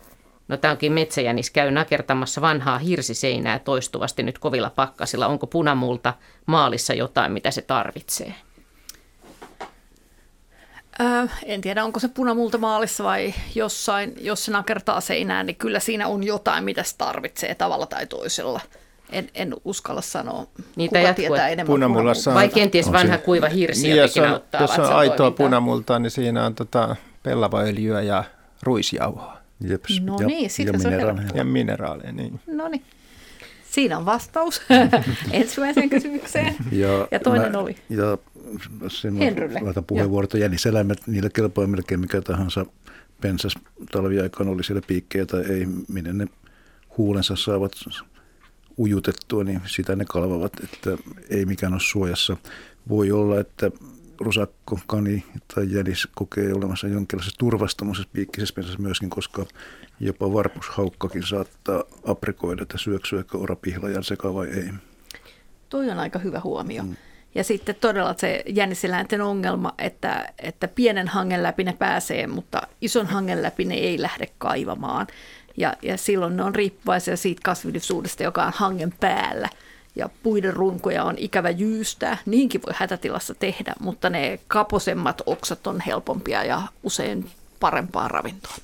no 0.48 0.58
tämä 0.58 0.72
onkin 0.72 0.92
metsäjänis, 0.92 1.52
käy 1.52 1.72
nakertamassa 1.72 2.42
vanhaa 2.42 2.78
hirsiseinää 2.78 3.60
toistuvasti 3.60 4.24
nyt 4.24 4.40
kovilla 4.40 4.70
pakkasilla. 4.70 5.28
Onko 5.28 5.48
punamulta 5.48 6.14
maalissa 6.46 6.94
jotain, 6.94 7.32
mitä 7.32 7.52
se 7.52 7.62
tarvitsee? 7.62 8.34
Öö, 11.02 11.28
en 11.46 11.62
tiedä, 11.62 11.84
onko 11.84 12.00
se 12.00 12.08
punamulta 12.08 12.58
maalissa 12.58 13.04
vai 13.04 13.34
jossain, 13.56 14.14
jos 14.22 14.46
se 14.46 14.52
nakertaa 14.52 15.02
seinään, 15.02 15.46
niin 15.46 15.56
kyllä 15.56 15.80
siinä 15.80 16.08
on 16.08 16.24
jotain, 16.24 16.64
mitä 16.64 16.84
se 16.84 16.98
tarvitsee 16.98 17.56
tavalla 17.56 17.86
tai 17.86 18.08
toisella. 18.08 18.62
En, 19.10 19.30
en 19.36 19.56
uskalla 19.66 20.02
sanoa, 20.02 20.48
Niitä 20.76 20.90
kuka 20.90 21.08
jatkuu, 21.08 21.26
tietää 21.26 21.50
enemmän 21.50 21.66
punamulta. 21.66 22.34
Vai 22.34 22.50
kenties 22.50 22.92
vanha 22.92 23.16
se, 23.18 23.22
kuiva 23.24 23.50
hirsi 23.50 23.88
niin, 23.88 23.98
jos 23.98 24.18
on, 24.18 24.28
auttaa. 24.28 24.62
Jos 24.62 24.80
on 24.80 24.94
aitoa 24.94 25.32
punamultaa, 25.32 26.00
niin 26.00 26.12
siinä 26.12 26.46
on 26.46 26.56
tota 26.56 26.96
pellavaöljyä 27.24 28.02
ja 28.02 28.24
ruisjauhoa. 28.64 29.38
Jeps. 29.70 30.02
No 30.02 30.18
ja, 30.20 30.28
niin, 30.28 30.50
siitä 30.50 30.72
ja 30.72 30.80
se 30.80 30.88
on 30.88 30.94
mineraaleja. 30.94 31.30
Ja 31.36 31.44
mineraaleja, 31.44 32.12
niin. 32.12 32.40
No 32.48 32.68
niin. 32.68 32.84
Siinä 33.72 33.98
on 33.98 34.06
vastaus 34.06 34.62
ensimmäiseen 35.32 35.90
kysymykseen. 35.90 36.56
Ja, 36.72 37.08
Ja 37.12 37.20
toinen 37.20 37.52
mä, 37.52 37.58
oli? 37.58 37.76
Ja 37.90 38.18
sen 38.88 39.16
laitan 39.62 39.86
puheenvuorot. 39.86 40.34
Jäniseläimet, 40.34 41.08
niille 41.08 41.30
kelpaa 41.30 41.68
melkein 41.68 42.00
mikä 42.00 42.22
tahansa 42.22 42.66
pensas 43.22 43.54
talviaikaan 43.92 44.50
oli 44.50 44.64
siellä 44.64 44.82
piikkejä 44.88 45.26
tai 45.26 45.44
ei, 45.50 45.68
minne 45.88 46.14
ne 46.14 46.28
huulensa 46.98 47.36
saavat 47.36 47.72
ujutettua, 48.78 49.44
niin 49.44 49.62
sitä 49.66 49.96
ne 49.96 50.06
kalvavat, 50.06 50.54
että 50.64 50.98
ei 51.30 51.46
mikään 51.46 51.74
ole 51.74 51.82
suojassa. 51.82 52.38
Voi 52.90 53.12
olla, 53.12 53.40
että 53.40 53.72
rusakko, 54.20 54.80
kani 54.88 55.24
tai 55.56 55.72
jänis 55.72 56.08
kokee 56.16 56.54
olemassa 56.54 56.88
jonkinlaisessa 56.88 57.40
turvastamoisessa 57.40 58.10
piikkisessä 58.14 58.56
pensassa 58.56 58.82
myöskin, 58.82 59.10
koska 59.10 59.46
jopa 60.00 60.34
varpushaukkakin 60.34 61.24
saattaa 61.24 61.84
aprikoida, 62.06 62.64
että 62.64 62.78
syöksyäkö 62.78 63.38
orapihlajan 63.38 64.04
seka 64.04 64.34
vai 64.34 64.48
ei. 64.48 64.70
Toi 65.70 65.90
on 65.90 66.00
aika 66.00 66.20
hyvä 66.20 66.40
huomio. 66.40 66.84
Mm. 66.84 66.96
Ja 67.36 67.44
sitten 67.44 67.76
todella 67.76 68.16
se 68.18 68.44
jänniseläinten 68.48 69.22
ongelma, 69.22 69.74
että, 69.78 70.34
että 70.40 70.68
pienen 70.68 71.08
hangen 71.08 71.44
läpi 71.44 71.64
ne 71.64 71.74
pääsee, 71.74 72.28
mutta 72.28 72.62
ison 72.82 73.08
hangen 73.08 73.42
läpi 73.42 73.66
ne 73.66 73.76
ei 73.76 74.02
lähde 74.02 74.28
kaivamaan. 74.38 75.08
Ja, 75.58 75.74
ja 75.82 75.98
silloin 75.98 76.38
ne 76.38 76.44
on 76.44 76.56
riippuvaisia 76.56 77.18
siitä 77.18 77.42
kasvillisuudesta, 77.44 78.24
joka 78.24 78.44
on 78.44 78.54
hangen 78.56 78.94
päällä. 79.00 79.50
Ja 79.96 80.10
puiden 80.24 80.54
runkoja 80.54 81.04
on 81.04 81.16
ikävä 81.18 81.50
jyystää, 81.50 82.18
niinkin 82.26 82.62
voi 82.68 82.74
hätätilassa 82.78 83.36
tehdä, 83.36 83.74
mutta 83.80 84.10
ne 84.10 84.40
kaposemmat 84.48 85.22
oksat 85.26 85.68
on 85.68 85.82
helpompia 85.82 86.44
ja 86.44 86.62
usein 86.84 87.32
parempaa 87.60 88.08
ravintoa. 88.08 88.56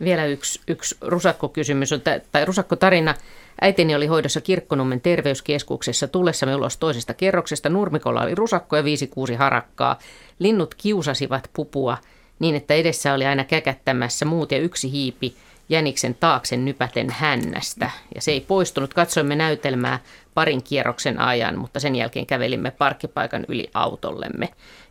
Vielä 0.00 0.24
yksi, 0.24 0.60
yksi 0.68 0.96
rusakkokysymys, 1.00 1.92
on, 1.92 2.00
tai 2.32 2.44
rusakkotarina. 2.44 3.14
Äitini 3.60 3.94
oli 3.94 4.06
hoidossa 4.06 4.40
Kirkkonummen 4.40 5.00
terveyskeskuksessa. 5.00 6.08
Tullessamme 6.08 6.54
ulos 6.54 6.76
toisesta 6.76 7.14
kerroksesta. 7.14 7.68
Nurmikolla 7.68 8.22
oli 8.22 8.34
rusakko 8.34 8.76
ja 8.76 8.84
viisi 8.84 9.06
kuusi 9.06 9.34
harakkaa. 9.34 9.98
Linnut 10.38 10.74
kiusasivat 10.74 11.50
pupua 11.52 11.98
niin, 12.38 12.54
että 12.54 12.74
edessä 12.74 13.14
oli 13.14 13.26
aina 13.26 13.44
käkättämässä 13.44 14.24
muut 14.24 14.52
ja 14.52 14.58
yksi 14.58 14.92
hiipi 14.92 15.36
jäniksen 15.68 16.14
taakse 16.14 16.56
nypäten 16.56 17.10
hännästä. 17.10 17.90
Ja 18.14 18.22
se 18.22 18.30
ei 18.30 18.40
poistunut. 18.40 18.94
Katsoimme 18.94 19.36
näytelmää 19.36 19.98
parin 20.34 20.62
kierroksen 20.62 21.20
ajan, 21.20 21.58
mutta 21.58 21.80
sen 21.80 21.96
jälkeen 21.96 22.26
kävelimme 22.26 22.70
parkkipaikan 22.70 23.44
yli 23.48 23.70
autollemme, 23.74 24.48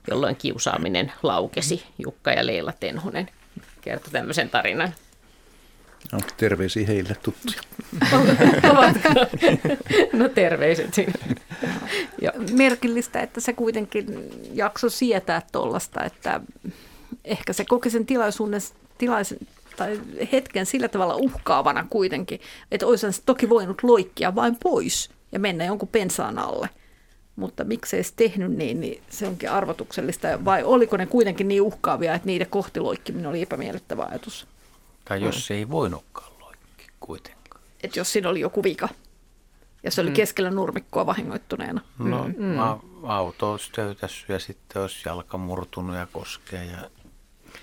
jolloin 0.10 0.36
kiusaaminen 0.36 1.12
laukesi. 1.24 1.84
Jukka 2.00 2.32
ja 2.32 2.46
Leila 2.46 2.74
Tenhonen 2.80 3.30
kertoi 3.82 4.12
tämmöisen 4.12 4.50
tarinan. 4.50 4.94
No, 6.12 6.20
terveisiä 6.38 6.88
heille 6.88 7.16
tuttuja. 7.24 7.62
Ovatko? 8.72 9.10
No 10.14 10.30
terveiset 10.30 10.94
sinne. 10.94 11.14
Ja 12.22 12.32
merkillistä, 12.52 13.22
että 13.22 13.42
se 13.42 13.54
kuitenkin 13.54 14.30
jakso 14.54 14.90
sietää 14.90 15.42
tuollaista, 15.52 16.04
että 16.04 16.42
ehkä 17.26 17.54
se 17.54 17.66
koki 17.66 17.90
sen 17.90 18.06
tilaisuuden, 18.06 18.62
tilaisen, 18.98 19.38
tai 19.76 20.00
hetken 20.32 20.66
sillä 20.66 20.88
tavalla 20.88 21.16
uhkaavana 21.16 21.88
kuitenkin, 21.90 22.42
että 22.72 22.88
olisi 22.88 23.12
se 23.12 23.22
toki 23.26 23.50
voinut 23.50 23.84
loikkia 23.84 24.36
vain 24.36 24.56
pois 24.64 25.10
ja 25.32 25.40
mennä 25.40 25.66
jonkun 25.66 25.88
pensaan 25.88 26.40
alle. 26.40 26.70
Mutta 27.36 27.64
miksei 27.64 28.04
se 28.04 28.14
tehnyt 28.16 28.52
niin, 28.52 28.82
niin 28.82 29.02
se 29.10 29.28
onkin 29.28 29.52
arvotuksellista. 29.52 30.46
Vai 30.46 30.64
oliko 30.64 30.98
ne 30.98 31.06
kuitenkin 31.06 31.48
niin 31.48 31.62
uhkaavia, 31.62 32.14
että 32.14 32.26
niiden 32.26 32.48
kohti 32.50 32.80
loikkiminen 32.80 33.30
oli 33.30 33.42
epämiellyttävä 33.42 34.04
ajatus? 34.04 34.48
Tai 35.08 35.22
jos 35.24 35.48
se 35.48 35.54
ei 35.54 35.70
voinutkaan 35.70 36.32
loikki 36.40 36.88
kuitenkaan. 37.00 37.62
Että 37.84 38.00
jos 38.00 38.14
siinä 38.14 38.30
oli 38.30 38.40
joku 38.40 38.64
vika 38.64 38.90
ja 39.84 39.92
se 39.92 40.02
oli 40.02 40.10
Mm. 40.10 40.14
keskellä 40.16 40.52
nurmikkoa 40.52 41.06
vahingoittuneena. 41.06 41.82
No, 42.00 42.30
mm. 42.38 42.60
auto 43.04 43.52
olisi 43.52 43.72
töytässyt 43.72 44.30
ja 44.30 44.40
sitten 44.40 44.82
olisi 44.82 45.02
jalka 45.06 45.38
murtunut 45.38 45.96
ja 45.96 46.08
koskee. 46.12 46.66
Ja... 46.66 46.78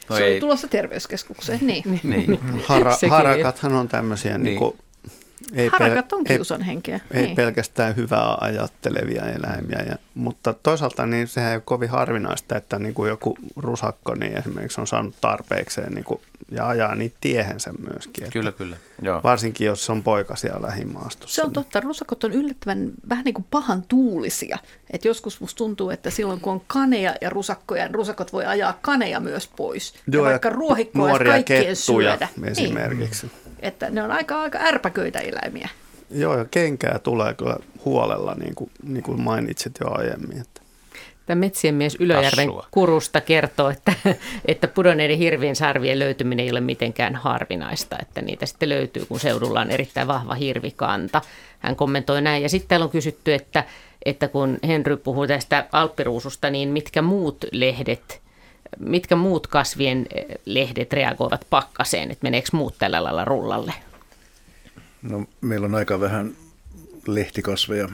No 0.08 0.16
se 0.16 0.24
oli 0.24 0.40
tulossa 0.40 0.68
terveyskeskukseen, 0.68 1.58
niin. 1.66 2.00
niin. 2.02 2.40
Hara, 2.66 2.96
harakathan 3.10 3.72
on 3.72 3.88
tämmöisiä, 3.88 4.38
niin. 4.38 4.44
Niin. 4.44 4.50
Niin 4.50 4.58
kuin, 4.58 4.78
ei, 5.52 5.68
Harakat 5.68 6.12
on 6.12 6.22
ei, 6.28 6.36
kiusan 6.36 6.62
henkeä. 6.62 7.00
ei 7.10 7.22
niin. 7.22 7.36
pelkästään 7.36 7.96
hyvää 7.96 8.36
ajattelevia 8.40 9.22
eläimiä, 9.22 9.84
ja, 9.88 9.96
mutta 10.14 10.52
toisaalta 10.52 11.06
niin 11.06 11.28
sehän 11.28 11.50
ei 11.50 11.56
ole 11.56 11.62
kovin 11.64 11.88
harvinaista, 11.88 12.56
että 12.56 12.78
niin 12.78 12.94
kuin 12.94 13.08
joku 13.08 13.38
rusakko 13.56 14.14
niin 14.14 14.38
esimerkiksi 14.38 14.80
on 14.80 14.86
saanut 14.86 15.14
tarpeekseen 15.20 15.92
niin 15.92 16.04
kuin, 16.04 16.20
ja 16.50 16.68
ajaa 16.68 16.94
niitä 16.94 17.16
tiehensä 17.20 17.72
myöskin. 17.72 18.24
Että 18.24 18.32
Kyllä, 18.32 18.52
kyllä. 18.52 18.76
Joo. 19.02 19.20
Varsinkin 19.24 19.66
jos 19.66 19.90
on 19.90 20.02
poika 20.02 20.36
siellä 20.36 20.66
lähimaastossa. 20.66 21.34
Se 21.34 21.42
on 21.42 21.52
totta, 21.52 21.80
rusakot 21.80 22.24
on 22.24 22.32
yllättävän 22.32 22.90
vähän 23.08 23.24
niin 23.24 23.34
kuin 23.34 23.46
pahan 23.50 23.82
tuulisia. 23.82 24.58
Et 24.90 25.04
joskus 25.04 25.40
musta 25.40 25.58
tuntuu, 25.58 25.90
että 25.90 26.10
silloin 26.10 26.40
kun 26.40 26.52
on 26.52 26.62
kaneja 26.66 27.14
ja 27.20 27.30
rusakkoja, 27.30 27.84
niin 27.84 27.94
rusakot 27.94 28.32
voi 28.32 28.44
ajaa 28.44 28.78
kaneja 28.82 29.20
myös 29.20 29.48
pois. 29.56 29.94
Joo, 30.06 30.24
ja 30.24 30.30
ja 30.30 30.32
vaikka 30.32 30.50
ruohikkoa 30.50 31.18
kaikkien 31.18 31.60
kettuja 31.60 31.74
syödä. 31.74 32.28
esimerkiksi. 32.44 33.26
Niin. 33.26 33.43
Että 33.64 33.90
ne 33.90 34.02
on 34.02 34.10
aika, 34.10 34.40
aika 34.40 34.58
ärpäköitä 34.62 35.18
eläimiä. 35.18 35.68
Joo, 36.10 36.38
ja 36.38 36.44
kenkää 36.44 36.98
tulee 36.98 37.34
kyllä 37.34 37.56
huolella, 37.84 38.34
niin 38.34 38.54
kuin, 38.54 38.70
niin 38.82 39.02
kuin 39.02 39.20
mainitsit 39.20 39.72
jo 39.80 39.90
aiemmin. 39.90 40.40
Että. 40.40 40.60
Tämä 41.26 41.40
metsien 41.40 41.74
mies 41.74 41.96
Ylöjärven 42.00 42.46
Hassua. 42.46 42.66
kurusta 42.70 43.20
kertoo, 43.20 43.70
että, 43.70 43.92
että 44.44 44.68
pudonneiden 44.68 45.18
hirvien 45.18 45.56
sarvien 45.56 45.98
löytyminen 45.98 46.44
ei 46.44 46.50
ole 46.50 46.60
mitenkään 46.60 47.14
harvinaista, 47.14 47.96
että 48.02 48.22
niitä 48.22 48.46
sitten 48.46 48.68
löytyy, 48.68 49.06
kun 49.06 49.20
seudulla 49.20 49.60
on 49.60 49.70
erittäin 49.70 50.08
vahva 50.08 50.34
hirvikanta. 50.34 51.22
Hän 51.58 51.76
kommentoi 51.76 52.22
näin. 52.22 52.42
Ja 52.42 52.48
sitten 52.48 52.68
täällä 52.68 52.84
on 52.84 52.90
kysytty, 52.90 53.34
että, 53.34 53.64
että 54.04 54.28
kun 54.28 54.58
Henry 54.66 54.96
puhuu 54.96 55.26
tästä 55.26 55.66
alppiruususta, 55.72 56.50
niin 56.50 56.68
mitkä 56.68 57.02
muut 57.02 57.44
lehdet, 57.52 58.23
mitkä 58.78 59.16
muut 59.16 59.46
kasvien 59.46 60.06
eh, 60.14 60.24
lehdet 60.44 60.92
reagoivat 60.92 61.46
pakkaseen, 61.50 62.10
että 62.10 62.22
meneekö 62.22 62.48
muut 62.52 62.74
tällä 62.78 63.04
lailla 63.04 63.24
rullalle? 63.24 63.74
No, 65.02 65.26
meillä 65.40 65.64
on 65.64 65.74
aika 65.74 66.00
vähän 66.00 66.32
lehtikasveja, 67.06 67.88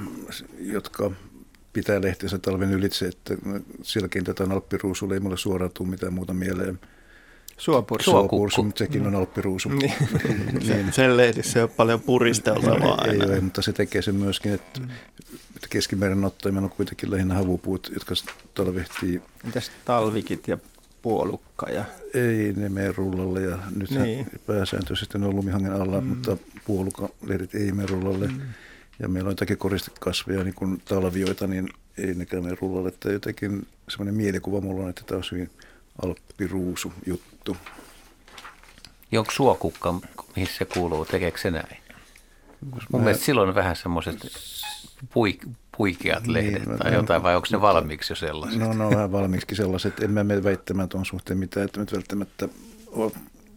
jotka 0.61 1.11
pitää 1.73 2.03
lehtiönsä 2.03 2.39
talven 2.39 2.73
ylitse, 2.73 3.07
että 3.07 3.35
sielläkin 3.83 4.25
tätä 4.25 4.45
alppiruusulla 4.51 5.15
ei 5.15 5.21
mulle 5.21 5.37
suoraan 5.37 5.71
tule 5.75 5.89
mitään 5.89 6.13
muuta 6.13 6.35
mieleen. 6.35 6.79
Suopursu. 7.57 8.11
Suopursu, 8.11 8.63
mutta 8.63 8.79
sekin 8.79 9.07
on 9.07 9.15
alppiruusu. 9.15 9.69
Niin. 9.81 9.93
Sen, 10.67 10.93
sen 10.93 11.17
lehdissä 11.17 11.59
ei 11.59 11.63
ole 11.63 11.71
paljon 11.77 12.01
puristeltavaa 12.01 12.99
ei, 13.05 13.11
ei 13.11 13.21
aina. 13.21 13.25
ole, 13.25 13.41
mutta 13.41 13.63
se 13.63 13.73
tekee 13.73 14.03
sen 14.03 14.15
myöskin, 14.15 14.53
että, 14.53 14.81
että 15.57 15.69
keskimeren 15.71 16.25
ottoimella 16.25 16.65
on 16.65 16.77
kuitenkin 16.77 17.11
lähinnä 17.11 17.35
havupuut, 17.35 17.91
jotka 17.95 18.15
talvehtii. 18.55 19.23
Mitäs 19.45 19.71
talvikit 19.85 20.49
ja 20.49 20.59
puolukka 21.03 21.71
ja 21.71 21.85
Ei 22.15 22.53
ne 22.57 22.69
mene 22.69 22.93
rullalle 22.93 23.43
ja 23.43 23.59
nyt 23.77 23.91
niin. 23.91 24.27
Pääsääntöisesti 24.47 25.19
ne 25.19 25.27
on 25.27 25.37
lumihangen 25.37 25.73
alla, 25.73 26.01
mm. 26.01 26.07
mutta 26.07 26.37
puolukalehdet 26.65 27.55
ei 27.55 27.73
mene 27.73 27.87
rullalle. 27.87 28.27
Mm. 28.27 28.41
Ja 28.99 29.09
meillä 29.09 29.29
on 29.29 29.33
jotakin 29.33 29.59
koristekasveja, 29.59 30.45
niin 30.45 30.55
kuin 30.55 30.83
talvioita, 30.85 31.47
niin 31.47 31.69
ei 31.99 32.15
nekään 32.15 32.43
mene 32.43 32.57
rullalle. 32.61 32.89
Että 32.89 33.13
jotenkin 33.13 33.67
semmoinen 33.89 34.15
mielikuva 34.15 34.61
mulla 34.61 34.83
on, 34.83 34.91
että 34.91 35.03
tämä 35.07 35.17
on 35.19 35.25
hyvin 35.33 35.51
alppiruusu 36.03 36.93
juttu. 37.07 37.57
Ja 39.13 39.21
onko 39.21 39.33
suokukka, 39.33 39.95
mihin 40.37 40.49
se 40.59 40.65
kuuluu, 40.65 41.05
tekeekö 41.05 41.39
se 41.39 41.51
näin? 41.51 41.77
Mun 42.61 42.81
mä- 42.93 42.99
mielestä 42.99 43.25
silloin 43.25 43.49
on 43.49 43.55
vähän 43.55 43.77
semmoiset 43.77 44.17
puik, 45.15 45.47
puikeat 45.81 46.27
lehdet 46.27 46.55
Niin, 46.55 46.71
mä- 46.71 46.79
tai 46.79 46.95
jotain, 46.95 47.23
vai 47.23 47.37
onko 47.37 47.49
ne 47.53 47.61
valmiiksi 47.61 48.13
jo 48.13 48.17
sellaiset? 48.17 48.61
No, 48.61 48.73
ne 48.73 48.85
on 48.85 48.95
vähän 48.95 49.13
valmiiksi 49.13 49.55
sellaiset. 49.55 50.01
En 50.01 50.11
mä 50.11 50.25
mene 50.25 50.45
väittämään 50.45 50.89
tuon 50.89 51.05
suhteen 51.07 51.39
mitään, 51.39 51.65
että 51.65 51.81
nyt 51.81 51.93
välttämättä 51.93 52.49
ole 52.87 53.13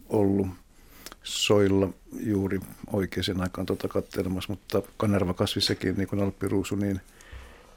ollut 0.08 0.46
soilla 1.22 1.88
juuri 2.20 2.60
oikeaan 2.92 3.40
aikaan 3.40 3.66
tuota 3.66 3.88
katselemassa, 3.88 4.52
mutta 4.52 4.82
kanervakasvissakin, 4.96 5.94
niin 5.96 6.08
kuin 6.08 6.22
alppiruusu, 6.22 6.74
niin 6.76 7.00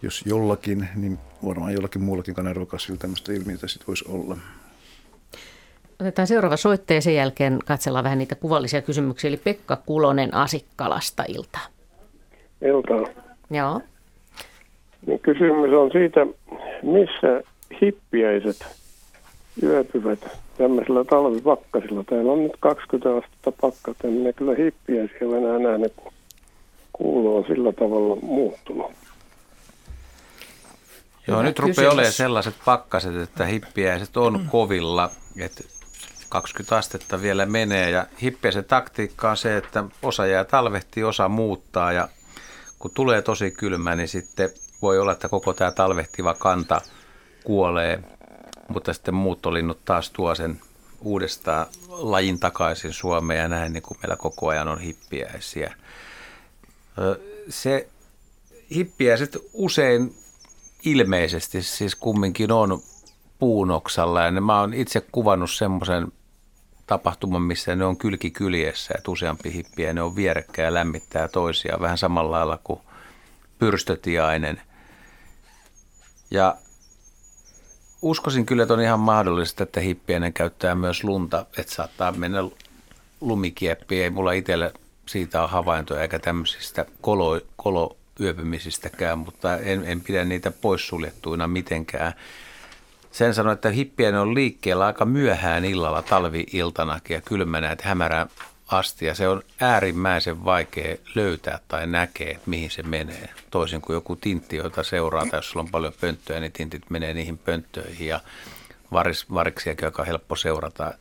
jos 0.01 0.23
jollakin, 0.25 0.89
niin 0.95 1.17
varmaan 1.45 1.73
jollakin 1.73 2.01
muullakin 2.01 2.35
kanervakasvilla 2.35 2.99
tämmöistä 2.99 3.33
ilmiötä 3.33 3.67
sitten 3.67 3.87
voisi 3.87 4.05
olla. 4.07 4.37
Otetaan 5.99 6.27
seuraava 6.27 6.57
soittaja 6.57 6.97
ja 6.97 7.01
sen 7.01 7.15
jälkeen 7.15 7.59
katsellaan 7.65 8.03
vähän 8.03 8.17
niitä 8.17 8.35
kuvallisia 8.35 8.81
kysymyksiä. 8.81 9.27
Eli 9.27 9.37
Pekka 9.37 9.75
Kulonen 9.75 10.33
Asikkalasta 10.33 11.23
iltaa. 11.27 11.65
Iltaa. 12.61 13.23
Joo. 13.49 13.81
Niin 15.07 15.19
kysymys 15.19 15.73
on 15.73 15.91
siitä, 15.91 16.27
missä 16.83 17.43
hippiäiset 17.81 18.65
yöpyvät 19.63 20.19
tämmöisellä 20.57 21.03
talvipakkasilla. 21.03 22.03
Täällä 22.03 22.31
on 22.31 22.43
nyt 22.43 22.57
20 22.59 23.09
astetta 23.17 23.51
pakkasta, 23.51 24.07
niin 24.07 24.23
ne 24.23 24.33
kyllä 24.33 24.55
hippiäisiä 24.55 25.27
ole 25.27 25.37
enää 25.37 25.59
nähnyt, 25.59 25.93
kun 25.95 26.13
kuulu 26.93 27.37
on 27.37 27.45
sillä 27.47 27.73
tavalla 27.73 28.15
muuttunut. 28.21 28.91
Joo, 31.27 31.37
Hyvä 31.37 31.43
nyt 31.43 31.59
rupeaa 31.59 31.73
kysymys. 31.73 31.93
olemaan 31.93 32.13
sellaiset 32.13 32.55
pakkaset, 32.65 33.15
että 33.15 33.45
hippiäiset 33.45 34.17
on 34.17 34.45
kovilla. 34.51 35.09
Että 35.39 35.63
20 36.29 36.77
astetta 36.77 37.21
vielä 37.21 37.45
menee 37.45 37.89
ja 37.89 38.05
hippiäisen 38.21 38.65
taktiikka 38.65 39.29
on 39.29 39.37
se, 39.37 39.57
että 39.57 39.83
osa 40.03 40.25
jää 40.25 40.43
talvehtii, 40.43 41.03
osa 41.03 41.29
muuttaa 41.29 41.91
ja 41.91 42.09
kun 42.79 42.91
tulee 42.93 43.21
tosi 43.21 43.51
kylmä, 43.51 43.95
niin 43.95 44.07
sitten 44.07 44.49
voi 44.81 44.99
olla, 44.99 45.11
että 45.11 45.29
koko 45.29 45.53
tämä 45.53 45.71
talvehtiva 45.71 46.33
kanta 46.33 46.81
kuolee, 47.43 48.03
mutta 48.67 48.93
sitten 48.93 49.13
muuttolinnut 49.13 49.85
taas 49.85 50.09
tuo 50.09 50.35
sen 50.35 50.61
uudestaan 51.01 51.65
lajin 51.87 52.39
takaisin 52.39 52.93
Suomeen 52.93 53.39
ja 53.39 53.47
näin 53.47 53.73
niin 53.73 53.83
kuin 53.83 53.97
meillä 54.01 54.15
koko 54.15 54.47
ajan 54.47 54.67
on 54.67 54.79
hippiäisiä. 54.79 55.73
Se 57.49 57.87
hippiäiset 58.75 59.37
usein 59.53 60.15
ilmeisesti 60.85 61.61
siis 61.61 61.95
kumminkin 61.95 62.51
on 62.51 62.81
puunoksalla 63.39 64.21
ja 64.21 64.31
mä 64.31 64.59
oon 64.59 64.73
itse 64.73 65.01
kuvannut 65.11 65.51
semmoisen 65.51 66.07
tapahtuman, 66.87 67.41
missä 67.41 67.75
ne 67.75 67.85
on 67.85 67.97
kylki 67.97 68.31
kyljessä, 68.31 68.93
että 68.97 69.11
useampi 69.11 69.53
hippiä 69.53 69.93
ne 69.93 70.01
on 70.01 70.15
vierekkäin 70.15 70.65
ja 70.65 70.73
lämmittää 70.73 71.27
toisiaan 71.27 71.81
vähän 71.81 71.97
samalla 71.97 72.31
lailla 72.31 72.59
kuin 72.63 72.79
pyrstötiainen. 73.59 74.61
Ja 76.31 76.55
uskoisin 78.01 78.45
kyllä, 78.45 78.63
että 78.63 78.73
on 78.73 78.81
ihan 78.81 78.99
mahdollista, 78.99 79.63
että 79.63 79.79
hippienen 79.79 80.33
käyttää 80.33 80.75
myös 80.75 81.03
lunta, 81.03 81.45
että 81.57 81.73
saattaa 81.73 82.11
mennä 82.11 82.39
lumikieppiin. 83.21 84.03
Ei 84.03 84.09
mulla 84.09 84.31
itsellä 84.31 84.71
siitä 85.05 85.41
ole 85.41 85.49
havaintoja 85.49 86.01
eikä 86.01 86.19
tämmöisistä 86.19 86.85
kolo, 87.01 87.41
koloyöpymisistäkään, 87.55 89.19
mutta 89.19 89.57
en, 89.57 89.83
en 89.85 90.01
pidä 90.01 90.25
niitä 90.25 90.51
poissuljettuina 90.51 91.47
mitenkään. 91.47 92.13
Sen 93.11 93.33
sanoin, 93.33 93.53
että 93.53 93.69
hippien 93.69 94.15
on 94.15 94.33
liikkeellä 94.33 94.85
aika 94.85 95.05
myöhään 95.05 95.65
illalla 95.65 96.01
talvi-iltanakin 96.01 97.13
ja 97.13 97.21
kylmänä, 97.21 97.71
että 97.71 97.87
hämärää 97.87 98.27
asti 98.67 99.05
ja 99.05 99.15
se 99.15 99.27
on 99.27 99.43
äärimmäisen 99.59 100.45
vaikea 100.45 100.97
löytää 101.15 101.59
tai 101.67 101.87
näkee, 101.87 102.31
että 102.31 102.49
mihin 102.49 102.71
se 102.71 102.83
menee. 102.83 103.29
Toisin 103.51 103.81
kuin 103.81 103.95
joku 103.95 104.15
tintti, 104.15 104.55
jota 104.55 104.83
seuraa, 104.83 105.25
tai 105.25 105.37
jos 105.37 105.49
sulla 105.49 105.63
on 105.63 105.71
paljon 105.71 105.93
pönttöjä, 106.01 106.39
niin 106.39 106.51
tintit 106.51 106.89
menee 106.89 107.13
niihin 107.13 107.37
pönttöihin 107.37 108.07
ja 108.07 108.19
varis, 108.91 109.33
variksiakin 109.33 109.85
aika 109.85 110.03
helppo 110.03 110.35
seurata, 110.35 110.93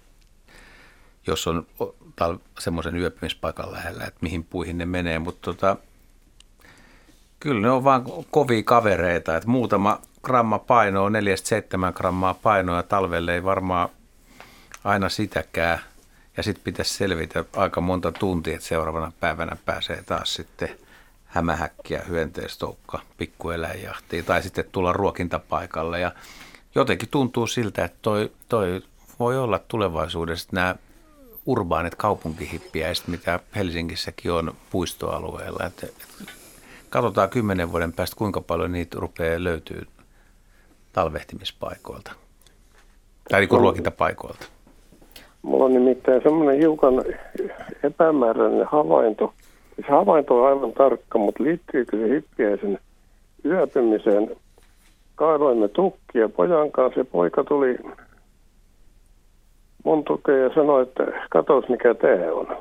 jos 1.27 1.47
on 1.47 1.67
semmoisen 2.59 2.97
yöpymispaikan 2.97 3.73
lähellä, 3.73 4.05
että 4.05 4.19
mihin 4.21 4.45
puihin 4.45 4.79
ne 4.79 4.87
menee. 4.87 5.19
Mutta 5.19 5.41
tota, 5.43 5.77
kyllä 7.41 7.61
ne 7.61 7.71
on 7.71 7.85
vaan 7.85 8.05
kovia 8.31 8.63
kavereita, 8.63 9.37
että 9.37 9.49
muutama 9.49 10.01
gramma 10.23 10.59
painoa, 10.59 11.09
4-7 11.09 11.13
grammaa 11.93 12.35
painoa 12.35 12.83
talvelle 12.83 13.35
ei 13.35 13.45
varmaan 13.45 13.89
aina 14.85 15.09
sitäkään– 15.09 15.81
ja 16.37 16.43
sitten 16.43 16.65
pitäisi 16.65 16.95
selvitä 16.95 17.45
aika 17.57 17.81
monta 17.81 18.13
tuntia, 18.13 18.55
että 18.55 18.67
seuraavana 18.67 19.13
päivänä 19.21 19.57
pääsee 19.65 20.03
taas 20.03 20.35
sitten 20.35 20.69
hämähäkkiä, 21.25 22.03
hyönteistoukka, 22.09 23.01
pikkueläinjahtiin 23.17 24.25
tai 24.25 24.43
sitten 24.43 24.65
tulla 24.73 24.93
ruokintapaikalle. 24.93 26.01
Ja 26.01 26.13
jotenkin 26.75 27.09
tuntuu 27.09 27.47
siltä, 27.47 27.85
että 27.85 27.99
toi, 28.03 28.33
toi 28.49 28.83
voi 29.19 29.39
olla 29.39 29.59
tulevaisuudessa 29.59 30.49
nämä 30.53 30.75
urbaanit 31.47 31.95
kaupunkihippiäiset, 31.95 33.09
mitä 33.09 33.41
Helsingissäkin 33.55 34.33
on 34.33 34.57
puistoalueella. 34.71 35.67
Että, 35.67 35.87
että 35.87 36.05
katsotaan 36.91 37.31
kymmenen 37.31 37.73
vuoden 37.73 37.93
päästä, 37.93 38.17
kuinka 38.17 38.41
paljon 38.41 38.73
niitä 38.73 38.97
rupeaa 39.01 39.45
löytyy 39.45 39.87
talvehtimispaikoilta. 40.93 42.13
Tai 43.31 43.41
niin 43.41 43.49
kuin 43.49 43.61
ruokintapaikoilta. 43.61 44.47
Mulla 45.47 45.65
on 45.65 45.75
nimittäin 45.75 46.23
semmoinen 46.23 46.59
hiukan 46.59 47.05
epämääräinen 47.83 48.67
havainto. 48.67 49.33
Se 49.77 49.83
havainto 49.89 50.43
on 50.43 50.49
aivan 50.49 50.73
tarkka, 50.73 51.19
mutta 51.19 51.43
liittyykö 51.45 51.97
se 51.97 52.15
hippiäisen 52.15 52.79
yöpymiseen? 53.45 54.37
Kaadoimme 55.15 55.69
tukkia 55.69 56.29
pojan 56.29 56.71
kanssa 56.73 57.01
ja 57.01 57.05
poika 57.05 57.45
tuli 57.45 57.79
mun 59.85 60.05
tukeen 60.05 60.43
ja 60.43 60.55
sanoi, 60.55 60.83
että 60.83 61.05
katos 61.31 61.69
mikä 61.69 61.95
tämä 61.95 62.33
on. 62.33 62.57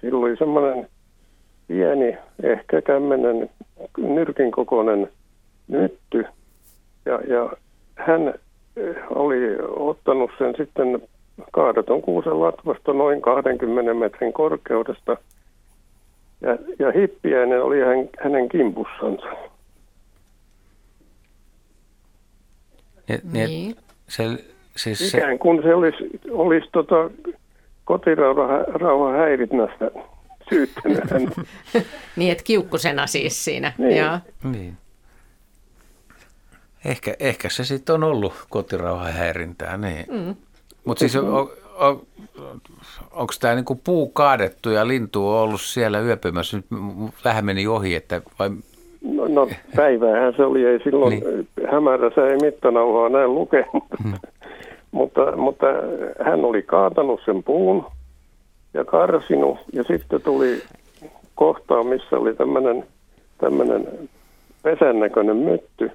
Sillä 0.00 0.18
oli 0.18 0.36
semmoinen 0.36 0.88
pieni, 1.68 2.16
ehkä 2.42 2.82
kämmenen 2.82 3.50
nyrkin 3.98 4.50
kokoinen 4.50 5.08
nytty. 5.68 6.24
Ja, 7.06 7.20
ja 7.28 7.50
hän 7.94 8.34
oli 9.10 9.56
ottanut 9.76 10.30
sen 10.38 10.54
sitten 10.56 11.02
kaadaton 11.52 12.02
kuusen 12.02 12.40
latvasta 12.40 12.92
noin 12.92 13.22
20 13.22 13.94
metrin 13.94 14.32
korkeudesta. 14.32 15.16
Ja, 16.40 16.58
ja 16.78 16.92
hippiäinen 16.92 17.62
oli 17.62 17.80
hän, 17.80 18.08
hänen 18.18 18.48
kimpussansa. 18.48 19.26
Niin, 23.08 23.20
niin. 23.32 23.76
Se, 24.08 24.24
siis 24.76 25.10
se... 25.10 25.18
Ikään 25.18 25.38
kuin 25.38 25.62
se 25.62 25.74
olisi, 25.74 26.20
olisi 26.30 26.68
tota, 26.72 27.10
kotirauha 27.84 29.12
häirinnästä 29.12 29.90
syyttänyt 30.48 31.04
niin, 32.16 32.32
että 32.32 32.44
kiukkusena 32.44 33.06
siis 33.06 33.44
siinä. 33.44 33.72
Niin. 33.78 33.96
Joo. 33.96 34.18
niin. 34.52 34.76
Ehkä, 36.84 37.14
ehkä 37.20 37.48
se 37.48 37.64
sitten 37.64 37.94
on 37.94 38.04
ollut 38.04 38.46
kotirauhan 38.50 39.12
häirintää, 39.12 39.76
niin. 39.76 40.06
Mm. 40.10 40.36
Mutta 40.86 41.00
siis 41.00 41.16
on, 41.16 41.48
on, 41.78 42.00
onko 43.12 43.32
tämä 43.40 43.54
niinku 43.54 43.80
puu 43.84 44.08
kaadettu 44.08 44.70
ja 44.70 44.88
lintu 44.88 45.28
on 45.28 45.38
ollut 45.38 45.60
siellä 45.60 46.00
yöpymässä? 46.00 46.56
Nyt 46.56 46.66
vähän 47.24 47.44
meni 47.44 47.66
ohi, 47.66 47.94
että 47.94 48.22
vai... 48.38 48.50
No, 49.02 49.28
no 49.28 49.48
päiväähän 49.76 50.34
se 50.36 50.44
oli, 50.44 50.64
ei 50.64 50.80
silloin 50.84 51.10
niin. 51.10 51.48
hämärässä 51.70 52.26
ei 52.26 52.36
mittanauhaa 52.36 53.08
näin 53.08 53.34
lukea, 53.34 53.64
hmm. 54.02 54.14
mutta, 54.90 55.36
mutta 55.36 55.66
hän 56.24 56.44
oli 56.44 56.62
kaatanut 56.62 57.20
sen 57.24 57.42
puun 57.42 57.84
ja 58.74 58.84
karsinut 58.84 59.58
ja 59.72 59.82
sitten 59.82 60.22
tuli 60.22 60.62
kohtaa, 61.34 61.82
missä 61.82 62.16
oli 62.16 62.34
tämmöinen 62.34 62.84
tämmöinen 63.38 64.08
pesän 64.62 65.00
näköinen 65.00 65.36
mytty 65.36 65.90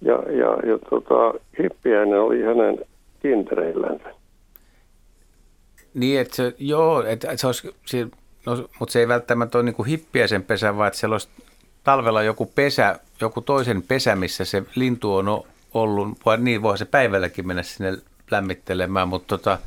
ja, 0.00 0.14
ja, 0.14 0.56
ja 0.66 0.78
tota, 0.90 1.34
hippiäinen 1.62 2.20
oli 2.20 2.42
hänen 2.42 2.78
kintereillänsä. 3.22 4.14
Niin, 5.94 6.20
että 6.20 6.36
se, 6.36 6.54
joo, 6.58 7.02
että 7.02 7.36
se 7.36 7.46
olisi, 7.46 7.74
se, 7.86 8.06
no, 8.46 8.68
mutta 8.78 8.92
se 8.92 9.00
ei 9.00 9.08
välttämättä 9.08 9.58
ole 9.58 9.64
niin 9.64 9.86
hippiä 9.86 10.26
sen 10.26 10.42
pesä, 10.42 10.76
vaan 10.76 10.88
että 10.88 10.98
siellä 11.00 11.14
olisi 11.14 11.28
talvella 11.84 12.22
joku 12.22 12.46
pesä, 12.46 12.98
joku 13.20 13.40
toisen 13.40 13.82
pesä, 13.82 14.16
missä 14.16 14.44
se 14.44 14.62
lintu 14.74 15.14
on 15.14 15.44
ollut, 15.74 16.18
vai 16.26 16.38
niin 16.38 16.62
voi 16.62 16.78
se 16.78 16.84
päivälläkin 16.84 17.46
mennä 17.46 17.62
sinne 17.62 17.98
lämmittelemään, 18.30 19.08
mutta 19.08 19.38
tota, 19.38 19.58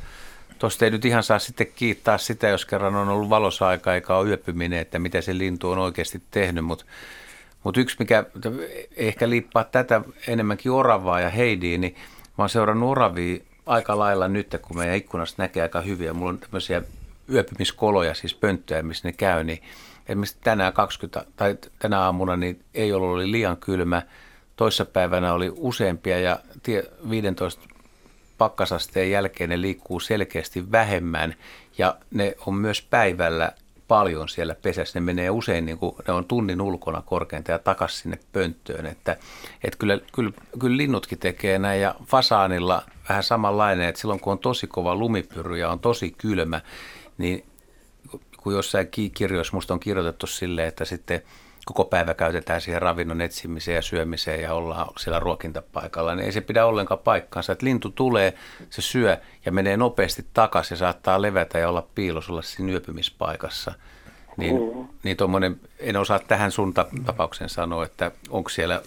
tuosta 0.58 0.84
ei 0.84 0.90
nyt 0.90 1.04
ihan 1.04 1.22
saa 1.22 1.38
sitten 1.38 1.66
kiittää 1.76 2.18
sitä, 2.18 2.48
jos 2.48 2.64
kerran 2.64 2.94
on 2.94 3.08
ollut 3.08 3.30
valossa-aika 3.30 3.94
eikä 3.94 4.16
ole 4.16 4.28
yöpyminen, 4.28 4.78
että 4.78 4.98
mitä 4.98 5.20
se 5.20 5.38
lintu 5.38 5.70
on 5.70 5.78
oikeasti 5.78 6.22
tehnyt, 6.30 6.64
mutta 6.64 6.84
mutta 7.64 7.80
yksi, 7.80 7.96
mikä 7.98 8.24
ehkä 8.96 9.28
liippaa 9.30 9.64
tätä 9.64 10.00
enemmänkin 10.28 10.72
oravaa 10.72 11.20
ja 11.20 11.30
heidiä, 11.30 11.78
niin 11.78 11.96
oon 12.42 12.48
seurannut 12.48 12.90
oravia 12.90 13.44
aika 13.66 13.98
lailla 13.98 14.28
nyt, 14.28 14.56
kun 14.62 14.76
meidän 14.76 14.96
ikkunasta 14.96 15.42
näkee 15.42 15.62
aika 15.62 15.80
hyviä. 15.80 16.12
Mulla 16.12 16.30
on 16.30 16.38
tämmöisiä 16.38 16.82
yöpymiskoloja, 17.32 18.14
siis 18.14 18.34
pönttöjä, 18.34 18.82
missä 18.82 19.08
ne 19.08 19.12
käy, 19.12 19.44
niin 19.44 19.62
esimerkiksi 20.08 20.36
tänään 20.44 20.72
20, 20.72 21.24
tai 21.36 21.56
tänä 21.78 22.00
aamuna 22.00 22.36
niin 22.36 22.60
ei 22.74 22.92
ollut 22.92 23.14
oli 23.14 23.32
liian 23.32 23.56
kylmä. 23.56 24.02
Toissapäivänä 24.56 25.32
oli 25.32 25.52
useampia 25.56 26.20
ja 26.20 26.38
15 27.10 27.68
pakkasasteen 28.38 29.10
jälkeen 29.10 29.50
ne 29.50 29.60
liikkuu 29.60 30.00
selkeästi 30.00 30.72
vähemmän 30.72 31.34
ja 31.78 31.96
ne 32.10 32.36
on 32.46 32.54
myös 32.54 32.82
päivällä 32.82 33.52
paljon 33.94 34.28
siellä 34.28 34.54
pesässä. 34.54 35.00
Ne 35.00 35.04
menee 35.04 35.30
usein, 35.30 35.66
niin 35.66 35.78
kuin, 35.78 35.94
ne 36.08 36.14
on 36.14 36.24
tunnin 36.24 36.60
ulkona 36.60 37.02
korkeinta 37.02 37.52
ja 37.52 37.58
takaisin 37.58 38.02
sinne 38.02 38.18
pönttöön. 38.32 38.86
Että, 38.86 39.16
että 39.64 39.78
kyllä, 39.78 39.98
kyllä, 40.12 40.30
kyllä 40.58 40.76
linnutkin 40.76 41.18
tekee 41.18 41.58
näin 41.58 41.80
ja 41.80 41.94
fasaanilla 42.06 42.82
vähän 43.08 43.22
samanlainen, 43.22 43.88
että 43.88 44.00
silloin 44.00 44.20
kun 44.20 44.32
on 44.32 44.38
tosi 44.38 44.66
kova 44.66 44.96
lumipyry 44.96 45.58
ja 45.58 45.70
on 45.70 45.80
tosi 45.80 46.14
kylmä, 46.18 46.60
niin 47.18 47.44
kun 48.36 48.54
jossain 48.54 48.88
kirjoissa 49.14 49.56
musta 49.56 49.74
on 49.74 49.80
kirjoitettu 49.80 50.26
silleen, 50.26 50.68
että 50.68 50.84
sitten 50.84 51.22
koko 51.64 51.84
päivä 51.84 52.14
käytetään 52.14 52.60
siihen 52.60 52.82
ravinnon 52.82 53.20
etsimiseen 53.20 53.76
ja 53.76 53.82
syömiseen 53.82 54.42
ja 54.42 54.54
ollaan 54.54 54.88
siellä 54.98 55.20
ruokintapaikalla, 55.20 56.14
niin 56.14 56.26
ei 56.26 56.32
se 56.32 56.40
pidä 56.40 56.66
ollenkaan 56.66 57.00
paikkaansa. 57.00 57.52
Että 57.52 57.66
lintu 57.66 57.90
tulee, 57.90 58.34
se 58.70 58.82
syö 58.82 59.16
ja 59.44 59.52
menee 59.52 59.76
nopeasti 59.76 60.26
takaisin 60.34 60.74
ja 60.74 60.78
saattaa 60.78 61.22
levätä 61.22 61.58
ja 61.58 61.68
olla 61.68 61.86
piilossa 61.94 62.42
siinä 62.42 62.72
yöpymispaikassa. 62.72 63.72
Niin, 64.36 64.56
mm. 64.56 64.88
niin 65.02 65.16
tommonen, 65.16 65.60
en 65.78 65.96
osaa 65.96 66.18
tähän 66.18 66.50
sun 66.50 66.74
tapaukseen 67.06 67.50
sanoa, 67.50 67.84
että 67.84 68.10
onko 68.30 68.50
siellä 68.50 68.82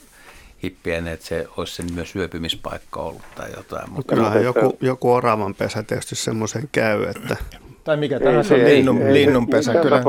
hippiäinen, 0.64 1.14
että 1.14 1.26
se 1.26 1.48
olisi 1.58 1.76
sen 1.76 1.94
myös 1.94 2.12
syöpymispaikka 2.12 3.00
ollut 3.00 3.22
tai 3.36 3.52
jotain. 3.56 3.90
Mutta 3.92 4.16
kyllähän 4.16 4.44
joku, 4.44 4.78
joku 4.82 5.14
oravan 5.14 5.56
pesä 5.56 5.84
tietysti 5.84 6.16
semmoisen 6.16 6.70
käy, 6.72 7.04
että 7.04 7.38
tai 7.88 7.98
mikä 7.98 8.20
tahansa 8.20 8.56
ei, 8.56 8.76
linnun, 8.76 9.02
ei, 9.02 9.14
linnunpesä. 9.14 9.74
Ei, 9.74 9.82
kyllä. 9.82 10.02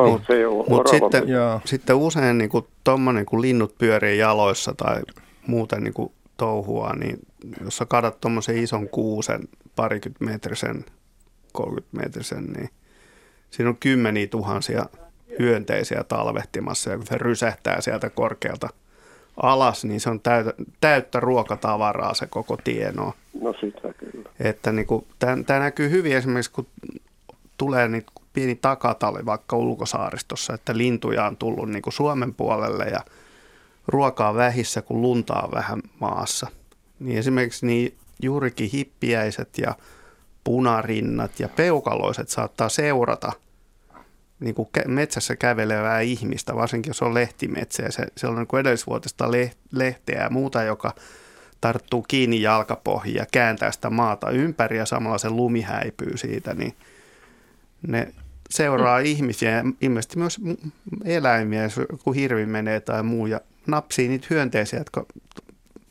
Mutta 0.68 0.90
sitten, 0.90 1.24
sitten 1.64 1.96
usein 1.96 2.38
niin 2.38 2.50
kuin, 2.50 2.66
tommonen, 2.84 3.26
kun 3.26 3.42
linnut 3.42 3.78
pyörii 3.78 4.18
jaloissa 4.18 4.74
tai 4.76 5.02
muuten 5.46 5.84
niin 5.84 5.94
kuin, 5.94 6.12
touhua, 6.36 6.92
niin 6.92 7.18
jos 7.64 7.76
sä 7.76 7.86
kadat 7.86 8.20
tuommoisen 8.20 8.56
ison 8.56 8.88
kuusen, 8.88 9.40
parikymmentä 9.76 10.24
metrisen, 10.24 10.84
30 11.52 11.96
metrisen, 11.96 12.44
niin 12.44 12.68
siinä 13.50 13.70
on 13.70 13.76
kymmeniä 13.76 14.26
tuhansia 14.26 14.86
hyönteisiä 15.38 16.04
talvehtimassa 16.04 16.90
ja 16.90 16.96
kun 16.96 17.06
se 17.06 17.18
rysähtää 17.18 17.80
sieltä 17.80 18.10
korkealta 18.10 18.68
alas, 19.42 19.84
niin 19.84 20.00
se 20.00 20.10
on 20.10 20.20
täyttä, 20.20 20.54
täyttä 20.80 21.20
ruokatavaraa 21.20 22.14
se 22.14 22.26
koko 22.26 22.56
tieno. 22.64 23.12
No 23.40 23.54
sitä 23.60 23.92
kyllä. 23.92 24.30
Että 24.40 24.72
niin 24.72 24.86
kuin, 24.86 25.06
tämä 25.18 25.58
näkyy 25.58 25.90
hyvin 25.90 26.16
esimerkiksi, 26.16 26.52
kun 26.52 26.66
tulee 27.58 27.88
niitä 27.88 28.12
pieni 28.32 28.54
takatalvi 28.54 29.26
vaikka 29.26 29.56
ulkosaaristossa, 29.56 30.54
että 30.54 30.76
lintuja 30.76 31.26
on 31.26 31.36
tullut 31.36 31.70
niin 31.70 31.82
kuin 31.82 31.94
Suomen 31.94 32.34
puolelle 32.34 32.84
ja 32.84 33.04
ruokaa 33.86 34.34
vähissä, 34.34 34.82
kun 34.82 35.02
luntaa 35.02 35.48
vähän 35.54 35.82
maassa. 36.00 36.46
Niin 37.00 37.18
esimerkiksi 37.18 37.66
niin 37.66 37.96
juurikin 38.22 38.70
hippiäiset 38.70 39.58
ja 39.58 39.74
punarinnat 40.44 41.40
ja 41.40 41.48
peukaloiset 41.48 42.28
saattaa 42.28 42.68
seurata 42.68 43.32
niin 44.40 44.54
kuin 44.54 44.68
metsässä 44.86 45.36
kävelevää 45.36 46.00
ihmistä, 46.00 46.56
varsinkin 46.56 46.90
jos 46.90 47.02
on 47.02 47.14
lehtimetsä 47.14 47.82
ja 47.82 47.92
se, 47.92 48.06
se 48.16 48.26
on 48.26 48.36
niin 48.36 48.46
kuin 48.46 48.60
edellisvuotista 48.60 49.28
lehteä 49.72 50.22
ja 50.22 50.30
muuta, 50.30 50.62
joka 50.62 50.94
tarttuu 51.60 52.02
kiinni 52.02 52.42
jalkapohjiin 52.42 53.16
ja 53.16 53.26
kääntää 53.32 53.72
sitä 53.72 53.90
maata 53.90 54.30
ympäri 54.30 54.76
ja 54.78 54.86
samalla 54.86 55.18
se 55.18 55.30
lumi 55.30 55.60
häipyy 55.60 56.16
siitä, 56.16 56.54
niin– 56.54 56.76
ne 57.86 58.08
seuraa 58.50 58.98
mm. 58.98 59.06
ihmisiä 59.06 59.50
ja 59.50 59.64
ilmeisesti 59.80 60.18
myös 60.18 60.40
eläimiä, 61.04 61.62
joku 61.92 62.12
hirvi 62.12 62.46
menee 62.46 62.80
tai 62.80 63.02
muu 63.02 63.26
ja 63.26 63.40
napsii 63.66 64.08
niitä 64.08 64.26
hyönteisiä, 64.30 64.78
jotka 64.78 65.06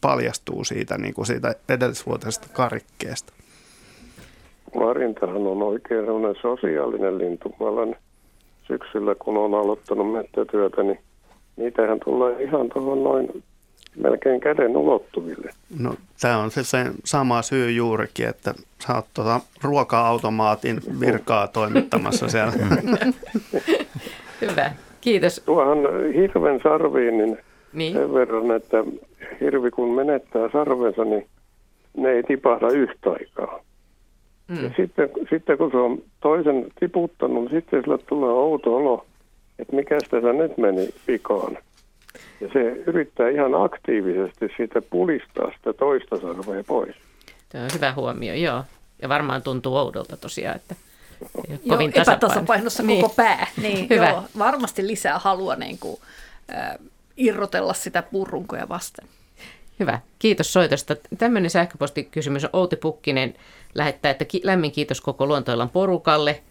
paljastuu 0.02 0.64
siitä, 0.64 0.98
niin 0.98 1.14
kuin 1.14 1.26
siitä 1.26 1.56
edellisvuotisesta 1.70 2.48
karikkeesta. 2.54 3.34
Varintahan 4.80 5.48
on 5.48 5.64
oikein 5.64 6.06
sellainen 6.06 6.36
sosiaalinen 6.42 7.18
lintu. 7.18 7.56
Mä 7.60 7.66
olen 7.66 7.96
syksyllä, 8.68 9.16
kun 9.16 9.38
olen 9.38 9.54
aloittanut 9.54 10.14
mettätyötä, 10.14 10.84
niin 10.84 11.00
niitähän 11.58 12.00
tulee 12.00 12.44
ihan 12.44 12.70
tuohon 12.70 13.04
noin 13.04 13.44
melkein 13.98 14.40
käden 14.40 14.78
ulottuville. 14.78 15.52
No, 15.80 15.94
tämä 16.22 16.38
on 16.38 16.52
se, 16.52 16.64
se 16.64 16.86
sama 17.04 17.42
syy 17.42 17.72
juurikin, 17.72 18.28
että 18.28 18.54
sä 18.88 18.96
oot 18.96 19.06
tuota 19.14 19.40
ruoka-automaatin 19.64 20.82
virkaa 21.00 21.48
toimittamassa 21.48 22.28
siellä. 22.28 22.52
Hyvä, 24.42 24.72
kiitos. 25.02 25.42
Tuohan 25.46 25.78
hirven 26.16 26.60
sarviin, 26.64 27.18
niin, 27.18 27.38
niin 27.74 27.94
sen 27.94 28.14
verran, 28.14 28.52
että 28.52 28.84
hirvi 29.42 29.72
kun 29.72 29.96
menettää 29.96 30.50
sarvensa, 30.52 31.06
niin 31.06 31.28
ne 31.98 32.10
ei 32.10 32.24
tipahda 32.24 32.70
yhtä 32.70 33.12
aikaa. 33.12 33.60
Mm. 34.48 34.64
Ja 34.64 34.72
sitten, 34.78 35.10
sitten 35.30 35.58
kun 35.58 35.72
se 35.72 35.78
on 35.78 36.02
toisen 36.20 36.68
tiputtanut, 36.80 37.44
niin 37.44 37.52
sitten 37.52 37.84
sille 37.84 37.98
tulee 37.98 38.30
outo 38.30 38.76
olo, 38.76 39.06
että 39.60 39.76
mikä 39.76 39.98
sitä 40.04 40.34
nyt 40.34 40.58
meni 40.58 40.90
vikaan. 41.08 41.58
Ja 42.42 42.48
se 42.54 42.60
yrittää 42.88 43.30
ihan 43.30 43.64
aktiivisesti 43.64 44.50
siitä 44.58 44.82
pulistaa 44.82 45.52
sitä 45.58 45.74
toista 45.74 46.18
sarvea 46.18 46.64
pois. 46.68 46.96
Tämä 47.50 47.64
on 47.64 47.70
hyvä 47.74 47.94
huomio, 47.94 48.34
joo. 48.34 48.64
Ja 49.02 49.10
varmaan 49.10 49.42
tuntuu 49.42 49.76
oudolta 49.78 50.18
tosiaan, 50.18 50.56
että 50.56 50.76
ei 51.22 51.54
ole 51.54 51.60
kovin 51.70 51.92
joo, 51.96 52.02
epätasapainossa 52.02 52.84
niin. 52.84 53.02
koko 53.02 53.14
pää. 53.16 53.48
Niin, 53.62 53.90
hyvä. 53.96 54.10
Joo, 54.10 54.24
varmasti 54.38 54.88
lisää 54.88 55.20
halua 55.20 55.56
niin 55.56 55.78
kuin, 55.80 55.98
äh, 56.56 56.76
irrotella 57.18 57.74
sitä 57.74 58.02
purrunkoja 58.02 58.70
vasten. 58.70 59.08
Hyvä, 59.80 60.00
kiitos 60.20 60.54
soitosta. 60.54 60.96
Tämmöinen 61.18 61.50
sähköpostikysymys 61.50 62.44
on 62.44 62.50
Outi 62.54 62.76
Pukkinen 62.76 63.34
lähettää, 63.76 64.12
että 64.12 64.26
lämmin 64.44 64.72
kiitos 64.72 65.02
koko 65.02 65.26
Luontoilan 65.26 65.70
porukalle– 65.70 66.42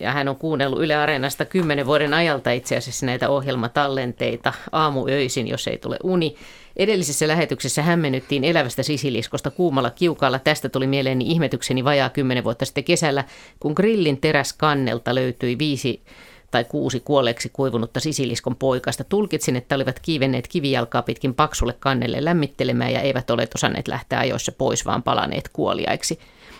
ja 0.00 0.12
hän 0.12 0.28
on 0.28 0.36
kuunnellut 0.36 0.82
Yle 0.82 0.94
Areenasta 0.94 1.44
kymmenen 1.44 1.86
vuoden 1.86 2.14
ajalta 2.14 2.50
itse 2.50 2.76
asiassa 2.76 3.06
näitä 3.06 3.28
ohjelmatallenteita 3.28 4.52
aamuöisin, 4.72 5.48
jos 5.48 5.68
ei 5.68 5.78
tule 5.78 5.96
uni. 6.02 6.36
Edellisessä 6.76 7.28
lähetyksessä 7.28 7.82
hämmennyttiin 7.82 8.44
elävästä 8.44 8.82
sisiliskosta 8.82 9.50
kuumalla 9.50 9.90
kiukalla. 9.90 10.38
Tästä 10.38 10.68
tuli 10.68 10.86
mieleeni 10.86 11.24
ihmetykseni 11.28 11.84
vajaa 11.84 12.10
kymmenen 12.10 12.44
vuotta 12.44 12.64
sitten 12.64 12.84
kesällä, 12.84 13.24
kun 13.60 13.72
grillin 13.76 14.20
teräskannelta 14.20 15.14
löytyi 15.14 15.58
viisi 15.58 16.02
tai 16.50 16.64
kuusi 16.64 17.00
kuolleeksi 17.00 17.48
kuivunutta 17.52 18.00
sisiliskon 18.00 18.56
poikasta. 18.56 19.04
Tulkitsin, 19.04 19.56
että 19.56 19.74
olivat 19.74 20.00
kiivenneet 20.00 20.48
kivijalkaa 20.48 21.02
pitkin 21.02 21.34
paksulle 21.34 21.72
kannelle 21.72 22.24
lämmittelemään 22.24 22.92
ja 22.92 23.00
eivät 23.00 23.30
ole 23.30 23.48
osanneet 23.54 23.88
lähteä 23.88 24.18
ajoissa 24.18 24.52
pois, 24.52 24.86
vaan 24.86 25.02
palaneet 25.02 25.48
kuoliaiksi. 25.52 26.18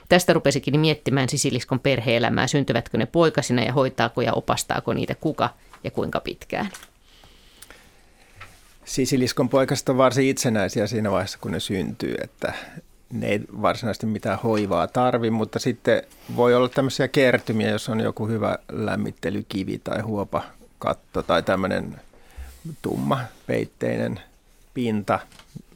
Tästä 0.08 0.32
rupesikin 0.32 0.80
miettimään 0.80 1.28
sisiliskon 1.28 1.80
perheelämää, 1.80 2.46
syntyvätkö 2.46 2.98
ne 2.98 3.06
poikasina 3.06 3.62
ja 3.62 3.72
hoitaako 3.72 4.20
ja 4.20 4.32
opastaako 4.32 4.92
niitä 4.92 5.14
kuka 5.14 5.50
ja 5.84 5.90
kuinka 5.90 6.20
pitkään. 6.20 6.70
Sisiliskon 8.84 9.48
poikaset 9.48 9.88
on 9.88 9.96
varsin 9.96 10.28
itsenäisiä 10.28 10.86
siinä 10.86 11.10
vaiheessa, 11.10 11.38
kun 11.40 11.52
ne 11.52 11.60
syntyy, 11.60 12.14
että 12.22 12.52
ne 13.12 13.26
ei 13.26 13.40
varsinaisesti 13.62 14.06
mitään 14.06 14.38
hoivaa 14.38 14.86
tarvi, 14.88 15.30
mutta 15.30 15.58
sitten 15.58 16.02
voi 16.36 16.54
olla 16.54 16.68
tämmöisiä 16.68 17.08
kertymiä, 17.08 17.70
jos 17.70 17.88
on 17.88 18.00
joku 18.00 18.28
hyvä 18.28 18.58
lämmittelykivi 18.72 19.78
tai 19.78 20.00
huopakatto 20.00 21.22
tai 21.22 21.42
tämmöinen 21.42 22.00
tumma 22.82 23.20
peitteinen 23.46 24.20
pinta, 24.78 25.18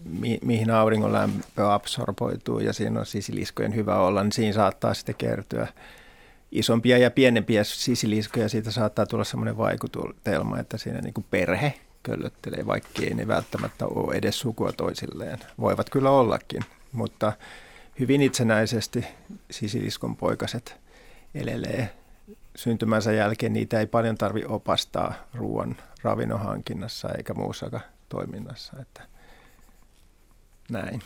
mi- 0.04 0.38
mihin 0.42 0.70
auringon 0.70 1.12
lämpö 1.12 1.74
absorboituu 1.74 2.58
ja 2.58 2.72
siinä 2.72 3.00
on 3.00 3.06
sisiliskojen 3.06 3.74
hyvä 3.74 3.96
olla, 3.96 4.22
niin 4.22 4.32
siinä 4.32 4.52
saattaa 4.52 4.94
sitten 4.94 5.14
kertyä 5.14 5.66
isompia 6.52 6.98
ja 6.98 7.10
pienempiä 7.10 7.64
sisiliskoja. 7.64 8.48
Siitä 8.48 8.70
saattaa 8.70 9.06
tulla 9.06 9.24
sellainen 9.24 9.56
vaikutelma, 9.56 10.58
että 10.58 10.78
siinä 10.78 11.00
niin 11.00 11.14
kuin 11.14 11.26
perhe 11.30 11.74
köllöttelee, 12.02 12.66
vaikka 12.66 13.02
ei 13.02 13.14
ne 13.14 13.28
välttämättä 13.28 13.86
ole 13.86 14.14
edes 14.14 14.40
sukua 14.40 14.72
toisilleen. 14.72 15.38
Voivat 15.60 15.90
kyllä 15.90 16.10
ollakin, 16.10 16.62
mutta 16.92 17.32
hyvin 17.98 18.22
itsenäisesti 18.22 19.04
sisiliskon 19.50 20.16
poikaset 20.16 20.76
elelee 21.34 21.90
syntymänsä 22.56 23.12
jälkeen. 23.12 23.52
Niitä 23.52 23.80
ei 23.80 23.86
paljon 23.86 24.18
tarvi 24.18 24.44
opastaa 24.44 25.14
ruoan 25.34 25.76
ravinnon 26.02 26.40
hankinnassa 26.40 27.08
eikä 27.08 27.34
muussakaan 27.34 27.91
toiminnassa. 28.12 28.72
Että 28.80 29.02
näin. 30.70 31.02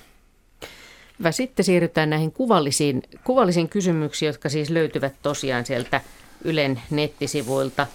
Hyvä. 1.19 1.33
Sitten 1.33 1.65
siirrytään 1.65 2.11
näihin 2.11 2.33
kuvallisiin, 2.33 3.03
kuvallisiin 3.25 3.69
kysymyksiin, 3.69 4.27
jotka 4.27 4.49
siis 4.49 4.71
löytyvät 4.71 5.15
tosiaan 5.23 5.67
sieltä 5.67 6.01
Ylen 6.45 6.83
nettisivuilta 6.91 7.87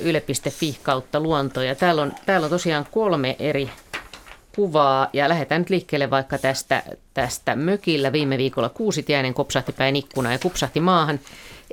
yle.fi 0.00 0.78
kautta 0.82 1.20
luonto. 1.20 1.62
Ja 1.62 1.74
täällä 1.74 2.02
on, 2.02 2.12
täällä 2.26 2.44
on 2.44 2.50
tosiaan 2.50 2.86
kolme 2.90 3.36
eri 3.38 3.70
kuvaa 4.54 5.08
ja 5.12 5.28
lähdetään 5.28 5.60
nyt 5.60 5.70
liikkeelle 5.70 6.10
vaikka 6.10 6.38
tästä, 6.38 6.82
tästä 7.14 7.56
mökillä. 7.56 8.12
Viime 8.12 8.38
viikolla 8.38 8.68
kuusitiainen 8.68 9.34
kopsahti 9.34 9.72
päin 9.72 9.96
ikkunaa 9.96 10.32
ja 10.32 10.38
kupsahti 10.38 10.80
maahan. 10.80 11.20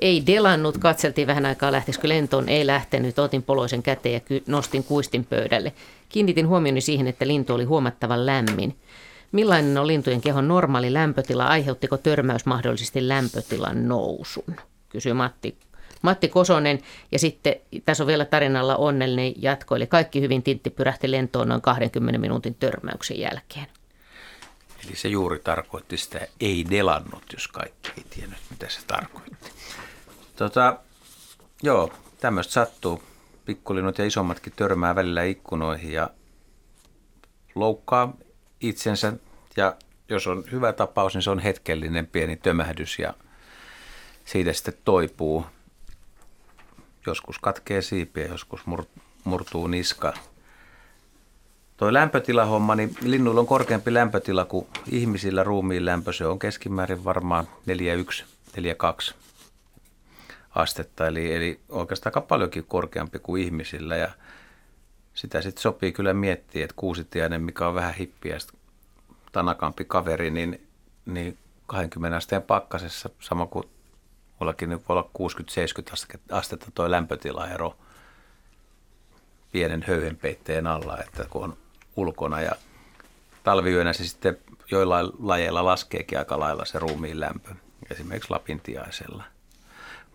Ei 0.02 0.24
delannut, 0.26 0.78
katseltiin 0.78 1.28
vähän 1.28 1.46
aikaa 1.46 1.72
lähtisikö 1.72 2.10
lentoon, 2.10 2.50
ei 2.50 2.68
lähtenyt, 2.68 3.20
otin 3.20 3.44
poloisen 3.44 3.84
käteen 3.84 4.14
ja 4.14 4.40
nostin 4.48 4.84
kuistin 4.84 5.26
pöydälle. 5.26 5.74
Kiinnitin 6.10 6.48
huomioni 6.48 6.82
siihen, 6.82 7.08
että 7.08 7.28
lintu 7.28 7.54
oli 7.54 7.64
huomattavan 7.64 8.26
lämmin. 8.26 8.78
Millainen 9.32 9.78
on 9.78 9.88
lintujen 9.88 10.22
kehon 10.22 10.48
normaali 10.48 10.94
lämpötila? 10.94 11.46
Aiheuttiko 11.46 11.98
törmäys 11.98 12.46
mahdollisesti 12.46 13.08
lämpötilan 13.08 13.88
nousun? 13.88 14.56
Kysyy 14.90 15.14
Matti, 15.14 15.58
Matti 16.02 16.28
Kosonen. 16.28 16.80
Ja 17.12 17.20
sitten 17.20 17.56
tässä 17.86 18.04
on 18.04 18.08
vielä 18.08 18.26
tarinalla 18.26 18.76
onnellinen 18.76 19.34
jatko. 19.42 19.76
Eli 19.76 19.88
kaikki 19.88 20.22
hyvin 20.22 20.44
tintti 20.44 20.70
pyrähti 20.70 21.12
lentoon 21.12 21.48
noin 21.48 21.62
20 21.62 22.20
minuutin 22.20 22.56
törmäyksen 22.56 23.20
jälkeen. 23.20 23.68
Eli 24.86 24.96
se 24.96 25.08
juuri 25.08 25.40
tarkoitti 25.40 25.98
sitä 25.98 26.28
ei 26.40 26.66
delannut, 26.70 27.24
jos 27.34 27.48
kaikki 27.48 27.92
ei 27.98 28.04
tiennyt, 28.10 28.40
mitä 28.50 28.70
se 28.70 28.80
tarkoitti. 28.88 29.52
Tota, 30.36 30.78
joo, 31.64 31.94
tämmöistä 32.22 32.54
sattuu. 32.54 33.04
Pikkulinnut 33.48 33.98
ja 33.98 34.06
isommatkin 34.06 34.54
törmää 34.56 34.96
välillä 34.96 35.24
ikkunoihin 35.24 35.92
ja 35.92 36.10
loukkaa 37.56 38.14
itsensä 38.62 39.14
ja 39.58 39.76
jos 40.10 40.28
on 40.28 40.44
hyvä 40.52 40.74
tapaus, 40.74 41.14
niin 41.14 41.22
se 41.22 41.30
on 41.30 41.40
hetkellinen 41.40 42.08
pieni 42.08 42.36
tömähdys 42.36 43.00
ja 43.00 43.14
siitä 44.26 44.54
sitten 44.54 44.74
toipuu. 44.86 45.46
Joskus 47.06 47.40
katkee 47.40 47.82
siipiä, 47.82 48.26
joskus 48.26 48.62
murtuu 49.24 49.68
niska. 49.68 50.14
Toi 51.78 51.94
lämpötilahomma, 51.94 52.76
niin 52.76 52.96
linnuilla 53.02 53.42
on 53.42 53.48
korkeampi 53.48 53.94
lämpötila 53.94 54.46
kuin 54.46 54.68
ihmisillä 54.92 55.44
ruumiin 55.44 55.86
lämpö. 55.86 56.14
Se 56.14 56.26
on 56.26 56.40
keskimäärin 56.40 57.04
varmaan 57.04 57.48
4,1, 58.18 58.26
4,2 58.58 59.27
astetta, 60.58 61.08
eli, 61.08 61.34
eli 61.34 61.60
oikeastaan 61.70 62.12
aika 62.12 62.22
paljonkin 62.22 62.66
korkeampi 62.66 63.20
kuin 63.20 63.44
ihmisillä. 63.44 63.96
Ja 63.96 64.12
sitä 65.14 65.42
sitten 65.42 65.62
sopii 65.62 65.92
kyllä 65.92 66.14
miettiä, 66.14 66.64
että 66.64 66.76
kuusitiainen, 66.76 67.42
mikä 67.42 67.68
on 67.68 67.76
vähän 67.76 67.94
hippiä, 67.94 68.38
tanakampi 69.32 69.86
kaveri, 69.86 70.30
niin, 70.30 70.68
niin 71.06 71.38
20 71.68 72.18
asteen 72.18 72.42
pakkasessa, 72.42 73.10
sama 73.20 73.46
kuin 73.46 73.64
mullakin 74.40 74.70
niin 74.70 74.84
voi 74.90 74.98
olla 74.98 75.10
60-70 76.16 76.20
astetta 76.32 76.72
tuo 76.74 76.92
lämpötilaero 76.92 77.78
pienen 79.52 79.84
höyhenpeitteen 79.88 80.68
alla, 80.68 80.98
että 80.98 81.26
kun 81.30 81.44
on 81.44 81.58
ulkona 81.96 82.42
ja 82.42 82.52
talviyönä 83.44 83.94
se 83.94 84.08
sitten 84.08 84.38
joillain 84.72 85.10
lajeilla 85.20 85.66
laskeekin 85.66 86.18
aika 86.20 86.40
lailla 86.40 86.66
se 86.66 86.80
ruumiin 86.80 87.20
lämpö, 87.20 87.50
esimerkiksi 87.92 88.32
lapintiaisella. 88.32 89.24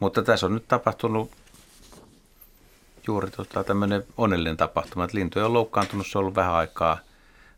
Mutta 0.02 0.22
tässä 0.22 0.46
on 0.46 0.54
nyt 0.54 0.68
tapahtunut 0.68 1.30
juuri 3.06 3.30
tota, 3.30 3.64
tämmöinen 3.64 4.04
onnellinen 4.16 4.56
tapahtuma, 4.56 5.04
että 5.04 5.16
lintuja 5.16 5.46
on 5.46 5.52
loukkaantunut, 5.52 6.06
se 6.06 6.18
on 6.18 6.20
ollut 6.20 6.34
vähän 6.34 6.54
aikaa, 6.54 6.98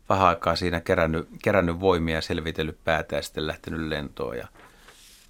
vähän 0.09 0.27
aikaa 0.27 0.55
siinä 0.55 0.81
kerännyt, 0.81 1.29
kerännyt 1.43 1.79
voimia, 1.79 2.21
selvitellyt 2.21 2.77
päätä 2.83 3.15
ja 3.15 3.21
sitten 3.21 3.47
lähtenyt 3.47 3.79
lentoon. 3.79 4.37
Ja 4.37 4.47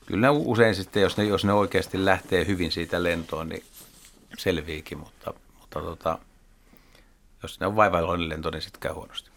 kyllä 0.05 0.27
ne 0.27 0.29
usein 0.29 0.75
sitten, 0.75 1.01
jos 1.01 1.17
ne, 1.17 1.23
jos 1.23 1.45
ne 1.45 1.53
oikeasti 1.53 2.05
lähtee 2.05 2.47
hyvin 2.47 2.71
siitä 2.71 3.03
lentoon, 3.03 3.49
niin 3.49 3.63
selviikin, 4.37 4.97
mutta, 4.97 5.33
mutta 5.59 5.81
tota, 5.81 6.17
jos 7.43 7.59
ne 7.59 7.67
on 7.67 7.75
vaivailoinen 7.75 8.29
lento, 8.29 8.49
niin 8.49 8.61
sitten 8.61 8.81
käy 8.81 8.93
huonosti. 8.93 9.29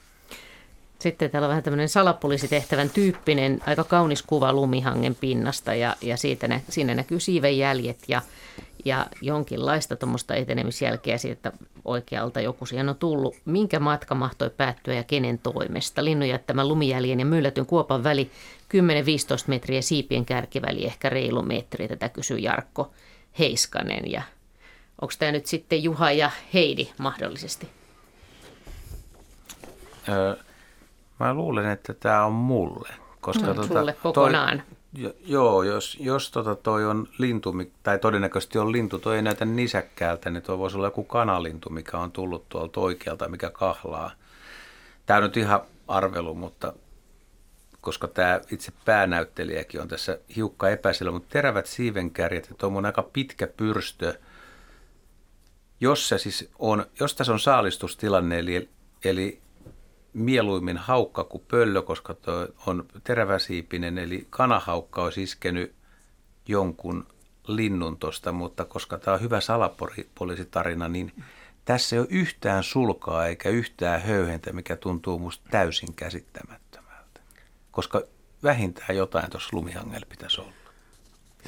Sitten 0.98 1.30
täällä 1.30 1.46
on 1.46 1.50
vähän 1.50 1.62
tämmöinen 1.62 1.88
salapoliisitehtävän 1.88 2.90
tyyppinen, 2.90 3.60
aika 3.66 3.84
kaunis 3.84 4.22
kuva 4.22 4.52
lumihangen 4.52 5.14
pinnasta 5.14 5.74
ja, 5.74 5.96
ja 6.02 6.16
siitä 6.16 6.48
nä, 6.48 6.60
siinä 6.68 6.94
näkyy 6.94 7.20
siivenjäljet 7.20 7.98
ja, 8.08 8.22
ja 8.84 9.06
jonkinlaista 9.22 9.96
tuommoista 9.96 10.34
etenemisjälkeä 10.34 11.18
siitä 11.18 11.52
oikealta 11.84 12.40
joku 12.40 12.66
siihen 12.66 12.88
on 12.88 12.96
tullut. 12.96 13.36
Minkä 13.44 13.80
matka 13.80 14.14
mahtoi 14.14 14.50
päättyä 14.50 14.94
ja 14.94 15.04
kenen 15.04 15.38
toimesta? 15.38 16.04
Linnun 16.04 16.28
jättämä 16.28 16.68
lumijäljen 16.68 17.20
ja 17.20 17.26
myllätyn 17.26 17.66
kuopan 17.66 18.04
väli 18.04 18.30
10-15 18.74 18.78
metriä 19.46 19.82
siipien 19.82 20.24
kärkiväli 20.24 20.84
ehkä 20.84 21.08
reilu 21.08 21.42
metri. 21.42 21.88
Tätä 21.88 22.08
kysyy 22.08 22.38
Jarkko 22.38 22.92
Heiskanen 23.38 24.10
ja 24.10 24.22
onko 25.00 25.14
tämä 25.18 25.32
nyt 25.32 25.46
sitten 25.46 25.82
Juha 25.82 26.12
ja 26.12 26.30
Heidi 26.54 26.88
mahdollisesti? 26.98 27.68
Öö, 30.08 30.36
mä 31.20 31.34
luulen, 31.34 31.66
että 31.66 31.94
tämä 31.94 32.24
on 32.24 32.32
mulle. 32.32 32.88
Koska 33.20 33.46
no, 33.46 33.54
tota, 33.54 33.68
sulle 33.68 33.92
kokonaan. 33.92 34.62
Toi, 35.02 35.14
joo, 35.26 35.62
jos, 35.62 35.96
jos 36.00 36.30
tota 36.30 36.54
toi 36.54 36.84
on 36.86 37.08
lintu, 37.18 37.54
tai 37.82 37.98
todennäköisesti 37.98 38.58
on 38.58 38.72
lintu, 38.72 38.98
toi 38.98 39.16
ei 39.16 39.22
näytä 39.22 39.44
nisäkkäältä, 39.44 40.30
niin 40.30 40.42
toi 40.42 40.58
voisi 40.58 40.76
olla 40.76 40.86
joku 40.86 41.04
kanalintu, 41.04 41.70
mikä 41.70 41.98
on 41.98 42.12
tullut 42.12 42.48
tuolta 42.48 42.80
oikealta, 42.80 43.28
mikä 43.28 43.50
kahlaa. 43.50 44.10
Tämä 45.06 45.16
on 45.16 45.22
nyt 45.22 45.36
ihan 45.36 45.60
arvelu, 45.88 46.34
mutta 46.34 46.72
koska 47.80 48.08
tämä 48.08 48.40
itse 48.50 48.72
päänäyttelijäkin 48.84 49.80
on 49.80 49.88
tässä 49.88 50.18
hiukka 50.36 50.68
epäselvä, 50.68 51.12
mutta 51.12 51.32
terävät 51.32 51.66
siivenkärjet 51.66 52.48
ja 52.48 52.54
tuommoinen 52.58 52.88
aika 52.88 53.02
pitkä 53.02 53.46
pyrstö, 53.46 54.18
jos, 55.80 56.08
se 56.08 56.18
siis 56.18 56.50
on, 56.58 56.86
jos 57.00 57.14
tässä 57.14 57.32
on 57.32 57.40
saalistustilanne, 57.40 58.38
eli, 58.38 58.68
eli 59.04 59.40
mieluimmin 60.12 60.76
haukka 60.76 61.24
kuin 61.24 61.44
pöllö, 61.48 61.82
koska 61.82 62.14
tuo 62.14 62.48
on 62.66 62.86
teräväsiipinen, 63.04 63.98
eli 63.98 64.26
kanahaukka 64.30 65.02
olisi 65.04 65.22
iskenyt 65.22 65.74
jonkun 66.48 67.06
linnun 67.46 67.96
tuosta, 67.96 68.32
mutta 68.32 68.64
koska 68.64 68.98
tämä 68.98 69.14
on 69.14 69.20
hyvä 69.20 69.40
salapoliisitarina, 69.40 70.88
niin 70.88 71.12
tässä 71.64 71.96
ei 71.96 72.00
ole 72.00 72.08
yhtään 72.10 72.64
sulkaa 72.64 73.26
eikä 73.26 73.48
yhtään 73.48 74.02
höyhentä, 74.02 74.52
mikä 74.52 74.76
tuntuu 74.76 75.18
musta 75.18 75.48
täysin 75.50 75.94
käsittämättömältä. 75.94 77.20
Koska 77.70 78.02
vähintään 78.42 78.96
jotain 78.96 79.30
tuossa 79.30 79.48
lumihangella 79.52 80.06
pitäisi 80.08 80.40
olla. 80.40 80.52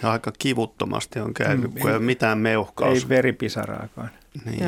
Ja 0.03 0.13
aika 0.13 0.33
kivuttomasti 0.39 1.21
on 1.21 1.35
käynyt, 1.35 1.75
mm, 1.75 1.81
kun 1.81 1.91
ei 1.91 1.97
ole 1.97 2.05
mitään 2.05 2.39
meuhkaus. 2.39 3.03
Ei 3.03 3.09
veripisaraakaan. 3.09 4.11
Niin. 4.45 4.65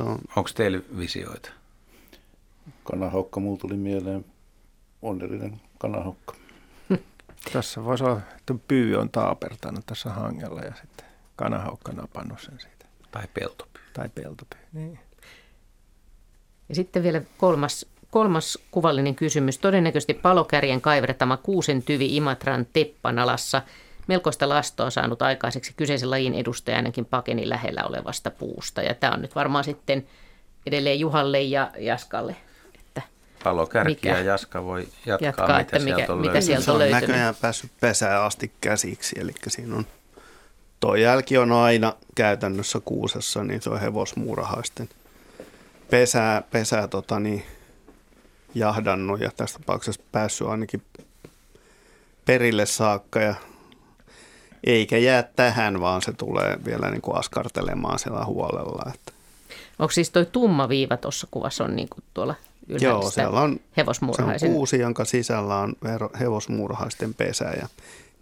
On. 0.00 0.18
Onko 0.36 0.50
teillä 0.54 0.80
visioita? 0.98 1.50
Kanahaukka, 2.90 3.40
mulla 3.40 3.58
tuli 3.58 3.76
mieleen 3.76 4.24
onnellinen 5.02 5.60
kanahaukka. 5.78 6.34
tässä 7.52 7.84
voisi 7.84 8.04
olla, 8.04 8.20
että 8.38 8.54
pyy 8.68 8.96
on 8.96 9.10
taapertanut 9.10 9.86
tässä 9.86 10.10
hangella 10.10 10.60
ja 10.60 10.72
sitten 10.74 11.06
kanahaukka 11.36 11.92
napannut 11.92 12.40
sen 12.40 12.60
siitä. 12.60 12.86
Tai 13.10 13.24
peltopyy. 13.34 13.82
Tai 13.92 14.08
peltopyy, 14.08 14.60
niin. 14.72 14.98
Ja 16.68 16.74
sitten 16.74 17.02
vielä 17.02 17.22
kolmas, 17.38 17.86
kolmas 18.10 18.58
kuvallinen 18.70 19.14
kysymys. 19.14 19.58
Todennäköisesti 19.58 20.14
palokärjen 20.14 20.80
kaivertama 20.80 21.36
kuusen 21.36 21.82
tyvi 21.82 22.16
Imatran 22.16 22.66
Teppanalassa 22.72 23.62
melkoista 24.06 24.48
lastoa 24.48 24.90
saanut 24.90 25.22
aikaiseksi 25.22 25.72
kyseisen 25.76 26.10
lajin 26.10 26.34
edustaja 26.34 26.76
ainakin 26.76 27.04
pakenin 27.04 27.48
lähellä 27.48 27.84
olevasta 27.84 28.30
puusta. 28.30 28.82
Ja 28.82 28.94
tämä 28.94 29.12
on 29.12 29.22
nyt 29.22 29.34
varmaan 29.34 29.64
sitten 29.64 30.06
edelleen 30.66 31.00
Juhalle 31.00 31.42
ja 31.42 31.70
Jaskalle 31.78 32.36
Palokärki 33.44 33.94
mikä? 33.94 34.08
ja 34.08 34.20
Jaska 34.20 34.64
voi 34.64 34.88
jatkaa, 35.06 35.26
jatkaa 35.26 35.58
mitä, 35.58 35.78
mikä, 35.78 35.96
sieltä 35.96 36.12
on 36.12 36.20
mitä 36.20 36.40
sieltä 36.40 36.72
on 36.72 36.78
löytynyt. 36.78 37.00
Se 37.00 37.04
on 37.04 37.10
näköjään 37.10 37.34
päässyt 37.40 37.70
pesään 37.80 38.22
asti 38.22 38.52
käsiksi, 38.60 39.16
eli 39.20 39.32
siinä 39.48 39.76
on, 39.76 39.86
tuo 40.80 40.94
jälki 40.94 41.38
on 41.38 41.52
aina 41.52 41.94
käytännössä 42.14 42.80
kuusessa, 42.84 43.44
niin 43.44 43.62
se 43.62 43.70
on 43.70 43.80
hevosmuurahaisten 43.80 44.88
pesää, 45.90 46.42
pesää 46.50 46.88
tota 46.88 47.20
niin, 47.20 47.44
jahdannut 48.54 49.20
ja 49.20 49.30
tässä 49.36 49.58
tapauksessa 49.58 50.02
päässyt 50.12 50.48
ainakin 50.48 50.82
perille 52.26 52.66
saakka 52.66 53.20
ja 53.20 53.34
eikä 54.64 54.98
jää 54.98 55.22
tähän, 55.22 55.80
vaan 55.80 56.02
se 56.02 56.12
tulee 56.12 56.58
vielä 56.64 56.90
niin 56.90 57.02
kuin 57.02 57.16
askartelemaan 57.16 57.98
siellä 57.98 58.24
huolella. 58.24 58.92
Että. 58.94 59.12
Onko 59.78 59.92
siis 59.92 60.10
tuo 60.10 60.24
tumma 60.24 60.68
viiva 60.68 60.96
tuossa 60.96 61.28
kuvassa 61.30 61.64
on 61.64 61.76
niin 61.76 61.88
kuin 61.88 62.04
tuolla 62.14 62.34
Joo, 62.68 63.10
siellä 63.10 63.40
on, 63.40 63.60
se 64.12 64.22
on 64.22 64.52
kuusi, 64.52 64.78
jonka 64.78 65.04
sisällä 65.04 65.56
on 65.56 65.74
hevosmuurahaisten 66.20 67.14
pesä 67.14 67.44
ja 67.44 67.68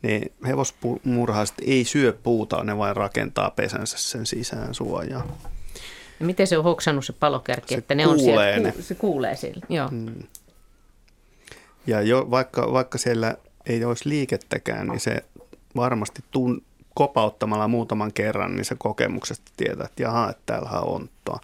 ne 0.03 0.21
hevosmuurahaiset 0.47 1.57
ei 1.63 1.85
syö 1.85 2.19
puuta, 2.23 2.65
ne 2.65 2.79
vain 2.79 2.97
rakentaa 2.97 3.51
pesänsä 3.51 3.99
sen 3.99 4.27
sisään 4.27 4.75
suojaa. 4.75 5.27
Ja 6.21 6.27
miten 6.27 6.47
se 6.47 6.59
on 6.59 6.65
hoksannut 6.65 7.05
se 7.05 7.13
palokärki, 7.13 7.75
se 7.75 7.79
että 7.79 7.95
ne 7.95 8.07
on 8.07 8.21
siellä, 8.21 8.59
ne. 8.59 8.75
se 8.81 8.95
kuulee 8.95 9.37
siellä, 9.37 9.67
joo. 9.69 9.89
Hmm. 9.89 10.23
Ja 11.87 12.01
jo, 12.01 12.31
vaikka, 12.31 12.73
vaikka 12.73 12.99
siellä 12.99 13.37
ei 13.67 13.85
olisi 13.85 14.09
liikettäkään, 14.09 14.89
niin 14.89 15.01
se 15.01 15.25
varmasti 15.77 16.25
tun, 16.31 16.63
kopauttamalla 16.95 17.69
muutaman 17.69 18.13
kerran, 18.13 18.57
niin 18.57 18.65
se 18.65 18.75
kokemuksesta 18.79 19.53
tietää, 19.57 19.87
että 19.87 20.03
jaha, 20.03 20.31
että 20.31 20.43
täällä 20.47 20.71
on 20.71 20.95
onttoa. 20.95 21.41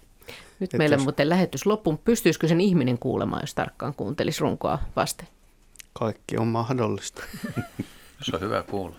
Nyt 0.59 0.73
meillä 0.73 0.95
jos... 0.95 1.03
muuten 1.03 1.29
lähetys 1.29 1.65
loppuun. 1.65 1.97
Pystyisikö 1.97 2.47
sen 2.47 2.61
ihminen 2.61 2.97
kuulemaan, 2.97 3.43
jos 3.43 3.55
tarkkaan 3.55 3.93
kuuntelisi 3.93 4.41
runkoa 4.41 4.79
vasten? 4.95 5.27
Kaikki 5.93 6.37
on 6.37 6.47
mahdollista. 6.47 7.23
Se 8.21 8.35
on 8.35 8.41
hyvä 8.41 8.63
kuulla. 8.63 8.95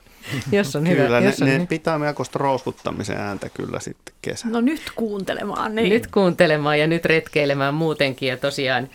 jos 0.52 0.76
on 0.76 0.84
kyllä, 0.84 1.02
hyvä. 1.02 1.20
Ne, 1.20 1.26
jos 1.26 1.42
on 1.42 1.48
ne 1.48 1.58
niin. 1.58 1.68
pitää 1.68 1.98
melkoista 1.98 2.38
rouskuttamisen 2.38 3.16
ääntä 3.16 3.48
kyllä 3.48 3.80
sitten 3.80 4.14
kesällä. 4.22 4.52
No 4.52 4.60
nyt 4.60 4.82
kuuntelemaan. 4.96 5.74
Niin. 5.74 5.88
Nyt 5.88 6.06
kuuntelemaan 6.06 6.80
ja 6.80 6.86
nyt 6.86 7.04
retkeilemään 7.04 7.74
muutenkin. 7.74 8.28
Ja 8.28 8.36
tosiaan 8.36 8.88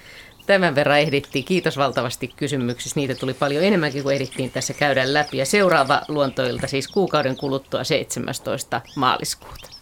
tämän 0.46 0.76
verran 0.76 1.00
ehdittiin. 1.00 1.46
Kiitos 1.46 1.78
valtavasti 1.78 2.28
kysymyksistä. 2.28 3.00
Niitä 3.00 3.16
tuli 3.16 3.34
paljon 3.34 3.64
enemmänkin 3.64 4.04
kuin 4.04 4.16
ehdittiin 4.16 4.52
tässä 4.52 4.74
käydä 4.74 5.14
läpi. 5.14 5.38
Ja 5.38 5.46
seuraava 5.46 6.02
luontoilta 6.08 6.68
siis 6.68 6.88
kuukauden 6.88 7.38
kuluttua 7.38 7.84
17. 7.84 8.82
maaliskuuta. 8.96 9.79